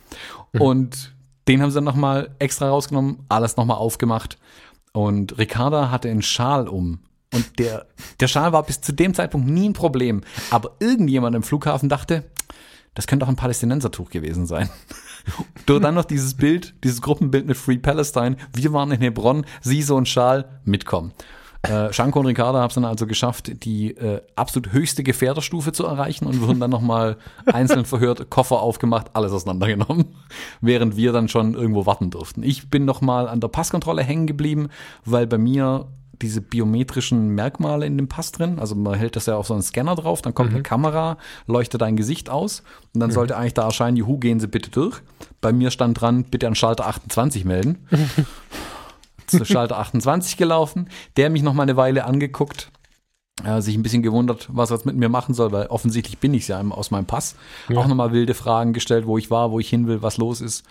Mhm. 0.52 0.60
Und 0.60 1.14
den 1.48 1.62
haben 1.62 1.70
sie 1.70 1.76
dann 1.76 1.84
nochmal 1.84 2.34
extra 2.38 2.68
rausgenommen, 2.68 3.24
alles 3.28 3.56
nochmal 3.56 3.78
aufgemacht. 3.78 4.38
Und 4.92 5.38
Ricarda 5.38 5.90
hatte 5.90 6.10
einen 6.10 6.22
Schal 6.22 6.68
um. 6.68 7.00
Und 7.34 7.58
der, 7.58 7.86
der 8.20 8.28
Schal 8.28 8.52
war 8.52 8.62
bis 8.62 8.80
zu 8.80 8.92
dem 8.92 9.14
Zeitpunkt 9.14 9.48
nie 9.48 9.68
ein 9.68 9.74
Problem. 9.74 10.22
Aber 10.50 10.76
irgendjemand 10.80 11.34
im 11.34 11.42
Flughafen 11.42 11.88
dachte, 11.88 12.24
das 12.94 13.06
könnte 13.06 13.24
auch 13.24 13.30
ein 13.30 13.36
Palästinensertuch 13.36 14.10
gewesen 14.10 14.46
sein. 14.46 14.68
du 15.66 15.78
dann 15.78 15.94
noch 15.94 16.04
dieses 16.04 16.34
Bild, 16.34 16.74
dieses 16.84 17.02
Gruppenbild 17.02 17.46
mit 17.46 17.56
Free 17.56 17.78
Palestine. 17.78 18.36
Wir 18.54 18.72
waren 18.72 18.90
in 18.90 19.00
Hebron, 19.00 19.46
sie 19.60 19.82
so 19.82 19.96
ein 19.96 20.06
Schal, 20.06 20.60
mitkommen. 20.64 21.12
Äh, 21.62 21.92
Shanko 21.92 22.20
und 22.20 22.26
Ricarda 22.26 22.60
haben 22.60 22.68
es 22.68 22.74
dann 22.74 22.84
also 22.84 23.06
geschafft, 23.06 23.64
die 23.64 23.96
äh, 23.96 24.20
absolut 24.36 24.72
höchste 24.72 25.02
Gefährderstufe 25.02 25.72
zu 25.72 25.84
erreichen 25.84 26.26
und 26.26 26.40
wurden 26.40 26.60
dann 26.60 26.70
nochmal 26.70 27.16
einzeln 27.46 27.84
verhört, 27.84 28.30
Koffer 28.30 28.60
aufgemacht, 28.60 29.08
alles 29.14 29.32
auseinandergenommen, 29.32 30.06
während 30.60 30.96
wir 30.96 31.12
dann 31.12 31.28
schon 31.28 31.54
irgendwo 31.54 31.84
warten 31.84 32.10
durften. 32.10 32.42
Ich 32.44 32.70
bin 32.70 32.84
nochmal 32.84 33.28
an 33.28 33.40
der 33.40 33.48
Passkontrolle 33.48 34.02
hängen 34.02 34.28
geblieben, 34.28 34.68
weil 35.04 35.26
bei 35.26 35.38
mir 35.38 35.88
diese 36.22 36.40
biometrischen 36.40 37.30
Merkmale 37.30 37.86
in 37.86 37.96
dem 37.96 38.08
Pass 38.08 38.32
drin. 38.32 38.58
Also 38.58 38.74
man 38.74 38.94
hält 38.94 39.16
das 39.16 39.26
ja 39.26 39.36
auf 39.36 39.46
so 39.46 39.54
einen 39.54 39.62
Scanner 39.62 39.94
drauf, 39.94 40.22
dann 40.22 40.34
kommt 40.34 40.50
mhm. 40.50 40.56
eine 40.56 40.62
Kamera, 40.62 41.16
leuchtet 41.46 41.80
dein 41.80 41.96
Gesicht 41.96 42.30
aus 42.30 42.62
und 42.94 43.00
dann 43.00 43.10
mhm. 43.10 43.14
sollte 43.14 43.36
eigentlich 43.36 43.54
da 43.54 43.64
erscheinen, 43.64 43.96
juhu, 43.96 44.18
gehen 44.18 44.40
Sie 44.40 44.48
bitte 44.48 44.70
durch. 44.70 45.00
Bei 45.40 45.52
mir 45.52 45.70
stand 45.70 46.00
dran, 46.00 46.24
bitte 46.24 46.46
an 46.46 46.54
Schalter 46.54 46.86
28 46.86 47.44
melden. 47.44 47.86
zu 49.30 49.44
Schalter 49.44 49.78
28 49.78 50.36
gelaufen, 50.36 50.88
der 51.16 51.30
mich 51.30 51.42
noch 51.42 51.54
mal 51.54 51.62
eine 51.62 51.76
Weile 51.76 52.04
angeguckt, 52.04 52.70
äh, 53.44 53.60
sich 53.60 53.76
ein 53.76 53.82
bisschen 53.82 54.02
gewundert, 54.02 54.48
was 54.50 54.70
er 54.70 54.76
jetzt 54.76 54.86
mit 54.86 54.96
mir 54.96 55.08
machen 55.08 55.34
soll, 55.34 55.52
weil 55.52 55.66
offensichtlich 55.66 56.18
bin 56.18 56.34
ich 56.34 56.48
ja 56.48 56.60
aus 56.70 56.90
meinem 56.90 57.06
Pass. 57.06 57.36
Ja. 57.68 57.78
Auch 57.78 57.86
nochmal 57.86 58.12
wilde 58.12 58.34
Fragen 58.34 58.72
gestellt, 58.72 59.06
wo 59.06 59.18
ich 59.18 59.30
war, 59.30 59.50
wo 59.50 59.60
ich 59.60 59.68
hin 59.68 59.86
will, 59.86 60.02
was 60.02 60.16
los 60.16 60.40
ist. 60.40 60.64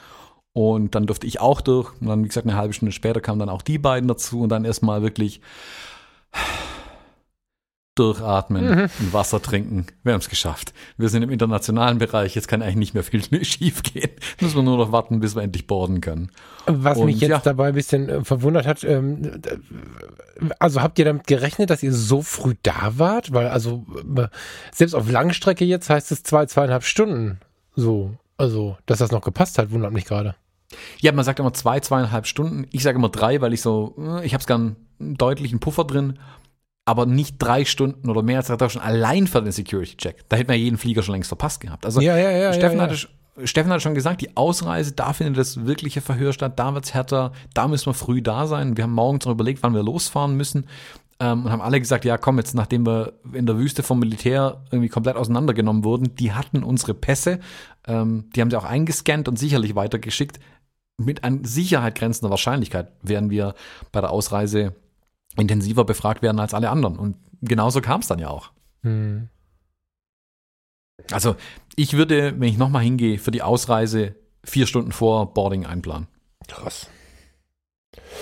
Und 0.53 0.95
dann 0.95 1.05
durfte 1.05 1.27
ich 1.27 1.39
auch 1.39 1.61
durch. 1.61 1.91
Und 2.01 2.07
dann, 2.07 2.23
wie 2.23 2.27
gesagt, 2.27 2.47
eine 2.47 2.57
halbe 2.57 2.73
Stunde 2.73 2.91
später 2.91 3.21
kamen 3.21 3.39
dann 3.39 3.49
auch 3.49 3.61
die 3.61 3.77
beiden 3.77 4.07
dazu 4.07 4.41
und 4.41 4.49
dann 4.49 4.65
erstmal 4.65 5.01
wirklich 5.01 5.39
durchatmen 7.97 8.65
mhm. 8.65 8.89
und 8.99 9.13
Wasser 9.13 9.41
trinken. 9.41 9.87
Wir 10.03 10.13
haben 10.13 10.19
es 10.19 10.29
geschafft. 10.29 10.73
Wir 10.97 11.09
sind 11.09 11.23
im 11.23 11.29
internationalen 11.29 11.97
Bereich. 11.97 12.35
Jetzt 12.35 12.47
kann 12.47 12.61
eigentlich 12.61 12.75
nicht 12.75 12.93
mehr 12.93 13.03
viel 13.03 13.23
schief 13.45 13.83
gehen. 13.83 14.09
Müssen 14.41 14.55
wir 14.55 14.63
nur 14.63 14.77
noch 14.77 14.91
warten, 14.91 15.19
bis 15.19 15.35
wir 15.35 15.43
endlich 15.43 15.67
boarden 15.67 16.01
können. 16.01 16.31
Was 16.65 16.97
und, 16.97 17.05
mich 17.05 17.19
jetzt 17.19 17.29
ja. 17.29 17.39
dabei 17.39 17.69
ein 17.69 17.73
bisschen 17.73 18.09
äh, 18.09 18.23
verwundert 18.23 18.67
hat, 18.67 18.83
ähm, 18.83 19.41
also 20.59 20.81
habt 20.81 20.99
ihr 20.99 21.05
damit 21.05 21.27
gerechnet, 21.27 21.69
dass 21.69 21.83
ihr 21.83 21.93
so 21.93 22.21
früh 22.21 22.55
da 22.63 22.93
wart? 22.97 23.33
Weil 23.33 23.47
also 23.47 23.85
äh, 24.17 24.27
selbst 24.71 24.93
auf 24.93 25.09
Langstrecke 25.09 25.65
jetzt 25.65 25.89
heißt 25.89 26.11
es 26.11 26.23
zwei, 26.23 26.45
zweieinhalb 26.45 26.83
Stunden. 26.83 27.39
So, 27.75 28.15
also 28.37 28.77
dass 28.85 28.99
das 28.99 29.11
noch 29.11 29.21
gepasst 29.21 29.57
hat, 29.57 29.71
wundert 29.71 29.93
mich 29.93 30.05
gerade. 30.05 30.35
Ja, 30.99 31.11
man 31.11 31.23
sagt 31.23 31.39
immer 31.39 31.53
zwei, 31.53 31.79
zweieinhalb 31.79 32.27
Stunden. 32.27 32.67
Ich 32.71 32.83
sage 32.83 32.97
immer 32.97 33.09
drei, 33.09 33.39
weil 33.41 33.53
ich 33.53 33.61
so, 33.61 33.95
äh, 33.97 34.25
ich 34.25 34.33
habe 34.33 34.41
es 34.41 34.47
gern 34.47 34.75
einen 34.99 35.15
deutlichen 35.15 35.59
Puffer 35.59 35.85
drin 35.85 36.19
aber 36.87 37.05
nicht 37.05 37.35
drei 37.37 37.65
Stunden 37.65 38.09
oder 38.09 38.23
mehr 38.23 38.37
als 38.37 38.47
drei 38.47 38.69
Stunden 38.69 38.87
allein 38.87 39.27
für 39.27 39.41
den 39.41 39.51
Security-Check. 39.51 40.29
Da 40.29 40.37
hätten 40.37 40.49
wir 40.49 40.55
jeden 40.55 40.77
Flieger 40.77 41.03
schon 41.03 41.15
längst 41.15 41.27
verpasst 41.27 41.59
gehabt. 41.59 41.85
Also 41.85 41.99
ja, 41.99 42.17
ja, 42.17 42.31
ja, 42.31 42.53
Steffen, 42.53 42.79
Hatte, 42.79 43.09
Steffen 43.43 43.73
hat 43.73 43.81
schon 43.81 43.93
gesagt, 43.93 44.21
die 44.21 44.37
Ausreise, 44.37 44.93
da 44.93 45.11
findet 45.11 45.37
das 45.37 45.65
wirkliche 45.65 45.99
Verhör 45.99 46.31
statt, 46.31 46.57
da 46.57 46.73
wird's 46.73 46.93
härter, 46.93 47.33
da 47.53 47.67
müssen 47.67 47.87
wir 47.87 47.93
früh 47.93 48.21
da 48.21 48.47
sein. 48.47 48.77
Wir 48.77 48.85
haben 48.85 48.93
morgens 48.93 49.25
noch 49.25 49.33
überlegt, 49.33 49.63
wann 49.63 49.73
wir 49.73 49.83
losfahren 49.83 50.37
müssen. 50.37 50.65
Ähm, 51.19 51.43
und 51.43 51.51
haben 51.51 51.61
alle 51.61 51.81
gesagt, 51.81 52.05
ja 52.05 52.17
komm, 52.17 52.37
jetzt 52.37 52.55
nachdem 52.55 52.85
wir 52.87 53.13
in 53.33 53.45
der 53.45 53.57
Wüste 53.57 53.83
vom 53.83 53.99
Militär 53.99 54.61
irgendwie 54.71 54.87
komplett 54.87 55.17
auseinandergenommen 55.17 55.83
wurden, 55.83 56.15
die 56.15 56.31
hatten 56.31 56.63
unsere 56.63 56.93
Pässe, 56.93 57.39
ähm, 57.85 58.29
die 58.33 58.39
haben 58.39 58.49
sie 58.49 58.55
auch 58.55 58.63
eingescannt 58.63 59.27
und 59.27 59.37
sicherlich 59.37 59.75
weitergeschickt. 59.75 60.39
Mit 60.97 61.25
an 61.25 61.43
Sicherheit 61.43 61.95
grenzender 61.95 62.29
Wahrscheinlichkeit 62.29 62.93
werden 63.03 63.29
wir 63.29 63.55
bei 63.91 63.99
der 63.99 64.09
Ausreise 64.11 64.73
intensiver 65.37 65.85
befragt 65.85 66.21
werden 66.21 66.39
als 66.39 66.53
alle 66.53 66.69
anderen. 66.69 66.97
Und 66.97 67.17
genauso 67.41 67.81
kam 67.81 68.01
es 68.01 68.07
dann 68.07 68.19
ja 68.19 68.29
auch. 68.29 68.51
Hm. 68.83 69.29
Also 71.11 71.35
ich 71.75 71.93
würde, 71.93 72.39
wenn 72.39 72.49
ich 72.49 72.57
nochmal 72.57 72.83
hingehe, 72.83 73.19
für 73.19 73.31
die 73.31 73.41
Ausreise 73.41 74.15
vier 74.43 74.67
Stunden 74.67 74.91
vor 74.91 75.33
Boarding 75.33 75.65
einplanen. 75.65 76.07
Krass. 76.47 76.89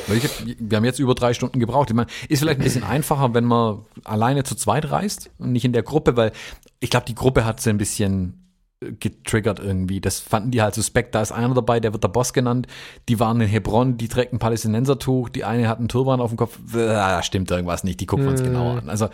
Ich, 0.07 0.57
wir 0.59 0.77
haben 0.77 0.85
jetzt 0.85 0.99
über 0.99 1.15
drei 1.15 1.33
Stunden 1.33 1.59
gebraucht. 1.59 1.89
Ich 1.89 1.95
meine, 1.95 2.09
ist 2.29 2.39
vielleicht 2.39 2.59
ein 2.59 2.63
bisschen 2.63 2.83
einfacher, 2.83 3.33
wenn 3.33 3.45
man 3.45 3.85
alleine 4.03 4.43
zu 4.43 4.55
zweit 4.55 4.91
reist 4.91 5.29
und 5.37 5.51
nicht 5.51 5.65
in 5.65 5.73
der 5.73 5.83
Gruppe, 5.83 6.15
weil 6.17 6.31
ich 6.79 6.89
glaube, 6.89 7.05
die 7.05 7.15
Gruppe 7.15 7.45
hat 7.45 7.61
so 7.61 7.69
ein 7.69 7.77
bisschen 7.77 8.44
getriggert 8.99 9.59
irgendwie. 9.59 10.01
Das 10.01 10.19
fanden 10.19 10.51
die 10.51 10.61
halt 10.61 10.75
suspekt. 10.75 11.15
Da 11.15 11.21
ist 11.21 11.31
einer 11.31 11.53
dabei, 11.53 11.79
der 11.79 11.93
wird 11.93 12.03
der 12.03 12.09
Boss 12.09 12.33
genannt. 12.33 12.67
Die 13.09 13.19
waren 13.19 13.41
in 13.41 13.47
Hebron, 13.47 13.97
die 13.97 14.07
trägt 14.07 14.33
ein 14.33 14.39
Palästinensertuch, 14.39 15.29
die 15.29 15.43
eine 15.43 15.67
hat 15.67 15.79
einen 15.79 15.87
Turban 15.87 16.21
auf 16.21 16.31
dem 16.31 16.37
Kopf. 16.37 16.59
Da 16.73 17.21
stimmt 17.23 17.51
irgendwas 17.51 17.83
nicht, 17.83 17.99
die 17.99 18.05
gucken 18.05 18.25
wir 18.25 18.31
uns 18.31 18.41
mm. 18.41 18.45
genauer 18.45 18.77
an. 18.77 18.89
Also 18.89 19.09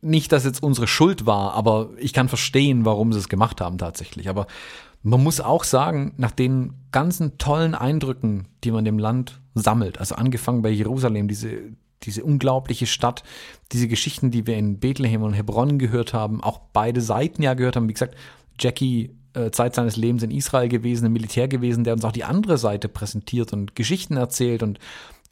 nicht, 0.00 0.32
dass 0.32 0.44
jetzt 0.44 0.62
unsere 0.62 0.86
Schuld 0.86 1.26
war, 1.26 1.54
aber 1.54 1.90
ich 1.98 2.12
kann 2.12 2.28
verstehen, 2.28 2.84
warum 2.84 3.12
sie 3.12 3.18
es 3.18 3.28
gemacht 3.28 3.60
haben 3.60 3.78
tatsächlich. 3.78 4.28
Aber 4.28 4.46
man 5.02 5.22
muss 5.22 5.40
auch 5.40 5.64
sagen, 5.64 6.14
nach 6.16 6.30
den 6.30 6.74
ganzen 6.92 7.38
tollen 7.38 7.74
Eindrücken, 7.74 8.46
die 8.64 8.70
man 8.70 8.84
dem 8.84 8.98
Land 8.98 9.40
sammelt, 9.54 9.98
also 9.98 10.14
angefangen 10.14 10.62
bei 10.62 10.70
Jerusalem, 10.70 11.26
diese, 11.28 11.58
diese 12.04 12.24
unglaubliche 12.24 12.86
Stadt, 12.86 13.24
diese 13.72 13.88
Geschichten, 13.88 14.30
die 14.30 14.46
wir 14.46 14.56
in 14.56 14.78
Bethlehem 14.78 15.22
und 15.22 15.32
Hebron 15.32 15.78
gehört 15.78 16.14
haben, 16.14 16.42
auch 16.42 16.60
beide 16.72 17.00
Seiten 17.00 17.42
ja 17.42 17.54
gehört 17.54 17.76
haben, 17.76 17.88
wie 17.88 17.94
gesagt, 17.94 18.16
Jackie 18.62 19.16
äh, 19.34 19.50
Zeit 19.50 19.74
seines 19.74 19.96
Lebens 19.96 20.22
in 20.22 20.30
Israel 20.30 20.68
gewesen, 20.68 21.06
im 21.06 21.12
Militär 21.12 21.48
gewesen, 21.48 21.84
der 21.84 21.94
uns 21.94 22.04
auch 22.04 22.12
die 22.12 22.24
andere 22.24 22.58
Seite 22.58 22.88
präsentiert 22.88 23.52
und 23.52 23.74
Geschichten 23.74 24.16
erzählt 24.16 24.62
und 24.62 24.78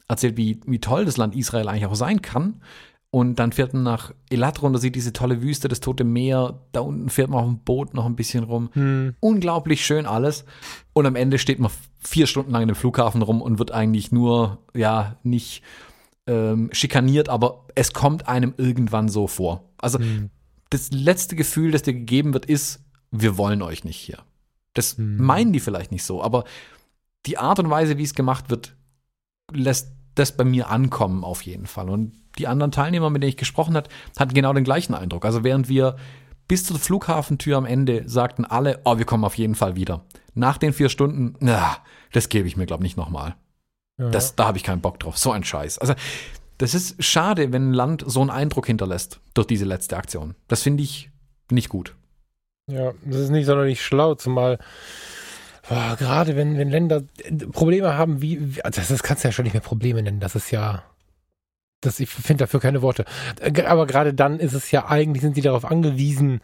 erzählt, 0.07 0.37
wie, 0.37 0.59
wie 0.65 0.79
toll 0.79 1.05
das 1.05 1.17
Land 1.17 1.35
Israel 1.35 1.67
eigentlich 1.67 1.85
auch 1.85 1.95
sein 1.95 2.21
kann. 2.21 2.61
Und 3.13 3.39
dann 3.39 3.51
fährt 3.51 3.73
man 3.73 3.83
nach 3.83 4.13
Elat 4.29 4.61
runter, 4.61 4.79
sieht 4.79 4.95
diese 4.95 5.11
tolle 5.11 5.41
Wüste, 5.41 5.67
das 5.67 5.81
Tote 5.81 6.05
Meer. 6.05 6.61
Da 6.71 6.79
unten 6.79 7.09
fährt 7.09 7.29
man 7.29 7.39
auf 7.39 7.45
dem 7.45 7.59
Boot 7.59 7.93
noch 7.93 8.05
ein 8.05 8.15
bisschen 8.15 8.45
rum. 8.45 8.69
Hm. 8.71 9.15
Unglaublich 9.19 9.85
schön 9.85 10.05
alles. 10.05 10.45
Und 10.93 11.05
am 11.05 11.17
Ende 11.17 11.37
steht 11.37 11.59
man 11.59 11.71
vier 11.99 12.25
Stunden 12.25 12.51
lang 12.51 12.61
in 12.61 12.69
dem 12.69 12.75
Flughafen 12.75 13.21
rum 13.21 13.41
und 13.41 13.59
wird 13.59 13.71
eigentlich 13.71 14.13
nur, 14.13 14.59
ja, 14.73 15.17
nicht 15.23 15.61
ähm, 16.25 16.69
schikaniert, 16.71 17.27
aber 17.27 17.65
es 17.75 17.91
kommt 17.91 18.29
einem 18.29 18.53
irgendwann 18.55 19.09
so 19.09 19.27
vor. 19.27 19.65
Also 19.77 19.99
hm 19.99 20.29
das 20.71 20.89
letzte 20.91 21.35
Gefühl, 21.35 21.71
das 21.71 21.83
dir 21.83 21.93
gegeben 21.93 22.33
wird, 22.33 22.45
ist, 22.45 22.80
wir 23.11 23.37
wollen 23.37 23.61
euch 23.61 23.83
nicht 23.83 23.97
hier. 23.97 24.19
Das 24.73 24.97
hm. 24.97 25.17
meinen 25.17 25.53
die 25.53 25.59
vielleicht 25.59 25.91
nicht 25.91 26.03
so, 26.03 26.23
aber 26.23 26.45
die 27.25 27.37
Art 27.37 27.59
und 27.59 27.69
Weise, 27.69 27.97
wie 27.97 28.03
es 28.03 28.15
gemacht 28.15 28.49
wird, 28.49 28.75
lässt 29.51 29.91
das 30.15 30.35
bei 30.35 30.43
mir 30.43 30.69
ankommen 30.69 31.23
auf 31.23 31.43
jeden 31.43 31.67
Fall. 31.67 31.89
Und 31.89 32.13
die 32.37 32.47
anderen 32.47 32.71
Teilnehmer, 32.71 33.09
mit 33.09 33.21
denen 33.21 33.29
ich 33.29 33.37
gesprochen 33.37 33.75
habe, 33.75 33.89
hatten 34.17 34.33
genau 34.33 34.53
den 34.53 34.63
gleichen 34.63 34.93
Eindruck. 34.93 35.25
Also 35.25 35.43
während 35.43 35.69
wir 35.69 35.97
bis 36.47 36.65
zur 36.65 36.79
Flughafentür 36.79 37.57
am 37.57 37.65
Ende 37.65 38.03
sagten 38.07 38.45
alle, 38.45 38.81
oh, 38.83 38.97
wir 38.97 39.05
kommen 39.05 39.23
auf 39.23 39.37
jeden 39.37 39.55
Fall 39.55 39.75
wieder. 39.75 40.05
Nach 40.33 40.57
den 40.57 40.73
vier 40.73 40.89
Stunden, 40.89 41.35
na, 41.39 41.77
das 42.11 42.29
gebe 42.29 42.47
ich 42.47 42.57
mir, 42.57 42.65
glaube 42.65 42.83
ich, 42.83 42.91
nicht 42.91 42.97
nochmal. 42.97 43.35
Ja. 43.97 44.09
Das, 44.09 44.35
da 44.35 44.47
habe 44.47 44.57
ich 44.57 44.63
keinen 44.63 44.81
Bock 44.81 44.99
drauf. 44.99 45.17
So 45.17 45.31
ein 45.31 45.43
Scheiß. 45.43 45.77
Also, 45.77 45.93
das 46.57 46.73
ist 46.73 47.03
schade, 47.03 47.51
wenn 47.51 47.69
ein 47.71 47.73
Land 47.73 48.03
so 48.05 48.21
einen 48.21 48.29
Eindruck 48.29 48.67
hinterlässt 48.67 49.19
durch 49.33 49.47
diese 49.47 49.65
letzte 49.65 49.97
Aktion. 49.97 50.35
Das 50.47 50.61
finde 50.61 50.83
ich 50.83 51.09
nicht 51.49 51.69
gut. 51.69 51.95
Ja, 52.67 52.93
das 53.03 53.21
ist 53.21 53.29
nicht 53.29 53.45
sonderlich 53.45 53.83
schlau, 53.83 54.15
zumal 54.15 54.59
boah, 55.67 55.95
gerade 55.97 56.35
wenn, 56.35 56.57
wenn 56.57 56.69
Länder 56.69 57.03
Probleme 57.51 57.97
haben, 57.97 58.21
wie, 58.21 58.55
wie 58.55 58.61
also 58.61 58.81
das 58.81 59.03
kannst 59.03 59.23
du 59.23 59.29
ja 59.29 59.31
schon 59.31 59.43
nicht 59.43 59.53
mehr 59.53 59.61
Probleme 59.61 60.01
nennen. 60.01 60.19
Das 60.19 60.35
ist 60.35 60.51
ja, 60.51 60.83
das, 61.81 61.99
ich 61.99 62.09
finde 62.09 62.43
dafür 62.43 62.59
keine 62.59 62.81
Worte. 62.81 63.05
Aber 63.65 63.87
gerade 63.87 64.13
dann 64.13 64.39
ist 64.39 64.53
es 64.53 64.71
ja 64.71 64.87
eigentlich, 64.87 65.21
sind 65.21 65.35
sie 65.35 65.41
darauf 65.41 65.65
angewiesen, 65.65 66.41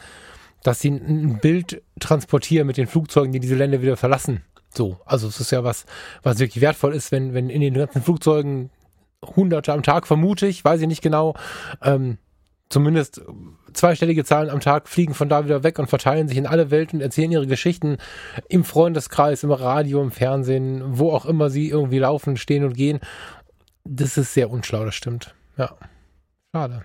dass 0.63 0.79
sie 0.79 0.89
ein 0.89 1.39
Bild 1.39 1.81
transportieren 1.99 2.67
mit 2.67 2.77
den 2.77 2.87
Flugzeugen, 2.87 3.31
die 3.31 3.39
diese 3.39 3.55
Länder 3.55 3.81
wieder 3.81 3.97
verlassen. 3.97 4.43
So, 4.73 4.99
also 5.05 5.27
es 5.27 5.39
ist 5.39 5.51
ja 5.51 5.63
was, 5.63 5.85
was 6.23 6.39
wirklich 6.39 6.61
wertvoll 6.61 6.93
ist, 6.93 7.11
wenn, 7.11 7.33
wenn 7.33 7.49
in 7.49 7.61
den 7.61 7.73
ganzen 7.73 8.01
Flugzeugen 8.01 8.69
Hunderte 9.35 9.73
am 9.73 9.83
Tag, 9.83 10.07
vermute 10.07 10.47
ich, 10.47 10.63
weiß 10.63 10.81
ich 10.81 10.87
nicht 10.87 11.01
genau, 11.01 11.35
ähm, 11.81 12.17
zumindest 12.69 13.21
zweistellige 13.73 14.25
Zahlen 14.25 14.49
am 14.49 14.59
Tag 14.59 14.87
fliegen 14.87 15.13
von 15.13 15.29
da 15.29 15.45
wieder 15.45 15.63
weg 15.63 15.79
und 15.79 15.87
verteilen 15.87 16.27
sich 16.27 16.37
in 16.37 16.47
alle 16.47 16.71
Welt 16.71 16.93
und 16.93 17.01
erzählen 17.01 17.31
ihre 17.31 17.47
Geschichten 17.47 17.97
im 18.49 18.63
Freundeskreis, 18.63 19.43
im 19.43 19.51
Radio, 19.51 20.01
im 20.01 20.11
Fernsehen, 20.11 20.83
wo 20.85 21.11
auch 21.11 21.25
immer 21.25 21.49
sie 21.49 21.69
irgendwie 21.69 21.99
laufen, 21.99 22.37
stehen 22.37 22.63
und 22.63 22.73
gehen. 22.73 22.99
Das 23.83 24.17
ist 24.17 24.33
sehr 24.33 24.49
unschlau, 24.49 24.83
das 24.83 24.95
stimmt. 24.95 25.33
Ja. 25.57 25.75
Schade. 26.53 26.83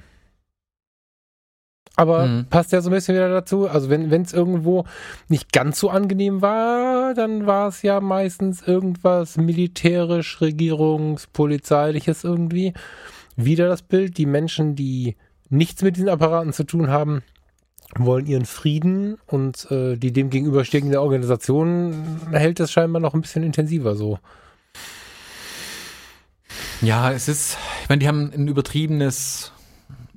Aber 1.95 2.27
mhm. 2.27 2.47
passt 2.49 2.73
ja 2.73 2.81
so 2.81 2.89
ein 2.89 2.95
bisschen 2.95 3.15
wieder 3.15 3.29
dazu. 3.29 3.69
Also 3.69 3.91
wenn 3.91 4.11
es 4.11 4.33
irgendwo 4.33 4.85
nicht 5.29 5.53
ganz 5.53 5.79
so 5.79 5.91
angenehm 5.91 6.41
war, 6.41 7.15
dann 7.15 7.47
war 7.47 7.69
es 7.69 7.83
ja 7.83 8.01
meistens 8.01 8.63
irgendwas 8.67 9.37
militärisch, 9.37 10.39
regierungs-, 10.41 11.27
polizeiliches 11.31 12.25
irgendwie. 12.25 12.73
Wieder 13.37 13.69
das 13.69 13.83
Bild, 13.83 14.17
die 14.17 14.27
Menschen, 14.27 14.75
die 14.75 15.17
nichts 15.53 15.83
mit 15.83 15.97
diesen 15.97 16.09
Apparaten 16.09 16.53
zu 16.53 16.65
tun 16.65 16.89
haben, 16.89 17.23
wollen 17.97 18.27
ihren 18.27 18.47
Frieden 18.47 19.19
und 19.27 19.71
äh, 19.71 19.97
die 19.97 20.13
dem 20.13 20.31
gegenüberstehende 20.31 21.01
Organisation 21.01 22.21
hält 22.33 22.59
es 22.59 22.73
scheinbar 22.73 23.01
noch 23.01 23.15
ein 23.15 23.21
bisschen 23.21 23.43
intensiver 23.43 23.95
so. 23.95 24.19
Ja, 26.81 27.13
es 27.13 27.29
ist, 27.29 27.59
ich 27.83 27.89
meine, 27.89 28.01
die 28.01 28.09
haben 28.09 28.33
ein 28.33 28.49
übertriebenes 28.49 29.53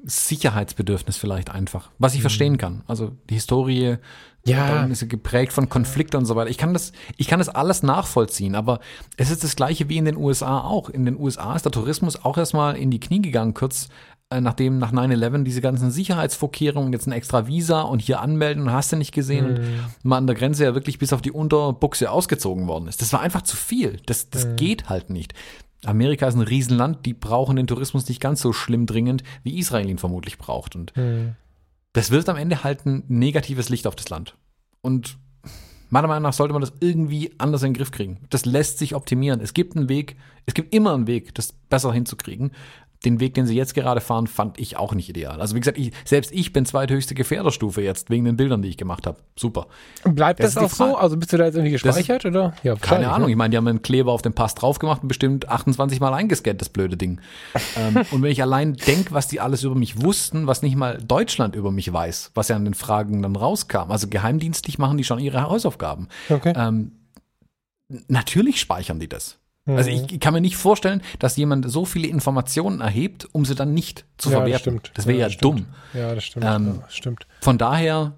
Sicherheitsbedürfnis 0.06 1.18
vielleicht 1.18 1.52
einfach, 1.52 1.92
was 2.00 2.14
ich 2.14 2.20
mhm. 2.20 2.24
verstehen 2.24 2.58
kann. 2.58 2.84
Also 2.88 3.12
die 3.30 3.36
Historie 3.36 3.98
ja. 4.46 4.86
ist 4.86 5.10
geprägt 5.10 5.52
von 5.52 5.70
Konflikten 5.70 6.18
und 6.18 6.26
so 6.26 6.36
weiter. 6.36 6.50
Ich 6.50 6.58
kann 6.58 6.74
das, 6.74 6.92
ich 7.18 7.28
kann 7.28 7.40
das 7.40 7.50
alles 7.50 7.84
nachvollziehen, 7.84 8.56
aber 8.56 8.80
es 9.18 9.32
ist 9.32 9.44
das 9.44 9.56
gleiche 9.56 9.90
wie 9.90 9.98
in 9.98 10.06
den 10.06 10.18
USA 10.18 10.60
auch. 10.62 10.90
In 10.90 11.06
den 11.06 11.20
USA 11.20 11.56
ist 11.56 11.66
der 11.66 11.72
Tourismus 11.72 12.24
auch 12.24 12.38
erstmal 12.38 12.78
in 12.78 12.92
die 12.92 13.00
Knie 13.00 13.22
gegangen, 13.22 13.54
kurz 13.54 13.90
nachdem 14.34 14.80
nach 14.80 14.92
9-11 14.92 15.44
diese 15.44 15.62
ganzen 15.62 15.92
Sicherheitsvorkehrungen, 15.92 16.92
jetzt 16.94 17.08
ein 17.08 17.12
extra 17.12 17.48
Visa 17.48 17.82
und 17.82 18.02
hier 18.02 18.22
anmelden 18.22 18.64
und 18.64 18.72
hast 18.72 18.92
du 18.92 18.96
nicht 18.96 19.14
gesehen 19.14 19.46
mhm. 19.46 19.56
und 19.56 20.06
man 20.06 20.18
an 20.20 20.28
der 20.28 20.36
Grenze 20.36 20.64
ja 20.64 20.74
wirklich 20.74 20.98
bis 20.98 21.14
auf 21.14 21.22
die 21.22 21.32
Unterbuchse 21.32 22.10
ausgezogen 22.10 22.68
worden 22.68 22.88
ist. 22.88 23.02
Das 23.02 23.14
war 23.14 23.22
einfach 23.22 23.44
zu 23.44 23.56
viel. 23.56 24.00
Das, 24.06 24.30
das 24.30 24.46
mhm. 24.46 24.56
geht 24.56 24.90
halt 24.90 25.10
nicht. 25.10 25.34
Amerika 25.86 26.28
ist 26.28 26.36
ein 26.36 26.42
Riesenland, 26.42 27.06
die 27.06 27.14
brauchen 27.14 27.56
den 27.56 27.68
Tourismus 27.68 28.10
nicht 28.10 28.20
ganz 28.20 28.42
so 28.42 28.52
schlimm 28.52 28.88
dringend, 28.88 29.24
wie 29.44 29.60
Israel 29.60 29.88
ihn 29.88 30.00
vermutlich 30.00 30.40
braucht. 30.40 30.76
Und 30.76 30.96
mhm. 30.98 31.36
das 31.94 32.10
wirft 32.10 32.28
am 32.30 32.38
Ende 32.38 32.64
halt 32.64 32.86
ein 32.86 33.04
negatives 33.08 33.70
Licht 33.70 33.86
auf 33.86 33.96
das 33.96 34.10
Land. 34.10 34.36
Und 34.82 35.18
meiner 35.92 36.08
Meinung 36.08 36.24
nach 36.24 36.34
sollte 36.34 36.54
man 36.54 36.62
das 36.62 36.74
irgendwie 36.80 37.34
anders 37.38 37.62
in 37.62 37.70
den 37.70 37.78
Griff 37.78 37.92
kriegen. 37.92 38.18
Das 38.32 38.46
lässt 38.46 38.80
sich 38.80 38.96
optimieren. 38.96 39.40
Es 39.40 39.54
gibt 39.54 39.78
einen 39.78 39.88
Weg, 39.88 40.16
es 40.48 40.56
gibt 40.56 40.74
immer 40.74 40.96
einen 40.96 41.06
Weg, 41.06 41.36
das 41.36 41.52
besser 41.70 41.94
hinzukriegen 41.94 42.52
den 43.06 43.20
Weg, 43.20 43.34
den 43.36 43.46
sie 43.46 43.56
jetzt 43.56 43.74
gerade 43.74 44.02
fahren, 44.02 44.28
fand 44.28 44.60
ich 44.60 44.78
auch 44.78 44.94
nicht 44.94 45.10
ideal. 45.10 45.40
Also 45.40 45.56
wie 45.56 45.60
gesagt, 45.60 45.78
ich, 45.78 45.92
selbst 46.04 46.32
ich 46.34 46.52
bin 46.54 46.66
zweithöchste 46.66 47.16
Gefährderstufe 47.16 47.82
jetzt, 47.82 48.10
wegen 48.10 48.26
den 48.26 48.36
Bildern, 48.36 48.62
die 48.62 48.70
ich 48.70 48.78
gemacht 48.78 49.08
habe. 49.08 49.18
Super. 49.36 49.68
Bleibt 50.04 50.42
das, 50.42 50.56
das 50.56 50.64
auch 50.64 50.70
so? 50.70 50.98
Also 50.98 51.18
bist 51.18 51.32
du 51.32 51.38
da 51.38 51.46
jetzt 51.46 51.56
irgendwie 51.56 51.72
gespeichert, 51.72 52.26
das, 52.26 52.32
oder? 52.32 52.54
Ja, 52.64 52.76
keine 52.76 53.12
Ahnung. 53.12 53.28
Ne? 53.28 53.32
Ich 53.32 53.38
meine, 53.38 53.52
die 53.52 53.58
haben 53.58 53.68
einen 53.68 53.82
Kleber 53.82 54.12
auf 54.12 54.22
den 54.22 54.34
Pass 54.34 54.56
drauf 54.56 54.80
gemacht 54.80 55.02
und 55.04 55.08
bestimmt 55.08 55.48
28 55.48 56.00
Mal 56.00 56.14
eingescannt, 56.14 56.62
das 56.62 56.70
blöde 56.70 56.98
Ding. 56.98 57.22
ähm, 57.78 58.04
und 58.12 58.22
wenn 58.22 58.32
ich 58.32 58.42
allein 58.42 58.74
denke, 58.74 59.14
was 59.14 59.28
die 59.28 59.40
alles 59.40 59.64
über 59.64 59.76
mich 59.76 60.02
wussten, 60.02 60.48
was 60.48 60.62
nicht 60.62 60.76
mal 60.76 60.98
Deutschland 60.98 61.56
über 61.56 61.72
mich 61.72 61.92
weiß, 61.92 62.32
was 62.34 62.48
ja 62.48 62.56
an 62.56 62.66
den 62.66 62.74
Fragen 62.74 63.22
dann 63.22 63.36
rauskam. 63.36 63.92
Also 63.92 64.08
geheimdienstlich 64.08 64.78
machen 64.78 64.98
die 64.98 65.04
schon 65.04 65.20
ihre 65.20 65.44
Hausaufgaben. 65.44 66.08
Okay. 66.30 66.54
Ähm, 66.56 66.92
natürlich 68.08 68.60
speichern 68.60 69.00
die 69.00 69.10
das. 69.10 69.38
Also 69.68 69.90
ich, 69.90 70.12
ich, 70.12 70.20
kann 70.20 70.34
mir 70.34 70.42
nicht 70.42 70.58
vorstellen, 70.58 71.02
dass 71.18 71.38
jemand 71.38 71.70
so 71.70 71.86
viele 71.86 72.08
Informationen 72.08 72.82
erhebt, 72.82 73.28
um 73.32 73.46
sie 73.46 73.56
dann 73.56 73.74
nicht 73.74 74.06
zu 74.18 74.30
ja, 74.30 74.38
verwerten. 74.38 74.80
Das, 74.84 74.94
das 74.94 75.08
wäre 75.08 75.18
ja, 75.18 75.28
ja 75.28 75.38
dumm. 75.38 75.66
Ja, 75.94 76.14
das 76.14 76.24
stimmt. 76.24 76.46
Ähm, 76.48 76.80
das 76.84 76.96
stimmt. 76.96 77.28
Von 77.42 77.58
daher, 77.58 78.14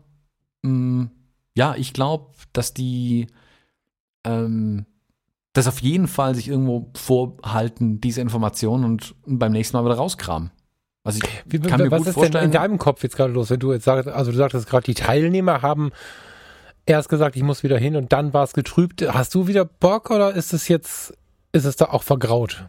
mh, 0.63 0.71
mm, 0.71 1.11
ja, 1.55 1.75
ich 1.75 1.93
glaube, 1.93 2.33
dass 2.51 2.73
die 2.73 3.27
ähm, 4.25 4.85
das 5.53 5.67
auf 5.67 5.79
jeden 5.79 6.07
Fall 6.07 6.35
sich 6.35 6.49
irgendwo 6.49 6.91
vorhalten, 6.95 7.99
diese 7.99 8.21
Informationen 8.21 8.83
und 8.83 9.15
beim 9.25 9.51
nächsten 9.51 9.75
Mal 9.75 9.85
wieder 9.85 9.95
rauskramen. 9.95 10.51
Also 11.03 11.19
ich 11.23 11.43
Wie, 11.45 11.59
kann 11.59 11.81
mir 11.81 11.89
was 11.89 11.99
gut 11.99 12.07
ist 12.07 12.13
vorstellen, 12.15 12.33
denn 12.33 12.43
in 12.43 12.51
deinem 12.51 12.77
Kopf 12.77 13.01
jetzt 13.01 13.15
gerade 13.15 13.31
los, 13.31 13.49
wenn 13.49 13.59
du 13.59 13.71
jetzt 13.71 13.85
sagst, 13.85 14.09
also 14.09 14.31
du 14.31 14.37
sagtest 14.37 14.69
gerade, 14.69 14.83
die 14.83 14.93
Teilnehmer 14.93 15.61
haben 15.61 15.91
erst 16.85 17.09
gesagt, 17.09 17.35
ich 17.37 17.43
muss 17.43 17.63
wieder 17.63 17.77
hin 17.77 17.95
und 17.95 18.11
dann 18.11 18.33
war 18.33 18.43
es 18.43 18.53
getrübt. 18.53 19.01
Hast 19.01 19.33
du 19.33 19.47
wieder 19.47 19.65
Bock 19.65 20.11
oder 20.11 20.33
ist 20.33 20.53
es 20.53 20.67
jetzt 20.67 21.13
ist 21.51 21.65
es 21.65 21.75
da 21.75 21.85
auch 21.85 22.03
vergraut. 22.03 22.65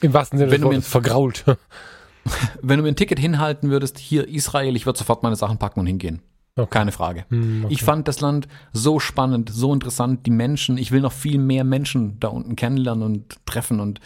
Im 0.00 0.12
wahrsten 0.12 0.38
Sinne 0.38 0.50
des 0.50 0.62
Wortes 0.62 0.88
vergrault. 0.88 1.44
Wenn 2.62 2.76
du 2.76 2.82
mir 2.82 2.90
ein 2.90 2.96
Ticket 2.96 3.18
hinhalten 3.18 3.70
würdest, 3.70 3.98
hier 3.98 4.28
Israel, 4.28 4.76
ich 4.76 4.86
würde 4.86 4.98
sofort 4.98 5.22
meine 5.22 5.36
Sachen 5.36 5.58
packen 5.58 5.80
und 5.80 5.86
hingehen. 5.86 6.20
Okay. 6.56 6.68
Keine 6.70 6.92
Frage. 6.92 7.24
Hm, 7.30 7.64
okay. 7.64 7.74
Ich 7.74 7.82
fand 7.82 8.08
das 8.08 8.20
Land 8.20 8.48
so 8.72 8.98
spannend, 8.98 9.50
so 9.50 9.72
interessant, 9.72 10.26
die 10.26 10.30
Menschen. 10.30 10.76
Ich 10.76 10.90
will 10.90 11.00
noch 11.00 11.12
viel 11.12 11.38
mehr 11.38 11.64
Menschen 11.64 12.18
da 12.20 12.28
unten 12.28 12.56
kennenlernen 12.56 13.02
und 13.04 13.36
treffen 13.46 13.80
und 13.80 14.00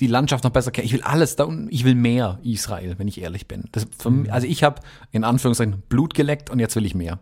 die 0.00 0.08
Landschaft 0.08 0.44
noch 0.44 0.50
besser 0.50 0.70
kennen. 0.70 0.86
Ich 0.86 0.92
will 0.92 1.02
alles 1.02 1.36
da 1.36 1.44
unten. 1.44 1.68
Ich 1.70 1.84
will 1.84 1.94
mehr 1.94 2.40
Israel, 2.42 2.98
wenn 2.98 3.08
ich 3.08 3.20
ehrlich 3.20 3.46
bin. 3.46 3.64
Das, 3.72 3.86
hm. 4.02 4.28
also 4.30 4.46
ich 4.46 4.64
habe 4.64 4.82
in 5.12 5.24
Anführungszeichen 5.24 5.82
Blut 5.88 6.14
geleckt 6.14 6.50
und 6.50 6.58
jetzt 6.58 6.74
will 6.76 6.86
ich 6.86 6.94
mehr. 6.94 7.20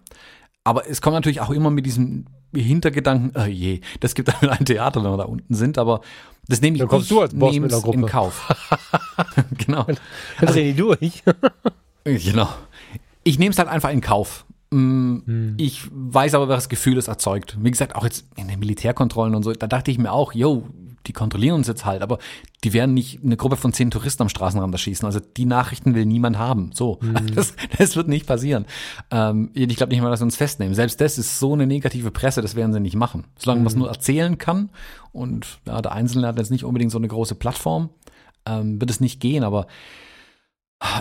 Aber 0.65 0.89
es 0.89 1.01
kommt 1.01 1.15
natürlich 1.15 1.41
auch 1.41 1.51
immer 1.51 1.71
mit 1.71 1.87
diesem 1.87 2.27
Hintergedanken, 2.55 3.33
oh 3.35 3.47
je, 3.47 3.81
das 4.01 4.15
gibt 4.15 4.29
dann 4.29 4.51
ein 4.51 4.65
Theater, 4.65 5.03
wenn 5.03 5.11
wir 5.11 5.17
da 5.17 5.25
unten 5.25 5.55
sind, 5.55 5.79
aber 5.79 6.01
das 6.49 6.61
nehme 6.61 6.77
ich, 6.77 6.81
dann 6.81 6.89
kommst 6.89 7.11
ich 7.11 7.17
du 7.17 7.21
als 7.21 7.35
Boss 7.35 7.59
mit 7.59 7.71
der 7.71 7.81
Gruppe. 7.81 7.99
in 7.99 8.07
Kauf. 8.07 8.49
genau. 9.67 9.85
Dann 9.85 9.97
also, 10.41 10.55
drehen 10.55 10.75
die 10.75 10.81
durch. 10.81 11.23
genau. 12.05 12.49
Ich 13.25 13.39
nehme 13.39 13.51
es 13.51 13.59
halt 13.59 13.69
einfach 13.69 13.91
in 13.91 14.01
Kauf. 14.01 14.45
Mm, 14.71 15.19
hm. 15.25 15.55
Ich 15.59 15.83
weiß 15.91 16.35
aber, 16.35 16.49
was 16.49 16.65
das 16.65 16.69
Gefühl 16.69 16.99
es 16.99 17.09
erzeugt. 17.09 17.57
Wie 17.61 17.71
gesagt, 17.71 17.97
auch 17.97 18.05
jetzt 18.05 18.27
in 18.37 18.49
den 18.49 18.61
Militärkontrollen 18.61 19.35
und 19.35 19.43
so, 19.43 19.53
da 19.53 19.67
dachte 19.67 19.91
ich 19.91 19.99
mir 19.99 20.13
auch, 20.13 20.33
yo, 20.33 20.65
die 21.07 21.13
kontrollieren 21.13 21.57
uns 21.57 21.69
jetzt 21.69 21.85
halt, 21.85 22.03
aber 22.03 22.19
die 22.65 22.73
werden 22.73 22.95
nicht 22.95 23.23
eine 23.25 23.37
Gruppe 23.37 23.57
von 23.57 23.73
zehn 23.73 23.91
Touristen 23.91 24.23
am 24.23 24.29
Straßenrand 24.29 24.73
erschießen. 24.75 25.07
Also 25.07 25.21
die 25.21 25.47
Nachrichten 25.47 25.95
will 25.95 26.07
niemand 26.07 26.39
haben. 26.39 26.71
So, 26.73 26.99
mhm. 27.01 27.15
das, 27.35 27.55
das, 27.79 27.97
wird 27.97 28.09
nicht 28.09 28.27
passieren. 28.27 28.67
Ähm, 29.11 29.51
ich 29.55 29.77
glaube 29.77 29.93
nicht 29.93 30.03
mal, 30.03 30.11
dass 30.11 30.21
sie 30.21 30.25
uns 30.25 30.37
festnehmen. 30.37 30.75
Selbst 30.75 31.01
das 31.01 31.19
ist 31.19 31.39
so 31.39 31.53
eine 31.53 31.67
negative 31.67 32.11
Presse, 32.11 32.43
das 32.43 32.57
werden 32.57 32.73
sie 32.73 32.81
nicht 32.81 32.97
machen. 32.97 33.25
Solange 33.39 33.61
mhm. 33.61 33.65
man 33.65 33.71
es 33.73 33.77
nur 33.77 33.89
erzählen 33.89 34.39
kann 34.39 34.71
und 35.13 35.59
ja, 35.67 35.81
der 35.81 35.93
Einzelne 35.93 36.27
hat 36.27 36.39
jetzt 36.39 36.51
nicht 36.51 36.65
unbedingt 36.65 36.93
so 36.93 36.99
eine 36.99 37.09
große 37.09 37.35
Plattform, 37.35 37.91
ähm, 38.47 38.81
wird 38.81 38.91
es 38.91 39.01
nicht 39.01 39.21
gehen, 39.21 39.45
aber 39.45 39.67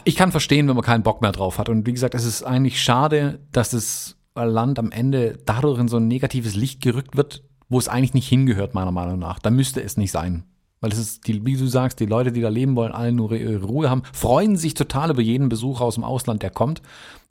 ich 0.05 0.15
kann 0.15 0.31
verstehen, 0.31 0.67
wenn 0.67 0.75
man 0.75 0.85
keinen 0.85 1.03
Bock 1.03 1.21
mehr 1.21 1.33
drauf 1.33 1.57
hat. 1.57 1.67
Und 1.67 1.85
wie 1.85 1.91
gesagt, 1.91 2.15
es 2.15 2.23
ist 2.25 2.43
eigentlich 2.43 2.81
schade, 2.81 3.39
dass 3.51 3.71
das 3.71 4.15
Land 4.35 4.79
am 4.79 4.91
Ende 4.91 5.37
dadurch 5.45 5.79
in 5.79 5.87
so 5.87 5.97
ein 5.97 6.07
negatives 6.07 6.55
Licht 6.55 6.81
gerückt 6.81 7.17
wird, 7.17 7.43
wo 7.69 7.79
es 7.79 7.87
eigentlich 7.87 8.13
nicht 8.13 8.27
hingehört, 8.27 8.73
meiner 8.73 8.91
Meinung 8.91 9.19
nach. 9.19 9.39
Da 9.39 9.49
müsste 9.49 9.81
es 9.81 9.97
nicht 9.97 10.11
sein. 10.11 10.43
Weil 10.81 10.91
es 10.91 10.99
ist, 10.99 11.27
die, 11.27 11.45
wie 11.45 11.57
du 11.57 11.67
sagst, 11.67 11.99
die 11.99 12.05
Leute, 12.05 12.31
die 12.31 12.41
da 12.41 12.49
leben 12.49 12.75
wollen, 12.75 12.91
alle 12.91 13.11
nur 13.11 13.31
ihre 13.31 13.63
Ruhe 13.63 13.89
haben, 13.89 14.03
freuen 14.13 14.57
sich 14.57 14.73
total 14.73 15.11
über 15.11 15.21
jeden 15.21 15.49
Besucher 15.49 15.85
aus 15.85 15.95
dem 15.95 16.03
Ausland, 16.03 16.43
der 16.43 16.51
kommt 16.51 16.81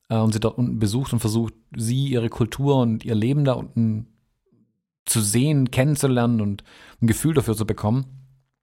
äh, 0.08 0.16
und 0.16 0.32
sie 0.32 0.40
dort 0.40 0.58
unten 0.58 0.78
besucht 0.78 1.12
und 1.12 1.20
versucht, 1.20 1.54
sie, 1.76 2.08
ihre 2.08 2.30
Kultur 2.30 2.76
und 2.76 3.04
ihr 3.04 3.14
Leben 3.14 3.44
da 3.44 3.52
unten 3.52 4.06
zu 5.04 5.20
sehen, 5.20 5.70
kennenzulernen 5.70 6.40
und 6.40 6.64
ein 7.02 7.06
Gefühl 7.06 7.34
dafür 7.34 7.54
zu 7.54 7.66
bekommen. 7.66 8.06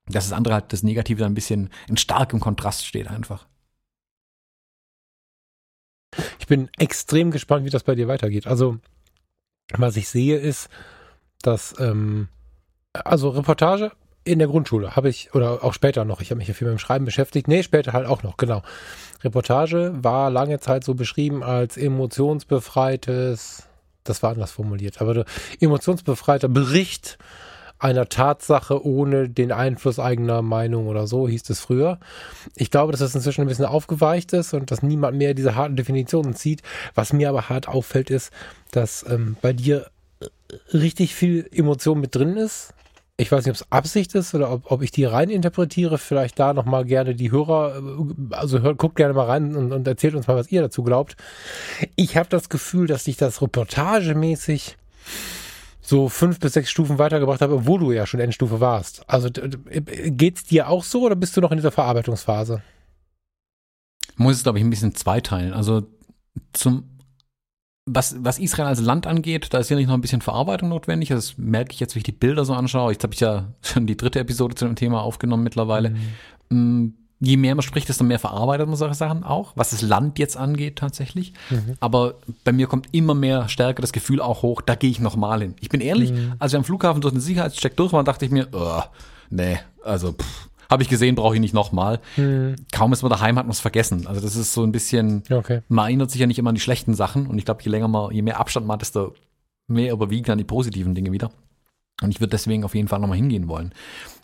Dass 0.08 0.26
das 0.28 0.34
andere 0.34 0.56
halt 0.56 0.74
das 0.74 0.84
Negative 0.84 1.26
ein 1.26 1.36
bisschen 1.36 1.70
in 1.88 1.96
starkem 1.96 2.40
Kontrast 2.40 2.86
steht 2.86 3.08
einfach 3.08 3.46
bin 6.52 6.70
extrem 6.78 7.32
gespannt, 7.32 7.66
wie 7.66 7.70
das 7.70 7.84
bei 7.84 7.96
dir 7.96 8.10
weitergeht. 8.10 8.46
Also, 8.46 8.78
was 9.72 9.96
ich 9.96 10.10
sehe, 10.10 10.38
ist, 10.38 10.68
dass, 11.42 11.74
ähm, 11.80 12.28
also 12.94 13.30
Reportage 13.30 13.92
in 14.24 14.39
der 14.39 14.48
Grundschule 14.48 14.96
habe 14.96 15.10
ich, 15.10 15.34
oder 15.34 15.64
auch 15.64 15.74
später 15.74 16.06
noch, 16.06 16.22
ich 16.22 16.30
habe 16.30 16.38
mich 16.38 16.48
ja 16.48 16.54
viel 16.54 16.68
mit 16.68 16.78
dem 16.78 16.80
Schreiben 16.80 17.06
beschäftigt. 17.06 17.48
Nee, 17.48 17.64
später 17.64 17.94
halt 17.94 18.06
auch 18.06 18.24
noch, 18.24 18.38
genau. 18.38 18.62
Reportage 19.24 19.94
war 19.96 20.30
lange 20.30 20.60
Zeit 20.60 20.84
so 20.84 20.94
beschrieben 20.94 21.44
als 21.44 21.78
emotionsbefreites, 21.78 23.64
das 24.04 24.24
war 24.24 24.32
anders 24.32 24.52
formuliert, 24.52 25.02
aber 25.02 25.26
emotionsbefreiter 25.60 26.50
Bericht 26.50 27.18
einer 27.82 28.10
Tatsache 28.10 28.86
ohne 28.86 29.28
den 29.28 29.52
Einfluss 29.52 29.98
eigener 29.98 30.44
Meinung 30.44 30.86
oder 30.86 31.08
so, 31.08 31.28
hieß 31.28 31.50
es 31.50 31.60
früher. 31.60 32.00
Ich 32.56 32.70
glaube, 32.70 32.92
dass 32.92 33.00
das 33.00 33.16
inzwischen 33.16 33.42
ein 33.42 33.48
bisschen 33.48 33.66
aufgeweicht 33.66 34.34
ist 34.34 34.54
und 34.54 34.70
dass 34.70 34.84
niemand 34.84 35.18
mehr 35.18 35.34
diese 35.34 35.56
harten 35.56 35.76
Definitionen 35.76 36.36
zieht. 36.36 36.62
Was 36.94 37.12
mir 37.12 37.30
aber 37.30 37.50
hart 37.50 37.68
auffällt, 37.68 38.12
ist, 38.12 38.32
dass 38.70 39.04
ähm, 39.10 39.36
bei 39.42 39.52
dir 39.52 39.88
richtig 40.74 41.16
viel 41.16 41.47
Emotion 41.52 41.99
mit 41.99 42.16
drin 42.16 42.38
ist. 42.38 42.74
Ich 43.18 43.32
weiß 43.32 43.45
nicht, 43.45 43.52
ob 43.52 43.56
es 43.56 43.72
Absicht 43.72 44.16
ist 44.16 44.34
oder 44.34 44.52
ob, 44.52 44.72
ob 44.72 44.82
ich 44.82 44.91
die 44.91 45.06
rein 45.06 45.30
interpretiere. 45.30 45.97
Vielleicht 45.97 46.39
da 46.39 46.54
nochmal 46.54 46.86
gerne 46.86 47.14
die 47.14 47.32
Hörer, 47.32 47.78
äh, 47.78 48.36
also 48.36 48.62
hört, 48.62 48.78
guckt 48.78 48.95
gerne 48.95 49.14
mal 49.14 49.26
rein 49.26 49.56
und, 49.56 49.72
und 49.72 49.88
erzählt 49.88 50.16
uns 50.16 50.28
mal, 50.28 50.36
was 50.36 50.52
ihr 50.52 50.62
dazu 50.62 50.84
glaubt. 50.84 51.16
Ich 51.95 52.18
habe 52.18 52.30
das 52.30 52.49
Gefühl, 52.49 52.88
dass 52.88 53.04
sich 53.04 53.18
das 53.18 53.41
reportagemäßig 53.41 54.78
so 55.82 56.10
fünf 56.10 56.39
bis 56.39 56.54
sechs 56.54 56.72
Stufen 56.72 56.99
weitergebracht 56.99 57.41
habe, 57.41 57.56
obwohl 57.56 57.80
du 57.80 57.91
ja 57.91 58.06
schon 58.06 58.20
Endstufe 58.20 58.60
warst. 58.60 59.04
Also 59.08 59.30
geht's 59.32 60.45
dir 60.45 60.70
auch 60.70 60.84
so 60.84 61.04
oder 61.04 61.16
bist 61.16 61.36
du 61.36 61.41
noch 61.41 61.52
in 61.52 61.58
dieser 61.58 61.72
Verarbeitungsphase? 61.72 62.62
Muss 64.16 64.38
es, 64.38 64.43
glaube 64.43 64.60
ich, 64.60 64.64
ein 64.64 64.70
bisschen 64.70 64.95
zweiteilen. 64.95 65.54
Also 65.54 65.88
zum 66.54 66.86
was, 67.86 68.16
was 68.20 68.40
Israel 68.40 68.68
als 68.68 68.80
Land 68.80 69.08
angeht, 69.08 69.48
da 69.52 69.58
ist 69.58 69.70
ja 69.70 69.76
nicht 69.76 69.88
noch 69.88 69.96
ein 69.96 70.02
bisschen 70.02 70.22
Verarbeitung 70.22 70.70
notwendig. 70.70 71.10
Das 71.10 71.38
merke 71.38 71.74
ich 71.74 71.80
jetzt, 71.80 71.96
wie 71.96 72.00
ich 72.00 72.04
die 72.04 72.12
Bilder 72.12 72.46
so 72.46 72.54
anschaue. 72.54 72.92
Jetzt 72.92 73.04
habe 73.04 73.14
ich 73.14 73.20
ja 73.20 73.48
schon 73.62 73.88
die 73.88 73.98
dritte 73.98 74.20
Episode 74.20 74.56
zu 74.56 74.66
dem 74.66 74.76
Thema 74.76 75.02
aufgenommen 75.02 75.44
mittlerweile. 75.44 75.94
Mhm. 76.50 76.84
Mm, 76.84 76.94
je 77.20 77.38
mehr 77.38 77.56
man 77.56 77.64
spricht, 77.64 77.90
desto 77.90 78.04
mehr 78.04 78.20
verarbeitet 78.20 78.68
man 78.68 78.76
solche 78.76 78.96
Sachen 78.96 79.24
auch, 79.24 79.54
was 79.56 79.72
das 79.72 79.82
Land 79.82 80.20
jetzt 80.20 80.38
angeht 80.38 80.78
tatsächlich. 80.78 81.34
Mhm. 81.50 81.76
Aber 81.80 82.16
bei 82.44 82.52
mir 82.52 82.68
kommt 82.68 82.88
immer 82.92 83.16
mehr 83.16 83.50
stärker 83.50 83.82
das 83.82 83.94
Gefühl 83.94 84.22
auch 84.22 84.42
hoch, 84.44 84.62
da 84.62 84.76
gehe 84.76 84.90
ich 84.90 85.00
nochmal 85.00 85.42
hin. 85.42 85.56
Ich 85.60 85.70
bin 85.70 85.82
ehrlich, 85.82 86.12
mhm. 86.12 86.34
als 86.40 86.52
wir 86.52 86.60
am 86.60 86.66
Flughafen 86.66 87.02
durch 87.02 87.14
den 87.14 87.22
Sicherheitscheck 87.22 87.76
durch 87.78 87.94
waren, 87.94 88.06
dachte 88.06 88.26
ich 88.26 88.32
mir, 88.32 88.48
oh, 88.52 88.82
nee, 89.30 89.60
also 89.84 90.16
habe 90.72 90.82
ich 90.82 90.90
gesehen, 90.90 91.16
brauche 91.16 91.36
ich 91.36 91.42
nicht 91.42 91.54
nochmal. 91.54 92.00
Mhm. 92.16 92.56
Kaum 92.72 92.94
ist 92.94 93.04
man 93.04 93.12
daheim, 93.12 93.38
hat 93.38 93.46
man 93.46 93.52
es 93.52 93.60
vergessen. 93.60 94.08
Also 94.08 94.22
das 94.22 94.36
ist 94.36 94.54
so 94.54 94.64
ein 94.64 94.72
bisschen, 94.72 95.24
okay. 95.30 95.62
man 95.68 95.86
erinnert 95.86 96.10
sich 96.10 96.22
ja 96.22 96.28
nicht 96.28 96.40
immer 96.40 96.50
an 96.50 96.56
die 96.56 96.62
schlechten 96.62 96.94
Sachen 96.94 97.28
und 97.28 97.38
ich 97.38 97.46
glaube, 97.46 97.62
je 97.62 97.70
länger 97.70 97.90
man, 97.90 98.12
je 98.12 98.22
mehr 98.22 98.40
Abstand 98.40 98.66
man 98.66 98.76
hat, 98.76 98.82
desto 98.82 99.14
mehr 99.68 99.92
überwiegen 99.92 100.26
dann 100.26 100.38
die 100.38 100.44
positiven 100.44 100.96
Dinge 100.96 101.12
wieder. 101.12 101.32
Und 102.02 102.10
ich 102.10 102.20
würde 102.20 102.32
deswegen 102.32 102.64
auf 102.64 102.74
jeden 102.74 102.88
Fall 102.88 103.00
nochmal 103.00 103.18
hingehen 103.18 103.48
wollen. 103.48 103.74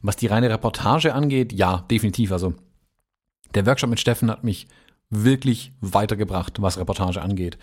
Was 0.01 0.15
die 0.15 0.27
reine 0.27 0.49
Reportage 0.49 1.13
angeht, 1.13 1.53
ja, 1.53 1.85
definitiv. 1.91 2.31
Also 2.31 2.55
der 3.53 3.65
Workshop 3.65 3.89
mit 3.89 3.99
Steffen 3.99 4.31
hat 4.31 4.43
mich 4.43 4.67
wirklich 5.09 5.73
weitergebracht, 5.81 6.61
was 6.61 6.79
Reportage 6.79 7.21
angeht. 7.21 7.57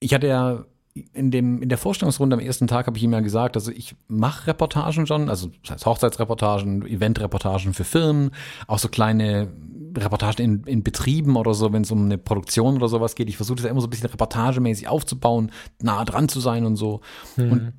Ich 0.00 0.14
hatte 0.14 0.26
ja 0.26 0.64
in, 1.12 1.30
dem, 1.30 1.62
in 1.62 1.68
der 1.68 1.78
Vorstellungsrunde 1.78 2.34
am 2.34 2.40
ersten 2.40 2.66
Tag 2.66 2.86
habe 2.86 2.96
ich 2.96 3.04
ihm 3.04 3.12
ja 3.12 3.20
gesagt, 3.20 3.56
also 3.56 3.70
ich 3.70 3.94
mache 4.08 4.48
Reportagen 4.48 5.06
schon, 5.06 5.28
also 5.28 5.50
das 5.62 5.72
heißt 5.72 5.86
Hochzeitsreportagen, 5.86 6.86
Eventreportagen 6.86 7.74
für 7.74 7.84
Firmen, 7.84 8.30
auch 8.66 8.78
so 8.78 8.88
kleine 8.88 9.48
Reportagen 9.96 10.42
in, 10.42 10.64
in 10.64 10.82
Betrieben 10.82 11.36
oder 11.36 11.54
so, 11.54 11.72
wenn 11.72 11.82
es 11.82 11.90
um 11.90 12.04
eine 12.04 12.18
Produktion 12.18 12.76
oder 12.76 12.88
sowas 12.88 13.14
geht. 13.14 13.28
Ich 13.28 13.36
versuche 13.36 13.56
das 13.56 13.64
ja 13.64 13.70
immer 13.70 13.80
so 13.80 13.86
ein 13.86 13.90
bisschen 13.90 14.10
reportagemäßig 14.10 14.88
aufzubauen, 14.88 15.50
nah 15.82 16.04
dran 16.04 16.28
zu 16.28 16.40
sein 16.40 16.64
und 16.64 16.76
so. 16.76 17.00
Mhm. 17.36 17.52
Und 17.52 17.72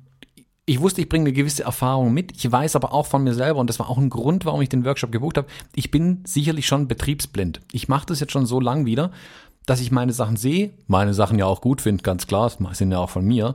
ich 0.68 0.80
wusste, 0.80 1.00
ich 1.00 1.08
bringe 1.08 1.24
eine 1.24 1.32
gewisse 1.32 1.62
Erfahrung 1.62 2.12
mit. 2.12 2.32
Ich 2.36 2.50
weiß 2.50 2.76
aber 2.76 2.92
auch 2.92 3.06
von 3.06 3.24
mir 3.24 3.32
selber, 3.32 3.58
und 3.58 3.70
das 3.70 3.78
war 3.78 3.88
auch 3.88 3.96
ein 3.96 4.10
Grund, 4.10 4.44
warum 4.44 4.60
ich 4.60 4.68
den 4.68 4.84
Workshop 4.84 5.10
gebucht 5.10 5.38
habe, 5.38 5.48
ich 5.74 5.90
bin 5.90 6.22
sicherlich 6.26 6.66
schon 6.66 6.88
betriebsblind. 6.88 7.60
Ich 7.72 7.88
mache 7.88 8.06
das 8.06 8.20
jetzt 8.20 8.32
schon 8.32 8.44
so 8.44 8.60
lang 8.60 8.84
wieder, 8.84 9.10
dass 9.68 9.80
ich 9.80 9.92
meine 9.92 10.14
Sachen 10.14 10.36
sehe, 10.36 10.72
meine 10.86 11.12
Sachen 11.12 11.38
ja 11.38 11.44
auch 11.44 11.60
gut 11.60 11.82
finde, 11.82 12.02
ganz 12.02 12.26
klar, 12.26 12.50
das 12.58 12.78
sind 12.78 12.90
ja 12.90 12.98
auch 12.98 13.10
von 13.10 13.24
mir. 13.24 13.54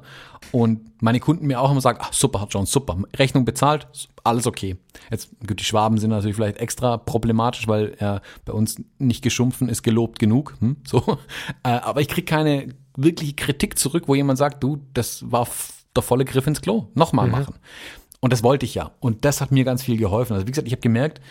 Und 0.51 1.01
meine 1.01 1.19
Kunden 1.19 1.47
mir 1.47 1.59
auch 1.59 1.71
immer 1.71 1.81
sagen, 1.81 1.97
ach, 2.01 2.13
super, 2.13 2.39
hat 2.39 2.53
John, 2.53 2.67
super, 2.67 2.97
Rechnung 3.17 3.45
bezahlt, 3.45 3.87
alles 4.23 4.45
okay. 4.45 4.77
Jetzt, 5.09 5.31
gut, 5.47 5.59
die 5.59 5.63
Schwaben 5.63 5.97
sind 5.97 6.11
natürlich 6.11 6.35
vielleicht 6.35 6.57
extra 6.57 6.97
problematisch, 6.97 7.67
weil 7.67 7.95
er 7.97 8.21
bei 8.45 8.53
uns 8.53 8.79
nicht 8.99 9.23
geschumpfen 9.23 9.69
ist, 9.69 9.81
gelobt 9.81 10.19
genug, 10.19 10.55
hm, 10.59 10.77
so. 10.87 11.17
Äh, 11.63 11.69
aber 11.69 12.01
ich 12.01 12.09
kriege 12.09 12.25
keine 12.25 12.75
wirkliche 12.95 13.33
Kritik 13.33 13.79
zurück, 13.79 14.03
wo 14.05 14.13
jemand 14.13 14.37
sagt, 14.37 14.63
du, 14.63 14.77
das 14.93 15.31
war 15.31 15.47
der 15.95 16.03
volle 16.03 16.25
Griff 16.25 16.45
ins 16.45 16.61
Klo. 16.61 16.89
Nochmal 16.93 17.25
mhm. 17.25 17.31
machen. 17.31 17.55
Und 18.19 18.31
das 18.31 18.43
wollte 18.43 18.67
ich 18.67 18.75
ja. 18.75 18.91
Und 18.99 19.25
das 19.25 19.41
hat 19.41 19.51
mir 19.51 19.63
ganz 19.63 19.81
viel 19.81 19.97
geholfen. 19.97 20.33
Also 20.33 20.45
wie 20.45 20.51
gesagt, 20.51 20.67
ich 20.67 20.73
habe 20.73 20.81
gemerkt, 20.81 21.21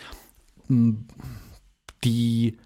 die, 2.03 2.57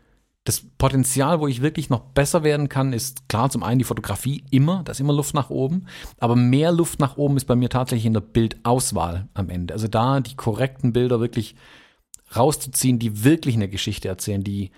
das 0.48 0.62
Potenzial, 0.78 1.42
wo 1.42 1.48
ich 1.48 1.62
wirklich 1.62 1.90
noch 1.90 2.00
besser 2.00 2.42
werden 2.42 2.70
kann, 2.70 2.94
ist 2.94 3.28
klar 3.28 3.50
zum 3.50 3.64
einen 3.64 3.80
die 3.80 3.86
Fotografie 3.86 4.46
immer, 4.50 4.82
da 4.84 4.94
ist 4.94 5.02
immer 5.02 5.12
Luft 5.12 5.34
nach 5.34 5.50
oben, 5.50 5.88
aber 6.20 6.38
mehr 6.38 6.72
Luft 6.72 7.02
nach 7.02 7.18
oben 7.18 7.36
ist 7.36 7.46
bei 7.46 7.56
mir 7.58 7.70
tatsächlich 7.70 8.06
in 8.06 8.14
der 8.14 8.22
Bildauswahl 8.22 9.28
am 9.34 9.50
Ende. 9.50 9.74
Also 9.74 9.90
da 9.90 10.22
die 10.22 10.38
korrekten 10.38 10.94
Bilder 10.94 11.20
wirklich 11.20 11.56
rauszuziehen, 12.34 12.98
die 12.98 13.26
wirklich 13.26 13.56
eine 13.56 13.68
Geschichte 13.68 14.08
erzählen, 14.08 14.42
die 14.42 14.72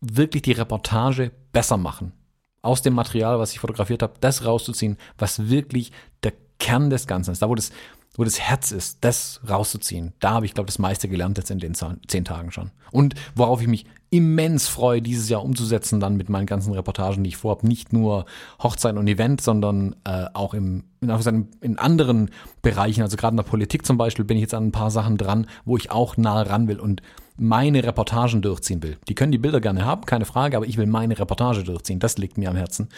wirklich 0.00 0.42
die 0.42 0.52
Reportage 0.52 1.32
besser 1.50 1.78
machen. 1.78 2.12
Aus 2.60 2.82
dem 2.82 2.92
Material, 2.92 3.38
was 3.38 3.52
ich 3.52 3.60
fotografiert 3.60 4.02
habe, 4.02 4.14
das 4.20 4.44
rauszuziehen, 4.44 4.98
was 5.16 5.48
wirklich 5.48 5.92
der 6.24 6.34
Kern 6.58 6.90
des 6.90 7.06
Ganzen 7.06 7.30
ist, 7.30 7.40
da 7.40 7.48
wo 7.48 7.54
das, 7.54 7.70
wo 8.16 8.24
das 8.24 8.40
Herz 8.40 8.72
ist, 8.72 8.98
das 9.02 9.40
rauszuziehen. 9.48 10.12
Da 10.20 10.30
habe 10.30 10.46
ich, 10.46 10.54
glaube 10.54 10.68
ich, 10.68 10.74
das 10.74 10.78
meiste 10.78 11.08
gelernt 11.08 11.38
jetzt 11.38 11.50
in 11.50 11.58
den 11.58 11.74
zehn 11.74 12.24
Tagen 12.24 12.50
schon. 12.50 12.70
Und 12.90 13.14
worauf 13.34 13.60
ich 13.60 13.68
mich 13.68 13.86
immens 14.10 14.68
freue, 14.68 15.02
dieses 15.02 15.28
Jahr 15.28 15.42
umzusetzen, 15.42 16.00
dann 16.00 16.16
mit 16.16 16.28
meinen 16.28 16.46
ganzen 16.46 16.72
Reportagen, 16.72 17.24
die 17.24 17.28
ich 17.28 17.36
vorhabe, 17.36 17.66
nicht 17.66 17.92
nur 17.92 18.24
Hochzeit 18.62 18.96
und 18.96 19.08
Event, 19.08 19.40
sondern 19.40 19.96
äh, 20.04 20.26
auch 20.32 20.54
im, 20.54 20.84
in, 21.00 21.48
in 21.60 21.78
anderen 21.78 22.30
Bereichen, 22.62 23.02
also 23.02 23.16
gerade 23.16 23.32
in 23.32 23.38
der 23.38 23.44
Politik 23.44 23.84
zum 23.84 23.98
Beispiel, 23.98 24.24
bin 24.24 24.36
ich 24.36 24.42
jetzt 24.42 24.54
an 24.54 24.68
ein 24.68 24.72
paar 24.72 24.90
Sachen 24.90 25.16
dran, 25.16 25.46
wo 25.64 25.76
ich 25.76 25.90
auch 25.90 26.16
nah 26.16 26.42
ran 26.42 26.68
will 26.68 26.80
und 26.80 27.02
meine 27.36 27.84
Reportagen 27.84 28.40
durchziehen 28.40 28.82
will. 28.82 28.96
Die 29.08 29.14
können 29.14 29.32
die 29.32 29.38
Bilder 29.38 29.60
gerne 29.60 29.84
haben, 29.84 30.06
keine 30.06 30.24
Frage, 30.24 30.56
aber 30.56 30.66
ich 30.66 30.78
will 30.78 30.86
meine 30.86 31.18
Reportage 31.18 31.64
durchziehen. 31.64 31.98
Das 31.98 32.16
liegt 32.16 32.38
mir 32.38 32.48
am 32.48 32.56
Herzen. 32.56 32.88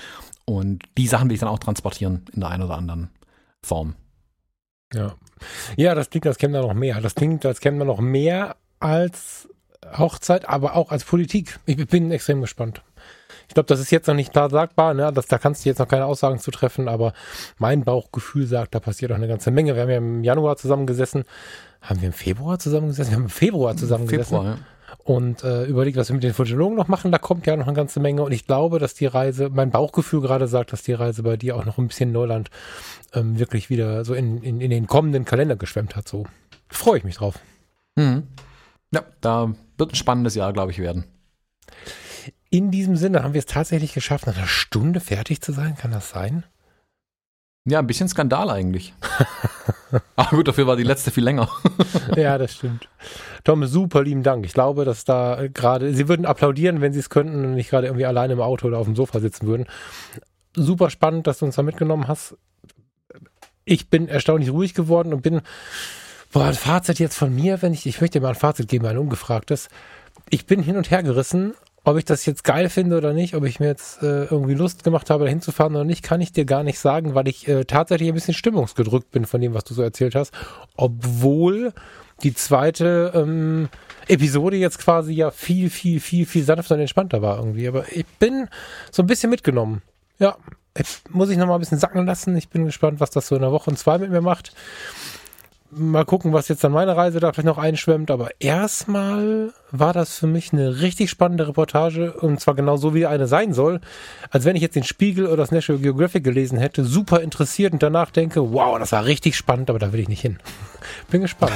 Und 0.45 0.85
die 0.97 1.09
Sachen 1.09 1.29
will 1.29 1.35
ich 1.35 1.41
dann 1.41 1.49
auch 1.49 1.59
transportieren 1.59 2.25
in 2.33 2.41
der 2.41 2.51
einen 2.51 2.63
oder 2.63 2.77
anderen 2.77 3.11
Form. 3.63 3.95
Ja. 4.95 5.15
Ja, 5.77 5.95
das 5.95 6.11
klingt, 6.11 6.27
als 6.27 6.39
käme 6.39 6.55
da 6.55 6.63
noch 6.63 6.75
mehr. 6.75 7.01
Das 7.01 7.15
klingt, 7.15 7.45
als 7.47 7.61
käme 7.61 7.79
da 7.79 7.85
noch 7.85 8.01
mehr 8.01 8.57
als 8.81 9.49
Hochzeit, 9.97 10.49
aber 10.49 10.77
auch 10.77 10.91
als 10.91 11.05
Politik. 11.05 11.59
Ich 11.67 11.87
bin 11.87 12.11
extrem 12.11 12.41
gespannt. 12.41 12.83
Ich 13.47 13.55
glaube, 13.55 13.67
das 13.67 13.81
ist 13.81 13.91
jetzt 13.91 14.07
noch 14.07 14.15
nicht 14.15 14.33
klar 14.33 14.51
sagbar, 14.51 14.93
ne? 14.93 15.11
Das, 15.13 15.27
da 15.27 15.39
kannst 15.39 15.65
du 15.65 15.71
jetzt 15.71 15.79
noch 15.79 15.89
keine 15.89 16.05
Aussagen 16.05 16.39
zu 16.39 16.51
treffen, 16.51 16.87
aber 16.89 17.15
mein 17.57 17.83
Bauchgefühl 17.85 18.47
sagt, 18.47 18.75
da 18.75 18.81
passiert 18.81 19.11
auch 19.11 19.17
eine 19.17 19.29
ganze 19.29 19.51
Menge. 19.51 19.75
Wir 19.75 19.83
haben 19.83 19.91
ja 19.91 19.97
im 19.97 20.25
Januar 20.25 20.57
zusammengesessen. 20.57 21.25
Haben 21.81 22.01
wir 22.01 22.09
im 22.09 22.13
Februar 22.13 22.59
zusammengesessen? 22.59 23.13
Wir 23.13 23.17
haben 23.17 23.25
im 23.25 23.31
Februar 23.31 23.77
zusammengesessen. 23.77 24.37
Februar, 24.37 24.45
ja 24.57 24.59
und 25.09 25.43
äh, 25.43 25.65
überlegt, 25.65 25.97
was 25.97 26.11
wir 26.11 26.15
mit 26.15 26.23
den 26.23 26.35
Fotologen 26.35 26.77
noch 26.77 26.89
machen. 26.89 27.11
Da 27.11 27.17
kommt 27.17 27.47
ja 27.47 27.57
noch 27.57 27.67
eine 27.67 27.75
ganze 27.75 27.99
Menge 27.99 28.23
und 28.23 28.31
ich 28.31 28.47
glaube, 28.47 28.79
dass 28.79 28.93
die 28.93 29.07
Reise, 29.07 29.49
mein 29.49 29.71
Bauchgefühl 29.71 30.21
gerade 30.21 30.47
sagt, 30.49 30.71
dass 30.71 30.83
die 30.83 30.93
Reise 30.93 31.23
bei 31.23 31.39
dir 31.39 31.57
auch 31.57 31.65
noch 31.65 31.79
ein 31.79 31.89
bisschen 31.89 32.13
Neuland 32.13 32.51
ähm, 33.15 33.39
wirklich 33.39 33.71
wieder 33.71 34.05
so 34.05 34.13
in, 34.13 34.43
in, 34.43 34.61
in 34.61 34.69
den 34.69 34.87
kommenden 34.87 35.25
Kalender 35.25 35.57
geschwemmt 35.57 35.97
hat. 35.97 36.07
So 36.07 36.27
freue 36.69 36.99
ich 36.99 37.05
mich 37.05 37.17
drauf. 37.17 37.39
Mhm. 37.97 38.25
Ja, 38.93 39.03
da 39.23 39.55
wird 39.79 39.93
ein 39.93 39.97
spannendes 39.97 40.35
Jahr, 40.35 40.53
glaube 40.53 40.73
ich, 40.73 40.79
werden. 40.79 41.05
In 42.51 42.71
diesem 42.71 42.97
Sinne 42.97 43.23
haben 43.23 43.33
wir 43.33 43.39
es 43.39 43.47
tatsächlich 43.47 43.95
geschafft, 43.95 44.27
nach 44.27 44.37
einer 44.37 44.47
Stunde 44.47 45.01
fertig 45.01 45.41
zu 45.41 45.53
sein. 45.53 45.75
Kann 45.75 45.91
das 45.91 46.11
sein? 46.11 46.45
Ja, 47.65 47.79
ein 47.79 47.87
bisschen 47.87 48.11
Skandal 48.11 48.51
eigentlich. 48.51 48.93
Aber 50.17 50.37
gut, 50.37 50.49
dafür 50.49 50.67
war 50.67 50.77
die 50.77 50.83
letzte 50.83 51.11
viel 51.11 51.25
länger. 51.25 51.49
ja, 52.17 52.39
das 52.39 52.55
stimmt. 52.55 52.89
Tom, 53.45 53.65
super 53.67 54.03
lieben 54.03 54.23
Dank. 54.23 54.45
Ich 54.45 54.53
glaube, 54.53 54.85
dass 54.85 55.05
da 55.05 55.47
gerade, 55.53 55.95
Sie 55.95 56.09
würden 56.09 56.27
applaudieren, 56.27 56.81
wenn 56.81 56.93
Sie 56.93 56.99
es 56.99 57.11
könnten 57.11 57.45
und 57.45 57.55
nicht 57.55 57.71
gerade 57.71 57.87
irgendwie 57.87 58.07
alleine 58.07 58.35
im 58.35 58.41
Auto 58.41 58.67
oder 58.69 58.79
auf 58.79 58.87
dem 58.87 58.97
Sofa 58.97 59.21
sitzen 59.21 59.47
würden. 59.47 59.67
Super 60.55 60.91
spannend, 60.91 61.27
dass 61.27 61.39
du 61.39 61.47
uns 61.47 61.57
da 61.57 61.63
mitgenommen 61.63 62.09
hast. 62.09 62.37
Ich 63.65 63.89
bin 63.91 64.09
erstaunlich 64.09 64.51
ruhig 64.51 64.75
geworden 64.75 65.13
und 65.13 65.23
bin, 65.23 65.43
boah, 66.33 66.47
ein 66.47 66.55
Fazit 66.55 66.99
jetzt 66.99 67.17
von 67.17 67.35
mir, 67.35 67.63
wenn 67.63 67.73
ich, 67.73 67.87
ich 67.87 68.01
möchte 68.01 68.21
mal 68.21 68.31
ein 68.31 68.35
Fazit 68.35 68.69
geben, 68.69 68.87
ein 68.87 68.99
ungefragtes. 68.99 69.69
Ich 70.31 70.47
bin 70.47 70.63
hin 70.63 70.77
und 70.77 70.91
her 70.91 71.03
gerissen 71.03 71.55
ob 71.85 71.97
ich 71.97 72.05
das 72.05 72.27
jetzt 72.27 72.45
geil 72.45 72.69
finde 72.69 72.97
oder 72.97 73.13
nicht, 73.13 73.35
ob 73.35 73.45
ich 73.45 73.61
mir 73.61 73.67
jetzt 73.67 74.03
äh, 74.03 74.25
irgendwie 74.25 74.55
Lust 74.55 74.85
gemacht 74.85 75.11
habe, 75.11 75.25
da 75.25 75.31
hinzufahren 75.31 75.75
oder 75.75 75.85
nicht, 75.85 76.03
kann 76.03 76.21
ich 76.21 76.33
dir 76.33 76.45
gar 76.45 76.63
nicht 76.63 76.79
sagen, 76.79 77.15
weil 77.15 77.29
ich 77.29 77.49
äh, 77.49 77.65
tatsächlich 77.65 78.09
ein 78.09 78.15
bisschen 78.15 78.35
stimmungsgedrückt 78.35 79.11
bin 79.11 79.25
von 79.25 79.41
dem, 79.41 79.55
was 79.55 79.65
du 79.65 79.75
so 79.75 79.83
erzählt 79.83 80.15
hast. 80.15 80.33
Obwohl 80.77 81.73
die 82.23 82.35
zweite 82.35 83.13
ähm, 83.15 83.69
Episode 84.09 84.57
jetzt 84.57 84.79
quasi 84.79 85.13
ja 85.13 85.31
viel, 85.31 85.71
viel, 85.71 86.01
viel, 86.01 86.27
viel 86.27 86.43
sanfter 86.43 86.75
und 86.75 86.81
entspannter 86.81 87.23
war 87.23 87.39
irgendwie. 87.39 87.69
Aber 87.69 87.85
ich 87.93 88.07
bin 88.19 88.49
so 88.91 89.03
ein 89.03 89.07
bisschen 89.07 89.31
mitgenommen. 89.31 89.83
Ja, 90.19 90.37
muss 91.11 91.31
ich 91.31 91.39
noch 91.39 91.47
mal 91.47 91.55
ein 91.55 91.61
bisschen 91.61 91.79
sacken 91.79 92.07
lassen. 92.07 92.37
Ich 92.37 92.49
bin 92.49 92.65
gespannt, 92.65 93.01
was 93.01 93.11
das 93.11 93.29
so 93.29 93.37
in 93.37 93.43
der 93.43 93.53
Woche 93.53 93.71
und 93.71 93.77
zwei 93.77 93.99
mit 93.99 94.11
mir 94.11 94.21
macht. 94.21 94.53
Mal 95.71 96.07
gucken, 96.07 96.33
was 96.33 96.49
jetzt 96.49 96.65
an 96.65 96.73
meiner 96.73 96.97
Reise 96.97 97.21
da 97.21 97.31
vielleicht 97.33 97.47
noch 97.47 97.59
einschwemmt. 97.59 98.11
Aber 98.11 98.31
erstmal 98.39 99.53
war 99.71 99.93
das 99.93 100.19
für 100.19 100.27
mich 100.27 100.53
eine 100.53 100.81
richtig 100.81 101.11
spannende 101.11 101.47
Reportage 101.47 102.13
und 102.13 102.41
zwar 102.41 102.55
genau 102.55 102.79
so, 102.79 102.95
wie 102.95 103.05
eine 103.05 103.27
sein 103.27 103.53
soll. 103.53 103.81
Als 104.31 104.47
wenn 104.47 104.57
ich 104.57 104.63
jetzt 104.63 104.77
den 104.77 104.85
Spiegel 104.85 105.27
oder 105.27 105.37
das 105.37 105.51
National 105.51 105.83
Geographic 105.83 106.25
gelesen 106.25 106.59
hätte, 106.59 106.85
super 106.85 107.21
interessiert 107.21 107.75
und 107.75 107.83
danach 107.83 108.11
denke, 108.11 108.53
wow, 108.53 108.79
das 108.79 108.93
war 108.93 109.05
richtig 109.05 109.37
spannend, 109.37 109.69
aber 109.69 109.79
da 109.79 109.93
will 109.93 110.01
ich 110.01 110.09
nicht 110.09 110.23
hin. 110.23 110.39
Bin 111.11 111.21
gespannt. 111.21 111.53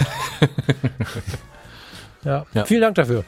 ja. 2.24 2.44
ja. 2.52 2.64
Vielen 2.66 2.82
Dank 2.82 2.96
dafür. 2.96 3.24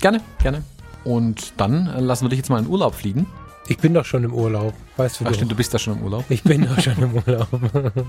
Gerne, 0.00 0.20
gerne. 0.40 0.62
Und 1.02 1.54
dann 1.56 1.88
äh, 1.88 2.00
lassen 2.00 2.24
wir 2.24 2.28
dich 2.28 2.38
jetzt 2.38 2.50
mal 2.50 2.60
in 2.60 2.68
Urlaub 2.68 2.94
fliegen. 2.94 3.26
Ich 3.70 3.78
bin 3.78 3.92
doch 3.92 4.04
schon 4.04 4.24
im 4.24 4.32
Urlaub. 4.32 4.72
Weißt 4.96 5.20
du 5.20 5.26
Ach, 5.26 5.34
stimmt, 5.34 5.52
du 5.52 5.56
bist 5.56 5.74
da 5.74 5.78
schon 5.78 5.98
im 5.98 6.04
Urlaub. 6.04 6.24
Ich 6.30 6.42
bin 6.42 6.66
doch 6.66 6.80
schon 6.80 6.96
im 7.02 7.14
Urlaub. 7.16 7.48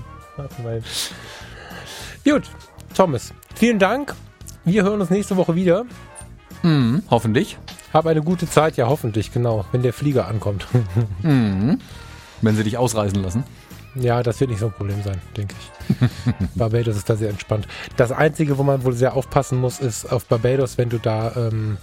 Gut, 2.24 2.42
Thomas, 2.94 3.32
vielen 3.54 3.78
Dank. 3.78 4.14
Wir 4.64 4.82
hören 4.82 5.00
uns 5.00 5.10
nächste 5.10 5.36
Woche 5.36 5.54
wieder. 5.54 5.86
Mhm, 6.62 7.02
hoffentlich. 7.10 7.56
Hab 7.94 8.06
eine 8.06 8.22
gute 8.22 8.48
Zeit, 8.48 8.76
ja, 8.76 8.88
hoffentlich, 8.88 9.32
genau, 9.32 9.64
wenn 9.72 9.82
der 9.82 9.92
Flieger 9.92 10.28
ankommt. 10.28 10.66
Mhm. 11.22 11.78
Wenn 12.42 12.56
sie 12.56 12.64
dich 12.64 12.78
ausreisen 12.78 13.22
lassen. 13.22 13.44
Ja, 13.94 14.22
das 14.22 14.40
wird 14.40 14.48
nicht 14.48 14.60
so 14.60 14.66
ein 14.66 14.72
Problem 14.72 15.02
sein, 15.02 15.20
denke 15.36 15.54
ich. 15.58 16.46
Barbados 16.54 16.96
ist 16.96 17.10
da 17.10 17.16
sehr 17.16 17.28
entspannt. 17.28 17.68
Das 17.98 18.12
Einzige, 18.12 18.56
wo 18.56 18.62
man 18.62 18.82
wohl 18.84 18.94
sehr 18.94 19.14
aufpassen 19.14 19.58
muss, 19.58 19.78
ist 19.78 20.10
auf 20.10 20.24
Barbados, 20.24 20.78
wenn 20.78 20.88
du 20.88 20.98
da, 20.98 21.32
ähm, 21.36 21.76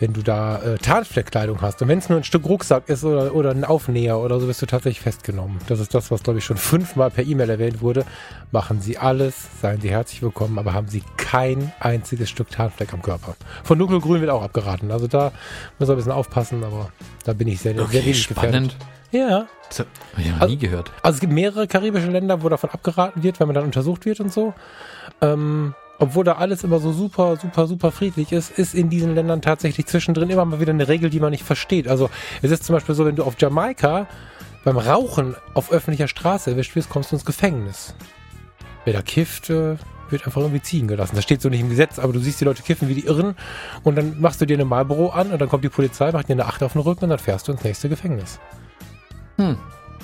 wenn 0.00 0.14
du 0.14 0.22
da 0.22 0.60
äh, 0.62 0.78
Tarnfleckkleidung 0.78 1.60
hast. 1.60 1.80
Und 1.82 1.88
wenn 1.88 1.98
es 1.98 2.08
nur 2.08 2.18
ein 2.18 2.24
Stück 2.24 2.46
Rucksack 2.46 2.88
ist 2.88 3.04
oder, 3.04 3.34
oder 3.34 3.50
ein 3.50 3.64
Aufnäher 3.64 4.18
oder 4.18 4.40
so, 4.40 4.48
wirst 4.48 4.62
du 4.62 4.66
tatsächlich 4.66 5.00
festgenommen. 5.00 5.58
Das 5.68 5.78
ist 5.78 5.94
das, 5.94 6.10
was, 6.10 6.22
glaube 6.22 6.38
ich, 6.38 6.44
schon 6.44 6.56
fünfmal 6.56 7.10
per 7.10 7.24
E-Mail 7.24 7.50
erwähnt 7.50 7.82
wurde. 7.82 8.04
Machen 8.50 8.80
Sie 8.80 8.98
alles, 8.98 9.34
seien 9.60 9.80
Sie 9.80 9.90
herzlich 9.90 10.22
willkommen, 10.22 10.58
aber 10.58 10.72
haben 10.72 10.88
Sie 10.88 11.02
kein 11.18 11.72
einziges 11.80 12.30
Stück 12.30 12.50
Tarnfleck 12.50 12.92
am 12.94 13.02
Körper. 13.02 13.36
Von 13.62 13.78
dunkelgrün 13.78 14.22
wird 14.22 14.30
auch 14.30 14.42
abgeraten. 14.42 14.90
Also 14.90 15.06
da 15.06 15.32
muss 15.78 15.88
man 15.88 15.90
ein 15.90 15.96
bisschen 15.96 16.12
aufpassen, 16.12 16.64
aber 16.64 16.90
da 17.24 17.34
bin 17.34 17.46
ich 17.46 17.60
sehr, 17.60 17.78
okay, 17.78 17.92
sehr 17.92 18.04
wenig 18.04 18.22
spannend. 18.22 18.52
gefährdet. 18.52 18.76
Ja. 19.12 19.46
Das 19.68 19.80
habe 19.80 19.88
ich 20.18 20.30
noch 20.30 20.40
also, 20.40 20.54
nie 20.54 20.58
gehört. 20.58 20.90
Also 21.02 21.16
es 21.16 21.20
gibt 21.20 21.32
mehrere 21.32 21.66
karibische 21.66 22.08
Länder, 22.08 22.42
wo 22.42 22.48
davon 22.48 22.70
abgeraten 22.70 23.22
wird, 23.22 23.38
wenn 23.38 23.48
man 23.48 23.54
dann 23.54 23.64
untersucht 23.64 24.06
wird 24.06 24.20
und 24.20 24.32
so. 24.32 24.54
Ähm, 25.20 25.74
obwohl 26.00 26.24
da 26.24 26.32
alles 26.32 26.64
immer 26.64 26.80
so 26.80 26.92
super, 26.92 27.36
super, 27.36 27.66
super 27.66 27.92
friedlich 27.92 28.32
ist, 28.32 28.58
ist 28.58 28.74
in 28.74 28.88
diesen 28.88 29.14
Ländern 29.14 29.42
tatsächlich 29.42 29.86
zwischendrin 29.86 30.30
immer 30.30 30.46
mal 30.46 30.58
wieder 30.58 30.72
eine 30.72 30.88
Regel, 30.88 31.10
die 31.10 31.20
man 31.20 31.30
nicht 31.30 31.44
versteht. 31.44 31.86
Also 31.86 32.10
es 32.40 32.50
ist 32.50 32.64
zum 32.64 32.74
Beispiel 32.74 32.94
so, 32.94 33.04
wenn 33.04 33.16
du 33.16 33.22
auf 33.22 33.36
Jamaika 33.38 34.06
beim 34.64 34.78
Rauchen 34.78 35.36
auf 35.52 35.70
öffentlicher 35.70 36.08
Straße 36.08 36.50
erwischt 36.50 36.74
wirst, 36.74 36.88
kommst 36.88 37.12
du 37.12 37.16
ins 37.16 37.24
Gefängnis. 37.26 37.94
Wer 38.84 38.94
da 38.94 39.02
kifft, 39.02 39.50
äh, 39.50 39.76
wird 40.08 40.24
einfach 40.26 40.40
irgendwie 40.40 40.62
ziehen 40.62 40.88
gelassen. 40.88 41.16
Das 41.16 41.24
steht 41.24 41.42
so 41.42 41.50
nicht 41.50 41.60
im 41.60 41.68
Gesetz, 41.68 41.98
aber 41.98 42.14
du 42.14 42.18
siehst 42.18 42.40
die 42.40 42.46
Leute 42.46 42.62
kiffen 42.62 42.88
wie 42.88 42.94
die 42.94 43.04
Irren 43.04 43.36
und 43.84 43.96
dann 43.96 44.18
machst 44.20 44.40
du 44.40 44.46
dir 44.46 44.54
eine 44.54 44.64
Marlboro 44.64 45.10
an 45.10 45.30
und 45.30 45.38
dann 45.38 45.50
kommt 45.50 45.64
die 45.64 45.68
Polizei, 45.68 46.10
macht 46.12 46.28
dir 46.28 46.32
eine 46.32 46.46
Acht 46.46 46.62
auf 46.62 46.72
den 46.72 46.80
Rücken 46.80 47.04
und 47.04 47.10
dann 47.10 47.18
fährst 47.18 47.46
du 47.46 47.52
ins 47.52 47.62
nächste 47.62 47.90
Gefängnis. 47.90 48.40
Hm. 49.36 49.58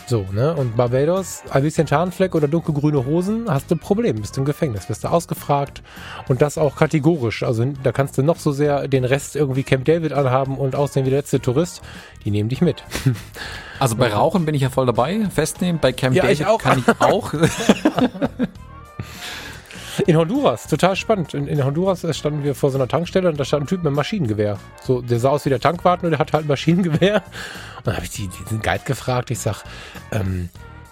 So, 0.07 0.27
ne? 0.33 0.55
Und 0.55 0.77
Barbados, 0.77 1.43
ein 1.51 1.63
bisschen 1.63 1.87
Tarnfleck 1.87 2.35
oder 2.35 2.47
dunkelgrüne 2.47 3.05
Hosen, 3.07 3.47
hast 3.49 3.71
du 3.71 3.75
ein 3.75 3.79
Problem, 3.79 4.21
bist 4.21 4.37
du 4.37 4.41
im 4.41 4.45
Gefängnis, 4.45 4.87
bist 4.87 5.03
du 5.03 5.09
ausgefragt 5.09 5.83
und 6.29 6.43
das 6.43 6.59
auch 6.59 6.77
kategorisch. 6.77 7.43
Also 7.43 7.65
da 7.83 7.93
kannst 7.93 8.17
du 8.19 8.23
noch 8.23 8.39
so 8.39 8.53
sehr 8.53 8.87
den 8.89 9.05
Rest 9.05 9.35
irgendwie 9.35 9.65
Camp 9.65 9.85
David 9.85 10.13
anhaben 10.13 10.59
und 10.59 10.77
aussehen 10.77 11.07
wie 11.07 11.11
der 11.11 11.21
letzte 11.21 11.41
Tourist, 11.41 11.83
die 12.25 12.31
nehmen 12.31 12.49
dich 12.49 12.61
mit. 12.61 12.85
Also 13.79 13.97
bei 13.97 14.09
Rauchen 14.09 14.47
bin 14.47 14.55
ich 14.55 14.63
ja 14.63 14.71
voll 14.71 14.87
dabei, 14.87 15.29
festnehmen, 15.29 15.81
bei 15.81 15.93
Camp 15.93 16.17
ja, 16.17 16.23
David 16.23 16.41
ich 16.41 16.59
kann 16.59 16.79
ich 16.79 17.01
auch. 17.01 17.35
In 20.07 20.17
Honduras, 20.17 20.67
total 20.67 20.97
spannend. 20.97 21.35
In, 21.35 21.47
in, 21.47 21.65
Honduras 21.65 22.07
standen 22.17 22.45
wir 22.45 22.55
vor 22.55 22.71
so 22.71 22.79
einer 22.79 22.89
Tankstelle 22.89 23.29
und 23.29 23.39
da 23.39 23.45
stand 23.45 23.65
ein 23.65 23.67
Typ 23.67 23.79
mit 23.79 23.87
einem 23.87 23.97
Maschinengewehr. 23.97 24.59
So, 24.83 25.01
der 25.01 25.19
sah 25.19 25.31
aus 25.31 25.45
wie 25.45 25.51
der 25.51 25.61
Tankwart 25.61 26.03
und 26.03 26.11
der 26.11 26.19
hat 26.19 26.33
halt 26.33 26.45
ein 26.45 26.49
Maschinengewehr. 26.49 27.23
Und 27.79 27.87
dann 27.87 27.95
habe 27.95 28.05
ich 28.05 28.11
die, 28.11 28.29
diesen 28.29 28.61
Guide 28.61 28.85
gefragt. 28.85 29.31
Ich 29.31 29.39
sag, 29.39 29.65
ähm, 30.13 30.49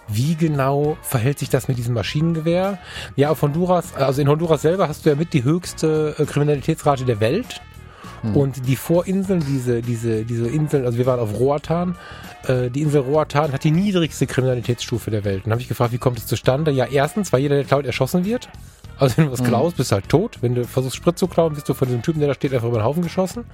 wie 0.07 0.35
genau 0.35 0.97
verhält 1.01 1.39
sich 1.39 1.49
das 1.49 1.67
mit 1.67 1.77
diesem 1.77 1.93
Maschinengewehr? 1.93 2.79
Ja, 3.15 3.29
auf 3.29 3.41
Honduras, 3.41 3.95
also 3.95 4.21
in 4.21 4.29
Honduras 4.29 4.61
selber 4.61 4.87
hast 4.87 5.05
du 5.05 5.09
ja 5.09 5.15
mit 5.15 5.33
die 5.33 5.43
höchste 5.43 6.15
äh, 6.17 6.25
Kriminalitätsrate 6.25 7.05
der 7.05 7.19
Welt. 7.19 7.61
Hm. 8.21 8.35
Und 8.35 8.67
die 8.67 8.75
Vorinseln, 8.75 9.43
diese, 9.47 9.81
diese, 9.81 10.23
diese 10.23 10.47
Inseln, 10.47 10.85
also 10.85 10.97
wir 10.97 11.05
waren 11.05 11.19
auf 11.19 11.39
Roatan, 11.39 11.95
äh, 12.47 12.69
die 12.69 12.81
Insel 12.81 13.01
Roatan 13.01 13.51
hat 13.51 13.63
die 13.63 13.71
niedrigste 13.71 14.27
Kriminalitätsstufe 14.27 15.11
der 15.11 15.23
Welt. 15.23 15.37
Und 15.37 15.45
dann 15.45 15.53
habe 15.53 15.61
ich 15.61 15.67
gefragt, 15.67 15.91
wie 15.91 15.97
kommt 15.97 16.19
es 16.19 16.27
zustande? 16.27 16.71
Ja, 16.71 16.85
erstens, 16.85 17.33
weil 17.33 17.41
jeder, 17.41 17.55
der 17.55 17.65
klaut, 17.65 17.85
erschossen 17.85 18.25
wird. 18.25 18.49
Also 18.97 19.17
wenn 19.17 19.25
du 19.25 19.31
was 19.31 19.41
mhm. 19.41 19.47
klaust, 19.47 19.77
bist 19.77 19.91
du 19.91 19.95
halt 19.95 20.09
tot. 20.09 20.37
Wenn 20.41 20.55
du 20.55 20.65
versuchst 20.65 20.95
Sprit 20.95 21.17
zu 21.17 21.27
klauen, 21.27 21.53
bist 21.53 21.67
du 21.67 21.73
von 21.73 21.87
diesem 21.87 22.01
Typen, 22.01 22.19
der 22.19 22.29
da 22.29 22.33
steht, 22.33 22.53
einfach 22.53 22.67
über 22.67 22.79
den 22.79 22.85
Haufen 22.85 23.03
geschossen. 23.03 23.45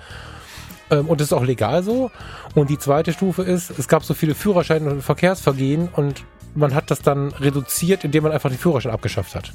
Ähm, 0.90 1.08
und 1.08 1.20
das 1.20 1.28
ist 1.28 1.34
auch 1.34 1.44
legal 1.44 1.84
so. 1.84 2.12
Und 2.54 2.70
die 2.70 2.78
zweite 2.78 3.14
Stufe 3.14 3.44
ist, 3.44 3.78
es 3.78 3.88
gab 3.88 4.04
so 4.04 4.14
viele 4.14 4.36
Führerscheine 4.36 4.90
und 4.90 5.02
Verkehrsvergehen 5.02 5.90
und 5.96 6.24
man 6.54 6.76
hat 6.76 6.92
das 6.92 7.02
dann 7.02 7.30
reduziert, 7.30 8.04
indem 8.04 8.24
man 8.24 8.32
einfach 8.32 8.50
den 8.50 8.60
Führerschein 8.60 8.92
abgeschafft 8.92 9.36
hat. 9.36 9.54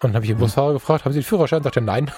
Und 0.00 0.10
dann 0.10 0.14
habe 0.14 0.26
ich 0.26 0.30
den 0.30 0.36
mhm. 0.36 0.42
Busfahrer 0.42 0.74
gefragt, 0.74 1.04
haben 1.04 1.12
Sie 1.12 1.20
den 1.20 1.24
Führerschein? 1.24 1.62
Sagt 1.62 1.76
er, 1.76 1.82
nein. 1.82 2.10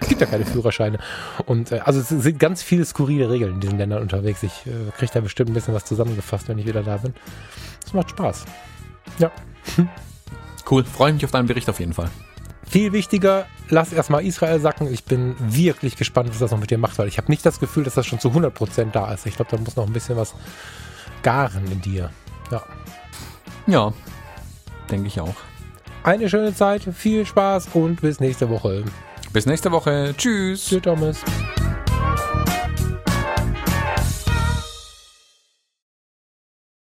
es 0.00 0.08
gibt 0.08 0.20
ja 0.20 0.26
keine 0.28 0.44
Führerscheine. 0.44 0.98
Und 1.46 1.72
äh, 1.72 1.80
also 1.80 1.98
es 1.98 2.08
sind 2.08 2.38
ganz 2.38 2.62
viele 2.62 2.84
skurrile 2.84 3.30
Regeln 3.30 3.54
in 3.54 3.60
diesen 3.60 3.78
Ländern 3.78 4.02
unterwegs. 4.02 4.44
Ich 4.44 4.66
äh, 4.66 4.90
kriege 4.96 5.10
da 5.12 5.20
bestimmt 5.20 5.50
ein 5.50 5.54
bisschen 5.54 5.74
was 5.74 5.86
zusammengefasst, 5.86 6.48
wenn 6.48 6.58
ich 6.58 6.66
wieder 6.66 6.82
da 6.82 6.98
bin. 6.98 7.14
Es 7.84 7.92
macht 7.92 8.10
Spaß. 8.10 8.44
Ja. 9.18 9.32
Cool, 10.70 10.84
freue 10.84 11.12
mich 11.12 11.24
auf 11.24 11.30
deinen 11.30 11.46
Bericht 11.46 11.68
auf 11.68 11.80
jeden 11.80 11.94
Fall. 11.94 12.10
Viel 12.68 12.92
wichtiger, 12.92 13.46
lass 13.70 13.92
erstmal 13.92 14.24
Israel 14.24 14.60
sacken. 14.60 14.92
Ich 14.92 15.04
bin 15.04 15.34
wirklich 15.38 15.96
gespannt, 15.96 16.28
was 16.30 16.38
das 16.38 16.50
noch 16.50 16.60
mit 16.60 16.70
dir 16.70 16.76
macht, 16.76 16.98
weil 16.98 17.08
ich 17.08 17.16
habe 17.16 17.30
nicht 17.30 17.46
das 17.46 17.60
Gefühl, 17.60 17.84
dass 17.84 17.94
das 17.94 18.06
schon 18.06 18.20
zu 18.20 18.28
100% 18.28 18.90
da 18.90 19.12
ist. 19.14 19.24
Ich 19.24 19.36
glaube, 19.36 19.50
da 19.50 19.56
muss 19.56 19.76
noch 19.76 19.86
ein 19.86 19.92
bisschen 19.92 20.16
was 20.16 20.34
garen 21.22 21.64
in 21.72 21.80
dir. 21.80 22.10
Ja. 22.50 22.62
Ja, 23.66 23.92
denke 24.90 25.06
ich 25.08 25.20
auch. 25.20 25.36
Eine 26.02 26.28
schöne 26.28 26.54
Zeit, 26.54 26.82
viel 26.82 27.24
Spaß 27.24 27.68
und 27.72 28.00
bis 28.00 28.20
nächste 28.20 28.48
Woche. 28.50 28.84
Bis 29.32 29.46
nächste 29.46 29.70
Woche. 29.72 30.14
Tschüss. 30.16 30.66
Tschüss, 30.66 30.82
Thomas. 30.82 31.24